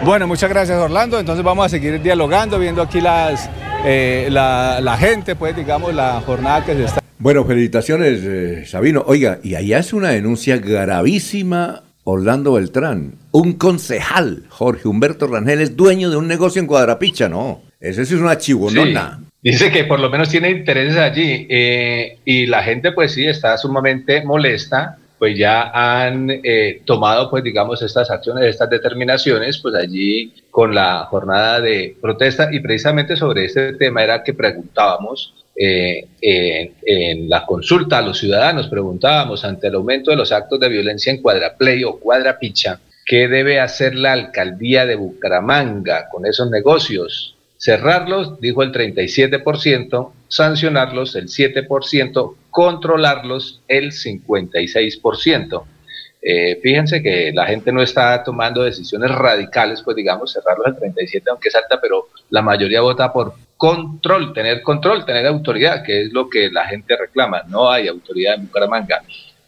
Bueno, 0.04 0.26
muchas 0.26 0.48
gracias 0.48 0.78
Orlando. 0.78 1.18
Entonces 1.18 1.44
vamos 1.44 1.66
a 1.66 1.68
seguir 1.68 2.00
dialogando, 2.00 2.58
viendo 2.58 2.82
aquí 2.82 3.00
las 3.00 3.50
eh, 3.84 4.28
la, 4.30 4.96
gente, 4.98 5.36
pues 5.36 5.56
digamos, 5.56 5.94
la 5.94 6.20
jornada 6.20 6.64
que 6.64 6.74
se 6.74 6.84
está... 6.84 7.00
Bueno, 7.18 7.44
felicitaciones, 7.44 8.20
eh, 8.24 8.64
Sabino. 8.66 9.04
Oiga, 9.06 9.40
y 9.42 9.54
ahí 9.54 9.72
hace 9.72 9.96
una 9.96 10.10
denuncia 10.10 10.56
gravísima 10.58 11.82
Orlando 12.04 12.54
Beltrán. 12.54 13.14
Un 13.30 13.54
concejal, 13.54 14.44
Jorge 14.48 14.88
Humberto 14.88 15.26
Rangel, 15.26 15.60
es 15.60 15.76
dueño 15.76 16.10
de 16.10 16.16
un 16.16 16.28
negocio 16.28 16.60
en 16.60 16.66
Cuadrapicha, 16.66 17.28
¿no? 17.28 17.62
Ese 17.78 18.04
sí 18.04 18.14
es 18.14 18.20
una 18.20 18.38
chivonona. 18.38 19.20
Dice 19.42 19.70
que 19.70 19.84
por 19.84 20.00
lo 20.00 20.10
menos 20.10 20.28
tiene 20.28 20.50
intereses 20.50 20.98
allí 20.98 21.46
eh, 21.48 22.18
y 22.26 22.46
la 22.46 22.62
gente 22.62 22.92
pues 22.92 23.12
sí 23.12 23.26
está 23.26 23.56
sumamente 23.56 24.22
molesta 24.22 24.98
pues 25.20 25.36
ya 25.36 25.70
han 25.74 26.30
eh, 26.30 26.80
tomado, 26.86 27.28
pues 27.28 27.44
digamos, 27.44 27.82
estas 27.82 28.10
acciones, 28.10 28.46
estas 28.46 28.70
determinaciones, 28.70 29.58
pues 29.58 29.74
allí 29.74 30.32
con 30.50 30.74
la 30.74 31.04
jornada 31.10 31.60
de 31.60 31.94
protesta 32.00 32.48
y 32.50 32.60
precisamente 32.60 33.18
sobre 33.18 33.44
este 33.44 33.74
tema 33.74 34.02
era 34.02 34.22
que 34.24 34.32
preguntábamos 34.32 35.34
eh, 35.54 36.08
en, 36.22 37.28
la 37.28 37.44
consulta 37.44 37.98
a 37.98 38.02
los 38.02 38.18
ciudadanos, 38.18 38.68
preguntábamos 38.68 39.44
ante 39.44 39.66
el 39.66 39.74
aumento 39.74 40.10
de 40.10 40.16
los 40.16 40.32
actos 40.32 40.58
de 40.58 40.70
violencia 40.70 41.12
en 41.12 41.20
Cuadraplay 41.20 41.84
o 41.84 42.00
Cuadrapicha, 42.00 42.80
¿qué 43.04 43.28
debe 43.28 43.60
hacer 43.60 43.96
la 43.96 44.14
alcaldía 44.14 44.86
de 44.86 44.94
Bucaramanga 44.94 46.08
con 46.10 46.24
esos 46.24 46.50
negocios? 46.50 47.36
Cerrarlos, 47.60 48.40
dijo 48.40 48.62
el 48.62 48.72
37%, 48.72 50.12
sancionarlos 50.28 51.14
el 51.14 51.26
7%, 51.26 52.34
controlarlos 52.48 53.60
el 53.68 53.92
56%. 53.92 55.62
Eh, 56.22 56.58
fíjense 56.62 57.02
que 57.02 57.32
la 57.34 57.44
gente 57.46 57.70
no 57.70 57.82
está 57.82 58.24
tomando 58.24 58.62
decisiones 58.62 59.10
radicales, 59.10 59.82
pues 59.82 59.94
digamos, 59.94 60.32
cerrarlos 60.32 60.68
el 60.68 60.76
37, 60.76 61.28
aunque 61.28 61.48
es 61.48 61.54
pero 61.82 62.08
la 62.30 62.40
mayoría 62.40 62.80
vota 62.80 63.12
por 63.12 63.34
control, 63.58 64.32
tener 64.32 64.62
control, 64.62 65.04
tener 65.04 65.26
autoridad, 65.26 65.82
que 65.82 66.04
es 66.04 66.12
lo 66.14 66.30
que 66.30 66.50
la 66.50 66.64
gente 66.64 66.96
reclama. 66.96 67.42
No 67.46 67.70
hay 67.70 67.88
autoridad 67.88 68.36
en 68.36 68.46
Bucaramanga. 68.46 69.02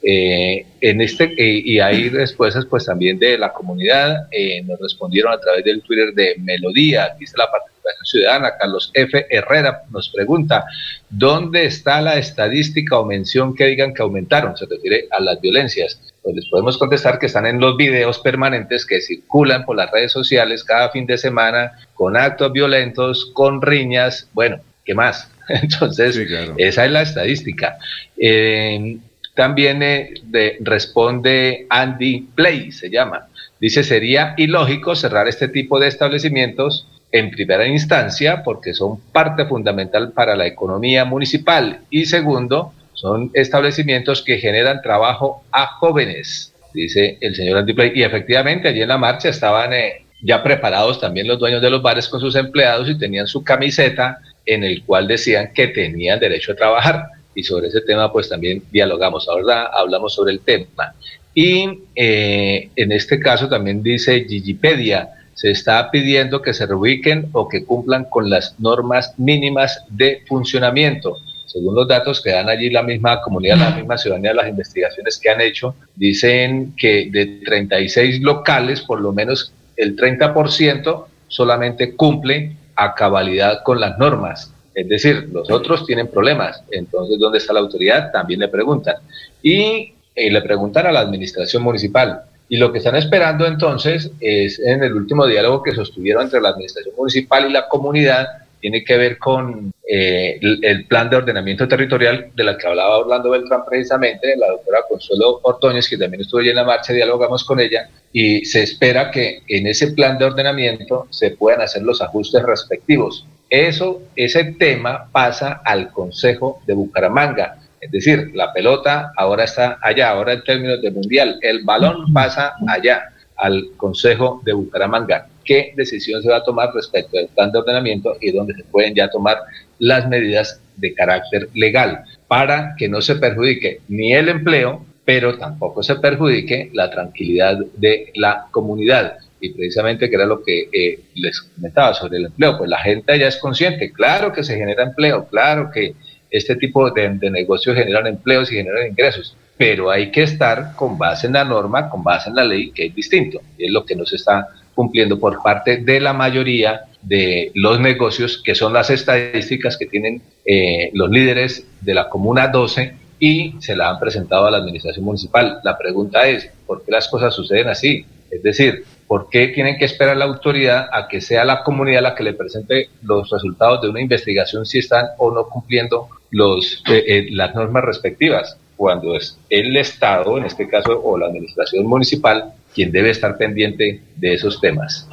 Eh, 0.04 0.66
en 0.80 1.00
este, 1.00 1.32
eh, 1.38 1.62
y 1.64 1.78
hay 1.78 2.08
respuestas 2.08 2.66
pues 2.66 2.86
también 2.86 3.20
de 3.20 3.38
la 3.38 3.52
comunidad, 3.52 4.26
eh, 4.32 4.60
nos 4.62 4.80
respondieron 4.80 5.32
a 5.32 5.38
través 5.38 5.64
del 5.64 5.80
Twitter 5.80 6.12
de 6.12 6.34
Melodía, 6.40 7.14
dice 7.20 7.36
la 7.38 7.48
participación 7.48 8.04
ciudadana, 8.04 8.56
Carlos 8.58 8.90
F. 8.94 9.26
Herrera 9.30 9.82
nos 9.90 10.08
pregunta, 10.08 10.64
¿dónde 11.08 11.66
está 11.66 12.00
la 12.00 12.18
estadística 12.18 12.98
o 12.98 13.04
mención 13.04 13.54
que 13.54 13.66
digan 13.66 13.94
que 13.94 14.02
aumentaron? 14.02 14.56
Se 14.56 14.66
refiere 14.66 15.06
a 15.10 15.20
las 15.20 15.40
violencias. 15.40 16.00
Pues 16.20 16.34
les 16.34 16.46
podemos 16.46 16.78
contestar 16.78 17.20
que 17.20 17.26
están 17.26 17.46
en 17.46 17.60
los 17.60 17.76
videos 17.76 18.18
permanentes 18.18 18.86
que 18.86 19.00
circulan 19.00 19.64
por 19.64 19.76
las 19.76 19.90
redes 19.90 20.10
sociales 20.10 20.64
cada 20.64 20.90
fin 20.90 21.06
de 21.06 21.18
semana 21.18 21.72
con 21.94 22.16
actos 22.16 22.52
violentos, 22.52 23.30
con 23.32 23.62
riñas, 23.62 24.28
bueno, 24.32 24.60
¿qué 24.84 24.94
más? 24.94 25.30
Entonces, 25.48 26.16
esa 26.56 26.84
es 26.84 26.90
la 26.90 27.02
estadística. 27.02 27.78
Eh, 28.16 28.98
también 29.34 29.82
eh, 29.82 30.14
responde 30.60 31.66
Andy 31.68 32.28
Play, 32.34 32.72
se 32.72 32.90
llama. 32.90 33.28
Dice, 33.60 33.84
sería 33.84 34.34
ilógico 34.36 34.94
cerrar 34.94 35.28
este 35.28 35.48
tipo 35.48 35.78
de 35.78 35.88
establecimientos 35.88 36.86
en 37.12 37.30
primera 37.30 37.66
instancia 37.66 38.42
porque 38.42 38.74
son 38.74 38.98
parte 39.12 39.44
fundamental 39.44 40.12
para 40.12 40.34
la 40.34 40.46
economía 40.46 41.04
municipal 41.04 41.80
y 41.90 42.06
segundo, 42.06 42.72
son 42.94 43.30
establecimientos 43.34 44.22
que 44.22 44.38
generan 44.38 44.80
trabajo 44.82 45.44
a 45.52 45.66
jóvenes, 45.66 46.52
dice 46.72 47.18
el 47.20 47.34
señor 47.34 47.58
Andy 47.58 47.72
Play. 47.72 47.92
Y 47.94 48.02
efectivamente 48.02 48.68
allí 48.68 48.82
en 48.82 48.88
la 48.88 48.98
marcha 48.98 49.28
estaban 49.28 49.72
eh, 49.72 50.06
ya 50.22 50.42
preparados 50.42 51.00
también 51.00 51.26
los 51.26 51.38
dueños 51.38 51.62
de 51.62 51.70
los 51.70 51.82
bares 51.82 52.08
con 52.08 52.20
sus 52.20 52.34
empleados 52.36 52.88
y 52.88 52.98
tenían 52.98 53.26
su 53.26 53.44
camiseta 53.44 54.18
en 54.46 54.64
el 54.64 54.82
cual 54.84 55.06
decían 55.06 55.52
que 55.52 55.68
tenían 55.68 56.18
derecho 56.18 56.52
a 56.52 56.56
trabajar 56.56 57.06
y 57.34 57.42
sobre 57.42 57.68
ese 57.68 57.80
tema 57.80 58.12
pues 58.12 58.28
también 58.28 58.62
dialogamos. 58.70 59.28
Ahora 59.28 59.66
hablamos 59.66 60.14
sobre 60.14 60.32
el 60.32 60.40
tema. 60.40 60.94
Y 61.34 61.80
eh, 61.94 62.68
en 62.76 62.92
este 62.92 63.18
caso 63.18 63.48
también 63.48 63.82
dice 63.82 64.26
Gigipedia, 64.28 65.10
se 65.34 65.50
está 65.50 65.90
pidiendo 65.90 66.42
que 66.42 66.52
se 66.52 66.66
reubiquen 66.66 67.28
o 67.32 67.48
que 67.48 67.64
cumplan 67.64 68.04
con 68.04 68.28
las 68.28 68.58
normas 68.60 69.14
mínimas 69.18 69.84
de 69.88 70.22
funcionamiento. 70.28 71.16
Según 71.46 71.74
los 71.74 71.88
datos 71.88 72.22
que 72.22 72.30
dan 72.30 72.48
allí 72.48 72.70
la 72.70 72.82
misma 72.82 73.20
comunidad, 73.20 73.58
la 73.58 73.70
misma 73.70 73.98
ciudadanía, 73.98 74.34
las 74.34 74.48
investigaciones 74.48 75.18
que 75.18 75.30
han 75.30 75.40
hecho, 75.40 75.74
dicen 75.96 76.74
que 76.76 77.08
de 77.10 77.40
36 77.44 78.20
locales, 78.20 78.82
por 78.82 79.00
lo 79.00 79.12
menos 79.12 79.52
el 79.76 79.96
30% 79.96 81.06
solamente 81.28 81.94
cumple 81.94 82.56
a 82.76 82.94
cabalidad 82.94 83.62
con 83.64 83.80
las 83.80 83.98
normas 83.98 84.52
Es 84.74 84.88
decir, 84.88 85.28
los 85.32 85.50
otros 85.50 85.86
tienen 85.86 86.08
problemas. 86.08 86.62
Entonces, 86.70 87.18
¿dónde 87.18 87.38
está 87.38 87.52
la 87.52 87.60
autoridad? 87.60 88.10
También 88.12 88.40
le 88.40 88.48
preguntan. 88.48 88.96
Y 89.42 89.94
eh, 90.14 90.30
le 90.30 90.42
preguntan 90.42 90.86
a 90.86 90.92
la 90.92 91.00
administración 91.00 91.62
municipal. 91.62 92.22
Y 92.48 92.56
lo 92.56 92.70
que 92.70 92.78
están 92.78 92.96
esperando 92.96 93.46
entonces 93.46 94.10
es 94.20 94.58
en 94.58 94.82
el 94.82 94.92
último 94.92 95.26
diálogo 95.26 95.62
que 95.62 95.74
sostuvieron 95.74 96.24
entre 96.24 96.40
la 96.40 96.50
administración 96.50 96.94
municipal 96.96 97.48
y 97.48 97.52
la 97.52 97.68
comunidad, 97.68 98.26
tiene 98.60 98.84
que 98.84 98.96
ver 98.96 99.18
con 99.18 99.72
eh, 99.88 100.38
el, 100.40 100.86
plan 100.86 101.10
de 101.10 101.16
ordenamiento 101.16 101.66
territorial 101.66 102.30
de 102.34 102.44
la 102.44 102.56
que 102.56 102.68
hablaba 102.68 102.98
Orlando 102.98 103.30
Beltrán 103.30 103.64
precisamente, 103.68 104.36
la 104.36 104.50
doctora 104.50 104.80
Consuelo 104.88 105.40
Ordóñez, 105.42 105.88
que 105.88 105.98
también 105.98 106.20
estuvo 106.20 106.40
allí 106.40 106.50
en 106.50 106.56
la 106.56 106.64
marcha, 106.64 106.92
dialogamos 106.92 107.42
con 107.42 107.58
ella, 107.58 107.88
y 108.12 108.44
se 108.44 108.62
espera 108.62 109.10
que 109.10 109.42
en 109.48 109.66
ese 109.66 109.92
plan 109.92 110.16
de 110.16 110.26
ordenamiento 110.26 111.08
se 111.10 111.30
puedan 111.30 111.60
hacer 111.62 111.82
los 111.82 112.00
ajustes 112.00 112.42
respectivos. 112.44 113.26
Eso, 113.52 114.02
ese 114.16 114.44
tema 114.52 115.08
pasa 115.12 115.60
al 115.64 115.90
Consejo 115.92 116.62
de 116.66 116.72
Bucaramanga. 116.72 117.58
Es 117.80 117.90
decir, 117.90 118.30
la 118.34 118.52
pelota 118.52 119.12
ahora 119.16 119.44
está 119.44 119.78
allá, 119.82 120.10
ahora 120.10 120.32
en 120.32 120.44
términos 120.44 120.80
de 120.80 120.90
mundial, 120.90 121.38
el 121.42 121.62
balón 121.62 122.12
pasa 122.14 122.54
allá, 122.66 123.12
al 123.36 123.72
Consejo 123.76 124.40
de 124.44 124.54
Bucaramanga 124.54 125.26
qué 125.44 125.72
decisión 125.76 126.22
se 126.22 126.30
va 126.30 126.38
a 126.38 126.44
tomar 126.44 126.72
respecto 126.74 127.18
al 127.18 127.28
plan 127.28 127.52
de 127.52 127.58
ordenamiento 127.58 128.16
y 128.20 128.32
dónde 128.32 128.54
se 128.54 128.64
pueden 128.64 128.94
ya 128.94 129.08
tomar 129.08 129.38
las 129.78 130.08
medidas 130.08 130.60
de 130.76 130.94
carácter 130.94 131.48
legal 131.54 132.04
para 132.28 132.74
que 132.76 132.88
no 132.88 133.00
se 133.00 133.16
perjudique 133.16 133.80
ni 133.88 134.14
el 134.14 134.28
empleo, 134.28 134.84
pero 135.04 135.36
tampoco 135.36 135.82
se 135.82 135.96
perjudique 135.96 136.70
la 136.72 136.90
tranquilidad 136.90 137.58
de 137.76 138.12
la 138.14 138.46
comunidad. 138.50 139.16
Y 139.42 139.52
precisamente 139.52 140.08
que 140.08 140.14
era 140.14 140.24
lo 140.24 140.42
que 140.42 140.68
eh, 140.72 141.00
les 141.16 141.40
comentaba 141.40 141.92
sobre 141.94 142.18
el 142.18 142.26
empleo, 142.26 142.56
pues 142.56 142.70
la 142.70 142.78
gente 142.78 143.18
ya 143.18 143.26
es 143.26 143.36
consciente, 143.38 143.92
claro 143.92 144.32
que 144.32 144.44
se 144.44 144.56
genera 144.56 144.84
empleo, 144.84 145.26
claro 145.26 145.68
que 145.74 145.94
este 146.30 146.54
tipo 146.54 146.88
de, 146.90 147.08
negocios 147.30 147.76
generan 147.76 148.06
empleos 148.06 148.50
y 148.52 148.56
generan 148.56 148.86
ingresos, 148.86 149.36
pero 149.56 149.90
hay 149.90 150.12
que 150.12 150.22
estar 150.22 150.76
con 150.76 150.96
base 150.96 151.26
en 151.26 151.32
la 151.32 151.44
norma, 151.44 151.90
con 151.90 152.04
base 152.04 152.30
en 152.30 152.36
la 152.36 152.44
ley, 152.44 152.70
que 152.70 152.86
es 152.86 152.94
distinto, 152.94 153.40
es 153.58 153.70
lo 153.70 153.84
que 153.84 153.96
nos 153.96 154.12
está 154.12 154.48
cumpliendo 154.76 155.18
por 155.18 155.42
parte 155.42 155.78
de 155.78 156.00
la 156.00 156.12
mayoría 156.12 156.82
de 157.02 157.50
los 157.54 157.80
negocios, 157.80 158.40
que 158.42 158.54
son 158.54 158.72
las 158.72 158.90
estadísticas 158.90 159.76
que 159.76 159.86
tienen 159.86 160.22
eh, 160.46 160.90
los 160.94 161.10
líderes 161.10 161.66
de 161.80 161.94
la 161.94 162.08
Comuna 162.08 162.46
12 162.46 162.94
y 163.18 163.54
se 163.58 163.76
la 163.76 163.90
han 163.90 164.00
presentado 164.00 164.46
a 164.46 164.50
la 164.50 164.58
Administración 164.58 165.04
Municipal. 165.04 165.58
La 165.62 165.76
pregunta 165.76 166.26
es, 166.26 166.48
¿por 166.66 166.84
qué 166.84 166.92
las 166.92 167.08
cosas 167.08 167.34
suceden 167.34 167.68
así? 167.68 168.06
Es 168.30 168.42
decir, 168.42 168.84
¿por 169.12 169.28
qué 169.28 169.48
tienen 169.48 169.76
que 169.76 169.84
esperar 169.84 170.16
la 170.16 170.24
autoridad 170.24 170.88
a 170.90 171.06
que 171.06 171.20
sea 171.20 171.44
la 171.44 171.62
comunidad 171.62 172.00
la 172.00 172.14
que 172.14 172.22
le 172.22 172.32
presente 172.32 172.88
los 173.02 173.28
resultados 173.28 173.82
de 173.82 173.90
una 173.90 174.00
investigación 174.00 174.64
si 174.64 174.78
están 174.78 175.04
o 175.18 175.30
no 175.30 175.50
cumpliendo 175.50 176.08
los, 176.30 176.82
eh, 176.88 177.04
eh, 177.06 177.26
las 177.30 177.54
normas 177.54 177.84
respectivas? 177.84 178.56
Cuando 178.74 179.14
es 179.14 179.38
el 179.50 179.76
Estado, 179.76 180.38
en 180.38 180.46
este 180.46 180.66
caso, 180.66 180.98
o 181.04 181.18
la 181.18 181.26
Administración 181.26 181.84
Municipal, 181.84 182.54
quien 182.74 182.90
debe 182.90 183.10
estar 183.10 183.36
pendiente 183.36 184.00
de 184.16 184.32
esos 184.32 184.58
temas. 184.62 185.06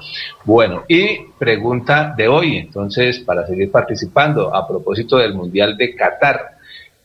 Bueno, 0.46 0.86
y 0.88 1.26
pregunta 1.38 2.14
de 2.16 2.30
hoy, 2.30 2.56
entonces, 2.56 3.20
para 3.20 3.46
seguir 3.48 3.70
participando, 3.70 4.56
a 4.56 4.66
propósito 4.66 5.18
del 5.18 5.34
Mundial 5.34 5.76
de 5.76 5.94
Qatar, 5.94 6.52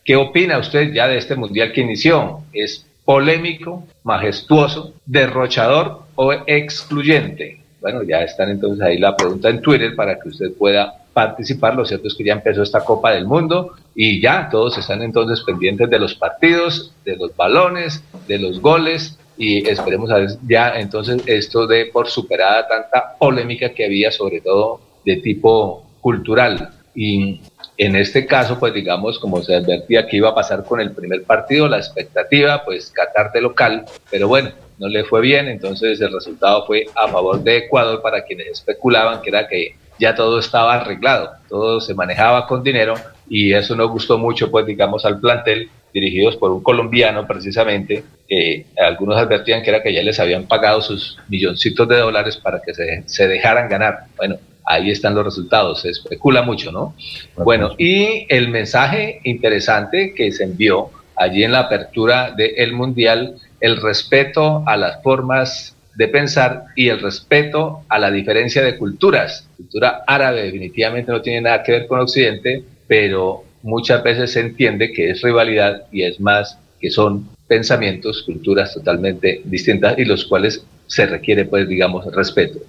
¿qué 0.01 0.15
opina 0.15 0.59
usted 0.59 0.93
ya 0.93 1.09
de 1.09 1.17
este 1.17 1.35
Mundial 1.35 1.73
que 1.73 1.81
inició? 1.81 2.43
¿Es 2.53 2.85
polémico, 3.03 3.85
majestuoso, 4.03 4.93
derrochador 5.05 6.04
o 6.15 6.33
excluyente? 6.33 7.61
Bueno, 7.81 8.03
ya 8.03 8.21
están 8.23 8.49
entonces 8.49 8.83
ahí 8.83 8.97
la 8.97 9.15
pregunta 9.15 9.49
en 9.49 9.61
Twitter 9.61 9.95
para 9.95 10.19
que 10.19 10.29
usted 10.29 10.53
pueda 10.53 10.93
participar. 11.13 11.75
Lo 11.75 11.85
cierto 11.85 12.07
es 12.07 12.15
que 12.15 12.23
ya 12.23 12.33
empezó 12.33 12.63
esta 12.63 12.81
Copa 12.81 13.11
del 13.11 13.25
Mundo 13.25 13.73
y 13.93 14.21
ya 14.21 14.49
todos 14.49 14.77
están 14.77 15.01
entonces 15.01 15.43
pendientes 15.45 15.89
de 15.89 15.99
los 15.99 16.15
partidos, 16.15 16.93
de 17.05 17.15
los 17.15 17.35
balones, 17.35 18.03
de 18.27 18.39
los 18.39 18.59
goles 18.59 19.17
y 19.37 19.67
esperemos 19.67 20.11
a 20.11 20.17
ver 20.17 20.29
ya 20.47 20.79
entonces 20.79 21.21
esto 21.25 21.67
de 21.67 21.87
por 21.87 22.07
superada 22.07 22.67
tanta 22.67 23.17
polémica 23.17 23.69
que 23.69 23.85
había, 23.85 24.11
sobre 24.11 24.41
todo 24.41 24.81
de 25.05 25.17
tipo 25.17 25.85
cultural. 26.01 26.69
Y 26.93 27.41
en 27.77 27.95
este 27.95 28.25
caso, 28.25 28.57
pues 28.57 28.73
digamos, 28.73 29.19
como 29.19 29.41
se 29.41 29.55
advertía 29.55 30.07
que 30.07 30.17
iba 30.17 30.29
a 30.29 30.35
pasar 30.35 30.63
con 30.63 30.79
el 30.79 30.91
primer 30.91 31.23
partido, 31.23 31.67
la 31.67 31.77
expectativa, 31.77 32.63
pues 32.63 32.91
Qatar 32.91 33.31
de 33.33 33.41
local, 33.41 33.85
pero 34.09 34.27
bueno, 34.27 34.51
no 34.77 34.87
le 34.87 35.03
fue 35.03 35.21
bien, 35.21 35.47
entonces 35.47 35.99
el 36.01 36.11
resultado 36.11 36.65
fue 36.65 36.85
a 36.95 37.07
favor 37.07 37.41
de 37.41 37.57
Ecuador 37.57 38.01
para 38.01 38.23
quienes 38.23 38.47
especulaban 38.47 39.21
que 39.21 39.29
era 39.29 39.47
que 39.47 39.75
ya 39.99 40.13
todo 40.13 40.39
estaba 40.39 40.75
arreglado, 40.75 41.31
todo 41.47 41.79
se 41.79 41.93
manejaba 41.93 42.47
con 42.47 42.63
dinero 42.63 42.95
y 43.29 43.53
eso 43.53 43.75
no 43.75 43.87
gustó 43.87 44.17
mucho, 44.17 44.51
pues 44.51 44.65
digamos, 44.65 45.05
al 45.05 45.19
plantel 45.19 45.69
dirigidos 45.93 46.35
por 46.35 46.51
un 46.51 46.61
colombiano 46.61 47.25
precisamente, 47.25 48.03
que 48.27 48.65
algunos 48.77 49.17
advertían 49.17 49.63
que 49.63 49.69
era 49.69 49.81
que 49.81 49.93
ya 49.93 50.03
les 50.03 50.19
habían 50.19 50.45
pagado 50.45 50.81
sus 50.81 51.17
milloncitos 51.29 51.87
de 51.87 51.97
dólares 51.97 52.35
para 52.35 52.61
que 52.61 52.73
se, 52.73 53.03
se 53.05 53.27
dejaran 53.29 53.69
ganar. 53.69 53.99
Bueno, 54.17 54.35
ahí 54.65 54.91
están 54.91 55.15
los 55.15 55.23
resultados, 55.23 55.81
se 55.81 55.91
especula 55.91 56.41
mucho, 56.41 56.71
¿no? 56.71 56.95
Bueno, 57.37 57.71
y 57.77 58.25
el 58.27 58.49
mensaje 58.49 59.21
interesante 59.23 60.13
que 60.13 60.33
se 60.33 60.43
envió 60.43 60.89
allí 61.15 61.43
en 61.43 61.53
la 61.53 61.59
apertura 61.59 62.31
del 62.31 62.73
Mundial, 62.73 63.35
el 63.65 63.81
respeto 63.81 64.63
a 64.67 64.77
las 64.77 65.01
formas 65.01 65.75
de 65.95 66.07
pensar 66.07 66.65
y 66.75 66.89
el 66.89 66.99
respeto 66.99 67.81
a 67.89 67.97
la 67.97 68.11
diferencia 68.11 68.61
de 68.61 68.77
culturas. 68.77 69.47
cultura 69.57 70.03
árabe 70.05 70.43
definitivamente 70.43 71.11
no 71.11 71.23
tiene 71.23 71.41
nada 71.41 71.63
que 71.63 71.71
ver 71.71 71.87
con 71.87 71.99
Occidente, 71.99 72.63
pero 72.87 73.43
muchas 73.63 74.03
veces 74.03 74.33
se 74.33 74.41
entiende 74.41 74.93
que 74.93 75.09
es 75.09 75.21
rivalidad 75.23 75.87
y 75.91 76.03
es 76.03 76.19
más 76.19 76.59
que 76.79 76.91
son 76.91 77.27
pensamientos, 77.47 78.21
culturas 78.21 78.71
totalmente 78.71 79.41
distintas 79.45 79.97
y 79.97 80.05
los 80.05 80.25
cuales 80.25 80.63
se 80.85 81.07
requiere, 81.07 81.45
pues, 81.45 81.67
digamos, 81.67 82.05
respeto. 82.13 82.59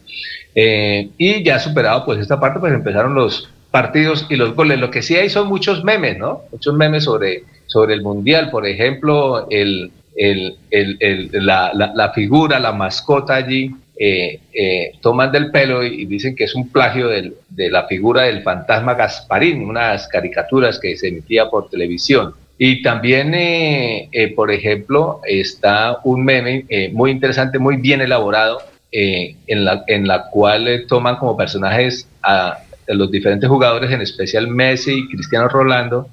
Eh, 0.54 1.10
y 1.18 1.42
ya 1.44 1.58
superado, 1.58 2.06
pues, 2.06 2.20
esta 2.20 2.40
parte, 2.40 2.58
pues 2.58 2.72
empezaron 2.72 3.14
los 3.14 3.50
partidos 3.70 4.26
y 4.30 4.36
los 4.36 4.54
goles. 4.54 4.80
Lo 4.80 4.90
que 4.90 5.02
sí 5.02 5.14
hay 5.14 5.28
son 5.28 5.48
muchos 5.48 5.84
memes, 5.84 6.16
¿no? 6.16 6.44
Muchos 6.50 6.74
memes 6.74 7.04
sobre, 7.04 7.44
sobre 7.66 7.92
el 7.92 8.00
Mundial, 8.00 8.48
por 8.50 8.66
ejemplo, 8.66 9.46
el, 9.50 9.90
el, 10.16 10.56
el, 10.70 11.30
la, 11.32 11.72
la, 11.74 11.92
la, 11.94 12.12
figura, 12.12 12.58
la 12.58 12.72
mascota 12.72 13.34
allí 13.34 13.70
eh, 13.98 14.40
eh, 14.52 14.92
toman 15.00 15.32
del 15.32 15.50
pelo 15.50 15.82
y, 15.82 16.04
dicen 16.04 16.36
que 16.36 16.44
es 16.44 16.54
un 16.54 16.68
plagio 16.68 17.08
del, 17.08 17.34
de 17.48 17.70
la 17.70 17.86
figura 17.86 18.24
del 18.24 18.42
fantasma 18.42 18.94
Gasparín, 18.94 19.62
unas 19.62 20.06
caricaturas 20.08 20.78
que 20.78 20.96
se 20.96 21.08
emitía 21.08 21.48
por 21.48 21.70
televisión. 21.70 22.34
Y 22.58 22.82
también, 22.82 23.34
eh, 23.34 24.08
eh, 24.12 24.34
por 24.34 24.50
ejemplo, 24.50 25.20
está 25.24 25.98
un 26.04 26.24
meme 26.24 26.64
muy 26.92 27.10
interesante, 27.10 27.58
muy 27.58 27.76
bien 27.76 28.00
elaborado, 28.00 28.60
en, 28.92 29.64
la, 29.64 29.84
en 29.88 30.08
la 30.08 30.30
cual 30.30 30.86
toman 30.88 31.16
como 31.16 31.36
personajes 31.36 32.08
a, 32.22 32.60
los 32.88 33.10
diferentes 33.10 33.48
jugadores, 33.48 33.90
en 33.90 34.00
especial 34.00 34.48
Messi 34.48 35.00
y 35.00 35.08
Cristiano 35.08 35.48
Rolando, 35.48 36.08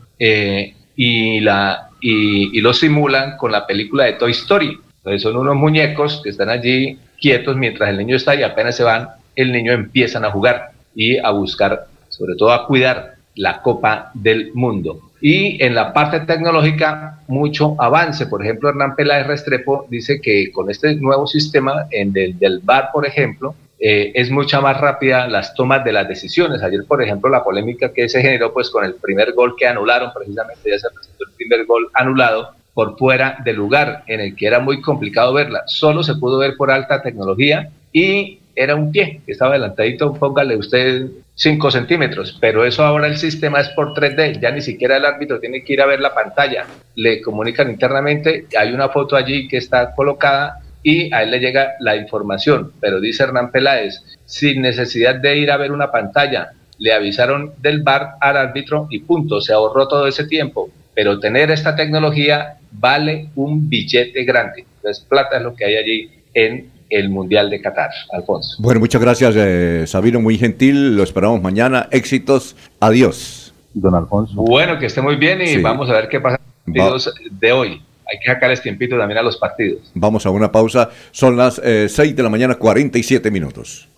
y, 0.95 1.39
la, 1.39 1.89
y, 2.01 2.57
y 2.57 2.61
lo 2.61 2.73
simulan 2.73 3.37
con 3.37 3.51
la 3.51 3.65
película 3.65 4.05
de 4.05 4.13
Toy 4.13 4.31
Story. 4.31 4.79
Entonces 4.97 5.21
son 5.21 5.37
unos 5.37 5.55
muñecos 5.55 6.21
que 6.23 6.29
están 6.29 6.49
allí 6.49 6.97
quietos 7.19 7.55
mientras 7.55 7.89
el 7.89 7.97
niño 7.97 8.15
está 8.15 8.35
y 8.35 8.43
apenas 8.43 8.75
se 8.75 8.83
van, 8.83 9.07
el 9.35 9.51
niño 9.51 9.71
empiezan 9.71 10.25
a 10.25 10.31
jugar 10.31 10.71
y 10.93 11.17
a 11.17 11.31
buscar, 11.31 11.87
sobre 12.09 12.35
todo 12.35 12.51
a 12.51 12.67
cuidar 12.67 13.15
la 13.35 13.61
Copa 13.61 14.11
del 14.13 14.51
Mundo. 14.53 14.99
Y 15.21 15.63
en 15.63 15.73
la 15.73 15.93
parte 15.93 16.19
tecnológica, 16.19 17.21
mucho 17.27 17.75
avance. 17.79 18.27
Por 18.27 18.43
ejemplo, 18.43 18.69
Hernán 18.69 18.95
Peláez 18.95 19.25
Restrepo 19.25 19.87
dice 19.89 20.19
que 20.21 20.51
con 20.51 20.69
este 20.69 20.95
nuevo 20.95 21.25
sistema 21.25 21.87
en 21.91 22.11
del, 22.11 22.37
del 22.37 22.59
VAR, 22.59 22.89
por 22.91 23.07
ejemplo, 23.07 23.55
eh, 23.85 24.13
es 24.15 24.31
mucha 24.31 24.61
más 24.61 24.79
rápida 24.79 25.27
las 25.27 25.53
tomas 25.55 25.83
de 25.83 25.91
las 25.91 26.07
decisiones. 26.07 26.63
Ayer, 26.63 26.85
por 26.87 27.03
ejemplo, 27.03 27.29
la 27.29 27.43
polémica 27.43 27.91
que 27.91 28.07
se 28.07 28.21
generó 28.21 28.53
pues 28.53 28.69
con 28.69 28.85
el 28.85 28.93
primer 28.95 29.33
gol 29.33 29.55
que 29.57 29.67
anularon, 29.67 30.13
precisamente 30.13 30.69
ya 30.69 30.79
se 30.79 30.89
presentó 30.89 31.25
el 31.25 31.35
primer 31.35 31.65
gol 31.65 31.89
anulado, 31.93 32.51
por 32.73 32.97
fuera 32.97 33.39
del 33.43 33.57
lugar 33.57 34.05
en 34.07 34.21
el 34.21 34.37
que 34.37 34.47
era 34.47 34.61
muy 34.61 34.79
complicado 34.79 35.33
verla. 35.33 35.63
Solo 35.65 36.01
se 36.01 36.15
pudo 36.15 36.37
ver 36.37 36.55
por 36.55 36.71
alta 36.71 37.01
tecnología 37.01 37.71
y 37.91 38.39
era 38.55 38.73
un 38.75 38.89
pie 38.89 39.19
que 39.25 39.33
estaba 39.33 39.51
adelantadito, 39.51 40.13
póngale 40.13 40.55
usted 40.55 41.07
5 41.35 41.71
centímetros, 41.71 42.37
pero 42.39 42.63
eso 42.63 42.85
ahora 42.85 43.07
el 43.07 43.17
sistema 43.17 43.59
es 43.59 43.67
por 43.69 43.93
3D, 43.93 44.39
ya 44.39 44.51
ni 44.51 44.61
siquiera 44.61 44.95
el 44.95 45.05
árbitro 45.05 45.41
tiene 45.41 45.61
que 45.61 45.73
ir 45.73 45.81
a 45.81 45.87
ver 45.87 45.99
la 45.99 46.13
pantalla, 46.13 46.65
le 46.95 47.21
comunican 47.21 47.69
internamente, 47.69 48.45
hay 48.57 48.71
una 48.71 48.87
foto 48.89 49.17
allí 49.17 49.47
que 49.49 49.57
está 49.57 49.93
colocada 49.93 50.62
y 50.83 51.13
a 51.13 51.23
él 51.23 51.31
le 51.31 51.39
llega 51.39 51.73
la 51.79 51.95
información, 51.95 52.73
pero 52.79 52.99
dice 52.99 53.23
Hernán 53.23 53.51
Peláez, 53.51 54.03
sin 54.25 54.61
necesidad 54.61 55.15
de 55.15 55.37
ir 55.37 55.49
a 55.49 55.57
ver 55.57 55.71
una 55.71 55.91
pantalla, 55.91 56.51
le 56.77 56.93
avisaron 56.93 57.53
del 57.61 57.81
bar 57.81 58.15
al 58.19 58.37
árbitro 58.37 58.87
y 58.89 58.99
punto, 58.99 59.41
se 59.41 59.53
ahorró 59.53 59.87
todo 59.87 60.05
ese 60.05 60.25
tiempo, 60.25 60.69
pero 60.93 61.19
tener 61.19 61.49
esta 61.49 61.75
tecnología 61.75 62.57
vale 62.71 63.29
un 63.35 63.69
billete 63.69 64.23
grande. 64.25 64.65
Entonces, 64.75 65.03
plata 65.07 65.37
es 65.37 65.43
lo 65.43 65.55
que 65.55 65.65
hay 65.65 65.75
allí 65.77 66.11
en 66.33 66.69
el 66.89 67.09
Mundial 67.09 67.49
de 67.49 67.61
Qatar, 67.61 67.91
Alfonso. 68.11 68.57
Bueno, 68.59 68.79
muchas 68.79 69.01
gracias, 69.01 69.33
eh, 69.37 69.85
Sabino, 69.87 70.19
muy 70.19 70.37
gentil. 70.37 70.95
Lo 70.95 71.03
esperamos 71.03 71.41
mañana. 71.41 71.87
Éxitos. 71.91 72.55
Adiós. 72.79 73.53
don 73.73 73.95
Alfonso. 73.95 74.35
Bueno, 74.35 74.77
que 74.77 74.87
esté 74.87 75.01
muy 75.01 75.15
bien 75.15 75.41
y 75.41 75.57
vamos 75.57 75.89
a 75.89 75.93
ver 75.93 76.07
qué 76.07 76.19
pasa 76.19 76.39
en 76.67 76.73
los 76.73 77.05
partidos 77.05 77.15
de 77.31 77.51
hoy. 77.51 77.81
Hay 78.13 78.19
que 78.19 78.31
sacarles 78.31 78.61
tiempito 78.61 78.95
también 78.95 79.17
a 79.17 79.23
los 79.23 79.37
partidos. 79.37 79.91
Vamos 79.95 80.27
a 80.27 80.29
una 80.29 80.51
pausa. 80.51 80.91
Son 81.09 81.35
las 81.35 81.55
6 81.55 82.15
de 82.15 82.21
la 82.21 82.29
mañana, 82.29 82.53
47 82.55 83.31
minutos. 83.31 83.89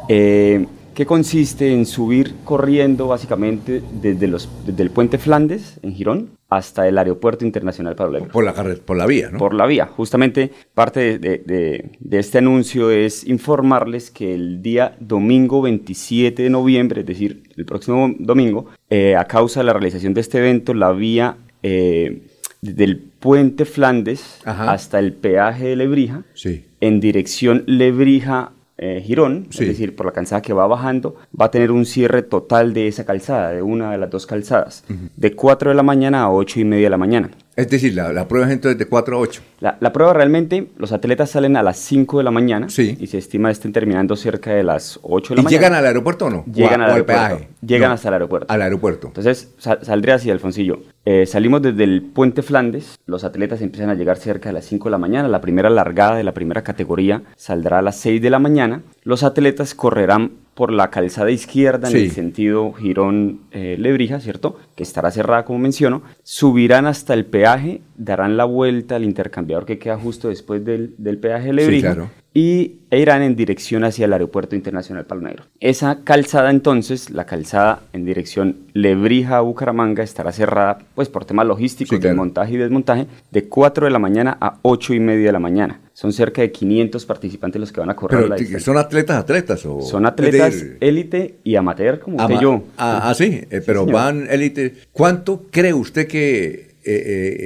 Eh, 0.09 0.65
que 0.93 1.05
consiste 1.05 1.73
en 1.73 1.85
subir 1.85 2.35
corriendo 2.43 3.07
básicamente 3.07 3.81
desde, 4.01 4.27
los, 4.27 4.49
desde 4.65 4.83
el 4.83 4.89
puente 4.89 5.17
Flandes 5.17 5.79
en 5.83 5.93
Girón 5.93 6.29
hasta 6.49 6.85
el 6.87 6.97
aeropuerto 6.97 7.45
internacional 7.45 7.95
Pablo 7.95 8.13
Lebrón. 8.13 8.31
Por 8.31 8.43
la, 8.43 8.53
por 8.53 8.97
la 8.97 9.05
vía, 9.05 9.29
¿no? 9.31 9.37
Por 9.37 9.53
la 9.53 9.65
vía. 9.65 9.85
Justamente 9.85 10.51
parte 10.73 11.17
de, 11.17 11.37
de, 11.37 11.91
de, 11.97 12.19
este 12.19 12.39
anuncio 12.39 12.91
es 12.91 13.25
informarles 13.25 14.11
que 14.11 14.33
el 14.33 14.61
día 14.61 14.97
domingo 14.99 15.61
27 15.61 16.43
de 16.43 16.49
noviembre, 16.49 17.01
es 17.01 17.07
decir, 17.07 17.43
el 17.55 17.65
próximo 17.65 18.13
domingo, 18.19 18.67
eh, 18.89 19.15
a 19.15 19.25
causa 19.25 19.61
de 19.61 19.67
la 19.67 19.73
realización 19.73 20.13
de 20.13 20.19
este 20.21 20.39
evento, 20.39 20.73
la 20.73 20.91
vía 20.91 21.37
eh, 21.63 22.23
del 22.61 22.97
puente 22.97 23.63
Flandes 23.63 24.41
Ajá. 24.43 24.73
hasta 24.73 24.99
el 24.99 25.13
peaje 25.13 25.69
de 25.69 25.75
Lebrija, 25.77 26.23
sí. 26.33 26.65
en 26.81 26.99
dirección 26.99 27.63
Lebrija 27.65 28.51
eh, 28.81 28.99
Girón, 29.05 29.47
sí. 29.51 29.63
es 29.63 29.69
decir, 29.69 29.95
por 29.95 30.07
la 30.07 30.11
calzada 30.11 30.41
que 30.41 30.53
va 30.53 30.65
bajando, 30.65 31.15
va 31.39 31.45
a 31.45 31.51
tener 31.51 31.71
un 31.71 31.85
cierre 31.85 32.23
total 32.23 32.73
de 32.73 32.87
esa 32.87 33.05
calzada, 33.05 33.51
de 33.51 33.61
una 33.61 33.91
de 33.91 33.99
las 33.99 34.09
dos 34.09 34.25
calzadas, 34.25 34.83
uh 34.89 34.93
-huh. 34.93 35.09
de 35.15 35.35
4 35.35 35.69
de 35.69 35.75
la 35.75 35.83
mañana 35.83 36.23
a 36.23 36.31
8 36.31 36.59
y 36.59 36.65
media 36.65 36.87
de 36.87 36.89
la 36.89 36.97
mañana. 36.97 37.29
Es 37.55 37.69
decir, 37.69 37.93
la, 37.93 38.13
la 38.13 38.27
prueba 38.27 38.47
es 38.47 38.53
entonces 38.53 38.79
de 38.79 38.85
4 38.85 39.15
a 39.15 39.19
8. 39.19 39.41
La, 39.59 39.77
la, 39.81 39.91
prueba 39.91 40.13
realmente, 40.13 40.69
los 40.77 40.93
atletas 40.93 41.31
salen 41.31 41.57
a 41.57 41.63
las 41.63 41.77
5 41.77 42.19
de 42.19 42.23
la 42.23 42.31
mañana 42.31 42.69
sí. 42.69 42.97
y 42.99 43.07
se 43.07 43.17
estima 43.17 43.51
estén 43.51 43.73
terminando 43.73 44.15
cerca 44.15 44.51
de 44.53 44.63
las 44.63 44.99
8 45.03 45.33
de 45.33 45.35
la 45.35 45.41
¿Y 45.41 45.43
mañana. 45.43 45.59
llegan 45.59 45.73
al 45.77 45.85
aeropuerto 45.85 46.25
o 46.25 46.29
no? 46.29 46.45
Llegan 46.45 46.81
o 46.81 46.85
al 46.85 46.91
aeropuerto. 46.91 47.27
peaje. 47.27 47.47
Llegan 47.61 47.89
no. 47.89 47.95
hasta 47.95 48.07
el 48.07 48.13
aeropuerto. 48.13 48.53
Al 48.53 48.61
aeropuerto. 48.61 49.07
Entonces 49.07 49.53
sal, 49.57 49.79
saldré 49.81 50.13
así, 50.13 50.31
Alfonsillo. 50.31 50.81
Eh, 51.03 51.25
salimos 51.25 51.61
desde 51.61 51.83
el 51.83 52.01
puente 52.03 52.41
Flandes, 52.41 52.97
los 53.05 53.23
atletas 53.23 53.61
empiezan 53.61 53.89
a 53.89 53.95
llegar 53.95 54.17
cerca 54.17 54.49
de 54.49 54.53
las 54.53 54.65
5 54.65 54.85
de 54.85 54.91
la 54.91 54.97
mañana, 54.97 55.27
la 55.27 55.41
primera 55.41 55.69
largada 55.69 56.15
de 56.15 56.23
la 56.23 56.33
primera 56.33 56.63
categoría 56.63 57.23
saldrá 57.35 57.79
a 57.79 57.81
las 57.81 57.97
6 57.97 58.21
de 58.21 58.29
la 58.29 58.39
mañana, 58.39 58.81
los 59.03 59.23
atletas 59.23 59.75
correrán 59.75 60.31
por 60.61 60.71
la 60.71 60.91
calzada 60.91 61.31
izquierda 61.31 61.87
en 61.87 61.93
Sí. 61.93 62.03
el 62.03 62.11
sentido 62.11 62.71
Girón-Lebrija, 62.73 64.19
¿cierto? 64.19 64.59
Que 64.75 64.83
estará 64.83 65.09
cerrada 65.09 65.43
como 65.43 65.57
menciono, 65.57 66.03
subirán 66.21 66.85
hasta 66.85 67.15
el 67.15 67.25
peaje, 67.25 67.81
darán 67.97 68.37
la 68.37 68.45
vuelta 68.45 68.95
al 68.95 69.03
intercambiador 69.03 69.65
que 69.65 69.79
queda 69.79 69.97
justo 69.97 70.29
después 70.29 70.63
del, 70.63 70.93
del 70.99 71.17
peaje 71.17 71.47
de 71.47 71.53
Lebrija 71.53 71.95
claro. 71.95 72.11
Y 72.33 72.77
e 72.91 72.99
irán 72.99 73.21
en 73.23 73.35
dirección 73.35 73.83
hacia 73.83 74.05
el 74.05 74.13
Aeropuerto 74.13 74.55
Internacional 74.55 75.05
Palo 75.05 75.21
Negro. 75.21 75.43
Esa 75.59 75.99
calzada 76.03 76.49
entonces, 76.49 77.09
la 77.09 77.25
calzada 77.25 77.81
en 77.93 78.05
dirección 78.05 78.57
Lebrija 78.73 79.37
a 79.37 79.41
Bucaramanga 79.41 80.01
estará 80.03 80.31
cerrada 80.31 80.77
pues 80.95 81.09
por 81.09 81.25
temas 81.25 81.45
logísticos 81.45 81.95
Sí, 81.95 81.99
claro. 82.01 82.13
de 82.15 82.17
montaje 82.17 82.53
y 82.53 82.57
desmontaje 82.57 83.07
de 83.31 83.45
4 83.49 83.85
de 83.85 83.91
la 83.91 83.99
mañana 83.99 84.37
a 84.39 84.59
8 84.61 84.93
y 84.93 84.99
media 84.99 85.27
de 85.27 85.31
la 85.33 85.39
mañana. 85.39 85.81
Son 85.93 86.13
cerca 86.13 86.41
de 86.41 86.51
500 86.51 87.05
participantes 87.05 87.59
los 87.59 87.71
que 87.71 87.79
van 87.81 87.89
a 87.89 87.95
correr 87.95 88.17
Pero 88.19 88.29
la 88.29 88.35
distancia. 88.35 88.65
son 88.65 88.77
atletas, 88.77 89.17
atletas 89.17 89.65
o 89.65 89.81
Son 89.81 90.05
atletas 90.05 90.65
élite 90.79 91.35
y 91.43 91.55
amateur 91.55 91.99
como 91.99 92.15
usted 92.17 92.25
ama- 92.33 92.41
y 92.41 92.43
yo. 92.43 92.63
Ah, 92.77 93.09
ah, 93.09 93.13
sí, 93.13 93.41
eh, 93.49 93.61
pero 93.65 93.81
señor. 93.81 93.93
van 93.93 94.27
élite. 94.29 94.73
¿Cuánto 94.93 95.43
cree 95.51 95.73
usted 95.73 96.07
que 96.07 96.70
eh, 96.83 97.03
eh, 97.05 97.37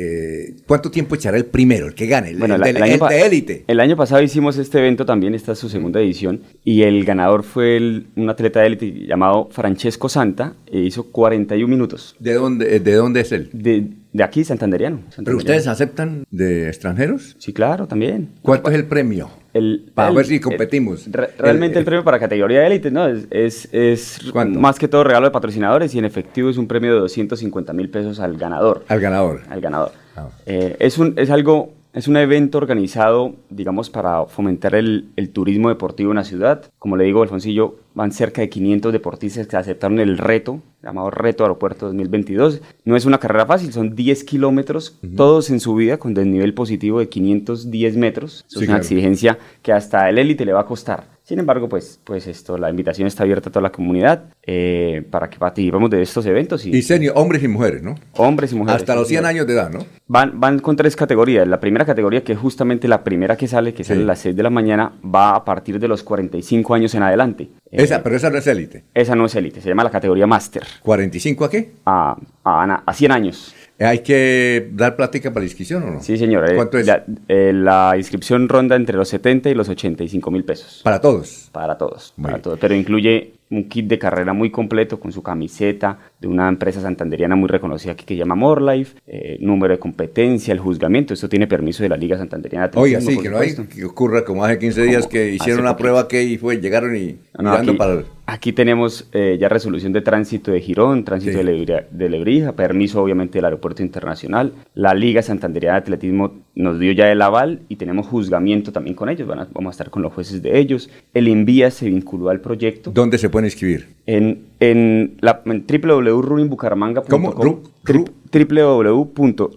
eh, 0.49 0.53
cuánto 0.67 0.89
tiempo 0.91 1.15
echará 1.15 1.37
el 1.37 1.45
primero, 1.45 1.87
el 1.87 1.93
que 1.93 2.05
gane, 2.07 2.29
el, 2.31 2.37
Bueno, 2.37 2.55
el 2.55 2.65
el 2.65 2.81
año 2.83 2.97
de 3.07 3.21
élite? 3.21 3.63
El 3.67 3.79
año 3.79 3.95
pasado 3.97 4.21
hicimos 4.21 4.57
este 4.57 4.79
evento 4.79 5.05
también, 5.05 5.35
esta 5.35 5.51
es 5.53 5.59
su 5.59 5.69
segunda 5.69 5.99
edición, 5.99 6.41
y 6.63 6.83
el 6.83 7.03
ganador 7.05 7.43
fue 7.43 7.77
el- 7.77 8.07
un 8.15 8.29
atleta 8.29 8.61
de 8.61 8.67
élite 8.67 8.91
llamado 9.07 9.49
Francesco 9.51 10.09
Santa, 10.09 10.53
e 10.71 10.79
hizo 10.79 11.11
41 11.11 11.67
minutos. 11.69 12.15
¿De 12.19 12.33
dónde, 12.33 12.79
de 12.79 12.93
dónde 12.93 13.21
es 13.21 13.31
él? 13.31 13.49
De, 13.53 13.87
de 14.13 14.23
aquí, 14.23 14.43
santanderiano. 14.43 14.97
¿Pero 14.97 15.11
santanderiano. 15.11 15.37
ustedes 15.39 15.67
aceptan 15.67 16.23
de 16.31 16.67
extranjeros? 16.67 17.35
Sí, 17.39 17.51
claro, 17.53 17.87
también. 17.87 18.29
¿Cuánto 18.41 18.69
es 18.69 18.75
el 18.75 18.85
premio? 18.85 19.29
El, 19.55 19.89
Para 19.93 20.09
el- 20.09 20.15
ver 20.15 20.25
si 20.25 20.35
el- 20.35 20.41
competimos. 20.41 21.09
re- 21.09 21.29
realmente 21.39 21.79
el, 21.79 21.85
premio 21.85 22.03
para 22.03 22.19
categoría 22.19 22.59
de 22.59 22.67
élite, 22.67 22.91
¿no? 22.91 23.07
Es, 23.07 23.69
es, 23.71 24.19
más 24.49 24.77
que 24.77 24.89
todo 24.89 25.05
regalo 25.05 25.27
de 25.27 25.31
patrocinadores 25.31 25.95
y 25.95 25.99
en 25.99 26.03
efectivo 26.03 26.49
es 26.49 26.57
un 26.57 26.67
premio 26.67 26.93
de 26.93 26.99
250 26.99 27.71
mil 27.71 27.89
pesos 27.89 28.19
al 28.19 28.35
ganador. 28.37 28.83
Al 28.89 28.99
ganador. 28.99 29.41
Al 29.49 29.61
ganador. 29.61 29.91
Ah. 30.17 30.27
Eh, 30.45 30.75
es, 30.79 30.97
un, 30.97 31.13
es 31.17 31.29
algo 31.29 31.71
Es 31.95 32.09
un 32.09 32.17
evento 32.17 32.57
organizado, 32.57 33.35
digamos, 33.49 33.89
para 33.89 34.25
fomentar 34.25 34.75
el, 34.75 35.07
el 35.15 35.29
turismo 35.29 35.69
deportivo 35.69 36.11
en 36.11 36.17
la 36.17 36.25
ciudad. 36.25 36.65
Como 36.77 36.97
le 36.97 37.05
digo, 37.05 37.23
Alfonsillo, 37.23 37.77
van 37.93 38.11
cerca 38.11 38.41
de 38.41 38.49
500 38.49 38.91
deportistas 38.91 39.47
que 39.47 39.55
aceptaron 39.55 40.01
el 40.01 40.17
reto, 40.17 40.59
llamado 40.83 41.09
Reto 41.09 41.45
Aeropuerto 41.45 41.85
2022. 41.85 42.61
No 42.83 42.97
es 42.97 43.05
una 43.05 43.17
carrera 43.17 43.45
fácil, 43.45 43.71
son 43.71 43.95
10 43.95 44.25
kilómetros, 44.25 44.99
todos 45.15 45.49
en 45.49 45.61
subida 45.61 45.97
con 45.97 46.13
desnivel 46.13 46.53
positivo 46.53 46.99
de 46.99 47.07
510 47.07 47.95
metros. 47.95 48.43
Sí, 48.47 48.55
es 48.55 48.57
una 48.57 48.65
claro. 48.65 48.81
exigencia 48.81 49.39
que 49.61 49.71
hasta 49.71 50.09
el 50.09 50.17
élite 50.17 50.43
le 50.43 50.51
va 50.51 50.61
a 50.61 50.65
costar. 50.65 51.14
Sin 51.25 51.39
embargo, 51.39 51.67
pues, 51.67 51.99
pues 52.03 52.27
esto, 52.27 52.55
la 52.55 52.69
invitación 52.69 53.07
está 53.07 53.23
abierta 53.23 53.49
a 53.49 53.51
toda 53.51 53.63
la 53.63 53.71
comunidad 53.71 54.25
eh, 54.43 55.03
para 55.09 55.27
que 55.27 55.39
participemos 55.39 55.89
de 55.89 56.03
estos 56.03 56.23
eventos. 56.27 56.63
Y 56.67 56.81
senior, 56.83 57.13
hombres 57.17 57.41
y 57.41 57.47
mujeres, 57.47 57.81
¿no? 57.81 57.95
Hombres 58.13 58.51
y 58.51 58.55
mujeres. 58.55 58.81
Hasta 58.83 58.93
los 58.93 59.07
100 59.07 59.25
años 59.25 59.47
de 59.47 59.53
edad, 59.53 59.71
¿no? 59.71 59.79
Van, 60.05 60.39
van 60.39 60.59
con 60.59 60.75
tres 60.75 60.95
categorías. 60.95 61.47
La 61.47 61.59
primera 61.59 61.83
categoría, 61.83 62.23
que 62.23 62.33
es 62.33 62.37
justamente 62.37 62.87
la 62.87 63.03
primera 63.03 63.35
que 63.35 63.47
sale, 63.47 63.73
que 63.73 63.83
sale 63.83 64.03
a 64.03 64.05
las 64.05 64.19
6 64.19 64.35
de 64.35 64.43
la 64.43 64.51
mañana, 64.51 64.93
va 65.03 65.35
a 65.35 65.43
partir 65.43 65.79
de 65.79 65.87
los 65.87 66.03
45 66.03 66.75
años 66.75 66.93
en 66.93 67.01
adelante. 67.01 67.49
Esa, 67.71 67.95
Eh, 67.95 68.01
pero 68.03 68.17
esa 68.17 68.29
no 68.29 68.37
es 68.37 68.45
élite. 68.45 68.83
esa 68.93 69.15
no 69.15 69.25
es 69.25 69.33
élite, 69.33 69.61
se 69.61 69.69
llama 69.69 69.83
la 69.83 69.89
categoría 69.89 70.27
máster. 70.27 70.61
¿45 70.83 71.43
a 71.43 71.49
qué? 71.49 71.71
A, 71.87 72.15
a, 72.43 72.83
a 72.85 72.93
100 72.93 73.11
años. 73.11 73.54
¿Hay 73.79 73.99
que 73.99 74.69
dar 74.71 74.95
plática 74.95 75.31
para 75.31 75.41
la 75.41 75.45
inscripción 75.47 75.83
o 75.83 75.91
no? 75.91 76.01
Sí, 76.01 76.17
señor. 76.17 76.49
eh, 76.49 76.55
¿Cuánto 76.55 76.77
es? 76.77 76.87
La, 76.87 77.03
eh, 77.27 77.51
la 77.53 77.95
inscripción 77.97 78.47
ronda 78.47 78.75
entre 78.77 78.95
los 78.95 79.09
70 79.09 79.49
y 79.49 79.53
los 79.53 79.67
85 79.67 80.31
mil 80.31 80.45
pesos. 80.45 80.81
Para 80.83 81.01
todos. 81.01 81.49
Para 81.51 81.77
todos. 81.77 82.13
Para 82.21 82.39
todos. 82.41 82.57
Pero 82.59 82.73
incluye 82.73 83.33
un 83.51 83.65
kit 83.69 83.87
de 83.87 83.99
carrera 83.99 84.33
muy 84.33 84.49
completo 84.49 84.99
con 84.99 85.11
su 85.11 85.21
camiseta 85.21 85.99
de 86.19 86.27
una 86.27 86.47
empresa 86.49 86.81
santanderiana 86.81 87.35
muy 87.35 87.47
reconocida 87.47 87.91
aquí 87.91 88.03
que 88.05 88.15
se 88.15 88.17
llama 88.19 88.33
Morelife, 88.35 88.97
eh, 89.05 89.37
número 89.39 89.73
de 89.73 89.79
competencia, 89.79 90.51
el 90.51 90.59
juzgamiento. 90.59 91.13
Esto 91.13 91.29
tiene 91.29 91.45
permiso 91.45 91.83
de 91.83 91.89
la 91.89 91.97
Liga 91.97 92.17
Santanderiana. 92.17 92.69
de 92.69 92.79
Oiga, 92.79 93.01
sí, 93.01 93.19
que 93.19 93.29
no 93.29 93.37
hay 93.37 93.53
que 93.55 93.85
ocurra 93.85 94.23
como 94.25 94.43
hace 94.43 94.57
15 94.57 94.81
días 94.83 95.05
que 95.07 95.29
hicieron 95.31 95.61
una 95.61 95.71
poquito. 95.71 95.83
prueba 95.83 96.07
que 96.07 96.23
y 96.23 96.37
fue, 96.37 96.59
llegaron 96.59 96.95
y 96.95 97.17
No, 97.37 97.43
no, 97.43 97.49
mirando 97.51 97.71
aquí, 97.73 97.77
para 97.77 98.03
aquí 98.27 98.53
tenemos 98.53 99.07
eh, 99.13 99.37
ya 99.39 99.49
resolución 99.49 99.93
de 99.93 100.01
tránsito 100.01 100.51
de 100.51 100.59
Girón, 100.61 101.03
tránsito 101.03 101.37
Sí. 101.39 101.43
de, 101.43 101.43
Lebri- 101.43 101.87
de 101.89 102.09
Lebrija, 102.09 102.53
permiso 102.53 103.01
obviamente 103.01 103.37
del 103.37 103.45
aeropuerto 103.45 103.83
internacional. 103.83 104.53
La 104.73 104.93
Liga 104.93 105.21
Santanderiana 105.21 105.75
de 105.75 105.81
Atletismo 105.81 106.33
nos 106.55 106.79
dio 106.79 106.91
ya 106.93 107.11
el 107.11 107.21
aval 107.21 107.61
y 107.69 107.75
tenemos 107.75 108.07
juzgamiento 108.07 108.71
también 108.71 108.95
con 108.95 109.09
ellos. 109.09 109.27
Van 109.27 109.39
a- 109.39 109.47
vamos 109.53 109.71
a 109.71 109.75
estar 109.75 109.89
con 109.89 110.01
los 110.01 110.11
jueces 110.13 110.41
de 110.41 110.57
ellos. 110.59 110.89
El 111.13 111.27
Envía 111.27 111.69
se 111.71 111.89
vinculó 111.89 112.29
al 112.29 112.41
proyecto. 112.41 112.91
¿Dónde 112.93 113.17
se 113.17 113.29
pueden 113.29 113.45
inscribir? 113.45 113.87
En, 114.05 114.45
en, 114.59 115.17
la, 115.21 115.41
en 115.45 115.65
www.runingbucaramanga.com. 115.67 117.07
¿Cómo? 117.09 117.33
Ru- 117.33 117.59
Tri- 117.83 118.09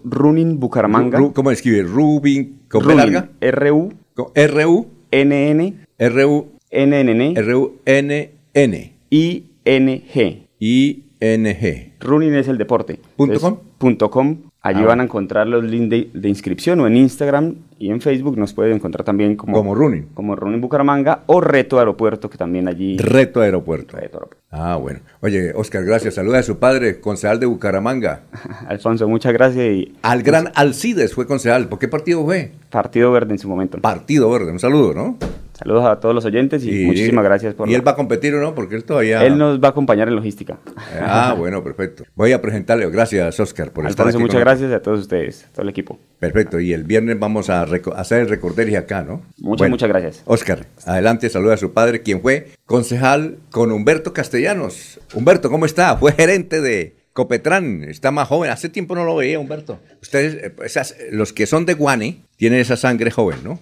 www.runningbucaramanga. 0.03 1.19
Ru- 1.19 1.33
¿Cómo 1.33 1.51
escribir? 1.51 1.85
Rubin, 1.87 2.59
¿con 2.69 2.81
B 2.85 2.93
Running, 2.93 3.13
larga? 3.13 3.29
R-U. 3.41 3.93
R-U. 4.35 4.87
N-N. 5.11 5.73
R-U. 5.97 6.47
N-N-N. 6.71 8.29
R-U-N-N. 8.53 8.93
I-N-G. 9.09 10.47
I-N-G. 10.59 11.93
Running 11.99 12.33
es 12.35 12.47
el 12.47 12.57
deporte. 12.57 12.99
¿Punto 13.15 13.33
Entonces, 13.33 13.41
com? 13.59 13.67
punto 13.77 14.09
com. 14.11 14.37
Allí 14.61 14.81
Ah, 14.83 14.87
van 14.87 14.99
a 14.99 15.03
encontrar 15.03 15.47
los 15.47 15.63
links 15.63 15.89
de, 15.89 16.09
de 16.13 16.27
inscripción 16.29 16.81
o 16.81 16.87
en 16.87 16.97
Instagram 16.97 17.55
y 17.77 17.91
en 17.91 18.01
Facebook 18.01 18.37
nos 18.37 18.53
pueden 18.53 18.73
encontrar 18.73 19.05
también 19.05 19.37
como, 19.37 19.53
Como 19.53 19.73
Running. 19.73 20.07
como 20.13 20.35
Running 20.35 20.59
Bucaramanga 20.59 21.23
o 21.27 21.39
Reto 21.39 21.79
Aeropuerto 21.79 22.29
que 22.29 22.37
también 22.37 22.67
allí. 22.67 22.97
Reto 22.97 23.39
Aeropuerto. 23.39 23.95
Reto 23.95 24.17
Aeropuerto. 24.17 24.43
Ah, 24.51 24.75
bueno. 24.75 24.99
Oye, 25.21 25.53
Oscar, 25.55 25.85
gracias. 25.85 26.15
Saluda 26.15 26.39
a 26.39 26.43
su 26.43 26.57
padre, 26.59 26.99
concejal 26.99 27.39
de 27.39 27.45
Bucaramanga. 27.45 28.23
Alfonso, 28.67 29.07
muchas 29.07 29.31
gracias 29.31 29.65
y 29.65 29.95
Al 30.01 30.23
gran 30.23 30.51
Alcides 30.55 31.13
fue 31.13 31.25
concejal. 31.25 31.69
¿Por 31.69 31.79
qué 31.79 31.87
partido 31.87 32.25
fue? 32.25 32.51
Partido 32.69 33.13
Verde 33.13 33.31
en 33.31 33.39
su 33.39 33.47
momento. 33.47 33.79
Partido 33.79 34.29
Verde. 34.29 34.51
Un 34.51 34.59
saludo, 34.59 34.93
¿no? 34.93 35.17
Saludos 35.59 35.85
a 35.87 35.99
todos 35.99 36.15
los 36.15 36.23
oyentes 36.23 36.63
y, 36.63 36.85
muchísimas 36.85 37.21
gracias 37.25 37.53
por 37.53 37.67
¿Y 37.67 37.75
él 37.75 37.85
va 37.85 37.91
a 37.91 37.95
competir 37.95 38.33
o 38.33 38.39
no? 38.39 38.55
Porque 38.55 38.75
él 38.75 38.85
todavía... 38.85 39.25
Él 39.25 39.37
nos 39.37 39.61
va 39.61 39.67
a 39.67 39.71
acompañar 39.71 40.07
en 40.07 40.15
logística. 40.15 40.57
Ah, 41.01 41.35
bueno, 41.37 41.61
perfecto. 41.61 42.05
Voy 42.15 42.31
a 42.31 42.41
presentarle. 42.41 42.89
Gracias, 42.89 43.37
Oscar, 43.41 43.71
por 43.71 43.85
estar 43.85 44.07
aquí. 44.07 44.17
muchas 44.17 44.35
con 44.35 44.41
gracias 44.41 44.71
a 44.71 44.81
todos 44.81 45.01
ustedes, 45.01 45.43
a 45.43 45.49
todo 45.49 45.63
el 45.63 45.69
equipo. 45.69 45.99
Perfecto. 46.17 46.61
Y 46.61 46.71
el 46.71 46.85
viernes 46.85 47.19
vamos 47.19 47.49
a 47.49 47.63
hacer 47.63 48.21
el 48.21 48.29
recorderis 48.29 48.77
acá, 48.77 49.03
¿no? 49.03 49.21
Muchas, 49.37 49.69
muchas 49.69 49.89
gracias. 49.89 50.21
Oscar, 50.23 50.65
adelante, 50.85 51.29
saluda 51.29 51.55
a 51.55 51.57
su 51.57 51.73
padre, 51.73 52.03
quien 52.03 52.21
fue 52.21 52.47
concejal 52.65 53.35
con 53.51 53.73
Humberto 53.73 54.13
Castellanos. 54.13 55.01
Humberto, 55.13 55.49
¿cómo 55.49 55.65
está? 55.65 55.97
Fue 55.97 56.13
gerente 56.13 56.61
de 56.61 56.95
Copetrán, 57.11 57.83
está 57.83 58.11
más 58.11 58.29
joven. 58.29 58.49
Hace 58.49 58.69
tiempo 58.69 58.95
no 58.95 59.03
lo 59.03 59.17
veía, 59.17 59.39
Humberto. 59.39 59.77
Ustedes, 60.01 60.35
eh, 60.35 60.53
esas- 60.63 60.95
los 61.11 61.33
que 61.33 61.47
son 61.47 61.65
de 61.65 61.73
Guane, 61.73 62.21
tienen 62.37 62.61
esa 62.61 62.77
sangre 62.77 63.11
joven, 63.11 63.39
¿no? 63.43 63.59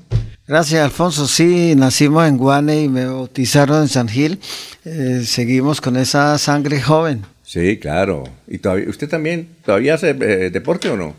Gracias, 0.47 0.81
Alfonso. 0.83 1.27
Sí, 1.27 1.73
nacimos 1.75 2.25
en 2.27 2.37
Guane 2.37 2.83
y 2.83 2.89
me 2.89 3.05
bautizaron 3.05 3.81
en 3.81 3.87
San 3.89 4.07
Gil. 4.07 4.39
Eh, 4.85 5.23
seguimos 5.25 5.81
con 5.81 5.97
esa 5.97 6.37
sangre 6.37 6.81
joven. 6.81 7.23
Sí, 7.43 7.77
claro. 7.77 8.23
¿Y 8.47 8.57
todavía, 8.59 8.89
usted 8.89 9.09
también 9.09 9.49
todavía 9.65 9.95
hace 9.95 10.11
eh, 10.11 10.49
deporte 10.49 10.89
o 10.89 10.95
no? 10.97 11.15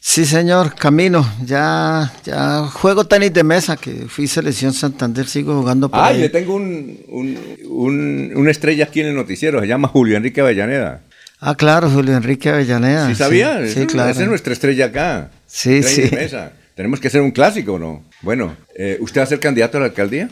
Sí, 0.00 0.26
señor, 0.26 0.74
camino. 0.74 1.26
Ya, 1.44 2.12
ya 2.24 2.66
juego 2.66 3.04
tenis 3.06 3.32
de 3.32 3.44
mesa, 3.44 3.76
que 3.76 4.06
fui 4.08 4.26
selección 4.26 4.72
Santander, 4.72 5.26
sigo 5.26 5.56
jugando 5.60 5.88
por 5.88 6.00
ahí. 6.00 6.20
le 6.20 6.28
tengo 6.28 6.54
un, 6.56 6.98
un- 7.08 7.38
un- 7.68 8.32
una 8.36 8.50
estrella 8.50 8.84
aquí 8.84 9.00
en 9.00 9.06
el 9.06 9.14
noticiero, 9.14 9.60
se 9.60 9.66
llama 9.68 9.88
Julio 9.88 10.16
Enrique 10.16 10.40
Avellaneda. 10.40 11.00
Ah, 11.40 11.54
claro, 11.56 11.88
Julio 11.90 12.16
Enrique 12.16 12.50
Avellaneda. 12.50 13.06
¿Sí 13.08 13.14
sabía? 13.14 13.58
Sí, 13.66 13.80
Esa- 13.80 13.86
claro. 13.86 14.10
Esa 14.10 14.22
es 14.22 14.28
nuestra 14.28 14.52
estrella 14.52 14.86
acá. 14.86 15.30
Sí, 15.46 15.82
sí. 15.82 16.02
de 16.02 16.10
mesa. 16.16 16.52
Tenemos 16.74 17.00
que 17.00 17.08
hacer 17.08 17.20
un 17.20 17.30
clásico, 17.30 17.78
¿no? 17.78 18.02
Bueno, 18.24 18.56
eh, 18.74 18.96
¿usted 19.00 19.20
va 19.20 19.24
a 19.24 19.28
ser 19.28 19.38
candidato 19.38 19.76
a 19.76 19.80
la 19.80 19.86
alcaldía? 19.86 20.30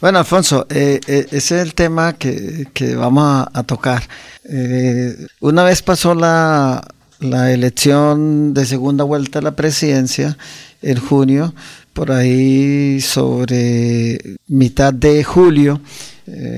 Bueno, 0.00 0.18
Alfonso, 0.18 0.66
eh, 0.70 0.98
eh, 1.06 1.26
ese 1.30 1.56
es 1.56 1.62
el 1.62 1.74
tema 1.74 2.14
que, 2.14 2.66
que 2.72 2.96
vamos 2.96 3.46
a, 3.52 3.62
tocar. 3.64 4.02
Una 5.40 5.62
vez 5.62 5.82
pasó 5.82 6.14
la, 6.14 6.82
la 7.18 7.52
elección 7.52 8.54
de 8.54 8.64
segunda 8.64 9.04
vuelta 9.04 9.40
a 9.40 9.42
la 9.42 9.54
presidencia 9.54 10.38
en 10.80 10.98
junio, 10.98 11.54
por 11.92 12.10
ahí 12.10 13.02
sobre 13.02 14.18
mitad 14.48 14.94
de 14.94 15.22
julio, 15.22 15.82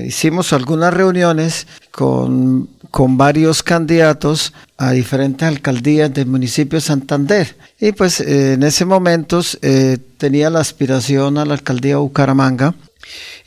hicimos 0.05 0.53
algunas 0.53 0.93
reuniones 0.93 1.67
con, 1.91 2.69
con 2.93 3.17
varios 3.17 3.63
candidatos 3.63 4.53
a 4.77 4.91
diferentes 4.91 5.47
alcaldías 5.47 6.13
del 6.13 6.27
municipio 6.27 6.77
de 6.77 6.85
Santander. 6.85 7.57
Y 7.79 7.91
pues 7.91 8.19
en 8.19 8.61
ese 8.61 8.85
momento 8.85 9.41
eh, 9.63 9.97
tenía 10.19 10.51
la 10.51 10.59
aspiración 10.59 11.39
a 11.39 11.45
la 11.45 11.55
alcaldía 11.55 11.93
de 11.93 12.01
Bucaramanga. 12.01 12.75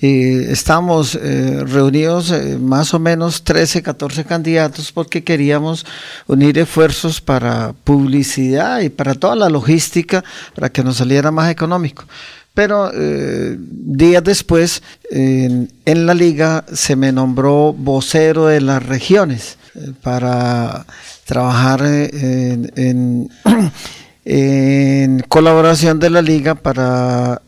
Y 0.00 0.34
estamos 0.50 1.14
eh, 1.14 1.62
reunidos 1.64 2.32
eh, 2.32 2.58
más 2.60 2.92
o 2.92 2.98
menos 2.98 3.44
13, 3.44 3.84
14 3.84 4.24
candidatos 4.24 4.90
porque 4.90 5.22
queríamos 5.22 5.86
unir 6.26 6.58
esfuerzos 6.58 7.20
para 7.20 7.72
publicidad 7.84 8.80
y 8.80 8.88
para 8.88 9.14
toda 9.14 9.36
la 9.36 9.48
logística 9.48 10.24
para 10.56 10.70
que 10.70 10.82
nos 10.82 10.96
saliera 10.96 11.30
más 11.30 11.52
económico. 11.52 12.04
Pero 12.56 12.90
eh, 12.94 13.54
días 13.60 14.24
después, 14.24 14.82
en, 15.10 15.70
en 15.84 16.06
la 16.06 16.14
liga 16.14 16.64
se 16.72 16.96
me 16.96 17.12
nombró 17.12 17.74
vocero 17.74 18.46
de 18.46 18.62
las 18.62 18.82
regiones 18.82 19.58
eh, 19.74 19.92
para 20.02 20.86
trabajar 21.26 21.82
eh, 21.84 22.08
en, 22.14 22.72
en, 22.76 23.30
en 24.24 25.20
colaboración 25.28 25.98
de 26.00 26.08
la 26.10 26.22
liga 26.22 26.54
para 26.54 27.42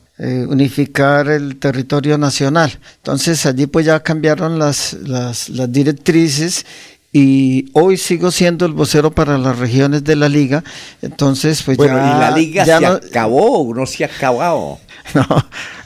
unificar 0.48 1.28
el 1.28 1.56
territorio 1.60 2.18
nacional. 2.18 2.76
Entonces 2.96 3.46
allí 3.46 3.66
pues 3.68 3.86
ya 3.86 4.00
cambiaron 4.00 4.58
las, 4.58 4.94
las, 5.04 5.48
las 5.48 5.70
directrices 5.70 6.66
y 7.12 7.70
hoy 7.72 7.96
sigo 7.96 8.32
siendo 8.32 8.66
el 8.66 8.72
vocero 8.72 9.12
para 9.12 9.38
las 9.38 9.56
regiones 9.58 10.02
de 10.02 10.16
la 10.16 10.28
liga. 10.28 10.64
Entonces 11.02 11.62
pues 11.62 11.76
Bueno, 11.78 11.96
ya... 11.98 12.16
y 12.16 12.20
la 12.20 12.30
liga 12.32 12.64
ya 12.64 12.78
se 12.80 12.84
no- 12.86 12.92
acabó, 12.94 13.72
no 13.74 13.86
se 13.86 14.04
ha 14.04 14.08
acabado. 14.08 14.80
no, 15.14 15.26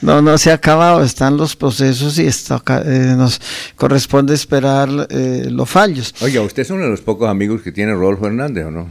no, 0.01 0.21
no 0.21 0.37
se 0.37 0.51
ha 0.51 0.55
acabado, 0.55 1.03
están 1.03 1.37
los 1.37 1.55
procesos 1.55 2.17
y 2.19 2.25
está, 2.27 2.61
eh, 2.85 3.15
nos 3.17 3.39
corresponde 3.75 4.33
esperar 4.33 4.89
eh, 5.09 5.47
los 5.49 5.69
fallos. 5.69 6.13
Oiga, 6.21 6.41
usted 6.41 6.63
es 6.63 6.69
uno 6.69 6.83
de 6.83 6.89
los 6.89 7.01
pocos 7.01 7.29
amigos 7.29 7.61
que 7.61 7.71
tiene 7.71 7.93
Rodolfo 7.93 8.27
Hernández, 8.27 8.65
¿o 8.65 8.71
no? 8.71 8.89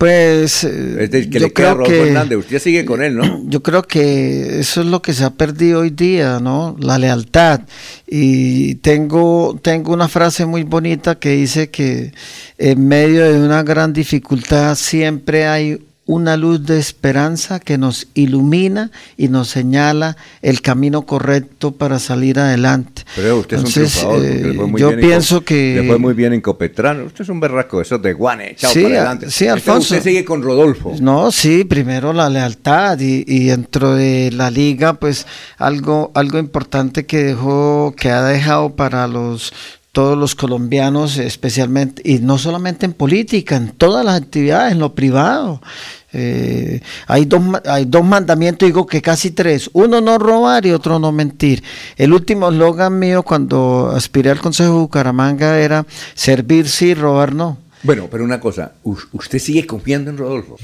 Pues 0.00 0.64
eh, 0.64 0.96
Es 1.04 1.10
del 1.10 1.28
que 1.28 1.40
yo 1.40 1.46
le 1.46 1.52
creo 1.52 1.74
Rodolfo 1.74 1.92
que 1.92 2.08
Hernández. 2.08 2.38
Usted 2.38 2.58
sigue 2.58 2.86
con 2.86 3.02
él, 3.02 3.16
¿no? 3.16 3.42
yo 3.48 3.62
creo 3.62 3.82
que 3.82 4.60
eso 4.60 4.80
es 4.80 4.86
lo 4.86 5.02
que 5.02 5.12
se 5.12 5.24
ha 5.24 5.30
perdido 5.30 5.80
hoy 5.80 5.90
día, 5.90 6.40
¿no? 6.40 6.74
La 6.80 6.98
lealtad. 6.98 7.60
Y 8.06 8.76
tengo, 8.76 9.60
tengo 9.62 9.92
una 9.92 10.08
frase 10.08 10.46
muy 10.46 10.62
bonita 10.62 11.18
que 11.18 11.32
dice 11.32 11.68
que 11.68 12.14
en 12.56 12.88
medio 12.88 13.30
de 13.30 13.44
una 13.44 13.62
gran 13.62 13.92
dificultad 13.92 14.74
siempre 14.74 15.46
hay 15.46 15.78
una 16.10 16.36
luz 16.36 16.66
de 16.66 16.76
esperanza 16.76 17.60
que 17.60 17.78
nos 17.78 18.08
ilumina 18.14 18.90
y 19.16 19.28
nos 19.28 19.46
señala 19.46 20.16
el 20.42 20.60
camino 20.60 21.02
correcto 21.02 21.70
para 21.70 22.00
salir 22.00 22.40
adelante. 22.40 23.04
Pero 23.14 23.38
usted 23.38 23.58
es 23.58 23.62
un 23.62 23.70
triunfador, 23.70 24.24
eh, 24.24 24.56
yo 24.76 24.96
pienso 24.96 25.42
que... 25.42 25.76
Le 25.76 25.86
fue 25.86 25.98
muy 25.98 26.12
bien 26.14 26.32
en 26.32 26.40
Copetrano. 26.40 27.04
Usted 27.04 27.22
es 27.22 27.28
un 27.28 27.38
berraco, 27.38 27.80
eso 27.80 27.96
de 27.96 28.12
guane, 28.12 28.56
chao 28.56 28.72
sí, 28.72 28.82
para 28.82 28.96
adelante. 28.96 29.30
Sí, 29.30 29.46
Alfonso. 29.46 29.94
Usted 29.94 30.02
sigue 30.02 30.24
con 30.24 30.42
Rodolfo. 30.42 30.96
No, 31.00 31.30
sí, 31.30 31.62
primero 31.62 32.12
la 32.12 32.28
lealtad 32.28 32.98
y, 32.98 33.24
y 33.28 33.44
dentro 33.44 33.94
de 33.94 34.32
la 34.32 34.50
liga, 34.50 34.94
pues 34.94 35.28
algo, 35.58 36.10
algo 36.16 36.40
importante 36.40 37.06
que 37.06 37.18
dejó, 37.22 37.94
que 37.96 38.10
ha 38.10 38.24
dejado 38.24 38.74
para 38.74 39.06
los 39.06 39.52
todos 39.92 40.16
los 40.16 40.34
colombianos, 40.34 41.16
especialmente, 41.16 42.02
y 42.04 42.18
no 42.18 42.38
solamente 42.38 42.86
en 42.86 42.92
política, 42.92 43.56
en 43.56 43.70
todas 43.70 44.04
las 44.04 44.20
actividades, 44.20 44.72
en 44.72 44.78
lo 44.78 44.94
privado. 44.94 45.60
Eh, 46.12 46.80
hay, 47.06 47.24
dos, 47.24 47.42
hay 47.64 47.84
dos 47.84 48.04
mandamientos, 48.04 48.66
digo 48.66 48.86
que 48.86 49.00
casi 49.02 49.30
tres. 49.30 49.70
Uno 49.72 50.00
no 50.00 50.18
robar 50.18 50.66
y 50.66 50.72
otro 50.72 50.98
no 50.98 51.12
mentir. 51.12 51.62
El 51.96 52.12
último 52.12 52.50
eslogan 52.50 52.98
mío 52.98 53.22
cuando 53.22 53.92
aspiré 53.94 54.30
al 54.30 54.40
Consejo 54.40 54.72
de 54.72 54.78
Bucaramanga 54.80 55.58
era 55.58 55.86
servir 56.14 56.68
sí, 56.68 56.94
robar 56.94 57.34
no. 57.34 57.58
Bueno, 57.82 58.08
pero 58.10 58.24
una 58.24 58.40
cosa, 58.40 58.72
¿usted 58.82 59.38
sigue 59.38 59.66
confiando 59.66 60.10
en 60.10 60.18
Rodolfo? 60.18 60.56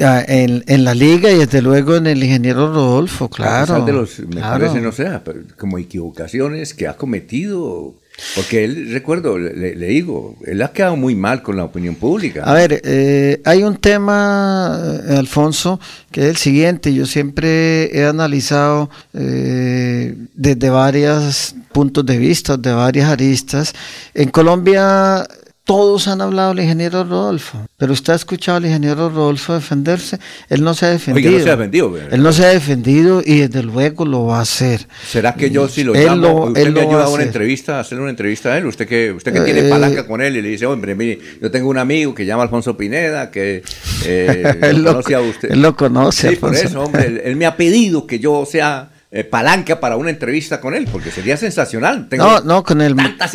En, 0.00 0.64
en, 0.66 0.84
la 0.84 0.94
liga 0.94 1.30
y 1.30 1.36
desde 1.36 1.60
luego 1.60 1.96
en 1.96 2.06
el 2.06 2.24
ingeniero 2.24 2.72
Rodolfo, 2.72 3.28
claro. 3.28 3.74
A 3.74 3.80
de 3.80 3.92
los, 3.92 4.20
me 4.20 4.40
parece, 4.40 4.80
no 4.80 4.90
sea, 4.90 5.22
como 5.58 5.76
equivocaciones 5.76 6.72
que 6.72 6.88
ha 6.88 6.96
cometido 6.96 7.96
porque 8.36 8.64
él, 8.64 8.92
recuerdo, 8.92 9.38
le, 9.38 9.74
digo, 9.74 10.36
él 10.46 10.62
ha 10.62 10.72
quedado 10.72 10.96
muy 10.96 11.16
mal 11.16 11.42
con 11.42 11.56
la 11.56 11.64
opinión 11.64 11.96
pública. 11.96 12.44
A 12.44 12.54
ver, 12.54 12.80
eh, 12.84 13.40
hay 13.44 13.64
un 13.64 13.76
tema, 13.76 15.00
eh, 15.08 15.16
Alfonso, 15.16 15.80
que 16.12 16.22
es 16.22 16.26
el 16.28 16.36
siguiente. 16.36 16.94
Yo 16.94 17.06
siempre 17.06 17.96
he 17.96 18.06
analizado 18.06 18.88
eh, 19.14 20.14
desde 20.34 20.70
varios 20.70 21.56
puntos 21.72 22.06
de 22.06 22.18
vista, 22.18 22.56
de 22.56 22.72
varias 22.72 23.08
aristas. 23.08 23.74
En 24.14 24.30
Colombia 24.30 25.26
todos 25.64 26.08
han 26.08 26.20
hablado 26.20 26.50
del 26.50 26.64
ingeniero 26.64 27.04
Rodolfo, 27.04 27.66
pero 27.78 27.94
usted 27.94 28.12
ha 28.12 28.16
escuchado 28.16 28.58
al 28.58 28.66
ingeniero 28.66 29.08
Rodolfo 29.08 29.54
defenderse. 29.54 30.18
Él 30.50 30.62
no 30.62 30.74
se 30.74 30.84
ha 30.84 30.90
defendido. 30.90 31.30
Oiga, 31.30 31.38
no 31.38 31.44
se 31.44 31.50
ha 31.50 31.56
defendido. 31.56 31.98
Él 32.10 32.22
no 32.22 32.32
se 32.32 32.44
ha 32.44 32.48
defendido 32.50 33.22
y 33.24 33.38
desde 33.38 33.62
luego 33.62 34.04
lo 34.04 34.26
va 34.26 34.40
a 34.40 34.42
hacer. 34.42 34.86
¿Será 35.06 35.34
que 35.34 35.50
yo 35.50 35.66
si 35.66 35.82
lo 35.82 35.94
llamo, 35.94 36.44
usted 36.44 36.70
me 36.70 36.80
ayuda 36.82 37.04
a 37.04 37.08
una 37.08 37.22
entrevista, 37.22 37.78
a 37.78 37.80
hacer 37.80 37.98
una 37.98 38.10
entrevista 38.10 38.52
a 38.52 38.58
él? 38.58 38.66
Usted 38.66 38.86
que 38.86 39.12
usted 39.12 39.32
que 39.32 39.40
tiene 39.40 39.66
eh, 39.66 39.70
palanca 39.70 40.06
con 40.06 40.20
él 40.20 40.36
y 40.36 40.42
le 40.42 40.50
dice, 40.50 40.66
hombre, 40.66 40.94
mire, 40.94 41.18
yo 41.40 41.50
tengo 41.50 41.70
un 41.70 41.78
amigo 41.78 42.14
que 42.14 42.26
llama 42.26 42.42
Alfonso 42.42 42.76
Pineda, 42.76 43.30
que 43.30 43.62
eh, 44.04 44.58
él 44.60 44.82
lo 44.82 44.90
conoce 44.90 45.14
a 45.14 45.20
usted. 45.22 45.50
Él 45.50 45.62
lo 45.62 45.74
conoce, 45.74 46.30
Sí, 46.30 46.36
por 46.36 46.54
eso, 46.54 46.82
hombre, 46.82 47.22
él 47.24 47.36
me 47.36 47.46
ha 47.46 47.56
pedido 47.56 48.06
que 48.06 48.18
yo 48.18 48.44
sea 48.44 48.90
eh, 49.16 49.22
palanca 49.22 49.78
para 49.78 49.96
una 49.96 50.10
entrevista 50.10 50.60
con 50.60 50.74
él, 50.74 50.88
porque 50.90 51.12
sería 51.12 51.36
sensacional. 51.36 52.08
Tengo 52.08 52.24
no, 52.24 52.40
no, 52.40 52.64
con 52.64 52.80
el... 52.82 52.96
Tantas 52.96 53.32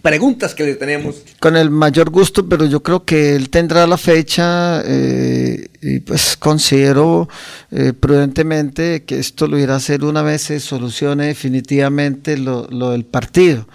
preguntas 0.00 0.54
que 0.54 0.64
le 0.64 0.76
tenemos. 0.76 1.16
Con 1.38 1.58
el 1.58 1.68
mayor 1.68 2.08
gusto, 2.08 2.48
pero 2.48 2.64
yo 2.64 2.82
creo 2.82 3.04
que 3.04 3.36
él 3.36 3.50
tendrá 3.50 3.86
la 3.86 3.98
fecha 3.98 4.80
eh, 4.82 5.68
y 5.82 6.00
pues 6.00 6.38
considero 6.38 7.28
eh, 7.70 7.92
prudentemente 7.92 9.04
que 9.04 9.18
esto 9.18 9.46
lo 9.46 9.58
irá 9.58 9.74
a 9.74 9.76
hacer 9.76 10.04
una 10.04 10.22
vez 10.22 10.40
se 10.40 10.58
solucione 10.58 11.26
definitivamente 11.26 12.38
lo, 12.38 12.66
lo 12.70 12.92
del 12.92 13.04
partido. 13.04 13.68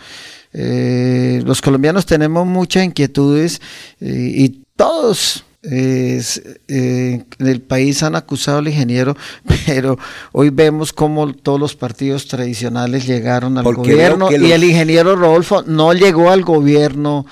los 0.52 1.62
colombianos 1.62 2.08
tenemos 2.08 2.48
muchas 2.48 2.86
inquietudes 2.86 3.62
y 4.02 4.64
todos 4.76 5.45
es, 5.70 6.42
eh, 6.68 7.24
en 7.40 7.48
el 7.48 7.62
país 7.62 8.04
han 8.04 8.16
acusado 8.16 8.60
al 8.60 8.68
ingeniero, 8.68 9.16
pero 9.66 9.98
hoy 10.32 10.50
vemos 10.50 10.94
cómo 10.94 11.34
todos 11.34 11.60
los 11.60 11.76
partidos 11.76 12.28
tradicionales 12.28 13.06
llegaron 13.08 13.58
al 13.58 13.64
gobierno 13.64 14.30
y 14.32 14.52
el 14.52 14.64
ingeniero 14.64 15.16
Rodolfo 15.16 15.64
no 15.64 15.94
llegó 15.94 16.30
al 16.30 16.44
gobierno 16.44 17.26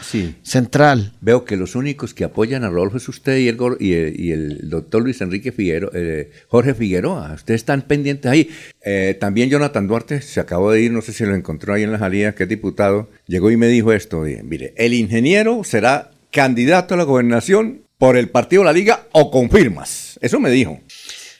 central. 0.43 1.13
Veo 1.21 1.45
que 1.45 1.57
los 1.57 1.75
únicos 1.75 2.13
que 2.13 2.23
apoyan 2.23 2.63
a 2.63 2.69
Rodolfo 2.69 2.97
es 2.97 3.07
usted 3.09 3.37
y 3.37 3.47
el, 3.47 3.57
y 3.79 4.31
el, 4.31 4.69
doctor 4.69 5.03
Luis 5.03 5.21
Enrique 5.21 5.51
Figueroa, 5.51 5.91
eh, 5.93 6.31
Jorge 6.47 6.73
Figueroa. 6.73 7.33
Ustedes 7.35 7.61
están 7.61 7.83
pendientes 7.83 8.31
ahí. 8.31 8.49
Eh, 8.83 9.17
también 9.19 9.49
Jonathan 9.49 9.87
Duarte 9.87 10.21
se 10.21 10.39
acabó 10.39 10.71
de 10.71 10.81
ir, 10.81 10.91
no 10.91 11.01
sé 11.01 11.13
si 11.13 11.25
lo 11.25 11.35
encontró 11.35 11.73
ahí 11.73 11.83
en 11.83 11.91
la 11.91 11.99
salida, 11.99 12.33
que 12.35 12.43
es 12.43 12.49
diputado, 12.49 13.09
llegó 13.27 13.51
y 13.51 13.57
me 13.57 13.67
dijo 13.67 13.93
esto, 13.93 14.23
mire, 14.43 14.73
el 14.77 14.93
ingeniero 14.93 15.63
será 15.63 16.11
candidato 16.31 16.95
a 16.95 16.97
la 16.97 17.03
gobernación 17.03 17.82
por 18.03 18.17
el 18.17 18.27
partido 18.27 18.63
de 18.63 18.65
la 18.65 18.73
liga 18.73 19.07
o 19.13 19.31
confirmas. 19.31 20.19
Eso 20.19 20.37
me 20.37 20.49
dijo. 20.49 20.77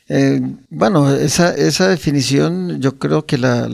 Eh, 0.08 0.40
bueno, 0.70 1.14
esa, 1.14 1.54
esa 1.54 1.90
definición 1.90 2.80
yo 2.80 2.98
creo 2.98 3.26
que 3.26 3.38
la, 3.38 3.68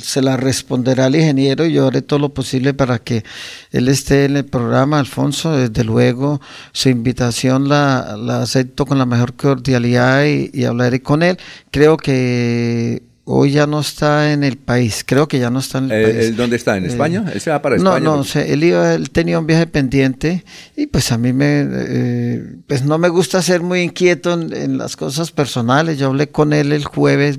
se 0.00 0.22
la 0.22 0.36
responderá 0.36 1.08
el 1.08 1.16
ingeniero 1.16 1.66
y 1.66 1.72
yo 1.72 1.88
haré 1.88 2.02
todo 2.02 2.20
lo 2.20 2.28
posible 2.28 2.74
para 2.74 3.00
que 3.00 3.24
él 3.72 3.88
esté 3.88 4.26
en 4.26 4.36
el 4.36 4.44
programa, 4.44 5.00
Alfonso. 5.00 5.56
Desde 5.56 5.82
luego, 5.82 6.40
su 6.70 6.90
invitación 6.90 7.68
la, 7.68 8.02
acepto 8.40 8.86
con 8.86 8.98
la 8.98 9.06
mejor 9.06 9.34
cordialidad 9.34 10.26
y 10.26 10.64
hablaré 10.64 11.02
con 11.02 11.24
él. 11.24 11.38
Creo 11.72 11.96
que 11.96 13.02
Hoy 13.30 13.50
ya 13.50 13.66
no 13.66 13.80
está 13.80 14.32
en 14.32 14.42
el 14.42 14.56
país, 14.56 15.04
creo 15.04 15.28
que 15.28 15.38
ya 15.38 15.50
no 15.50 15.58
está 15.58 15.78
en 15.78 15.90
el 15.90 16.02
país. 16.02 16.34
¿Dónde 16.34 16.56
está? 16.56 16.78
¿En 16.78 16.86
eh, 16.86 16.88
España? 16.88 17.26
¿Él 17.30 17.42
se 17.42 17.50
va 17.50 17.60
para 17.60 17.76
España? 17.76 18.00
No, 18.00 18.16
no, 18.16 18.24
él, 18.34 18.64
iba, 18.64 18.94
él 18.94 19.10
tenía 19.10 19.38
un 19.38 19.46
viaje 19.46 19.66
pendiente 19.66 20.46
y 20.74 20.86
pues 20.86 21.12
a 21.12 21.18
mí 21.18 21.34
me, 21.34 21.66
eh, 21.70 22.56
pues 22.66 22.84
no 22.84 22.96
me 22.96 23.10
gusta 23.10 23.42
ser 23.42 23.60
muy 23.60 23.82
inquieto 23.82 24.32
en, 24.32 24.78
las 24.78 24.96
cosas 24.96 25.30
personales. 25.30 25.98
Yo 25.98 26.06
hablé 26.06 26.30
con 26.30 26.54
él 26.54 26.72
el 26.72 26.86
jueves 26.86 27.38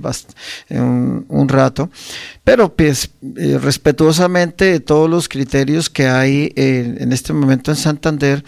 un, 0.69 1.25
un 1.27 1.49
rato, 1.49 1.89
pero 2.43 2.75
pues 2.75 3.09
eh, 3.35 3.57
respetuosamente 3.59 4.65
de 4.65 4.79
todos 4.81 5.09
los 5.09 5.27
criterios 5.27 5.89
que 5.89 6.05
hay 6.05 6.53
en 6.55 7.11
este 7.11 7.33
momento 7.33 7.71
en 7.71 7.77
Santander, 7.77 8.43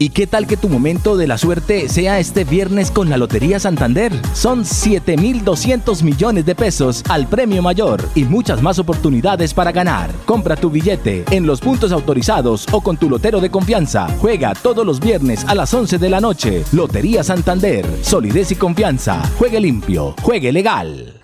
¿Y 0.00 0.10
qué 0.10 0.28
tal 0.28 0.46
que 0.46 0.56
tu 0.56 0.68
momento 0.68 1.16
de 1.16 1.26
la 1.26 1.38
suerte 1.38 1.88
sea 1.88 2.20
este 2.20 2.44
viernes 2.44 2.92
con 2.92 3.10
la 3.10 3.16
Lotería 3.16 3.58
Santander? 3.58 4.12
Son 4.32 4.62
7.200 4.62 6.04
millones 6.04 6.46
de 6.46 6.54
pesos 6.54 7.02
al 7.08 7.26
premio 7.26 7.62
mayor 7.62 8.08
y 8.14 8.22
muchas 8.22 8.62
más 8.62 8.78
oportunidades 8.78 9.52
para 9.52 9.72
ganar. 9.72 10.10
Compra 10.24 10.54
tu 10.54 10.70
billete 10.70 11.24
en 11.32 11.48
los 11.48 11.60
puntos 11.60 11.90
autorizados 11.90 12.66
o 12.70 12.80
con 12.80 12.96
tu 12.96 13.10
lotero 13.10 13.40
de 13.40 13.50
confianza. 13.50 14.06
Juega 14.20 14.54
todos 14.54 14.86
los 14.86 15.00
viernes 15.00 15.44
a 15.48 15.56
las 15.56 15.74
11 15.74 15.98
de 15.98 16.10
la 16.10 16.20
noche. 16.20 16.62
Lotería 16.70 17.24
Santander. 17.24 17.84
Solidez 18.02 18.52
y 18.52 18.54
confianza. 18.54 19.20
Juegue 19.36 19.58
limpio. 19.58 20.14
Juegue 20.22 20.52
legal. 20.52 21.14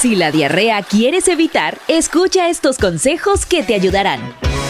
Si 0.00 0.16
la 0.16 0.30
diarrea 0.30 0.82
quieres 0.82 1.28
evitar, 1.28 1.78
escucha 1.86 2.48
estos 2.48 2.78
consejos 2.78 3.44
que 3.44 3.62
te 3.62 3.74
ayudarán. 3.74 4.20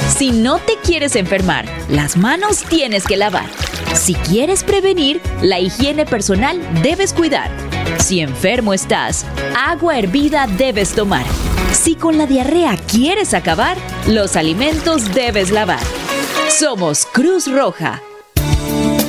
Si 0.09 0.31
no 0.31 0.59
te 0.59 0.77
quieres 0.77 1.17
enfermar, 1.17 1.67
las 1.89 2.17
manos 2.17 2.63
tienes 2.63 3.05
que 3.05 3.17
lavar. 3.17 3.47
Si 3.95 4.15
quieres 4.15 4.63
prevenir, 4.63 5.21
la 5.43 5.59
higiene 5.59 6.07
personal 6.07 6.61
debes 6.83 7.13
cuidar. 7.13 7.51
Si 7.99 8.21
enfermo 8.21 8.75
estás, 8.75 9.25
agua 9.57 9.99
hervida 9.99 10.47
debes 10.47 10.95
tomar. 10.95 11.25
Si 11.73 11.97
con 11.97 12.19
la 12.19 12.27
diarrea 12.27 12.77
quieres 12.77 13.35
acabar, 13.35 13.77
los 14.07 14.37
alimentos 14.37 15.13
debes 15.15 15.51
lavar. 15.51 15.83
Somos 16.49 17.07
Cruz 17.07 17.51
Roja. 17.51 18.01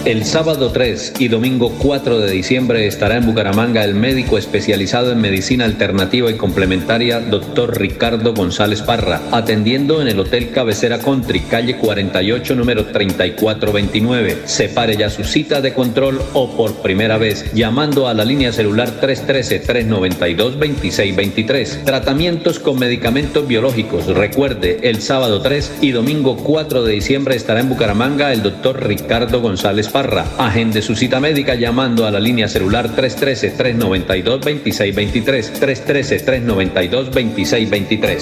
El 0.05 0.23
sábado 0.23 0.71
3 0.71 1.13
y 1.17 1.27
domingo 1.29 1.73
4 1.79 2.19
de 2.19 2.29
diciembre 2.29 2.85
estará 2.85 3.17
en 3.17 3.25
Bucaramanga 3.25 3.83
el 3.83 3.95
médico 3.95 4.37
especializado 4.37 5.11
en 5.11 5.19
medicina 5.19 5.65
alternativa 5.65 6.29
y 6.29 6.35
complementaria, 6.35 7.19
doctor 7.19 7.79
Ricardo 7.79 8.35
González 8.35 8.83
Parra, 8.83 9.23
atendiendo 9.31 10.03
en 10.03 10.07
el 10.07 10.19
Hotel 10.19 10.51
Cabecera 10.51 10.99
Country, 10.99 11.39
calle 11.39 11.77
48, 11.77 12.55
número 12.55 12.85
3429. 12.85 14.43
Separe 14.45 14.95
ya 14.95 15.09
su 15.09 15.23
cita 15.23 15.61
de 15.61 15.73
control 15.73 16.21
o 16.33 16.55
por 16.55 16.83
primera 16.83 17.17
vez 17.17 17.51
llamando 17.55 18.07
a 18.07 18.13
la 18.13 18.25
línea 18.25 18.53
celular 18.53 19.01
313-392-2623. 19.01 21.83
Tratamientos 21.83 22.59
con 22.59 22.77
medicamentos 22.77 23.47
biológicos. 23.47 24.05
Recuerde, 24.05 24.81
el 24.83 25.01
sábado 25.01 25.41
3 25.41 25.77
y 25.81 25.89
domingo 25.89 26.37
4 26.37 26.83
de 26.83 26.93
diciembre 26.93 27.35
estará 27.35 27.61
en 27.61 27.69
Bucaramanga 27.69 28.33
el 28.33 28.43
doctor 28.43 28.85
Ricardo 28.85 29.41
González 29.41 29.89
Parra. 29.95 30.27
Agende 30.37 30.81
su 30.81 30.93
cita 30.93 31.21
médica 31.21 31.55
llamando 31.55 32.05
a 32.05 32.11
la 32.11 32.19
línea 32.19 32.49
celular 32.49 32.89
313-392-2623. 32.97 35.53
313-392-2623. 35.57 38.17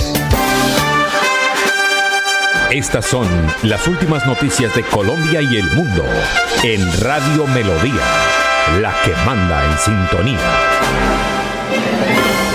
Estas 2.69 3.07
son 3.07 3.27
las 3.63 3.87
últimas 3.87 4.23
noticias 4.27 4.75
de 4.75 4.83
Colombia 4.83 5.41
y 5.41 5.55
el 5.55 5.65
mundo 5.71 6.03
en 6.61 6.79
Radio 7.01 7.47
Melodía, 7.47 8.05
la 8.79 8.93
que 9.03 9.13
manda 9.25 9.65
en 9.65 9.75
sintonía. 9.79 11.12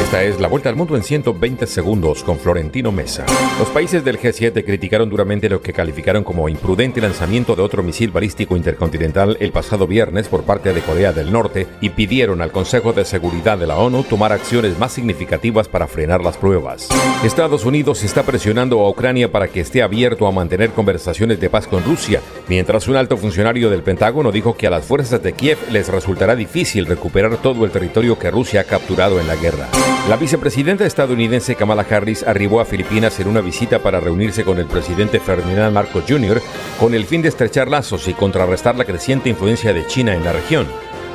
Esta 0.09 0.25
es 0.25 0.41
la 0.41 0.49
vuelta 0.49 0.71
al 0.71 0.75
mundo 0.75 0.97
en 0.97 1.03
120 1.03 1.67
segundos 1.67 2.25
con 2.25 2.39
Florentino 2.39 2.91
Mesa. 2.91 3.27
Los 3.59 3.69
países 3.69 4.03
del 4.03 4.19
G7 4.19 4.65
criticaron 4.65 5.11
duramente 5.11 5.51
lo 5.51 5.61
que 5.61 5.75
calificaron 5.75 6.25
como 6.25 6.49
imprudente 6.49 7.03
lanzamiento 7.03 7.55
de 7.55 7.61
otro 7.61 7.83
misil 7.83 8.11
balístico 8.11 8.57
intercontinental 8.57 9.37
el 9.39 9.53
pasado 9.53 9.87
viernes 9.87 10.29
por 10.29 10.45
parte 10.45 10.73
de 10.73 10.81
Corea 10.81 11.13
del 11.13 11.31
Norte 11.31 11.67
y 11.83 11.91
pidieron 11.91 12.41
al 12.41 12.53
Consejo 12.53 12.95
de 12.95 13.05
Seguridad 13.05 13.59
de 13.59 13.67
la 13.67 13.77
ONU 13.77 14.03
tomar 14.03 14.33
acciones 14.33 14.79
más 14.79 14.93
significativas 14.93 15.69
para 15.69 15.87
frenar 15.87 16.23
las 16.23 16.39
pruebas. 16.39 16.89
Estados 17.23 17.67
Unidos 17.67 18.03
está 18.03 18.23
presionando 18.23 18.81
a 18.81 18.89
Ucrania 18.89 19.31
para 19.31 19.49
que 19.49 19.61
esté 19.61 19.83
abierto 19.83 20.27
a 20.27 20.33
mantener 20.33 20.71
conversaciones 20.71 21.39
de 21.39 21.51
paz 21.51 21.67
con 21.67 21.85
Rusia, 21.85 22.23
mientras 22.49 22.89
un 22.89 22.97
alto 22.97 23.19
funcionario 23.19 23.69
del 23.69 23.83
Pentágono 23.83 24.33
dijo 24.33 24.57
que 24.57 24.69
a 24.69 24.71
las 24.71 24.87
fuerzas 24.87 25.23
de 25.23 25.35
Kiev 25.35 25.59
les 25.71 25.89
resultará 25.89 26.35
difícil 26.35 26.87
recuperar 26.87 27.37
todo 27.43 27.67
el 27.67 27.71
territorio 27.71 28.19
que 28.19 28.31
Rusia 28.31 28.63
ha 28.63 28.65
capturado 28.65 29.21
en 29.21 29.27
la 29.27 29.37
guerra. 29.37 29.69
La 30.07 30.17
vicepresidenta 30.17 30.87
estadounidense 30.87 31.55
Kamala 31.55 31.85
Harris 31.89 32.23
arribó 32.23 32.61
a 32.61 32.65
Filipinas 32.65 33.21
en 33.21 33.29
una 33.29 33.41
visita 33.43 33.79
para 33.81 34.01
reunirse 34.01 34.45
con 34.45 34.59
el 34.59 34.67
presidente 34.67 35.21
Ferdinand 35.21 35.75
Marcos 35.75 36.05
Jr. 36.09 36.41
con 36.79 36.95
el 36.95 37.05
fin 37.05 37.21
de 37.21 37.29
estrechar 37.29 37.69
lazos 37.69 38.09
y 38.09 38.15
contrarrestar 38.15 38.77
la 38.77 38.87
creciente 38.87 39.29
influencia 39.29 39.75
de 39.75 39.87
China 39.87 40.15
en 40.15 40.25
la 40.25 40.33
región. 40.33 40.67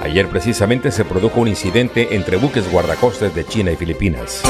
Ayer 0.04 0.28
precisamente 0.28 0.92
se 0.92 1.06
produjo 1.06 1.40
un 1.40 1.48
incidente 1.48 2.16
entre 2.16 2.36
buques 2.36 2.70
guardacostas 2.70 3.34
de 3.34 3.46
China 3.46 3.72
y 3.72 3.78
Filipinas. 3.78 4.44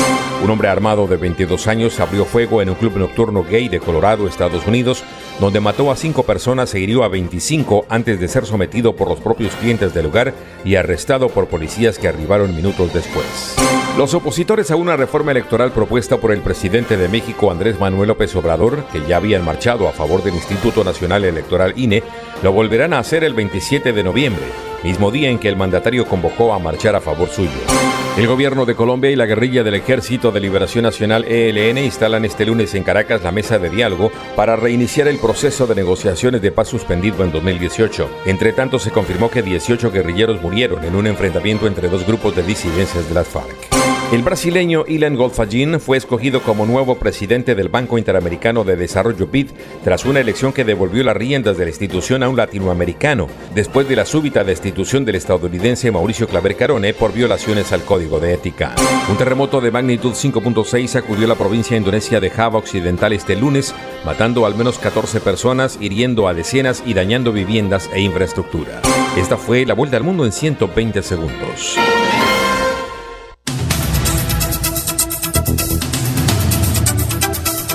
Un 0.44 0.50
hombre 0.50 0.68
armado 0.68 1.06
de 1.06 1.16
22 1.16 1.68
años 1.68 2.00
abrió 2.00 2.26
fuego 2.26 2.62
en 2.62 2.70
un 2.70 2.76
club 2.76 2.98
nocturno 2.98 3.44
gay 3.44 3.70
de 3.70 3.80
Colorado, 3.80 4.28
Estados 4.28 4.66
Unidos, 4.66 5.04
donde 5.40 5.60
mató 5.60 5.92
a 5.92 5.96
cinco 5.96 6.24
personas 6.24 6.74
e 6.74 6.80
hirió 6.80 7.04
a 7.04 7.08
25 7.08 7.86
antes 7.88 8.20
de 8.20 8.28
ser 8.28 8.48
sometido 8.48 8.96
por 8.96 9.08
los 9.08 9.20
propios 9.20 9.54
clientes 9.56 9.94
del 9.94 10.06
lugar 10.06 10.34
y 10.66 10.76
arrestado 10.76 11.30
por 11.30 11.48
policías 11.48 12.00
que 12.00 12.08
arribaron 12.08 12.56
minutos 12.56 12.92
después. 12.92 13.56
Los 13.98 14.16
opositores 14.16 14.72
a 14.72 14.76
una 14.76 14.98
reforma 14.98 15.32
electoral 15.32 15.72
propuesta 15.72 16.18
por 16.18 16.32
el 16.32 16.42
presidente 16.42 16.98
de 16.98 17.08
México, 17.08 17.52
Andrés 17.52 17.80
Manuel 17.80 18.08
López 18.08 18.36
Obrador, 18.36 18.86
que 18.92 19.06
ya 19.06 19.18
habían 19.18 19.46
marchado 19.46 19.88
a 19.88 19.92
favor 19.92 20.24
del 20.24 20.34
Instituto 20.34 20.84
Nacional 20.84 21.24
Electoral 21.26 21.74
INE, 21.76 22.02
lo 22.42 22.52
volverán 22.52 22.94
a 22.94 23.00
hacer 23.00 23.24
el 23.24 23.36
27 23.36 23.94
de 23.94 24.04
noviembre, 24.04 24.46
mismo 24.84 25.12
día 25.12 25.30
en 25.30 25.38
que 25.38 25.48
el 25.48 25.58
mandatario 25.58 26.08
convocó 26.08 26.56
a 26.56 26.60
marchar 26.60 26.96
a 26.96 27.02
favor 27.02 27.30
suyo. 27.30 27.52
El 28.18 28.28
gobierno 28.28 28.66
de 28.66 28.76
Colombia 28.76 29.12
y 29.12 29.16
la 29.16 29.28
guerrilla 29.28 29.64
del 29.64 29.76
Ejército 29.76 30.32
de 30.32 30.40
Liberación 30.40 30.84
Nacional 30.84 31.26
ELN 31.26 31.78
instalan 31.78 32.26
este 32.26 32.46
lunes 32.46 32.74
en 32.74 32.84
Caracas 32.84 33.24
la 33.24 33.32
mesa 33.32 33.60
de 33.60 33.70
diálogo 33.70 34.12
para 34.36 34.56
reiniciar 34.56 35.08
el 35.08 35.20
proceso 35.20 35.68
de 35.68 35.76
negociaciones 35.76 36.42
de 36.42 36.52
paz 36.52 36.68
suspendido 36.68 37.24
en 37.24 37.32
2018. 37.32 38.10
Entre 38.26 38.54
tanto, 38.54 38.80
se 38.80 38.92
confirmó 38.92 39.30
que 39.30 39.44
18 39.44 39.92
guerrilleros 39.92 40.42
murieron 40.42 40.84
en 40.84 40.96
un 40.96 41.08
enfrentamiento 41.08 41.68
entre 41.68 41.90
dos 41.90 42.06
grupos 42.06 42.36
de 42.36 42.44
disidencias 42.44 43.08
de 43.08 43.14
las 43.16 43.28
FARC. 43.28 43.83
El 44.12 44.22
brasileño 44.22 44.86
Ilan 44.88 45.16
Golfagin 45.16 45.80
fue 45.80 45.98
escogido 45.98 46.44
como 46.44 46.68
nuevo 46.68 47.00
presidente 47.00 47.56
del 47.56 47.70
Banco 47.70 47.98
Interamericano 47.98 48.64
de 48.64 48.76
Desarrollo 48.76 49.26
BID 49.26 49.48
tras 49.84 50.06
una 50.06 50.20
elección 50.20 50.54
que 50.54 50.64
devolvió 50.64 51.04
las 51.04 51.18
riendas 51.18 51.58
de 51.58 51.66
la 51.66 51.72
institución 51.72 52.22
a 52.22 52.30
un 52.30 52.38
latinoamericano, 52.38 53.28
después 53.56 53.90
de 53.90 53.96
la 53.96 54.06
súbita 54.06 54.44
destitución 54.44 55.04
del 55.04 55.16
estadounidense 55.16 55.92
Mauricio 55.92 56.28
Claver 56.28 56.56
Carone 56.56 56.94
por 56.94 57.12
violaciones 57.12 57.72
al 57.72 57.84
Código 57.84 58.20
de 58.20 58.34
Ética. 58.34 58.76
Un 59.10 59.18
terremoto 59.18 59.62
de 59.62 59.72
magnitud 59.72 60.12
5.6 60.12 60.88
sacudió 60.88 61.28
la 61.28 61.36
provincia 61.36 61.76
indonesia 61.76 62.20
de 62.20 62.30
Java 62.30 62.60
Occidental 62.60 63.14
este 63.14 63.36
lunes, 63.36 63.74
matando 64.06 64.46
al 64.46 64.54
menos 64.54 64.78
14 64.78 65.22
personas, 65.22 65.80
hiriendo 65.82 66.28
a 66.28 66.36
decenas 66.36 66.84
y 66.86 66.94
dañando 66.94 67.32
viviendas 67.32 67.90
e 67.92 68.02
infraestructura. 68.02 68.82
Esta 69.18 69.38
fue 69.38 69.66
la 69.66 69.74
vuelta 69.74 69.98
al 69.98 70.04
mundo 70.04 70.26
en 70.26 70.32
120 70.32 71.02
segundos. 71.02 71.78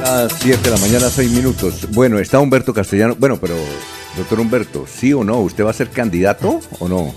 A 0.09 0.27
7 0.27 0.63
de 0.63 0.71
la 0.71 0.79
mañana, 0.79 1.11
6 1.11 1.31
minutos. 1.33 1.87
Bueno, 1.91 2.19
está 2.19 2.41
Humberto 2.41 2.73
Castellano. 2.73 3.15
Bueno, 3.19 3.37
pero, 3.39 3.55
doctor 4.17 4.41
Humberto, 4.41 4.87
¿sí 4.91 5.13
o 5.13 5.23
no? 5.23 5.39
¿Usted 5.41 5.67
va 5.67 5.71
a 5.71 5.75
ser 5.75 5.91
candidato 5.91 6.61
o 6.79 6.89
no? 6.89 7.15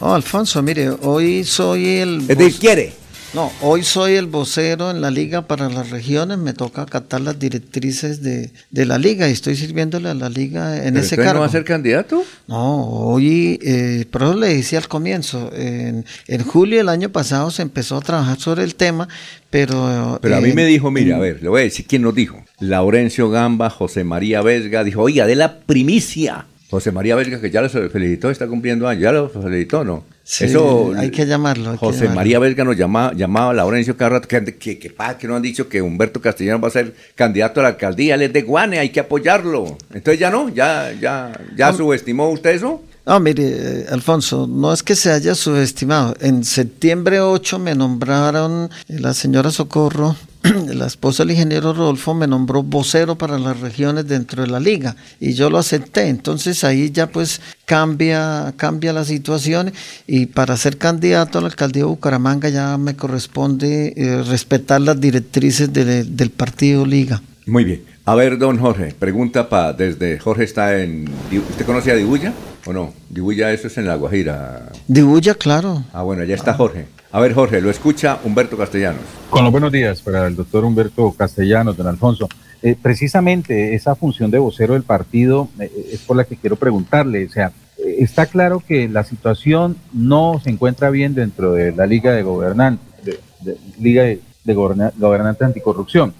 Oh, 0.00 0.12
Alfonso, 0.12 0.60
mire, 0.60 0.90
hoy 1.02 1.44
soy 1.44 1.98
el... 1.98 2.22
Es 2.28 2.36
decir, 2.36 2.58
quiere. 2.58 2.92
No, 3.34 3.52
hoy 3.60 3.82
soy 3.82 4.14
el 4.14 4.26
vocero 4.26 4.90
en 4.90 5.00
la 5.00 5.10
liga 5.10 5.42
para 5.42 5.68
las 5.68 5.90
regiones, 5.90 6.38
me 6.38 6.52
toca 6.52 6.82
acatar 6.82 7.20
las 7.20 7.38
directrices 7.38 8.22
de, 8.22 8.50
la 8.72 8.98
liga 8.98 9.28
y 9.28 9.32
estoy 9.32 9.56
sirviéndole 9.56 10.08
a 10.08 10.14
la 10.14 10.28
liga 10.28 10.86
en 10.86 10.96
ese 10.96 11.16
cargo. 11.16 11.34
no 11.34 11.40
va 11.40 11.46
a 11.46 11.50
ser 11.50 11.64
candidato? 11.64 12.24
No, 12.46 12.84
hoy, 12.84 13.58
eh, 13.62 14.06
por 14.10 14.22
eso 14.22 14.34
le 14.34 14.54
decía 14.54 14.78
al 14.78 14.88
comienzo, 14.88 15.50
en, 15.52 16.04
julio 16.44 16.78
del 16.78 16.88
año 16.88 17.10
pasado 17.10 17.50
se 17.50 17.62
empezó 17.62 17.96
a 17.96 18.00
trabajar 18.00 18.38
sobre 18.38 18.64
el 18.64 18.74
tema, 18.74 19.08
pero... 19.50 20.18
Pero 20.22 20.36
a 20.36 20.40
mí 20.40 20.52
me 20.52 20.64
dijo, 20.64 20.90
mire, 20.90 21.12
a 21.12 21.18
ver, 21.18 21.42
le 21.42 21.48
voy 21.48 21.60
a 21.62 21.64
decir 21.64 21.86
quién 21.86 22.02
nos 22.02 22.14
dijo. 22.14 22.42
Laurencio 22.60 23.28
Gamba, 23.28 23.70
José 23.70 24.04
María 24.04 24.40
Vesga, 24.42 24.84
dijo, 24.84 25.02
oiga, 25.02 25.26
de 25.26 25.34
la 25.34 25.58
primicia. 25.58 26.46
José 26.68 26.90
María 26.90 27.14
Vesga, 27.14 27.40
que 27.40 27.50
ya 27.50 27.62
lo 27.62 27.68
felicitó, 27.68 28.30
está 28.30 28.46
cumpliendo 28.48 28.88
años, 28.88 29.02
ya 29.02 29.12
lo 29.12 29.28
felicitó, 29.28 29.84
¿no? 29.84 30.04
Eso 30.24 30.92
hay 30.96 31.10
que 31.12 31.24
llamarlo. 31.24 31.76
José 31.76 32.08
María 32.08 32.40
Vesga 32.40 32.64
nos 32.64 32.76
llamaba, 32.76 33.12
llamaba 33.14 33.50
a 33.50 33.54
Laurencio 33.54 33.96
Carrat, 33.96 34.24
que, 34.24 34.44
que, 34.44 34.78
que, 34.78 34.92
que, 34.92 35.28
no 35.28 35.36
han 35.36 35.42
dicho 35.42 35.68
que 35.68 35.80
Humberto 35.80 36.20
Castellano 36.20 36.60
va 36.60 36.66
a 36.66 36.72
ser 36.72 36.94
candidato 37.14 37.60
a 37.60 37.62
la 37.62 37.68
alcaldía, 37.70 38.16
él 38.16 38.22
es 38.22 38.32
de 38.32 38.42
Guane, 38.42 38.80
hay 38.80 38.88
que 38.88 38.98
apoyarlo. 38.98 39.78
Entonces 39.94 40.18
ya 40.18 40.30
no, 40.30 40.48
ya, 40.48 40.92
ya, 41.00 41.32
ya 41.56 41.72
subestimó 41.72 42.28
usted 42.30 42.56
eso. 42.56 42.82
No, 43.06 43.20
mire, 43.20 43.44
eh, 43.46 43.86
Alfonso, 43.92 44.48
no 44.48 44.72
es 44.72 44.82
que 44.82 44.96
se 44.96 45.12
haya 45.12 45.36
subestimado. 45.36 46.16
En 46.20 46.42
septiembre 46.42 47.20
8 47.20 47.60
me 47.60 47.76
nombraron 47.76 48.68
eh, 48.88 48.98
la 48.98 49.14
señora 49.14 49.52
Socorro 49.52 50.16
la 50.74 50.86
esposa 50.86 51.22
del 51.22 51.32
ingeniero 51.32 51.72
Rodolfo 51.72 52.14
me 52.14 52.26
nombró 52.26 52.62
vocero 52.62 53.16
para 53.16 53.38
las 53.38 53.60
regiones 53.60 54.06
dentro 54.06 54.42
de 54.42 54.48
la 54.48 54.60
liga 54.60 54.96
y 55.20 55.32
yo 55.32 55.50
lo 55.50 55.58
acepté. 55.58 56.08
Entonces 56.08 56.64
ahí 56.64 56.90
ya 56.90 57.08
pues 57.08 57.40
cambia, 57.64 58.54
cambia 58.56 58.92
la 58.92 59.04
situación 59.04 59.72
y 60.06 60.26
para 60.26 60.56
ser 60.56 60.78
candidato 60.78 61.38
a 61.38 61.42
la 61.42 61.48
alcaldía 61.48 61.82
de 61.82 61.88
Bucaramanga 61.88 62.48
ya 62.48 62.76
me 62.78 62.96
corresponde 62.96 63.94
eh, 63.96 64.22
respetar 64.22 64.80
las 64.80 65.00
directrices 65.00 65.72
del 65.72 66.30
partido 66.30 66.86
Liga. 66.86 67.22
Muy 67.46 67.64
bien. 67.64 67.95
A 68.08 68.14
ver, 68.14 68.38
don 68.38 68.56
Jorge, 68.56 68.94
pregunta 68.96 69.48
para 69.48 69.72
desde 69.72 70.20
Jorge 70.20 70.44
está 70.44 70.80
en... 70.80 71.10
¿Usted 71.50 71.66
conoce 71.66 71.90
a 71.90 71.96
Dibuya 71.96 72.32
o 72.64 72.72
no? 72.72 72.92
Dibuya, 73.10 73.50
eso 73.50 73.66
es 73.66 73.76
en 73.78 73.86
La 73.86 73.96
Guajira. 73.96 74.70
Dibuya, 74.86 75.34
claro. 75.34 75.82
Ah, 75.92 76.04
bueno, 76.04 76.22
ya 76.22 76.36
está 76.36 76.54
Jorge. 76.54 76.86
A 77.10 77.18
ver, 77.18 77.34
Jorge, 77.34 77.60
lo 77.60 77.68
escucha 77.68 78.20
Humberto 78.22 78.56
Castellanos. 78.56 79.02
Con 79.28 79.42
los 79.42 79.50
buenos 79.50 79.72
días 79.72 80.02
para 80.02 80.24
el 80.28 80.36
doctor 80.36 80.64
Humberto 80.64 81.10
Castellanos, 81.18 81.76
don 81.76 81.88
Alfonso. 81.88 82.28
Eh, 82.62 82.76
precisamente 82.80 83.74
esa 83.74 83.96
función 83.96 84.30
de 84.30 84.38
vocero 84.38 84.74
del 84.74 84.84
partido 84.84 85.48
eh, 85.58 85.68
es 85.90 85.98
por 86.02 86.16
la 86.16 86.22
que 86.22 86.36
quiero 86.36 86.54
preguntarle. 86.54 87.26
O 87.26 87.30
sea, 87.30 87.50
eh, 87.76 87.96
está 87.98 88.26
claro 88.26 88.62
que 88.64 88.88
la 88.88 89.02
situación 89.02 89.78
no 89.92 90.40
se 90.44 90.50
encuentra 90.50 90.90
bien 90.90 91.16
dentro 91.16 91.54
de 91.54 91.72
la 91.72 91.86
Liga 91.86 92.12
de 92.12 92.22
Gobernantes, 92.22 93.18
de, 93.42 93.56
Liga 93.80 94.04
de, 94.04 94.54
Gobernantes 94.54 95.42
Anticorrupción 95.42 96.14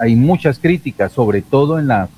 hay 0.00 0.16
muchas 0.16 0.58
críticas, 0.58 1.12
sobre 1.12 1.42
todo 1.42 1.78
en 1.78 1.88
la, 1.88 2.08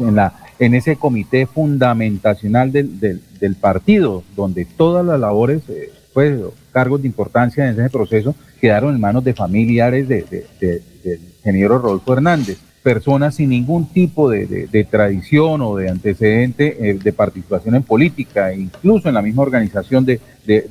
en 0.00 0.14
la 0.14 0.34
en 0.60 0.74
ese 0.74 0.96
comité 0.96 1.46
fundamentacional 1.46 2.70
del, 2.70 3.00
del, 3.00 3.56
partido, 3.56 4.22
donde 4.36 4.66
todas 4.66 5.04
las 5.04 5.18
labores, 5.18 5.62
eh, 5.70 5.90
pues, 6.12 6.38
cargos 6.70 7.00
de 7.00 7.08
importancia 7.08 7.66
en 7.66 7.80
ese 7.80 7.88
proceso 7.88 8.34
quedaron 8.60 8.94
en 8.94 9.00
manos 9.00 9.24
de 9.24 9.32
familiares 9.32 10.06
de, 10.06 10.46
del 10.60 11.20
ingeniero 11.38 11.78
Rodolfo 11.78 12.12
Hernández, 12.12 12.58
personas 12.82 13.36
sin 13.36 13.48
ningún 13.48 13.86
tipo 13.86 14.28
de, 14.28 14.86
tradición 14.90 15.62
o 15.62 15.76
de 15.76 15.88
antecedente 15.88 16.90
eh, 16.90 16.94
de 16.94 17.12
participación 17.14 17.74
en 17.74 17.82
política, 17.82 18.52
incluso 18.52 19.08
en 19.08 19.14
la 19.14 19.22
misma 19.22 19.42
organización 19.42 20.04
de, 20.04 20.20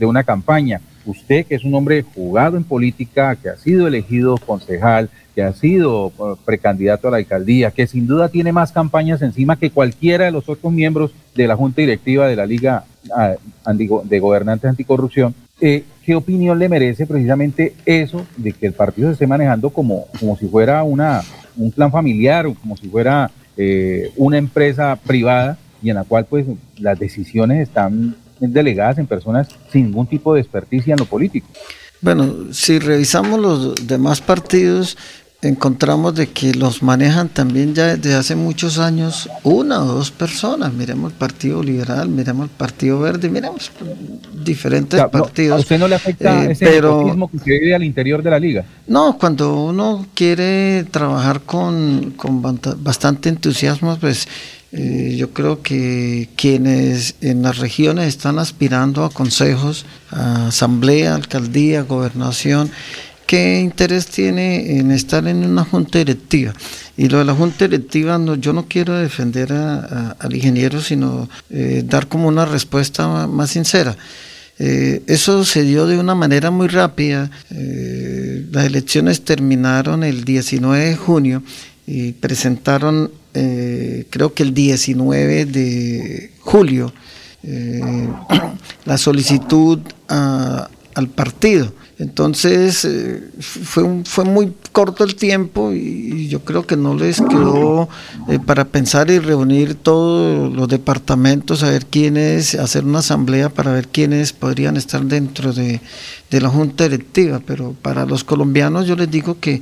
una 0.01 0.23
campaña. 0.23 0.81
Usted, 1.09 1.45
que 1.45 1.55
es 1.55 1.63
un 1.63 1.73
hombre 1.73 2.03
jugado 2.03 2.57
en 2.57 2.63
política, 2.63 3.35
que 3.35 3.49
ha 3.49 3.57
sido 3.57 3.87
elegido 3.87 4.37
concejal, 4.37 5.09
ha 5.41 5.53
sido 5.53 6.07
uh, 6.17 6.35
precandidato 6.45 7.07
a 7.07 7.11
la 7.11 7.17
alcaldía, 7.17 7.71
que 7.71 7.87
sin 7.87 8.07
duda 8.07 8.29
tiene 8.29 8.51
más 8.51 8.71
campañas 8.71 9.21
encima 9.21 9.57
que 9.57 9.71
cualquiera 9.71 10.25
de 10.25 10.31
los 10.31 10.47
otros 10.49 10.71
miembros 10.71 11.11
de 11.35 11.47
la 11.47 11.55
Junta 11.55 11.81
Directiva 11.81 12.27
de 12.27 12.35
la 12.35 12.45
Liga 12.45 12.85
uh, 13.05 14.03
de 14.03 14.19
Gobernantes 14.19 14.69
Anticorrupción, 14.69 15.33
eh, 15.61 15.83
¿qué 16.05 16.15
opinión 16.15 16.57
le 16.57 16.69
merece 16.69 17.05
precisamente 17.05 17.73
eso 17.85 18.25
de 18.37 18.53
que 18.53 18.67
el 18.67 18.73
partido 18.73 19.09
se 19.09 19.13
esté 19.13 19.27
manejando 19.27 19.69
como, 19.69 20.05
como 20.19 20.37
si 20.37 20.47
fuera 20.47 20.83
una, 20.83 21.21
un 21.57 21.71
plan 21.71 21.91
familiar 21.91 22.45
o 22.45 22.53
como 22.53 22.77
si 22.77 22.87
fuera 22.87 23.29
eh, 23.57 24.11
una 24.15 24.37
empresa 24.37 24.97
privada 25.05 25.57
y 25.81 25.89
en 25.89 25.95
la 25.95 26.03
cual 26.03 26.25
pues 26.25 26.45
las 26.77 26.97
decisiones 26.99 27.61
están 27.61 28.15
delegadas 28.39 28.97
en 28.97 29.07
personas 29.07 29.47
sin 29.71 29.85
ningún 29.85 30.07
tipo 30.07 30.33
de 30.33 30.41
experticia 30.41 30.93
en 30.93 30.99
lo 30.99 31.05
político? 31.05 31.47
Bueno, 32.01 32.53
si 32.53 32.79
revisamos 32.79 33.39
los 33.39 33.87
demás 33.87 34.21
partidos, 34.21 34.97
encontramos 35.41 36.15
de 36.15 36.27
que 36.27 36.53
los 36.53 36.83
manejan 36.83 37.29
también 37.29 37.73
ya 37.73 37.95
desde 37.95 38.15
hace 38.15 38.35
muchos 38.35 38.77
años 38.77 39.29
una 39.43 39.81
o 39.81 39.85
dos 39.85 40.11
personas. 40.11 40.73
Miremos 40.73 41.13
el 41.13 41.17
Partido 41.17 41.63
Liberal, 41.63 42.09
miremos 42.09 42.45
el 42.45 42.49
Partido 42.49 42.99
Verde, 42.99 43.29
miremos 43.29 43.71
diferentes 44.43 45.01
partidos. 45.07 45.57
¿A 45.57 45.61
usted 45.61 45.79
no 45.79 45.87
le 45.87 45.95
afecta 45.95 46.45
eh, 46.45 46.51
ese 46.51 46.65
pero, 46.65 47.29
que 47.31 47.39
se 47.39 47.51
vive 47.51 47.75
al 47.75 47.83
interior 47.83 48.21
de 48.21 48.29
la 48.29 48.39
liga? 48.39 48.65
No, 48.87 49.17
cuando 49.17 49.63
uno 49.63 50.07
quiere 50.13 50.85
trabajar 50.91 51.41
con, 51.41 52.13
con 52.17 52.41
bastante 52.41 53.29
entusiasmo, 53.29 53.97
pues 53.97 54.27
eh, 54.71 55.15
yo 55.17 55.31
creo 55.31 55.63
que 55.63 56.29
quienes 56.35 57.15
en 57.21 57.41
las 57.41 57.57
regiones 57.57 58.07
están 58.07 58.37
aspirando 58.37 59.03
a 59.03 59.09
consejos, 59.09 59.85
a 60.11 60.47
asamblea, 60.47 61.15
alcaldía, 61.15 61.81
gobernación, 61.81 62.69
¿qué 63.25 63.59
interés 63.61 64.05
tiene 64.07 64.77
en 64.77 64.91
estar 64.91 65.27
en 65.27 65.43
una 65.43 65.63
junta 65.63 65.97
directiva? 65.97 66.53
Y 66.97 67.09
lo 67.09 67.17
de 67.17 67.25
la 67.25 67.33
junta 67.33 67.67
directiva, 67.67 68.19
no, 68.19 68.35
yo 68.35 68.53
no 68.53 68.67
quiero 68.67 68.93
defender 68.95 69.51
al 69.51 70.35
ingeniero, 70.35 70.81
sino 70.81 71.29
eh, 71.49 71.83
dar 71.85 72.07
como 72.07 72.27
una 72.27 72.45
respuesta 72.45 73.27
más 73.27 73.49
sincera. 73.49 73.97
Eh, 74.61 75.03
eso 75.07 75.45
se 75.45 75.63
dio 75.63 75.87
de 75.87 75.97
una 75.97 76.13
manera 76.13 76.51
muy 76.51 76.67
rápida. 76.67 77.31
Las 77.49 78.65
elecciones 78.65 79.23
terminaron 79.23 80.03
el 80.03 80.25
19 80.25 80.89
de 80.89 80.95
junio 80.95 81.43
y 81.91 82.13
presentaron, 82.13 83.11
creo 83.33 84.33
que 84.35 84.43
el 84.43 84.53
19 84.53 85.45
de 85.45 86.31
julio, 86.39 86.93
la 88.85 88.97
solicitud 88.97 89.79
al 90.07 91.07
partido. 91.15 91.73
Entonces 91.99 92.85
eh, 92.85 93.29
fue, 93.41 94.03
fue 94.05 94.23
muy 94.23 94.53
corto 94.71 95.03
el 95.03 95.15
tiempo 95.15 95.73
y, 95.73 96.29
yo 96.29 96.45
creo 96.45 96.65
que 96.65 96.77
no 96.77 96.93
les 96.93 97.19
quedó 97.19 97.89
eh, 98.29 98.39
para 98.39 98.63
pensar 98.65 99.09
y 99.11 99.19
reunir 99.19 99.75
todos 99.75 100.53
los 100.53 100.69
departamentos, 100.69 101.61
a 101.61 101.71
ver 101.71 101.85
quiénes, 101.87 102.55
hacer 102.55 102.85
una 102.85 102.99
asamblea 102.99 103.49
para 103.49 103.73
ver 103.73 103.89
quiénes 103.89 104.31
podrían 104.31 104.77
estar 104.77 105.03
dentro 105.03 105.51
de, 105.51 105.81
de 106.29 106.41
la 106.41 106.49
junta 106.49 106.83
directiva. 106.85 107.41
Pero 107.45 107.75
para 107.81 108.05
los 108.05 108.23
colombianos 108.23 108.87
yo 108.87 108.95
les 108.95 109.09
digo 109.09 109.39
que 109.39 109.61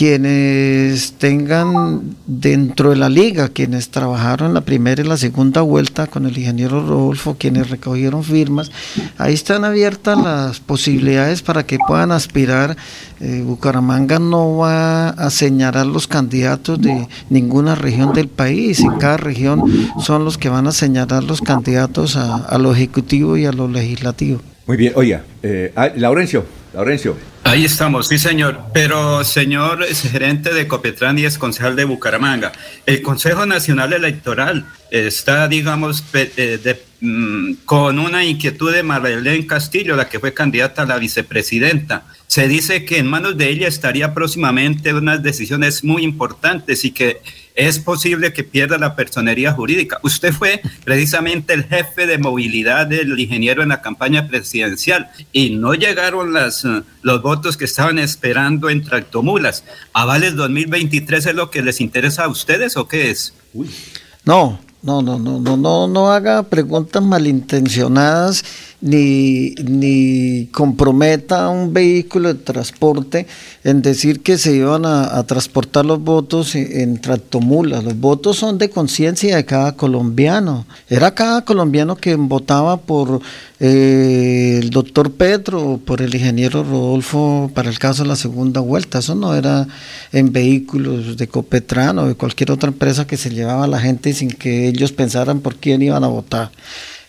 quienes 0.00 1.12
tengan 1.18 2.16
dentro 2.26 2.88
de 2.88 2.96
la 2.96 3.10
liga, 3.10 3.50
quienes 3.50 3.90
trabajaron 3.90 4.48
en 4.48 4.54
la 4.54 4.62
primera 4.62 5.02
y 5.02 5.06
la 5.06 5.18
segunda 5.18 5.60
vuelta 5.60 6.06
con 6.06 6.24
el 6.24 6.38
ingeniero 6.38 6.80
Rodolfo, 6.80 7.36
quienes 7.38 7.68
recogieron 7.68 8.24
firmas, 8.24 8.70
ahí 9.18 9.34
están 9.34 9.62
abiertas 9.62 10.16
las 10.16 10.58
posibilidades 10.58 11.42
para 11.42 11.66
que 11.66 11.76
puedan 11.86 12.12
aspirar. 12.12 12.78
Eh, 13.20 13.42
Bucaramanga 13.44 14.18
no 14.18 14.56
va 14.56 15.10
a 15.10 15.28
señalar 15.28 15.84
los 15.84 16.06
candidatos 16.06 16.80
de 16.80 17.06
ninguna 17.28 17.74
región 17.74 18.14
del 18.14 18.28
país, 18.28 18.80
en 18.80 18.96
cada 18.96 19.18
región 19.18 19.62
son 20.00 20.24
los 20.24 20.38
que 20.38 20.48
van 20.48 20.66
a 20.66 20.72
señalar 20.72 21.24
los 21.24 21.42
candidatos 21.42 22.16
a, 22.16 22.56
lo 22.56 22.72
ejecutivo 22.72 23.36
y 23.36 23.44
a 23.44 23.52
lo 23.52 23.68
legislativo. 23.68 24.40
Muy 24.66 24.76
bien, 24.76 24.92
oiga, 24.94 25.24
eh, 25.42 25.72
ah, 25.74 25.90
Laurencio, 25.96 26.44
Laurencio. 26.74 27.16
Ahí 27.44 27.64
estamos, 27.64 28.06
sí 28.08 28.18
señor. 28.18 28.60
Pero 28.72 29.24
señor 29.24 29.84
gerente 29.86 30.54
de 30.54 30.68
Copetran 30.68 31.18
y 31.18 31.24
es 31.24 31.38
concejal 31.38 31.74
de 31.74 31.84
Bucaramanga, 31.84 32.52
el 32.86 33.02
Consejo 33.02 33.46
Nacional 33.46 33.92
Electoral 33.92 34.66
está, 34.90 35.48
digamos, 35.48 36.04
eh, 36.14 36.80
mm, 37.00 37.54
con 37.64 37.98
una 37.98 38.24
inquietud 38.24 38.72
de 38.72 38.82
Marlene 38.82 39.46
Castillo, 39.46 39.96
la 39.96 40.08
que 40.08 40.20
fue 40.20 40.34
candidata 40.34 40.82
a 40.82 40.86
la 40.86 40.98
vicepresidenta. 40.98 42.04
Se 42.26 42.46
dice 42.46 42.84
que 42.84 42.98
en 42.98 43.08
manos 43.08 43.36
de 43.36 43.48
ella 43.48 43.66
estaría 43.66 44.14
próximamente 44.14 44.94
unas 44.94 45.22
decisiones 45.22 45.82
muy 45.82 46.04
importantes 46.04 46.84
y 46.84 46.92
que 46.92 47.20
es 47.68 47.78
posible 47.78 48.32
que 48.32 48.42
pierda 48.42 48.78
la 48.78 48.96
personería 48.96 49.52
jurídica. 49.52 49.98
Usted 50.02 50.32
fue 50.32 50.62
precisamente 50.82 51.52
el 51.52 51.64
jefe 51.64 52.06
de 52.06 52.16
movilidad 52.16 52.86
del 52.86 53.18
ingeniero 53.18 53.62
en 53.62 53.68
la 53.68 53.82
campaña 53.82 54.26
presidencial 54.28 55.10
y 55.30 55.50
no 55.50 55.74
llegaron 55.74 56.32
las, 56.32 56.64
eh, 56.64 56.82
los 57.02 57.20
votos 57.20 57.58
que 57.58 57.66
estaban 57.66 57.98
esperando 57.98 58.70
en 58.70 58.82
Tractomulas. 58.82 59.64
¿Avales 59.92 60.36
2023 60.36 61.26
es 61.26 61.34
lo 61.34 61.50
que 61.50 61.60
les 61.60 61.82
interesa 61.82 62.24
a 62.24 62.28
ustedes 62.28 62.78
o 62.78 62.88
qué 62.88 63.10
es? 63.10 63.34
No, 64.24 64.58
no, 64.82 65.02
no, 65.02 65.18
no, 65.18 65.38
no, 65.38 65.58
no, 65.58 65.86
no 65.86 66.10
haga 66.10 66.44
preguntas 66.44 67.02
malintencionadas 67.02 68.42
ni, 68.80 69.50
ni 69.62 70.46
comprometa 70.52 71.48
un 71.50 71.72
vehículo 71.72 72.32
de 72.32 72.40
transporte 72.40 73.26
en 73.62 73.82
decir 73.82 74.20
que 74.20 74.38
se 74.38 74.54
iban 74.54 74.86
a, 74.86 75.22
transportar 75.24 75.84
los 75.84 76.00
votos 76.00 76.54
en, 76.54 76.98
tractomulas. 77.00 77.84
Los 77.84 77.98
votos 77.98 78.38
son 78.38 78.58
de 78.58 78.70
conciencia 78.70 79.36
de 79.36 79.44
cada 79.44 79.76
colombiano. 79.76 80.66
Era 80.88 81.14
cada 81.14 81.44
colombiano 81.44 81.96
que 81.96 82.14
votaba 82.16 82.78
por 82.78 83.20
eh, 83.60 84.58
el 84.62 84.70
doctor 84.70 85.12
Petro 85.12 85.72
o 85.72 85.78
por 85.78 86.00
el 86.00 86.14
ingeniero 86.14 86.64
Rodolfo 86.64 87.50
para 87.54 87.68
el 87.68 87.78
caso 87.78 88.02
de 88.02 88.08
la 88.08 88.16
segunda 88.16 88.60
vuelta. 88.60 89.00
Eso 89.00 89.14
no 89.14 89.34
era 89.34 89.68
en 90.12 90.32
vehículos 90.32 91.18
de 91.18 91.28
Copetrán 91.28 91.98
o 91.98 92.06
de 92.06 92.14
cualquier 92.14 92.50
otra 92.50 92.70
empresa 92.70 93.06
que 93.06 93.18
se 93.18 93.30
llevaba 93.30 93.64
a 93.64 93.68
la 93.68 93.80
gente 93.80 94.14
sin 94.14 94.30
que 94.30 94.68
ellos 94.68 94.92
pensaran 94.92 95.40
por 95.40 95.56
quién 95.56 95.82
iban 95.82 96.02
a 96.04 96.08
votar. 96.08 96.50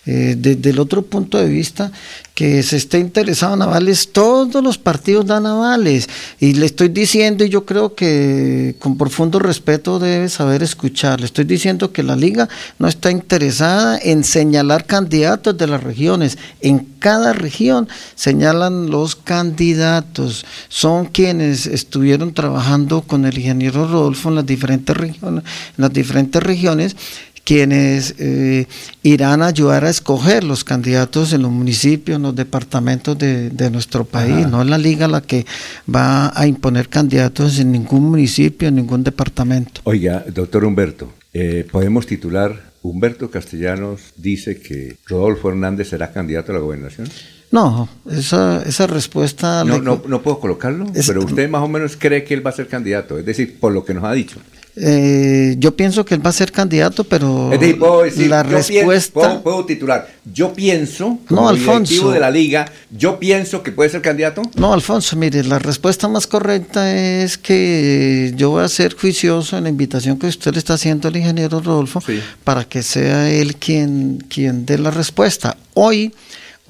Eh, 0.08 0.34
desde 0.36 0.72
el 0.72 0.80
otro 0.80 1.04
punto 1.04 1.38
de 1.38 1.48
vista, 1.48 1.92
que 2.34 2.64
se 2.64 2.78
esté 2.78 2.98
interesado 2.98 3.54
en 3.54 3.62
avales, 3.62 4.12
todos 4.12 4.64
los 4.64 4.80
partidos 4.80 5.28
dan 5.28 5.46
avales. 5.46 6.10
Y 6.40 6.56
le 6.56 6.66
estoy 6.66 6.90
diciendo, 6.90 7.44
y 7.44 7.50
yo 7.50 7.68
creo 7.68 7.94
que 7.94 8.76
con 8.80 8.98
profundo 8.98 9.38
respeto 9.38 10.00
debe 10.00 10.28
saber 10.28 10.64
escuchar, 10.64 11.20
le 11.20 11.28
estoy 11.28 11.46
diciendo 11.46 11.92
que 11.92 12.02
la 12.02 12.16
liga 12.16 12.50
no 12.80 12.88
está 12.88 13.12
interesada 13.12 14.00
en 14.02 14.24
señalar 14.24 14.88
candidatos 14.88 15.56
de 15.56 15.68
las 15.68 15.84
regiones. 15.84 16.40
En 16.62 16.80
cada 16.98 17.34
región 17.34 17.88
señalan 18.16 18.90
los 18.90 19.16
candidatos. 19.16 20.48
Son 20.68 21.06
quienes 21.06 21.68
estuvieron 21.68 22.34
trabajando 22.34 23.04
con 23.04 23.26
el 23.26 23.38
ingeniero 23.38 23.88
Rodolfo 23.88 24.30
en 24.30 24.36
las 24.36 24.48
diferentes 24.48 24.98
regiones, 24.98 25.44
en 25.78 25.82
las 25.82 25.94
diferentes 25.94 26.42
regiones 26.42 26.96
quienes 27.44 28.16
eh, 28.18 28.68
irán 29.04 29.42
a 29.42 29.48
ayudar 29.48 29.86
a 29.86 29.90
escoger 29.90 30.44
los 30.44 30.64
candidatos 30.64 31.34
en 31.34 31.42
los 31.42 31.52
municipios, 31.52 32.18
en 32.18 32.24
los 32.24 32.36
departamentos 32.36 33.18
de, 33.18 33.70
nuestro 33.72 34.06
país. 34.06 34.48
No 34.48 34.62
es 34.62 34.68
la 34.68 34.78
liga 34.78 35.08
la 35.08 35.22
que 35.22 35.46
va 35.94 36.32
a 36.40 36.48
imponer 36.48 36.90
candidatos 36.90 37.60
en 37.60 37.72
ningún 37.72 38.10
municipio, 38.10 38.68
en 38.68 38.76
ningún 38.76 39.04
departamento. 39.04 39.82
Oiga, 39.86 40.26
doctor 40.34 40.66
Humberto, 40.66 41.14
eh, 41.34 41.66
podemos 41.72 42.06
titular, 42.06 42.72
Humberto 42.84 43.30
Castellanos 43.30 44.14
dice 44.18 44.60
que 44.60 44.98
Rodolfo 45.06 45.50
Hernández 45.50 45.90
será 45.90 46.12
candidato 46.12 46.52
a 46.52 46.56
la 46.56 46.62
gobernación. 46.62 47.08
No, 47.52 47.90
esa, 48.10 48.64
esa 48.64 48.88
respuesta... 48.88 49.64
No, 49.64 49.80
no, 49.80 50.02
no 50.08 50.22
puedo 50.22 50.40
colocarlo, 50.40 50.88
pero 51.06 51.24
usted 51.24 51.50
más 51.50 51.62
o 51.62 51.68
menos 51.68 51.98
cree 51.98 52.24
que 52.24 52.34
él 52.34 52.46
va 52.46 52.50
a 52.50 52.54
ser 52.54 52.68
candidato, 52.68 53.20
es 53.20 53.26
decir, 53.26 53.60
por 53.60 53.74
lo 53.74 53.84
que 53.84 53.94
nos 53.94 54.06
ha 54.06 54.14
dicho. 54.14 54.40
Eh, 54.76 55.56
yo 55.58 55.76
pienso 55.76 56.06
que 56.06 56.16
él 56.16 56.26
va 56.26 56.30
a 56.30 56.34
ser 56.34 56.52
candidato, 56.52 57.04
pero 57.04 57.52
la 58.28 58.44
respuesta. 58.44 59.42
puedo, 59.42 59.66
titular. 59.66 60.10
Yo 60.32 60.54
pienso, 60.54 61.20
como 61.28 61.42
no, 61.42 61.50
Alfonso, 61.50 62.12
de 62.12 62.20
la 62.20 62.32
liga, 62.32 62.72
yo 62.90 63.20
pienso 63.20 63.64
que 63.64 63.72
puede 63.72 63.90
ser 63.90 64.02
candidato. 64.02 64.42
No, 64.56 64.74
Alfonso, 64.74 65.16
mire, 65.18 65.44
la 65.44 65.60
respuesta 65.60 66.08
más 66.08 66.26
correcta 66.26 66.96
es 66.96 67.38
que 67.38 68.34
yo 68.38 68.52
voy 68.52 68.64
a 68.64 68.70
ser 68.70 68.96
juicioso 68.96 69.58
en 69.58 69.64
la 69.64 69.70
invitación 69.70 70.18
que 70.18 70.28
usted 70.28 70.54
le 70.54 70.60
está 70.60 70.76
haciendo 70.76 71.08
al 71.08 71.18
ingeniero 71.18 71.60
Rodolfo 71.60 72.02
para 72.44 72.64
que 72.64 72.82
sea 72.82 73.30
él 73.30 73.58
quien, 73.58 74.24
quien 74.30 74.66
dé 74.66 74.78
la 74.78 74.92
respuesta. 74.92 75.58
Hoy 75.74 76.14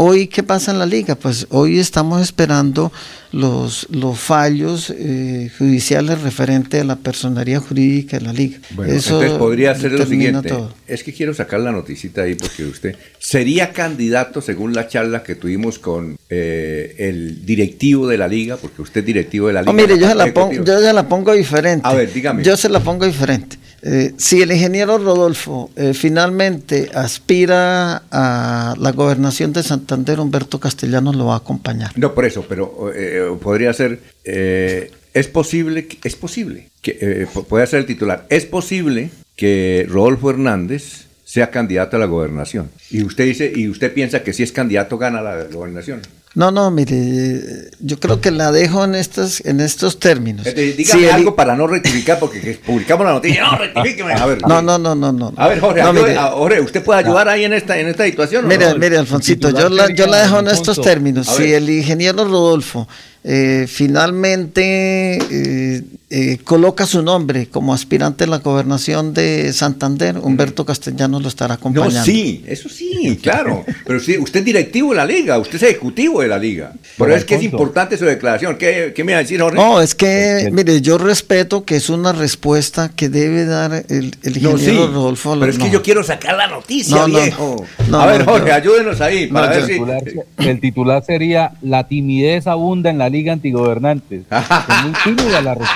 Hoy, 0.04 0.26
¿qué 0.26 0.42
pasa 0.42 0.72
en 0.72 0.80
la 0.80 0.88
liga? 0.88 1.14
Pues 1.14 1.46
hoy 1.52 1.78
estamos 1.78 2.24
esperando 2.24 2.92
los, 3.32 3.88
los 3.92 4.20
fallos 4.20 4.94
eh, 4.96 5.50
judiciales 5.58 6.22
referentes 6.22 6.82
a 6.82 6.84
la 6.84 6.98
personería 6.98 7.60
jurídica 7.60 8.20
de 8.20 8.26
la 8.26 8.34
liga. 8.34 8.60
Bueno, 8.72 8.94
entonces 8.94 9.32
podría 9.32 9.74
ser 9.76 9.94
lo 9.94 10.06
siguiente. 10.06 10.54
Es 10.88 11.04
que 11.04 11.14
quiero 11.14 11.34
sacar 11.34 11.62
la 11.62 11.72
noticita 11.72 12.24
ahí 12.24 12.36
porque 12.36 12.66
usted 12.66 12.96
sería 13.20 13.72
candidato, 13.72 14.42
según 14.42 14.74
la 14.74 14.88
charla 14.88 15.24
que 15.24 15.36
tuvimos 15.36 15.80
con 15.80 16.18
eh, 16.30 16.96
el 16.98 17.46
directivo 17.46 18.08
de 18.08 18.18
la 18.18 18.28
liga, 18.28 18.58
porque 18.58 18.82
usted 18.82 19.02
es 19.02 19.08
directivo 19.08 19.48
de 19.48 19.54
la 19.54 19.62
liga. 19.62 19.74
Mire, 19.74 19.98
yo 19.98 20.08
se, 20.08 20.16
la 20.16 20.34
pongo, 20.34 20.64
yo 20.64 20.80
se 20.80 20.94
la 20.94 21.08
pongo 21.08 21.34
diferente. 21.34 21.88
A 21.88 21.94
ver, 21.94 22.12
dígame. 22.12 22.44
Yo 22.44 22.58
se 22.58 22.70
la 22.70 22.82
pongo 22.82 23.06
diferente. 23.06 23.58
Eh, 23.84 24.14
si 24.18 24.42
el 24.42 24.52
ingeniero 24.52 24.98
Rodolfo 24.98 25.72
eh, 25.76 25.94
finalmente 25.94 26.90
aspira 26.94 28.04
a 28.12 28.76
la 28.78 28.92
gobernación 28.92 29.54
de 29.54 29.64
Santander, 29.64 30.20
Humberto 30.20 30.60
Castellanos 30.60 31.16
lo 31.16 31.28
va 31.28 31.36
a 31.36 31.38
acompañar. 31.38 31.92
No, 31.98 32.14
por 32.14 32.26
eso, 32.26 32.46
pero 32.48 32.92
eh, 32.94 33.36
podría 33.42 33.74
ser, 33.74 34.00
es 34.24 35.28
posible, 35.28 35.88
es 36.04 36.16
posible, 36.16 36.70
que 36.82 37.28
puede 37.50 37.66
ser 37.68 37.80
el 37.80 37.86
titular, 37.86 38.26
es 38.30 38.46
posible 38.46 39.10
que 39.36 39.88
Rodolfo 39.90 40.30
Hernández 40.30 41.08
sea 41.24 41.50
candidato 41.50 41.96
a 41.96 42.00
la 42.00 42.06
gobernación. 42.06 42.70
Y 42.90 43.04
usted 43.04 43.26
dice, 43.26 43.52
y 43.56 43.68
usted 43.70 43.94
piensa 43.94 44.22
que 44.22 44.34
si 44.34 44.44
es 44.44 44.52
candidato 44.52 44.98
gana 44.98 45.22
la 45.22 45.46
gobernación. 45.46 46.02
No, 46.34 46.50
no, 46.50 46.72
mire, 46.72 47.72
yo 47.82 48.00
creo 48.00 48.22
que 48.22 48.32
la 48.32 48.54
dejo 48.54 48.86
en 48.86 48.96
estos, 48.96 49.46
en 49.46 49.60
estos 49.60 50.00
términos. 50.00 50.48
Eh, 50.48 50.76
dígame 50.78 51.12
algo 51.12 51.36
para 51.36 51.58
no 51.58 51.68
rectificar, 51.68 52.20
porque 52.20 52.58
publicamos 52.66 53.06
la 53.06 53.12
noticia. 53.12 53.44
No, 53.44 53.58
rectifíqueme. 53.58 54.14
A 54.14 54.26
ver, 54.26 54.42
no, 54.48 54.62
no, 54.62 54.78
no, 54.78 54.96
no, 54.96 55.12
no. 55.12 55.34
A 55.36 55.50
ver, 55.50 55.60
Jorge, 55.60 55.82
Jorge 55.84 56.62
¿usted 56.62 56.84
puede 56.84 57.02
ayudar 57.02 57.28
ahí 57.28 57.44
en 57.44 57.52
esta, 57.52 57.78
en 57.78 57.88
esta 57.90 58.06
situación? 58.06 58.48
Mire, 58.48 58.74
mire, 58.76 58.98
Alfonsito, 58.98 59.50
yo 59.50 59.68
la, 59.68 59.94
yo 59.94 60.08
la 60.08 60.22
dejo 60.24 60.40
en 60.40 60.48
estos 60.48 60.80
términos. 60.82 61.28
Si 61.28 61.52
el 61.52 61.70
ingeniero 61.70 62.24
Rodolfo 62.24 62.88
eh, 63.24 63.68
finalmente 63.68 65.20
eh, 65.30 65.84
eh, 66.10 66.40
coloca 66.44 66.88
su 66.88 67.04
nombre 67.04 67.46
como 67.46 67.72
aspirante 67.72 68.24
a 68.24 68.28
la 68.28 68.40
gobernación 68.40 69.14
de 69.14 69.54
Santander, 69.54 70.18
Humberto 70.18 70.66
Castellanos 70.66 71.22
lo 71.22 71.28
estará 71.28 71.54
acompañando. 71.54 72.00
No, 72.00 72.04
sí, 72.04 72.44
eso 72.48 72.68
sí, 72.68 73.20
claro. 73.22 73.64
Pero 73.86 74.00
sí, 74.00 74.18
usted 74.18 74.40
es 74.40 74.46
directivo 74.46 74.90
de 74.90 74.96
la 74.96 75.06
liga, 75.06 75.38
usted 75.38 75.58
es 75.58 75.64
ejecutivo 75.64 76.21
de 76.22 76.28
la 76.28 76.40
liga. 76.40 76.74
Pero 76.98 77.16
es 77.16 77.26
que 77.26 77.36
es 77.36 77.44
importante 77.44 77.98
su 77.98 78.06
declaración. 78.06 78.58
¿Qué, 78.58 78.94
me 79.04 79.14
va 79.14 79.20
a 79.20 79.22
decir, 79.22 79.42
Jorge? 79.42 79.58
No, 79.58 79.82
es 79.82 79.96
que, 79.96 80.50
mire, 80.52 80.82
yo 80.82 80.98
respeto 80.98 81.66
que 81.66 81.76
es 81.76 81.90
una 81.90 82.12
respuesta 82.12 82.90
que 82.96 83.10
debe 83.10 83.46
dar 83.46 83.86
el, 83.90 84.16
ingeniero 84.24 84.88
Rodolfo. 84.88 85.36
Pero 85.40 85.52
es 85.52 85.58
que 85.58 85.70
yo 85.70 85.82
quiero 85.82 86.04
sacar 86.04 86.38
la 86.38 86.48
noticia, 86.48 87.06
viejo. 87.06 87.66
a 87.94 88.06
ver, 88.06 88.26
Jorge, 88.26 88.52
ayúdenos 88.52 89.02
ahí. 89.02 89.28
Para 89.28 89.50
ver 89.50 89.66
si... 89.66 90.48
el 90.48 90.60
titular 90.60 91.04
sería 91.04 91.54
La 91.62 91.88
timidez 91.88 92.48
abunda 92.48 92.90
en 92.90 92.98
la 92.98 93.10
liga 93.10 93.34
antigobernantes. 93.34 94.24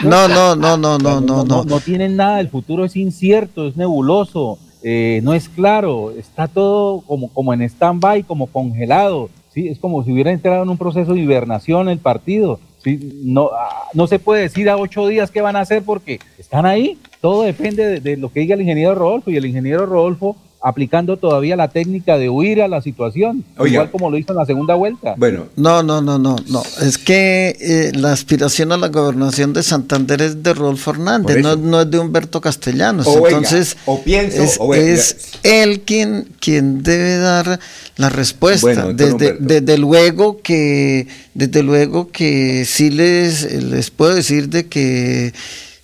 No, 0.03 0.27
no, 0.27 0.55
no, 0.55 0.77
no, 0.77 0.97
no, 0.97 1.21
no, 1.21 1.43
no. 1.43 1.63
No 1.63 1.79
tienen 1.79 2.15
nada, 2.15 2.39
el 2.39 2.49
futuro 2.49 2.85
es 2.85 2.95
incierto, 2.95 3.67
es 3.67 3.75
nebuloso, 3.75 4.59
eh, 4.83 5.19
no 5.23 5.33
es 5.33 5.49
claro, 5.49 6.11
está 6.11 6.47
todo 6.47 7.01
como, 7.01 7.29
como 7.29 7.53
en 7.53 7.63
stand-by, 7.63 8.23
como 8.23 8.47
congelado. 8.47 9.31
¿Sí? 9.55 9.69
Es 9.69 9.79
como 9.79 10.03
si 10.03 10.11
hubiera 10.11 10.31
entrado 10.31 10.61
en 10.61 10.69
un 10.69 10.77
proceso 10.77 11.13
de 11.13 11.21
hibernación 11.21 11.89
el 11.89 11.97
partido. 11.97 12.59
¿sí? 12.83 13.21
No, 13.23 13.49
ah, 13.57 13.85
no 13.93 14.05
se 14.05 14.19
puede 14.19 14.43
decir 14.43 14.69
a 14.69 14.77
ocho 14.77 15.07
días 15.07 15.31
qué 15.31 15.41
van 15.41 15.55
a 15.55 15.61
hacer 15.61 15.81
porque 15.81 16.19
están 16.37 16.67
ahí. 16.67 16.99
Todo 17.21 17.41
depende 17.41 17.87
de, 17.87 17.99
de 18.01 18.17
lo 18.17 18.31
que 18.31 18.41
diga 18.41 18.53
el 18.53 18.61
ingeniero 18.61 18.93
Rodolfo 18.93 19.31
y 19.31 19.37
el 19.37 19.45
ingeniero 19.47 19.87
Rodolfo 19.87 20.35
aplicando 20.65 21.17
todavía 21.17 21.55
la 21.55 21.67
técnica 21.67 22.17
de 22.17 22.27
huir 22.27 22.59
a 22.59 22.67
la 22.67 22.81
situación, 22.81 23.43
igual 23.63 23.91
como 23.91 24.09
lo 24.09 24.17
hizo 24.17 24.33
en 24.33 24.39
la 24.39 24.47
segunda 24.47 24.73
vuelta. 24.73 25.13
Bueno, 25.15 25.45
no, 25.55 25.83
no, 25.83 26.01
no, 26.01 26.17
no, 26.17 26.37
no. 26.49 26.63
Es 26.81 26.97
que 26.97 27.55
eh, 27.61 27.91
la 27.93 28.11
aspiración 28.11 28.71
a 28.71 28.77
la 28.77 28.87
gobernación 28.87 29.53
de 29.53 29.61
Santander 29.61 30.23
es 30.23 30.41
de 30.41 30.55
Rolfo 30.55 30.89
Hernández, 30.89 31.37
no, 31.37 31.81
es 31.81 31.91
de 31.91 31.99
Humberto 31.99 32.41
Castellanos. 32.41 33.05
Entonces, 33.05 33.77
o 33.85 34.01
pienso, 34.01 34.73
es, 34.73 35.37
él 35.43 35.81
quien, 35.81 36.29
quien 36.39 36.81
debe 36.81 37.17
dar 37.17 37.59
la 37.97 38.09
respuesta. 38.09 38.91
desde, 38.91 39.37
desde 39.39 39.77
luego 39.77 40.41
que, 40.41 41.07
desde 41.35 41.61
luego 41.61 42.09
que 42.09 42.65
sí 42.65 42.89
les, 42.89 43.53
les 43.63 43.91
puedo 43.91 44.15
decir 44.15 44.49
de 44.49 44.65
que 44.65 45.31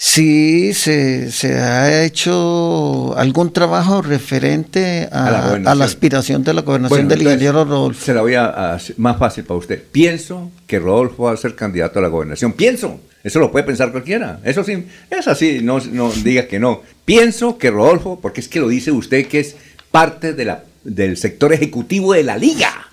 Sí, 0.03 0.73
se, 0.73 1.29
se, 1.29 1.59
ha 1.59 2.03
hecho 2.03 3.15
algún 3.15 3.53
trabajo 3.53 4.01
referente 4.01 5.07
a, 5.11 5.59
la, 5.61 5.85
aspiración 5.85 6.43
de 6.43 6.55
la 6.55 6.63
gobernación 6.63 7.07
del 7.07 7.21
ingeniero 7.21 7.63
Rodolfo. 7.65 8.03
Se 8.03 8.11
la 8.11 8.21
voy 8.21 8.33
a, 8.33 8.73
hacer 8.73 8.97
más 8.97 9.19
fácil 9.19 9.43
para 9.43 9.59
usted. 9.59 9.83
Pienso 9.91 10.49
que 10.65 10.79
Rodolfo 10.79 11.25
va 11.25 11.33
a 11.33 11.37
ser 11.37 11.53
candidato 11.53 11.99
a 11.99 12.01
la 12.01 12.07
gobernación. 12.07 12.53
Pienso. 12.53 12.99
Eso 13.23 13.37
lo 13.37 13.51
puede 13.51 13.63
pensar 13.63 13.91
cualquiera. 13.91 14.39
Eso 14.43 14.63
sí, 14.63 14.87
es 15.11 15.27
así, 15.27 15.59
no, 15.61 15.79
no 15.91 16.11
diga 16.11 16.47
que 16.47 16.59
no. 16.59 16.81
Pienso 17.05 17.59
que 17.59 17.69
Rodolfo, 17.69 18.19
porque 18.19 18.41
es 18.41 18.47
que 18.47 18.59
lo 18.59 18.69
dice 18.69 18.91
usted 18.91 19.27
que 19.27 19.39
es 19.39 19.55
parte 19.91 20.33
de 20.33 20.45
la, 20.45 20.63
del 20.83 21.15
sector 21.15 21.53
ejecutivo 21.53 22.13
de 22.13 22.23
la 22.23 22.37
liga. 22.37 22.90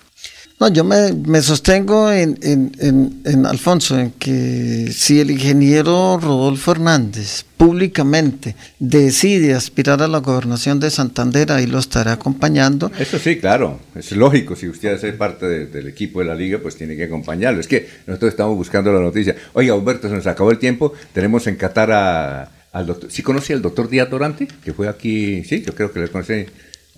No, 0.59 0.67
yo 0.67 0.83
me, 0.83 1.41
sostengo 1.41 2.11
en, 2.11 2.37
en, 2.41 3.45
Alfonso, 3.45 3.97
en 3.97 4.11
que 4.11 4.91
si 4.91 5.21
el 5.21 5.31
ingeniero 5.31 6.19
Rodolfo 6.21 6.73
Hernández 6.73 7.45
públicamente 7.55 8.57
decide 8.77 9.53
aspirar 9.53 10.01
a 10.01 10.09
la 10.09 10.17
gobernación 10.17 10.81
de 10.81 10.89
Santander, 10.89 11.53
ahí 11.53 11.65
lo 11.65 11.79
estará 11.79 12.11
acompañando. 12.11 12.91
Eso 12.99 13.17
sí, 13.19 13.37
claro, 13.37 13.79
es 13.95 14.11
lógico, 14.11 14.57
si 14.57 14.67
usted 14.67 14.95
hace 14.95 15.13
parte 15.13 15.67
del 15.67 15.87
equipo 15.87 16.19
de 16.19 16.25
la 16.25 16.35
liga, 16.35 16.59
pues 16.61 16.75
tiene 16.75 16.97
que 16.97 17.05
acompañarlo. 17.05 17.61
Es 17.61 17.67
que 17.67 17.87
nosotros 18.05 18.31
estamos 18.31 18.57
buscando 18.57 18.91
la 18.91 18.99
noticia. 18.99 19.37
Oiga, 19.53 19.75
Humberto, 19.75 20.09
se 20.09 20.15
nos 20.15 20.27
acabó 20.27 20.51
el 20.51 20.59
tiempo, 20.59 20.91
tenemos 21.13 21.47
en 21.47 21.55
Qatar 21.55 22.49
al 22.73 22.85
doctor, 22.85 23.09
¿sí 23.09 23.23
conoce 23.23 23.53
al 23.53 23.61
doctor 23.61 23.87
Díaz 23.87 24.09
Dorante? 24.09 24.49
Que 24.61 24.73
fue 24.73 24.89
aquí, 24.89 25.41
sí, 25.45 25.63
yo 25.65 25.73
creo 25.73 25.93
que 25.93 26.01
le 26.01 26.09
conocí 26.09 26.47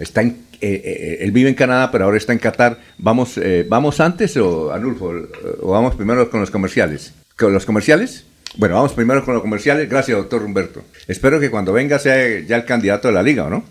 Está 0.02 0.22
en, 0.22 0.30
eh, 0.61 0.82
eh, 0.84 1.18
él 1.22 1.32
vive 1.32 1.49
en 1.49 1.56
Canadá, 1.56 1.91
pero 1.91 2.06
ahora 2.06 2.18
está 2.18 2.34
en 2.34 2.40
Qatar. 2.40 2.80
¿Vamos, 2.98 3.38
eh, 3.38 3.65
¿vamos 3.69 3.99
antes 3.99 4.36
o, 4.38 4.73
Anulfo, 4.73 5.14
o 5.61 5.72
vamos 5.72 5.95
primero 5.95 6.30
con 6.30 6.40
los 6.40 6.49
comerciales? 6.49 7.14
¿Con 7.38 7.53
los 7.53 7.65
comerciales? 7.65 8.26
Bueno, 8.57 8.76
vamos 8.76 8.94
primero 8.94 9.23
con 9.23 9.36
los 9.36 9.44
comerciales. 9.44 9.88
Gracias, 9.88 10.18
doctor 10.18 10.44
Humberto. 10.44 10.84
Espero 11.07 11.40
que 11.40 11.52
cuando 11.52 11.72
venga 11.72 11.99
sea 11.99 12.40
ya 12.40 12.56
el 12.57 12.65
candidato 12.65 13.07
de 13.07 13.14
la 13.14 13.23
liga, 13.23 13.45
¿o 13.45 13.49
no? 13.49 13.64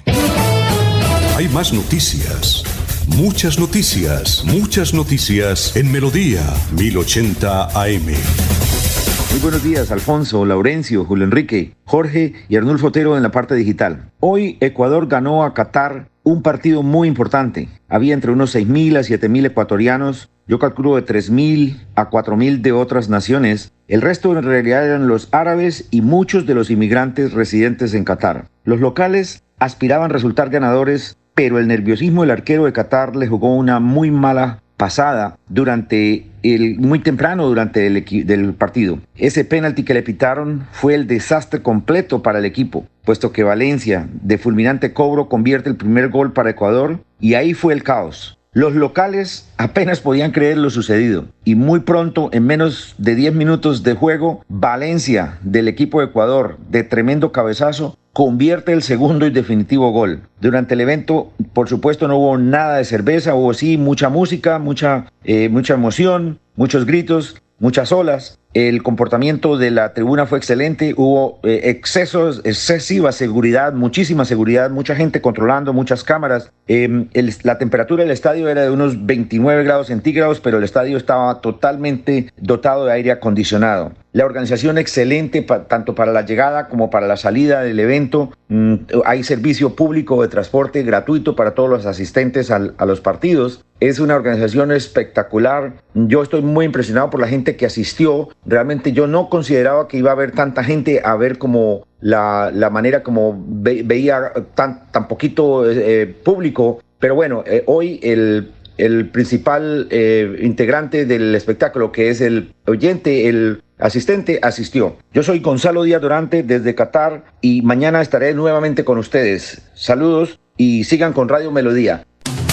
Hay 1.35 1.47
más 1.47 1.73
noticias. 1.73 2.64
Muchas 3.07 3.59
noticias, 3.59 4.45
muchas 4.45 4.93
noticias 4.93 5.75
en 5.75 5.91
Melodía 5.91 6.41
1080 6.77 7.65
AM. 7.65 8.05
Muy 8.05 9.41
buenos 9.41 9.61
días, 9.61 9.91
Alfonso, 9.91 10.45
Laurencio, 10.45 11.03
Julio 11.03 11.25
Enrique, 11.25 11.73
Jorge 11.84 12.34
y 12.47 12.55
Arnulfo 12.55 12.88
Otero 12.88 13.17
en 13.17 13.23
la 13.23 13.31
parte 13.31 13.55
digital. 13.55 14.09
Hoy 14.21 14.57
Ecuador 14.61 15.07
ganó 15.07 15.43
a 15.43 15.53
Qatar 15.53 16.07
un 16.23 16.41
partido 16.43 16.81
muy 16.81 17.09
importante. 17.09 17.67
Había 17.89 18.13
entre 18.13 18.31
unos 18.31 18.55
6.000 18.55 18.97
a 18.97 19.01
7.000 19.01 19.47
ecuatorianos, 19.47 20.30
yo 20.47 20.57
calculo 20.57 20.95
de 20.95 21.05
3.000 21.05 21.85
a 21.95 22.09
4.000 22.09 22.61
de 22.61 22.71
otras 22.71 23.09
naciones. 23.09 23.73
El 23.89 24.01
resto 24.01 24.31
en 24.31 24.43
realidad 24.43 24.85
eran 24.85 25.09
los 25.09 25.27
árabes 25.34 25.89
y 25.91 26.01
muchos 26.01 26.45
de 26.45 26.55
los 26.55 26.69
inmigrantes 26.69 27.34
residentes 27.34 27.93
en 27.95 28.05
Qatar. 28.05 28.45
Los 28.63 28.80
locales 28.80 29.43
aspiraban 29.59 30.09
a 30.09 30.13
resultar 30.13 30.49
ganadores 30.49 31.17
pero 31.35 31.60
el 31.60 31.68
nerviosismo 31.68 32.22
del 32.22 32.31
arquero 32.31 32.65
de 32.65 32.73
Qatar 32.73 33.15
le 33.15 33.27
jugó 33.27 33.55
una 33.55 33.80
muy 33.80 34.11
mala 34.11 34.60
pasada 34.77 35.38
durante 35.47 36.27
el 36.41 36.77
muy 36.77 36.99
temprano 36.99 37.47
durante 37.47 37.88
el 37.88 38.03
del 38.26 38.53
partido. 38.53 38.99
Ese 39.15 39.45
penalti 39.45 39.84
que 39.84 39.93
le 39.93 40.03
pitaron 40.03 40.68
fue 40.72 40.95
el 40.95 41.07
desastre 41.07 41.61
completo 41.61 42.22
para 42.22 42.39
el 42.39 42.45
equipo, 42.45 42.85
puesto 43.05 43.31
que 43.31 43.43
Valencia 43.43 44.07
de 44.11 44.38
fulminante 44.38 44.93
cobro 44.93 45.30
convierte 45.30 45.69
el 45.69 45.77
primer 45.77 46.10
gol 46.10 46.34
para 46.34 46.49
Ecuador 46.49 46.99
y 47.19 47.35
ahí 47.35 47.53
fue 47.53 47.73
el 47.73 47.84
caos. 47.84 48.38
Los 48.55 48.75
locales 48.75 49.49
apenas 49.57 49.99
podían 49.99 50.31
creer 50.31 50.59
lo 50.59 50.69
sucedido 50.69 51.25
y 51.43 51.55
muy 51.55 51.80
pronto, 51.80 52.30
en 52.34 52.45
menos 52.45 52.93
de 52.99 53.15
10 53.15 53.34
minutos 53.34 53.81
de 53.81 53.95
juego, 53.95 54.45
Valencia 54.47 55.39
del 55.41 55.67
equipo 55.67 55.99
de 55.99 56.05
Ecuador 56.05 56.59
de 56.69 56.84
tremendo 56.84 57.31
cabezazo 57.31 57.97
convierte 58.13 58.71
el 58.71 58.84
segundo 58.84 59.25
y 59.25 59.31
definitivo 59.31 59.91
gol. 59.91 60.21
Durante 60.39 60.75
el 60.75 60.81
evento, 60.81 61.34
por 61.53 61.67
supuesto, 61.67 62.07
no 62.07 62.17
hubo 62.17 62.38
nada 62.38 62.77
de 62.77 62.85
cerveza, 62.85 63.34
hubo 63.34 63.55
sí 63.55 63.77
mucha 63.77 64.09
música, 64.09 64.59
mucha, 64.59 65.07
eh, 65.23 65.49
mucha 65.49 65.73
emoción, 65.73 66.39
muchos 66.55 66.85
gritos, 66.85 67.41
muchas 67.57 67.91
olas. 67.91 68.38
El 68.53 68.84
comportamiento 68.84 69.57
de 69.57 69.71
la 69.71 69.93
tribuna 69.93 70.27
fue 70.27 70.38
excelente, 70.38 70.93
hubo 70.95 71.39
eh, 71.41 71.61
excesos, 71.63 72.41
excesiva 72.43 73.11
seguridad, 73.11 73.73
muchísima 73.73 74.25
seguridad, 74.25 74.69
mucha 74.69 74.95
gente 74.95 75.21
controlando, 75.21 75.73
muchas 75.73 76.03
cámaras. 76.03 76.51
Em, 76.67 77.07
la 77.41 77.57
temperatura 77.57 78.03
del 78.03 78.11
estadio 78.11 78.47
era 78.49 78.61
de 78.61 78.69
unos 78.69 79.07
29 79.07 79.63
grados 79.63 79.88
centígrados, 79.88 80.39
pero 80.39 80.59
el 80.59 80.63
estadio 80.63 80.97
estaba 80.97 81.41
totalmente 81.41 82.31
dotado 82.38 82.85
de 82.85 82.93
aire 82.93 83.11
acondicionado. 83.11 83.91
La 84.14 84.26
organización 84.26 84.77
excelente 84.77 85.41
tanto 85.41 85.95
para 85.95 86.11
la 86.11 86.23
llegada 86.23 86.68
como 86.68 86.91
para 86.91 87.07
la 87.07 87.18
salida 87.18 87.61
del 87.61 87.80
evento. 87.80 88.31
Mm, 88.48 88.76
hay 89.06 89.23
servicio 89.23 89.76
público 89.76 90.22
de 90.22 90.27
transporte 90.27 90.84
gratuito 90.84 91.35
para 91.35 91.56
todos 91.56 91.68
los 91.68 91.88
asistentes 91.88 92.52
a 92.52 92.60
los 92.60 93.02
partidos. 93.02 93.65
Es 93.80 93.99
una 93.99 94.15
organización 94.15 94.72
espectacular. 94.72 95.73
Yo 95.95 96.22
estoy 96.22 96.44
muy 96.44 96.65
impresionado 96.65 97.10
por 97.10 97.22
la 97.22 97.27
gente 97.27 97.56
que 97.56 97.65
asistió. 97.65 98.30
Realmente 98.45 98.91
yo 98.91 99.07
no 99.07 99.31
consideraba 99.31 99.88
que 99.88 99.98
iba 99.98 100.11
a 100.11 100.14
haber 100.14 100.31
tanta 100.31 100.64
gente 100.64 101.02
a 101.03 101.15
ver 101.15 101.40
como 101.40 101.88
la, 101.99 102.52
manera 102.72 103.02
como 103.02 103.44
veía 103.48 104.31
tan, 104.53 104.91
tan 104.91 105.07
poquito 105.07 105.68
eh, 105.68 106.06
público. 106.23 106.84
Pero 106.99 107.15
bueno, 107.15 107.44
eh, 107.48 107.64
hoy 107.65 107.99
el 108.03 108.52
el 108.77 109.10
principal 109.10 109.88
eh, 109.91 110.38
integrante 110.41 111.06
del 111.06 111.35
espectáculo, 111.35 111.91
que 111.91 112.10
es 112.10 112.22
el 112.22 112.53
oyente, 112.65 113.30
el 113.30 113.62
asistente, 113.77 114.39
asistió. 114.41 114.97
Yo 115.13 115.23
soy 115.23 115.39
Gonzalo 115.39 115.83
Díaz 115.83 116.01
Durante 116.01 116.43
desde 116.43 116.75
Qatar 116.75 117.25
y 117.41 117.61
mañana 117.61 118.01
estaré 118.01 118.33
nuevamente 118.33 118.83
con 118.83 118.97
ustedes. 118.97 119.61
Saludos 119.73 120.39
y 120.57 120.83
sigan 120.83 121.13
con 121.13 121.29
Radio 121.29 121.51
Melodía. 121.51 122.05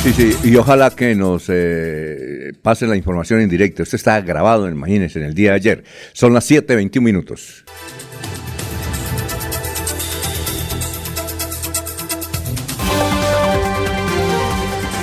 Sí, 0.03 0.13
sí, 0.13 0.35
y 0.45 0.57
ojalá 0.57 0.91
que 0.91 1.15
nos 1.15 1.45
eh, 1.49 2.53
pasen 2.63 2.89
la 2.89 2.97
información 2.97 3.41
en 3.41 3.51
directo. 3.51 3.83
Esto 3.83 3.97
está 3.97 4.21
grabado, 4.23 4.67
imagínense, 4.67 5.19
en 5.19 5.27
el 5.27 5.35
día 5.35 5.51
de 5.51 5.57
ayer. 5.57 5.85
Son 6.13 6.33
las 6.33 6.51
7.21 6.51 7.01
minutos. 7.03 7.65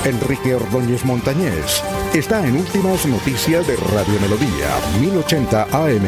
Enrique 0.04 0.56
Ordóñez 0.56 1.04
Montañés 1.04 1.84
está 2.14 2.48
en 2.48 2.56
Últimas 2.56 3.06
Noticias 3.06 3.68
de 3.68 3.76
Radio 3.76 4.20
Melodía, 4.22 4.70
1080 5.00 5.64
AM. 5.64 6.06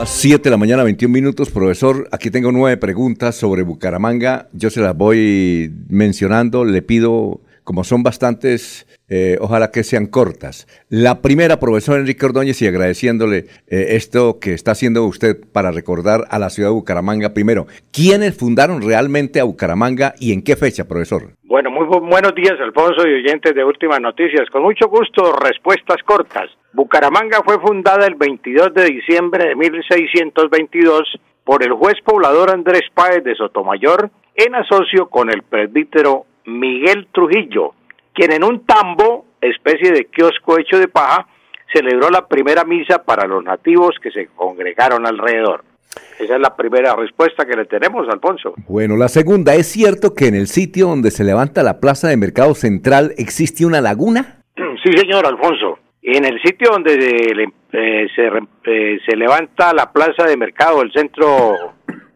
A 0.00 0.06
7 0.06 0.42
de 0.44 0.50
la 0.50 0.56
mañana, 0.56 0.82
21 0.84 1.12
minutos, 1.12 1.50
profesor. 1.50 2.08
Aquí 2.12 2.30
tengo 2.30 2.52
nueve 2.52 2.76
preguntas 2.76 3.34
sobre 3.34 3.62
Bucaramanga. 3.62 4.48
Yo 4.52 4.70
se 4.70 4.80
las 4.80 4.96
voy 4.96 5.72
mencionando. 5.88 6.64
Le 6.64 6.82
pido 6.82 7.40
como 7.68 7.84
son 7.84 8.02
bastantes, 8.02 8.86
eh, 9.10 9.36
ojalá 9.42 9.70
que 9.70 9.82
sean 9.82 10.06
cortas. 10.06 10.66
La 10.88 11.20
primera, 11.20 11.60
profesor 11.60 11.98
Enrique 11.98 12.24
Ordóñez, 12.24 12.62
y 12.62 12.66
agradeciéndole 12.66 13.44
eh, 13.66 13.88
esto 13.90 14.38
que 14.40 14.54
está 14.54 14.70
haciendo 14.70 15.04
usted 15.04 15.36
para 15.52 15.70
recordar 15.70 16.24
a 16.30 16.38
la 16.38 16.48
ciudad 16.48 16.70
de 16.70 16.76
Bucaramanga 16.76 17.34
primero. 17.34 17.66
¿Quiénes 17.92 18.38
fundaron 18.38 18.80
realmente 18.80 19.38
a 19.38 19.44
Bucaramanga 19.44 20.14
y 20.18 20.32
en 20.32 20.42
qué 20.42 20.56
fecha, 20.56 20.88
profesor? 20.88 21.34
Bueno, 21.42 21.70
muy 21.70 21.84
buenos 21.84 22.34
días, 22.34 22.54
Alfonso 22.58 23.06
y 23.06 23.20
oyentes 23.20 23.54
de 23.54 23.62
Últimas 23.62 24.00
Noticias. 24.00 24.48
Con 24.50 24.62
mucho 24.62 24.88
gusto, 24.88 25.34
respuestas 25.34 26.02
cortas. 26.06 26.48
Bucaramanga 26.72 27.42
fue 27.44 27.60
fundada 27.60 28.06
el 28.06 28.14
22 28.14 28.72
de 28.72 28.84
diciembre 28.86 29.48
de 29.48 29.56
1622 29.56 31.20
por 31.44 31.62
el 31.62 31.74
juez 31.74 31.96
poblador 32.02 32.50
Andrés 32.50 32.84
Páez 32.94 33.22
de 33.24 33.34
Sotomayor 33.34 34.10
en 34.34 34.54
asocio 34.54 35.10
con 35.10 35.28
el 35.28 35.42
presbítero 35.42 36.24
Miguel 36.48 37.08
Trujillo, 37.12 37.74
quien 38.14 38.32
en 38.32 38.44
un 38.44 38.64
tambo, 38.64 39.26
especie 39.40 39.92
de 39.92 40.06
kiosco 40.06 40.58
hecho 40.58 40.78
de 40.78 40.88
paja, 40.88 41.26
celebró 41.72 42.10
la 42.10 42.26
primera 42.26 42.64
misa 42.64 43.04
para 43.04 43.26
los 43.26 43.44
nativos 43.44 43.96
que 44.02 44.10
se 44.10 44.26
congregaron 44.34 45.06
alrededor. 45.06 45.64
Esa 46.18 46.34
es 46.34 46.40
la 46.40 46.56
primera 46.56 46.94
respuesta 46.96 47.44
que 47.44 47.56
le 47.56 47.64
tenemos, 47.66 48.08
Alfonso. 48.08 48.54
Bueno, 48.66 48.96
la 48.96 49.08
segunda, 49.08 49.54
¿es 49.54 49.66
cierto 49.66 50.14
que 50.14 50.26
en 50.26 50.34
el 50.34 50.48
sitio 50.48 50.88
donde 50.88 51.10
se 51.10 51.24
levanta 51.24 51.62
la 51.62 51.80
plaza 51.80 52.08
de 52.08 52.16
Mercado 52.16 52.54
Central 52.54 53.12
existe 53.18 53.66
una 53.66 53.80
laguna? 53.80 54.42
Sí, 54.82 54.96
señor 54.96 55.26
Alfonso. 55.26 55.80
En 56.02 56.24
el 56.24 56.40
sitio 56.40 56.70
donde 56.70 56.94
eh, 56.94 58.06
se, 58.14 58.26
eh, 58.26 58.98
se 59.04 59.16
levanta 59.16 59.74
la 59.74 59.92
plaza 59.92 60.24
de 60.24 60.36
mercado, 60.36 60.82
el 60.82 60.92
centro 60.92 61.56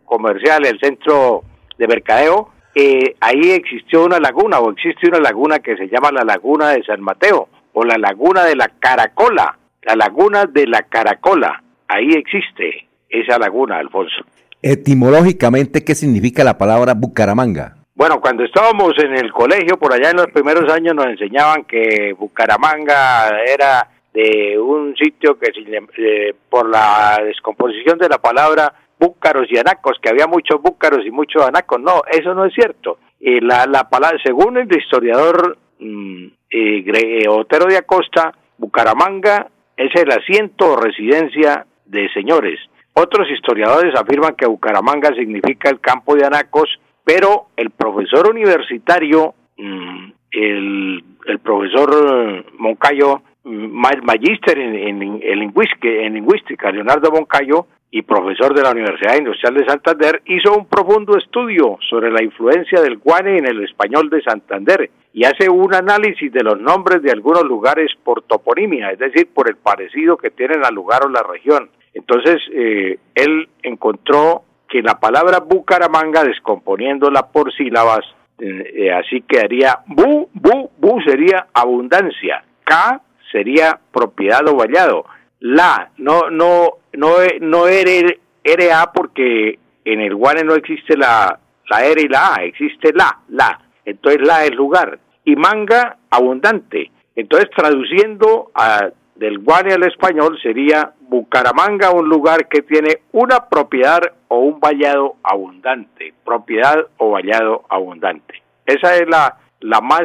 comercial, 0.05 0.65
el 0.65 0.79
centro 0.79 1.43
de 1.77 1.89
mercadeo, 1.89 2.52
eh, 2.75 3.17
ahí 3.21 3.51
existió 3.51 4.05
una 4.05 4.19
laguna 4.19 4.59
o 4.61 4.71
existe 4.71 5.09
una 5.09 5.21
laguna 5.21 5.59
que 5.59 5.77
se 5.77 5.89
llama 5.89 6.11
la 6.11 6.25
laguna 6.25 6.71
de 6.71 6.83
San 6.85 7.01
Mateo 7.03 7.49
o 7.73 7.85
la 7.85 7.99
laguna 7.99 8.45
de 8.45 8.57
la 8.57 8.69
Caracola, 8.79 9.59
la 9.83 9.95
laguna 9.95 10.47
de 10.47 10.67
la 10.67 10.83
Caracola, 10.83 11.63
ahí 11.89 12.13
existe 12.13 12.89
esa 13.09 13.39
laguna, 13.39 13.79
Alfonso. 13.79 14.25
Etimológicamente, 14.63 15.85
¿qué 15.85 15.95
significa 15.95 16.45
la 16.45 16.57
palabra 16.57 16.95
Bucaramanga? 16.95 17.77
Bueno, 17.95 18.21
cuando 18.21 18.45
estábamos 18.45 18.95
en 18.99 19.17
el 19.17 19.33
colegio, 19.33 19.77
por 19.77 19.93
allá 19.93 20.11
en 20.11 20.17
los 20.17 20.27
primeros 20.29 20.73
años, 20.73 20.95
nos 20.95 21.07
enseñaban 21.07 21.65
que 21.65 22.15
Bucaramanga 22.19 23.43
era 23.43 23.89
de 24.15 24.59
un 24.59 24.95
sitio 24.97 25.39
que 25.39 25.51
eh, 25.51 26.35
por 26.49 26.69
la 26.69 27.21
descomposición 27.25 27.99
de 27.99 28.09
la 28.09 28.19
palabra 28.19 28.73
búcaros 29.03 29.49
y 29.51 29.59
anacos, 29.59 29.99
que 30.01 30.11
había 30.11 30.29
muchos 30.29 30.63
búcaros 30.63 31.05
y 31.05 31.11
muchos 31.11 31.43
anacos. 31.43 31.81
No, 31.81 32.03
eso 32.09 32.35
no 32.35 32.45
es 32.45 32.55
cierto. 32.55 32.99
Eh, 33.21 33.41
la, 33.41 33.67
la 33.67 33.89
palabra, 33.89 34.17
según 34.23 34.57
el 34.59 34.73
historiador 34.73 35.59
mm, 35.81 36.27
eh, 36.51 36.85
eh, 36.87 37.29
Otero 37.29 37.67
de 37.67 37.79
Acosta, 37.79 38.33
Bucaramanga 38.59 39.49
es 39.77 39.91
el 39.97 40.11
asiento 40.13 40.73
o 40.73 40.77
residencia 40.77 41.67
de 41.85 42.09
señores. 42.13 42.61
Otros 42.95 43.29
historiadores 43.29 43.93
afirman 43.99 44.37
que 44.37 44.47
Bucaramanga 44.47 45.13
significa 45.17 45.69
el 45.71 45.81
campo 45.81 46.15
de 46.15 46.27
anacos, 46.27 46.69
pero 47.03 47.47
el 47.57 47.71
profesor 47.71 48.31
universitario, 48.31 49.35
mm, 49.59 50.13
el, 50.31 51.05
el 51.27 51.39
profesor 51.41 52.45
Moncayo, 52.57 53.23
mm, 53.43 53.67
magíster 54.05 54.59
en, 54.59 54.77
en, 54.77 55.03
en, 55.23 56.15
lingüística, 56.15 56.71
Leonardo 56.71 57.11
Moncayo, 57.11 57.67
y 57.95 58.01
profesor 58.01 58.55
de 58.55 58.63
la 58.63 58.71
Universidad 58.71 59.19
Industrial 59.19 59.55
de 59.55 59.67
Santander, 59.67 60.23
hizo 60.25 60.55
un 60.57 60.67
profundo 60.67 61.17
estudio 61.19 61.79
sobre 61.91 62.11
la 62.11 62.25
influencia 62.25 62.81
del 62.81 62.97
guane 62.97 63.37
en 63.37 63.47
el 63.47 63.63
español 63.63 64.09
de 64.09 64.23
Santander 64.23 64.91
y 65.13 65.25
hace 65.25 65.51
un 65.51 65.75
análisis 65.75 66.33
de 66.33 66.43
los 66.43 66.59
nombres 66.59 67.03
de 67.03 67.11
algunos 67.11 67.45
lugares 67.45 67.93
por 68.03 68.23
toponimia, 68.23 68.93
es 68.93 68.99
decir, 68.99 69.29
por 69.35 69.47
el 69.47 69.57
parecido 69.57 70.17
que 70.17 70.31
tienen 70.31 70.65
al 70.65 70.75
lugar 70.75 71.05
o 71.05 71.11
la 71.11 71.23
región. 71.23 71.69
Entonces, 71.93 72.39
eh, 72.55 72.99
él 73.15 73.51
encontró 73.63 74.43
que 74.71 74.81
la 74.81 74.99
palabra 74.99 75.41
Bucaramanga, 75.41 76.25
descomponiéndola 76.25 77.31
por 77.31 77.53
sílabas, 77.53 78.07
eh, 78.39 78.73
eh, 78.75 78.91
así 78.91 79.21
quedaría 79.21 79.81
bu, 79.87 80.31
bu, 80.33 80.71
bu 80.79 81.03
sería 81.03 81.49
abundancia, 81.53 82.43
K 82.65 83.03
sería 83.31 83.79
propiedad 83.93 84.49
o 84.49 84.57
vallado, 84.57 85.05
la, 85.43 85.91
no, 85.99 86.31
no, 86.31 86.79
no, 86.93 87.17
no 87.41 87.67
RA 87.67 88.93
porque 88.93 89.59
en 89.85 90.01
el 90.01 90.15
guane 90.15 90.45
no 90.45 90.55
existe 90.55 90.97
la, 90.97 91.37
la 91.69 91.85
R 91.85 92.01
y 92.01 92.09
la 92.09 92.35
A, 92.35 92.45
existe 92.45 92.93
la, 92.95 93.19
la. 93.29 93.61
Entonces 93.85 94.23
la 94.23 94.45
es 94.45 94.55
lugar. 94.55 95.01
Y 95.25 95.35
manga, 95.35 95.97
abundante. 96.11 96.93
Entonces 97.17 97.51
traduciendo 97.51 98.53
a, 98.55 98.91
del 99.17 99.41
guane 99.41 99.75
al 99.75 99.83
español 99.83 100.39
sería 100.41 100.93
Bucaramanga, 101.01 101.91
un 101.91 102.09
lugar 102.09 102.47
que 102.49 102.63
tiene 102.63 103.01
una 103.11 103.49
propiedad 103.49 104.01
o 104.29 104.39
un 104.39 104.61
vallado 104.61 105.17
abundante. 105.25 106.15
Propiedad 106.25 106.87
o 106.99 107.11
vallado 107.11 107.65
abundante. 107.69 108.43
Esa 108.65 108.95
es 108.95 109.09
la, 109.09 109.39
la 109.59 109.81
más 109.81 110.05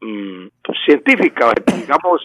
mm, 0.00 0.46
científica, 0.86 1.52
digamos, 1.66 2.22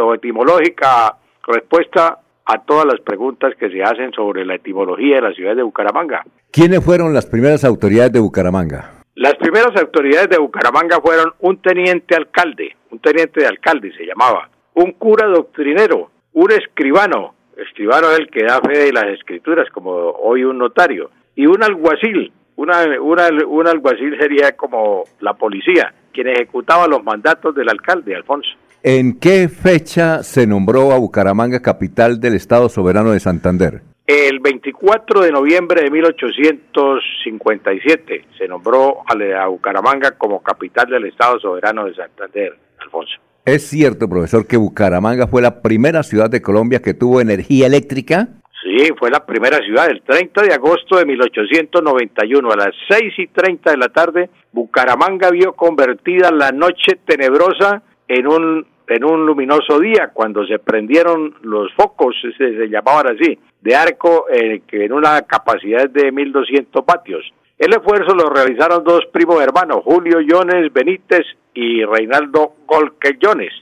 o 0.00 0.14
etimológica 0.14 1.16
respuesta 1.46 2.18
a 2.44 2.58
todas 2.64 2.86
las 2.86 3.00
preguntas 3.00 3.54
que 3.58 3.70
se 3.70 3.82
hacen 3.82 4.12
sobre 4.12 4.44
la 4.44 4.56
etimología 4.56 5.16
de 5.16 5.22
la 5.22 5.32
ciudad 5.32 5.54
de 5.54 5.62
Bucaramanga. 5.62 6.24
¿Quiénes 6.50 6.84
fueron 6.84 7.14
las 7.14 7.26
primeras 7.26 7.64
autoridades 7.64 8.12
de 8.12 8.20
Bucaramanga? 8.20 9.02
Las 9.14 9.34
primeras 9.34 9.76
autoridades 9.80 10.30
de 10.30 10.38
Bucaramanga 10.38 11.00
fueron 11.00 11.32
un 11.40 11.60
teniente 11.60 12.16
alcalde, 12.16 12.76
un 12.90 12.98
teniente 12.98 13.40
de 13.40 13.46
alcalde 13.46 13.92
se 13.96 14.06
llamaba, 14.06 14.48
un 14.74 14.92
cura 14.92 15.26
doctrinero, 15.28 16.10
un 16.32 16.50
escribano, 16.52 17.34
escribano 17.56 18.10
el 18.12 18.28
que 18.30 18.44
da 18.44 18.60
fe 18.60 18.78
de 18.78 18.92
las 18.92 19.06
escrituras, 19.06 19.68
como 19.70 19.90
hoy 19.92 20.44
un 20.44 20.58
notario, 20.58 21.10
y 21.36 21.46
un 21.46 21.62
alguacil, 21.62 22.32
una, 22.56 22.84
una, 23.00 23.28
un 23.46 23.66
alguacil 23.66 24.16
sería 24.18 24.56
como 24.56 25.04
la 25.20 25.34
policía, 25.34 25.92
quien 26.12 26.28
ejecutaba 26.28 26.86
los 26.86 27.04
mandatos 27.04 27.54
del 27.54 27.68
alcalde, 27.68 28.14
Alfonso. 28.14 28.50
¿En 28.82 29.18
qué 29.18 29.50
fecha 29.50 30.22
se 30.22 30.46
nombró 30.46 30.92
a 30.92 30.98
Bucaramanga 30.98 31.60
capital 31.60 32.18
del 32.18 32.32
Estado 32.32 32.70
soberano 32.70 33.10
de 33.10 33.20
Santander? 33.20 33.82
El 34.06 34.40
24 34.40 35.20
de 35.20 35.30
noviembre 35.30 35.82
de 35.82 35.90
1857 35.90 38.24
se 38.38 38.48
nombró 38.48 39.02
a 39.06 39.46
Bucaramanga 39.48 40.12
como 40.12 40.42
capital 40.42 40.88
del 40.88 41.04
Estado 41.04 41.38
soberano 41.40 41.84
de 41.84 41.94
Santander, 41.94 42.56
Alfonso. 42.78 43.18
¿Es 43.44 43.68
cierto, 43.68 44.08
profesor, 44.08 44.46
que 44.46 44.56
Bucaramanga 44.56 45.26
fue 45.26 45.42
la 45.42 45.60
primera 45.60 46.02
ciudad 46.02 46.30
de 46.30 46.40
Colombia 46.40 46.80
que 46.80 46.94
tuvo 46.94 47.20
energía 47.20 47.66
eléctrica? 47.66 48.28
Sí, 48.62 48.92
fue 48.98 49.10
la 49.10 49.26
primera 49.26 49.58
ciudad. 49.58 49.90
El 49.90 50.00
30 50.00 50.40
de 50.42 50.54
agosto 50.54 50.96
de 50.96 51.04
1891 51.04 52.50
a 52.50 52.56
las 52.56 52.74
6 52.88 53.12
y 53.18 53.26
30 53.26 53.72
de 53.72 53.76
la 53.76 53.90
tarde, 53.90 54.30
Bucaramanga 54.52 55.30
vio 55.30 55.52
convertida 55.52 56.30
la 56.30 56.50
noche 56.50 56.98
tenebrosa 57.04 57.82
en 58.10 58.26
un 58.26 58.66
en 58.88 59.04
un 59.04 59.24
luminoso 59.24 59.78
día 59.78 60.10
cuando 60.12 60.44
se 60.44 60.58
prendieron 60.58 61.36
los 61.42 61.72
focos 61.74 62.16
se, 62.36 62.68
llamaban 62.68 63.14
así 63.14 63.38
de 63.60 63.76
arco 63.76 64.26
eh, 64.28 64.62
que 64.66 64.84
en 64.86 64.92
una 64.92 65.22
capacidad 65.22 65.88
de 65.88 66.10
1200 66.10 66.84
patios 66.84 67.24
el 67.56 67.72
esfuerzo 67.72 68.12
lo 68.16 68.28
realizaron 68.28 68.82
dos 68.82 69.06
primos 69.12 69.40
hermanos 69.40 69.82
Julio 69.84 70.18
Jones 70.28 70.72
Benítez 70.72 71.24
y 71.54 71.84
Reinaldo 71.84 72.54
Golke 72.66 73.16
Jones 73.22 73.52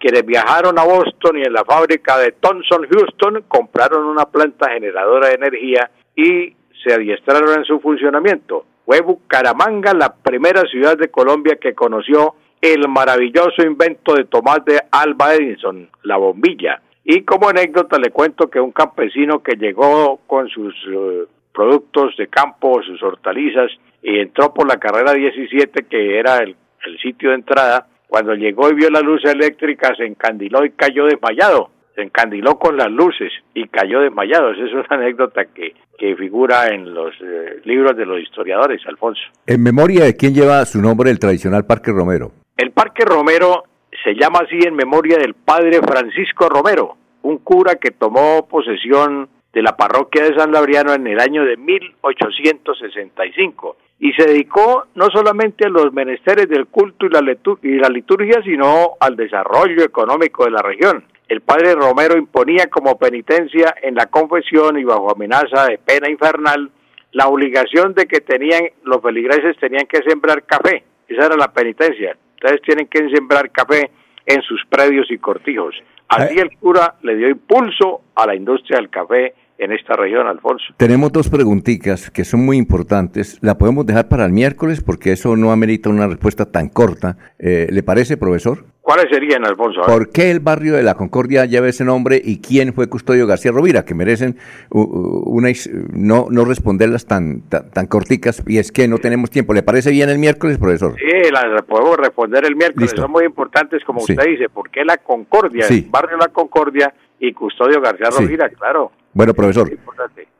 quienes 0.00 0.26
viajaron 0.26 0.76
a 0.76 0.82
Boston 0.82 1.38
y 1.38 1.42
en 1.42 1.52
la 1.52 1.64
fábrica 1.64 2.18
de 2.18 2.32
Thomson 2.32 2.88
Houston 2.90 3.44
compraron 3.46 4.04
una 4.04 4.24
planta 4.24 4.70
generadora 4.70 5.28
de 5.28 5.34
energía 5.34 5.88
y 6.16 6.52
se 6.82 6.92
adiestraron 6.92 7.56
en 7.56 7.64
su 7.64 7.80
funcionamiento. 7.80 8.66
Fue 8.84 9.00
Bucaramanga 9.00 9.94
la 9.94 10.12
primera 10.14 10.60
ciudad 10.68 10.98
de 10.98 11.08
Colombia 11.08 11.56
que 11.58 11.74
conoció 11.74 12.34
el 12.64 12.88
maravilloso 12.88 13.62
invento 13.62 14.14
de 14.14 14.24
Tomás 14.24 14.64
de 14.64 14.80
Alba 14.90 15.34
Edison, 15.34 15.86
la 16.02 16.16
bombilla. 16.16 16.80
Y 17.04 17.20
como 17.20 17.50
anécdota 17.50 17.98
le 17.98 18.10
cuento 18.10 18.48
que 18.48 18.58
un 18.58 18.72
campesino 18.72 19.42
que 19.42 19.56
llegó 19.56 20.20
con 20.26 20.48
sus 20.48 20.74
eh, 20.90 21.24
productos 21.52 22.16
de 22.16 22.28
campo, 22.28 22.82
sus 22.82 23.02
hortalizas, 23.02 23.70
y 24.02 24.18
entró 24.18 24.54
por 24.54 24.66
la 24.66 24.78
carrera 24.78 25.12
17, 25.12 25.84
que 25.84 26.18
era 26.18 26.38
el, 26.38 26.56
sitio 27.02 27.30
de 27.30 27.36
entrada, 27.36 27.86
cuando 28.08 28.34
llegó 28.34 28.70
y 28.70 28.74
vio 28.74 28.88
la 28.88 29.00
luz 29.00 29.22
eléctrica 29.26 29.94
se 29.94 30.06
encandiló 30.06 30.64
y 30.64 30.70
cayó 30.70 31.04
desmayado. 31.04 31.70
Se 31.94 32.02
encandiló 32.02 32.58
con 32.58 32.78
las 32.78 32.90
luces 32.90 33.30
y 33.52 33.68
cayó 33.68 34.00
desmayado. 34.00 34.52
Esa 34.52 34.64
es 34.64 34.72
una 34.72 34.86
anécdota 34.90 35.44
que, 35.46 35.74
que 35.98 36.16
figura 36.16 36.68
en 36.68 36.94
los 36.94 37.14
eh, 37.20 37.60
libros 37.64 37.94
de 37.96 38.06
los 38.06 38.20
historiadores, 38.20 38.80
Alfonso. 38.86 39.22
¿En 39.46 39.62
memoria 39.62 40.04
de 40.04 40.16
quién 40.16 40.34
lleva 40.34 40.64
su 40.64 40.80
nombre 40.80 41.10
el 41.10 41.18
tradicional 41.18 41.66
Parque 41.66 41.92
Romero? 41.92 42.32
El 42.56 42.70
Parque 42.70 43.04
Romero 43.04 43.64
se 44.04 44.14
llama 44.14 44.42
así 44.44 44.60
en 44.64 44.76
memoria 44.76 45.18
del 45.18 45.34
padre 45.34 45.80
Francisco 45.82 46.48
Romero, 46.48 46.96
un 47.22 47.38
cura 47.38 47.74
que 47.74 47.90
tomó 47.90 48.46
posesión 48.46 49.28
de 49.52 49.60
la 49.60 49.76
parroquia 49.76 50.22
de 50.22 50.38
San 50.38 50.52
Labriano 50.52 50.94
en 50.94 51.08
el 51.08 51.18
año 51.18 51.44
de 51.44 51.56
1865 51.56 53.76
y 53.98 54.12
se 54.12 54.26
dedicó 54.26 54.86
no 54.94 55.10
solamente 55.10 55.66
a 55.66 55.68
los 55.68 55.92
menesteres 55.92 56.48
del 56.48 56.66
culto 56.66 57.06
y 57.06 57.08
la, 57.08 57.24
y 57.62 57.72
la 57.76 57.88
liturgia, 57.88 58.40
sino 58.44 58.92
al 59.00 59.16
desarrollo 59.16 59.82
económico 59.82 60.44
de 60.44 60.52
la 60.52 60.62
región. 60.62 61.02
El 61.28 61.40
padre 61.40 61.74
Romero 61.74 62.16
imponía 62.16 62.68
como 62.68 62.96
penitencia 62.98 63.74
en 63.82 63.96
la 63.96 64.06
confesión 64.06 64.78
y 64.78 64.84
bajo 64.84 65.10
amenaza 65.10 65.66
de 65.66 65.78
pena 65.78 66.08
infernal 66.08 66.70
la 67.10 67.26
obligación 67.26 67.94
de 67.94 68.06
que 68.06 68.20
tenían 68.20 68.62
los 68.84 69.02
feligreses 69.02 69.56
tenían 69.58 69.86
que 69.86 70.08
sembrar 70.08 70.44
café. 70.44 70.84
Esa 71.08 71.26
era 71.26 71.36
la 71.36 71.52
penitencia. 71.52 72.16
Ustedes 72.34 72.62
tienen 72.62 72.86
que 72.86 73.08
sembrar 73.10 73.50
café 73.50 73.90
en 74.26 74.42
sus 74.42 74.64
predios 74.66 75.10
y 75.10 75.18
cortijos. 75.18 75.74
Así 76.08 76.38
el 76.38 76.56
cura 76.58 76.94
le 77.02 77.16
dio 77.16 77.28
impulso 77.28 78.02
a 78.14 78.26
la 78.26 78.34
industria 78.34 78.78
del 78.78 78.90
café 78.90 79.34
en 79.58 79.72
esta 79.72 79.94
región, 79.94 80.26
Alfonso. 80.26 80.64
Tenemos 80.76 81.12
dos 81.12 81.28
preguntitas 81.28 82.10
que 82.10 82.24
son 82.24 82.44
muy 82.44 82.56
importantes. 82.56 83.38
La 83.40 83.56
podemos 83.56 83.86
dejar 83.86 84.08
para 84.08 84.24
el 84.24 84.32
miércoles 84.32 84.82
porque 84.82 85.12
eso 85.12 85.36
no 85.36 85.52
amerita 85.52 85.88
una 85.88 86.06
respuesta 86.06 86.50
tan 86.50 86.68
corta. 86.68 87.16
Eh, 87.38 87.68
¿Le 87.70 87.82
parece, 87.82 88.16
profesor? 88.16 88.64
¿Cuáles 88.84 89.06
serían, 89.10 89.46
Alfonso? 89.46 89.80
¿Por 89.80 90.10
qué 90.10 90.30
el 90.30 90.40
barrio 90.40 90.74
de 90.74 90.82
la 90.82 90.94
Concordia 90.94 91.46
lleva 91.46 91.68
ese 91.68 91.86
nombre 91.86 92.20
y 92.22 92.42
quién 92.42 92.74
fue 92.74 92.86
Custodio 92.90 93.26
García 93.26 93.50
Rovira? 93.50 93.86
Que 93.86 93.94
merecen 93.94 94.36
una 94.68 95.48
no, 95.94 96.26
no 96.28 96.44
responderlas 96.44 97.06
tan, 97.06 97.48
tan, 97.48 97.86
corticas 97.86 98.42
y 98.46 98.58
es 98.58 98.72
que 98.72 98.86
no 98.86 98.98
tenemos 98.98 99.30
tiempo. 99.30 99.54
¿Le 99.54 99.62
parece 99.62 99.90
bien 99.90 100.10
el 100.10 100.18
miércoles, 100.18 100.58
profesor? 100.58 100.96
Sí, 100.98 101.30
las 101.32 101.62
podemos 101.62 101.96
responder 101.96 102.44
el 102.44 102.56
miércoles. 102.56 102.92
Son 102.94 103.10
muy 103.10 103.24
importantes, 103.24 103.82
como 103.84 104.00
usted 104.00 104.22
dice. 104.22 104.50
¿Por 104.50 104.68
qué 104.68 104.84
la 104.84 104.98
Concordia? 104.98 105.66
El 105.66 105.86
barrio 105.88 106.18
de 106.18 106.24
la 106.26 106.28
Concordia 106.28 106.92
y 107.18 107.32
Custodio 107.32 107.80
García 107.80 108.10
Rovira, 108.10 108.50
claro. 108.50 108.92
Bueno, 109.14 109.32
profesor. 109.32 109.70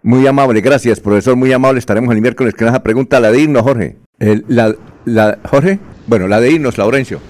Muy 0.03 0.27
amable, 0.27 0.61
gracias, 0.61 1.01
profesor, 1.01 1.35
muy 1.37 1.53
amable. 1.53 1.79
Estaremos 1.79 2.15
el 2.15 2.21
miércoles 2.21 2.55
con 2.55 2.69
esa 2.69 2.83
pregunta, 2.83 3.21
la 3.21 3.31
de 3.31 3.41
irnos, 3.41 3.63
Jorge. 3.63 3.97
la, 4.19 4.75
la, 5.07 5.39
Jorge, 5.49 5.79
bueno, 6.07 6.29
la 6.29 6.41
de 6.41 6.51
irnos, 6.51 6.77
Laurencio. 6.77 7.21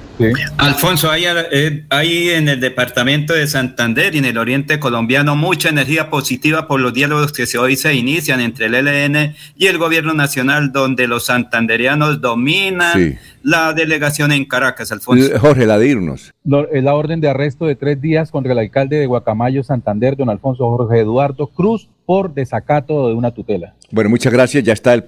Alfonso, 0.58 1.10
hay, 1.10 1.24
eh, 1.26 1.84
hay, 1.90 2.30
en 2.30 2.48
el 2.48 2.60
departamento 2.60 3.32
de 3.34 3.46
Santander 3.46 4.14
y 4.14 4.18
en 4.18 4.24
el 4.24 4.38
oriente 4.38 4.78
colombiano 4.78 5.34
mucha 5.34 5.70
energía 5.70 6.08
positiva 6.08 6.68
por 6.68 6.80
los 6.80 6.94
diálogos 6.94 7.32
que 7.32 7.44
hoy 7.58 7.76
se 7.76 7.94
inician 7.94 8.40
entre 8.40 8.66
el 8.66 8.74
ELN 8.74 9.34
y 9.56 9.66
el 9.66 9.78
gobierno 9.78 10.14
nacional, 10.14 10.70
donde 10.72 11.08
los 11.08 11.26
santanderianos 11.26 12.20
dominan 12.20 13.18
la 13.42 13.72
delegación 13.72 14.30
en 14.32 14.44
Caracas, 14.44 14.92
Alfonso. 14.92 15.38
Jorge, 15.38 15.66
la 15.66 15.78
de 15.78 15.88
irnos. 15.88 16.32
La 16.44 16.94
orden 16.94 17.20
de 17.20 17.28
arresto 17.28 17.66
de 17.66 17.74
tres 17.74 18.00
días 18.00 18.30
contra 18.30 18.52
el 18.52 18.58
alcalde 18.58 18.96
de 18.96 19.06
Guacamayo, 19.06 19.64
Santander, 19.64 20.16
don 20.16 20.30
Alfonso 20.30 20.64
Jorge 20.76 21.00
Eduardo 21.00 21.48
Cruz, 21.48 21.88
por 22.06 22.34
desacato 22.34 23.08
de 23.08 23.14
una 23.14 23.32
tutela. 23.32 23.74
Bueno, 23.90 24.10
muchas 24.10 24.32
gracias. 24.32 24.64
Ya 24.64 24.72
está 24.72 24.94
el, 24.94 25.04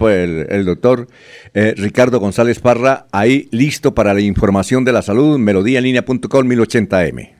el, 0.48 0.64
doctor 0.64 1.09
eh, 1.55 1.74
Ricardo 1.77 2.20
González 2.20 2.60
Parra 2.60 3.06
ahí 3.12 3.48
listo 3.51 3.94
para 3.94 4.14
la 4.14 4.20
información 4.20 4.85
de 4.85 4.93
la 4.93 5.02
salud. 5.02 5.39
Melodíaenlínea.com 5.39 6.47
1080m. 6.47 7.32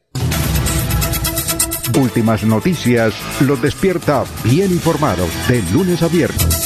Últimas 1.99 2.45
noticias 2.45 3.15
los 3.41 3.63
despierta 3.63 4.25
bien 4.45 4.71
informados 4.71 5.31
de 5.49 5.63
lunes 5.73 6.03
a 6.03 6.09
viernes. 6.09 6.66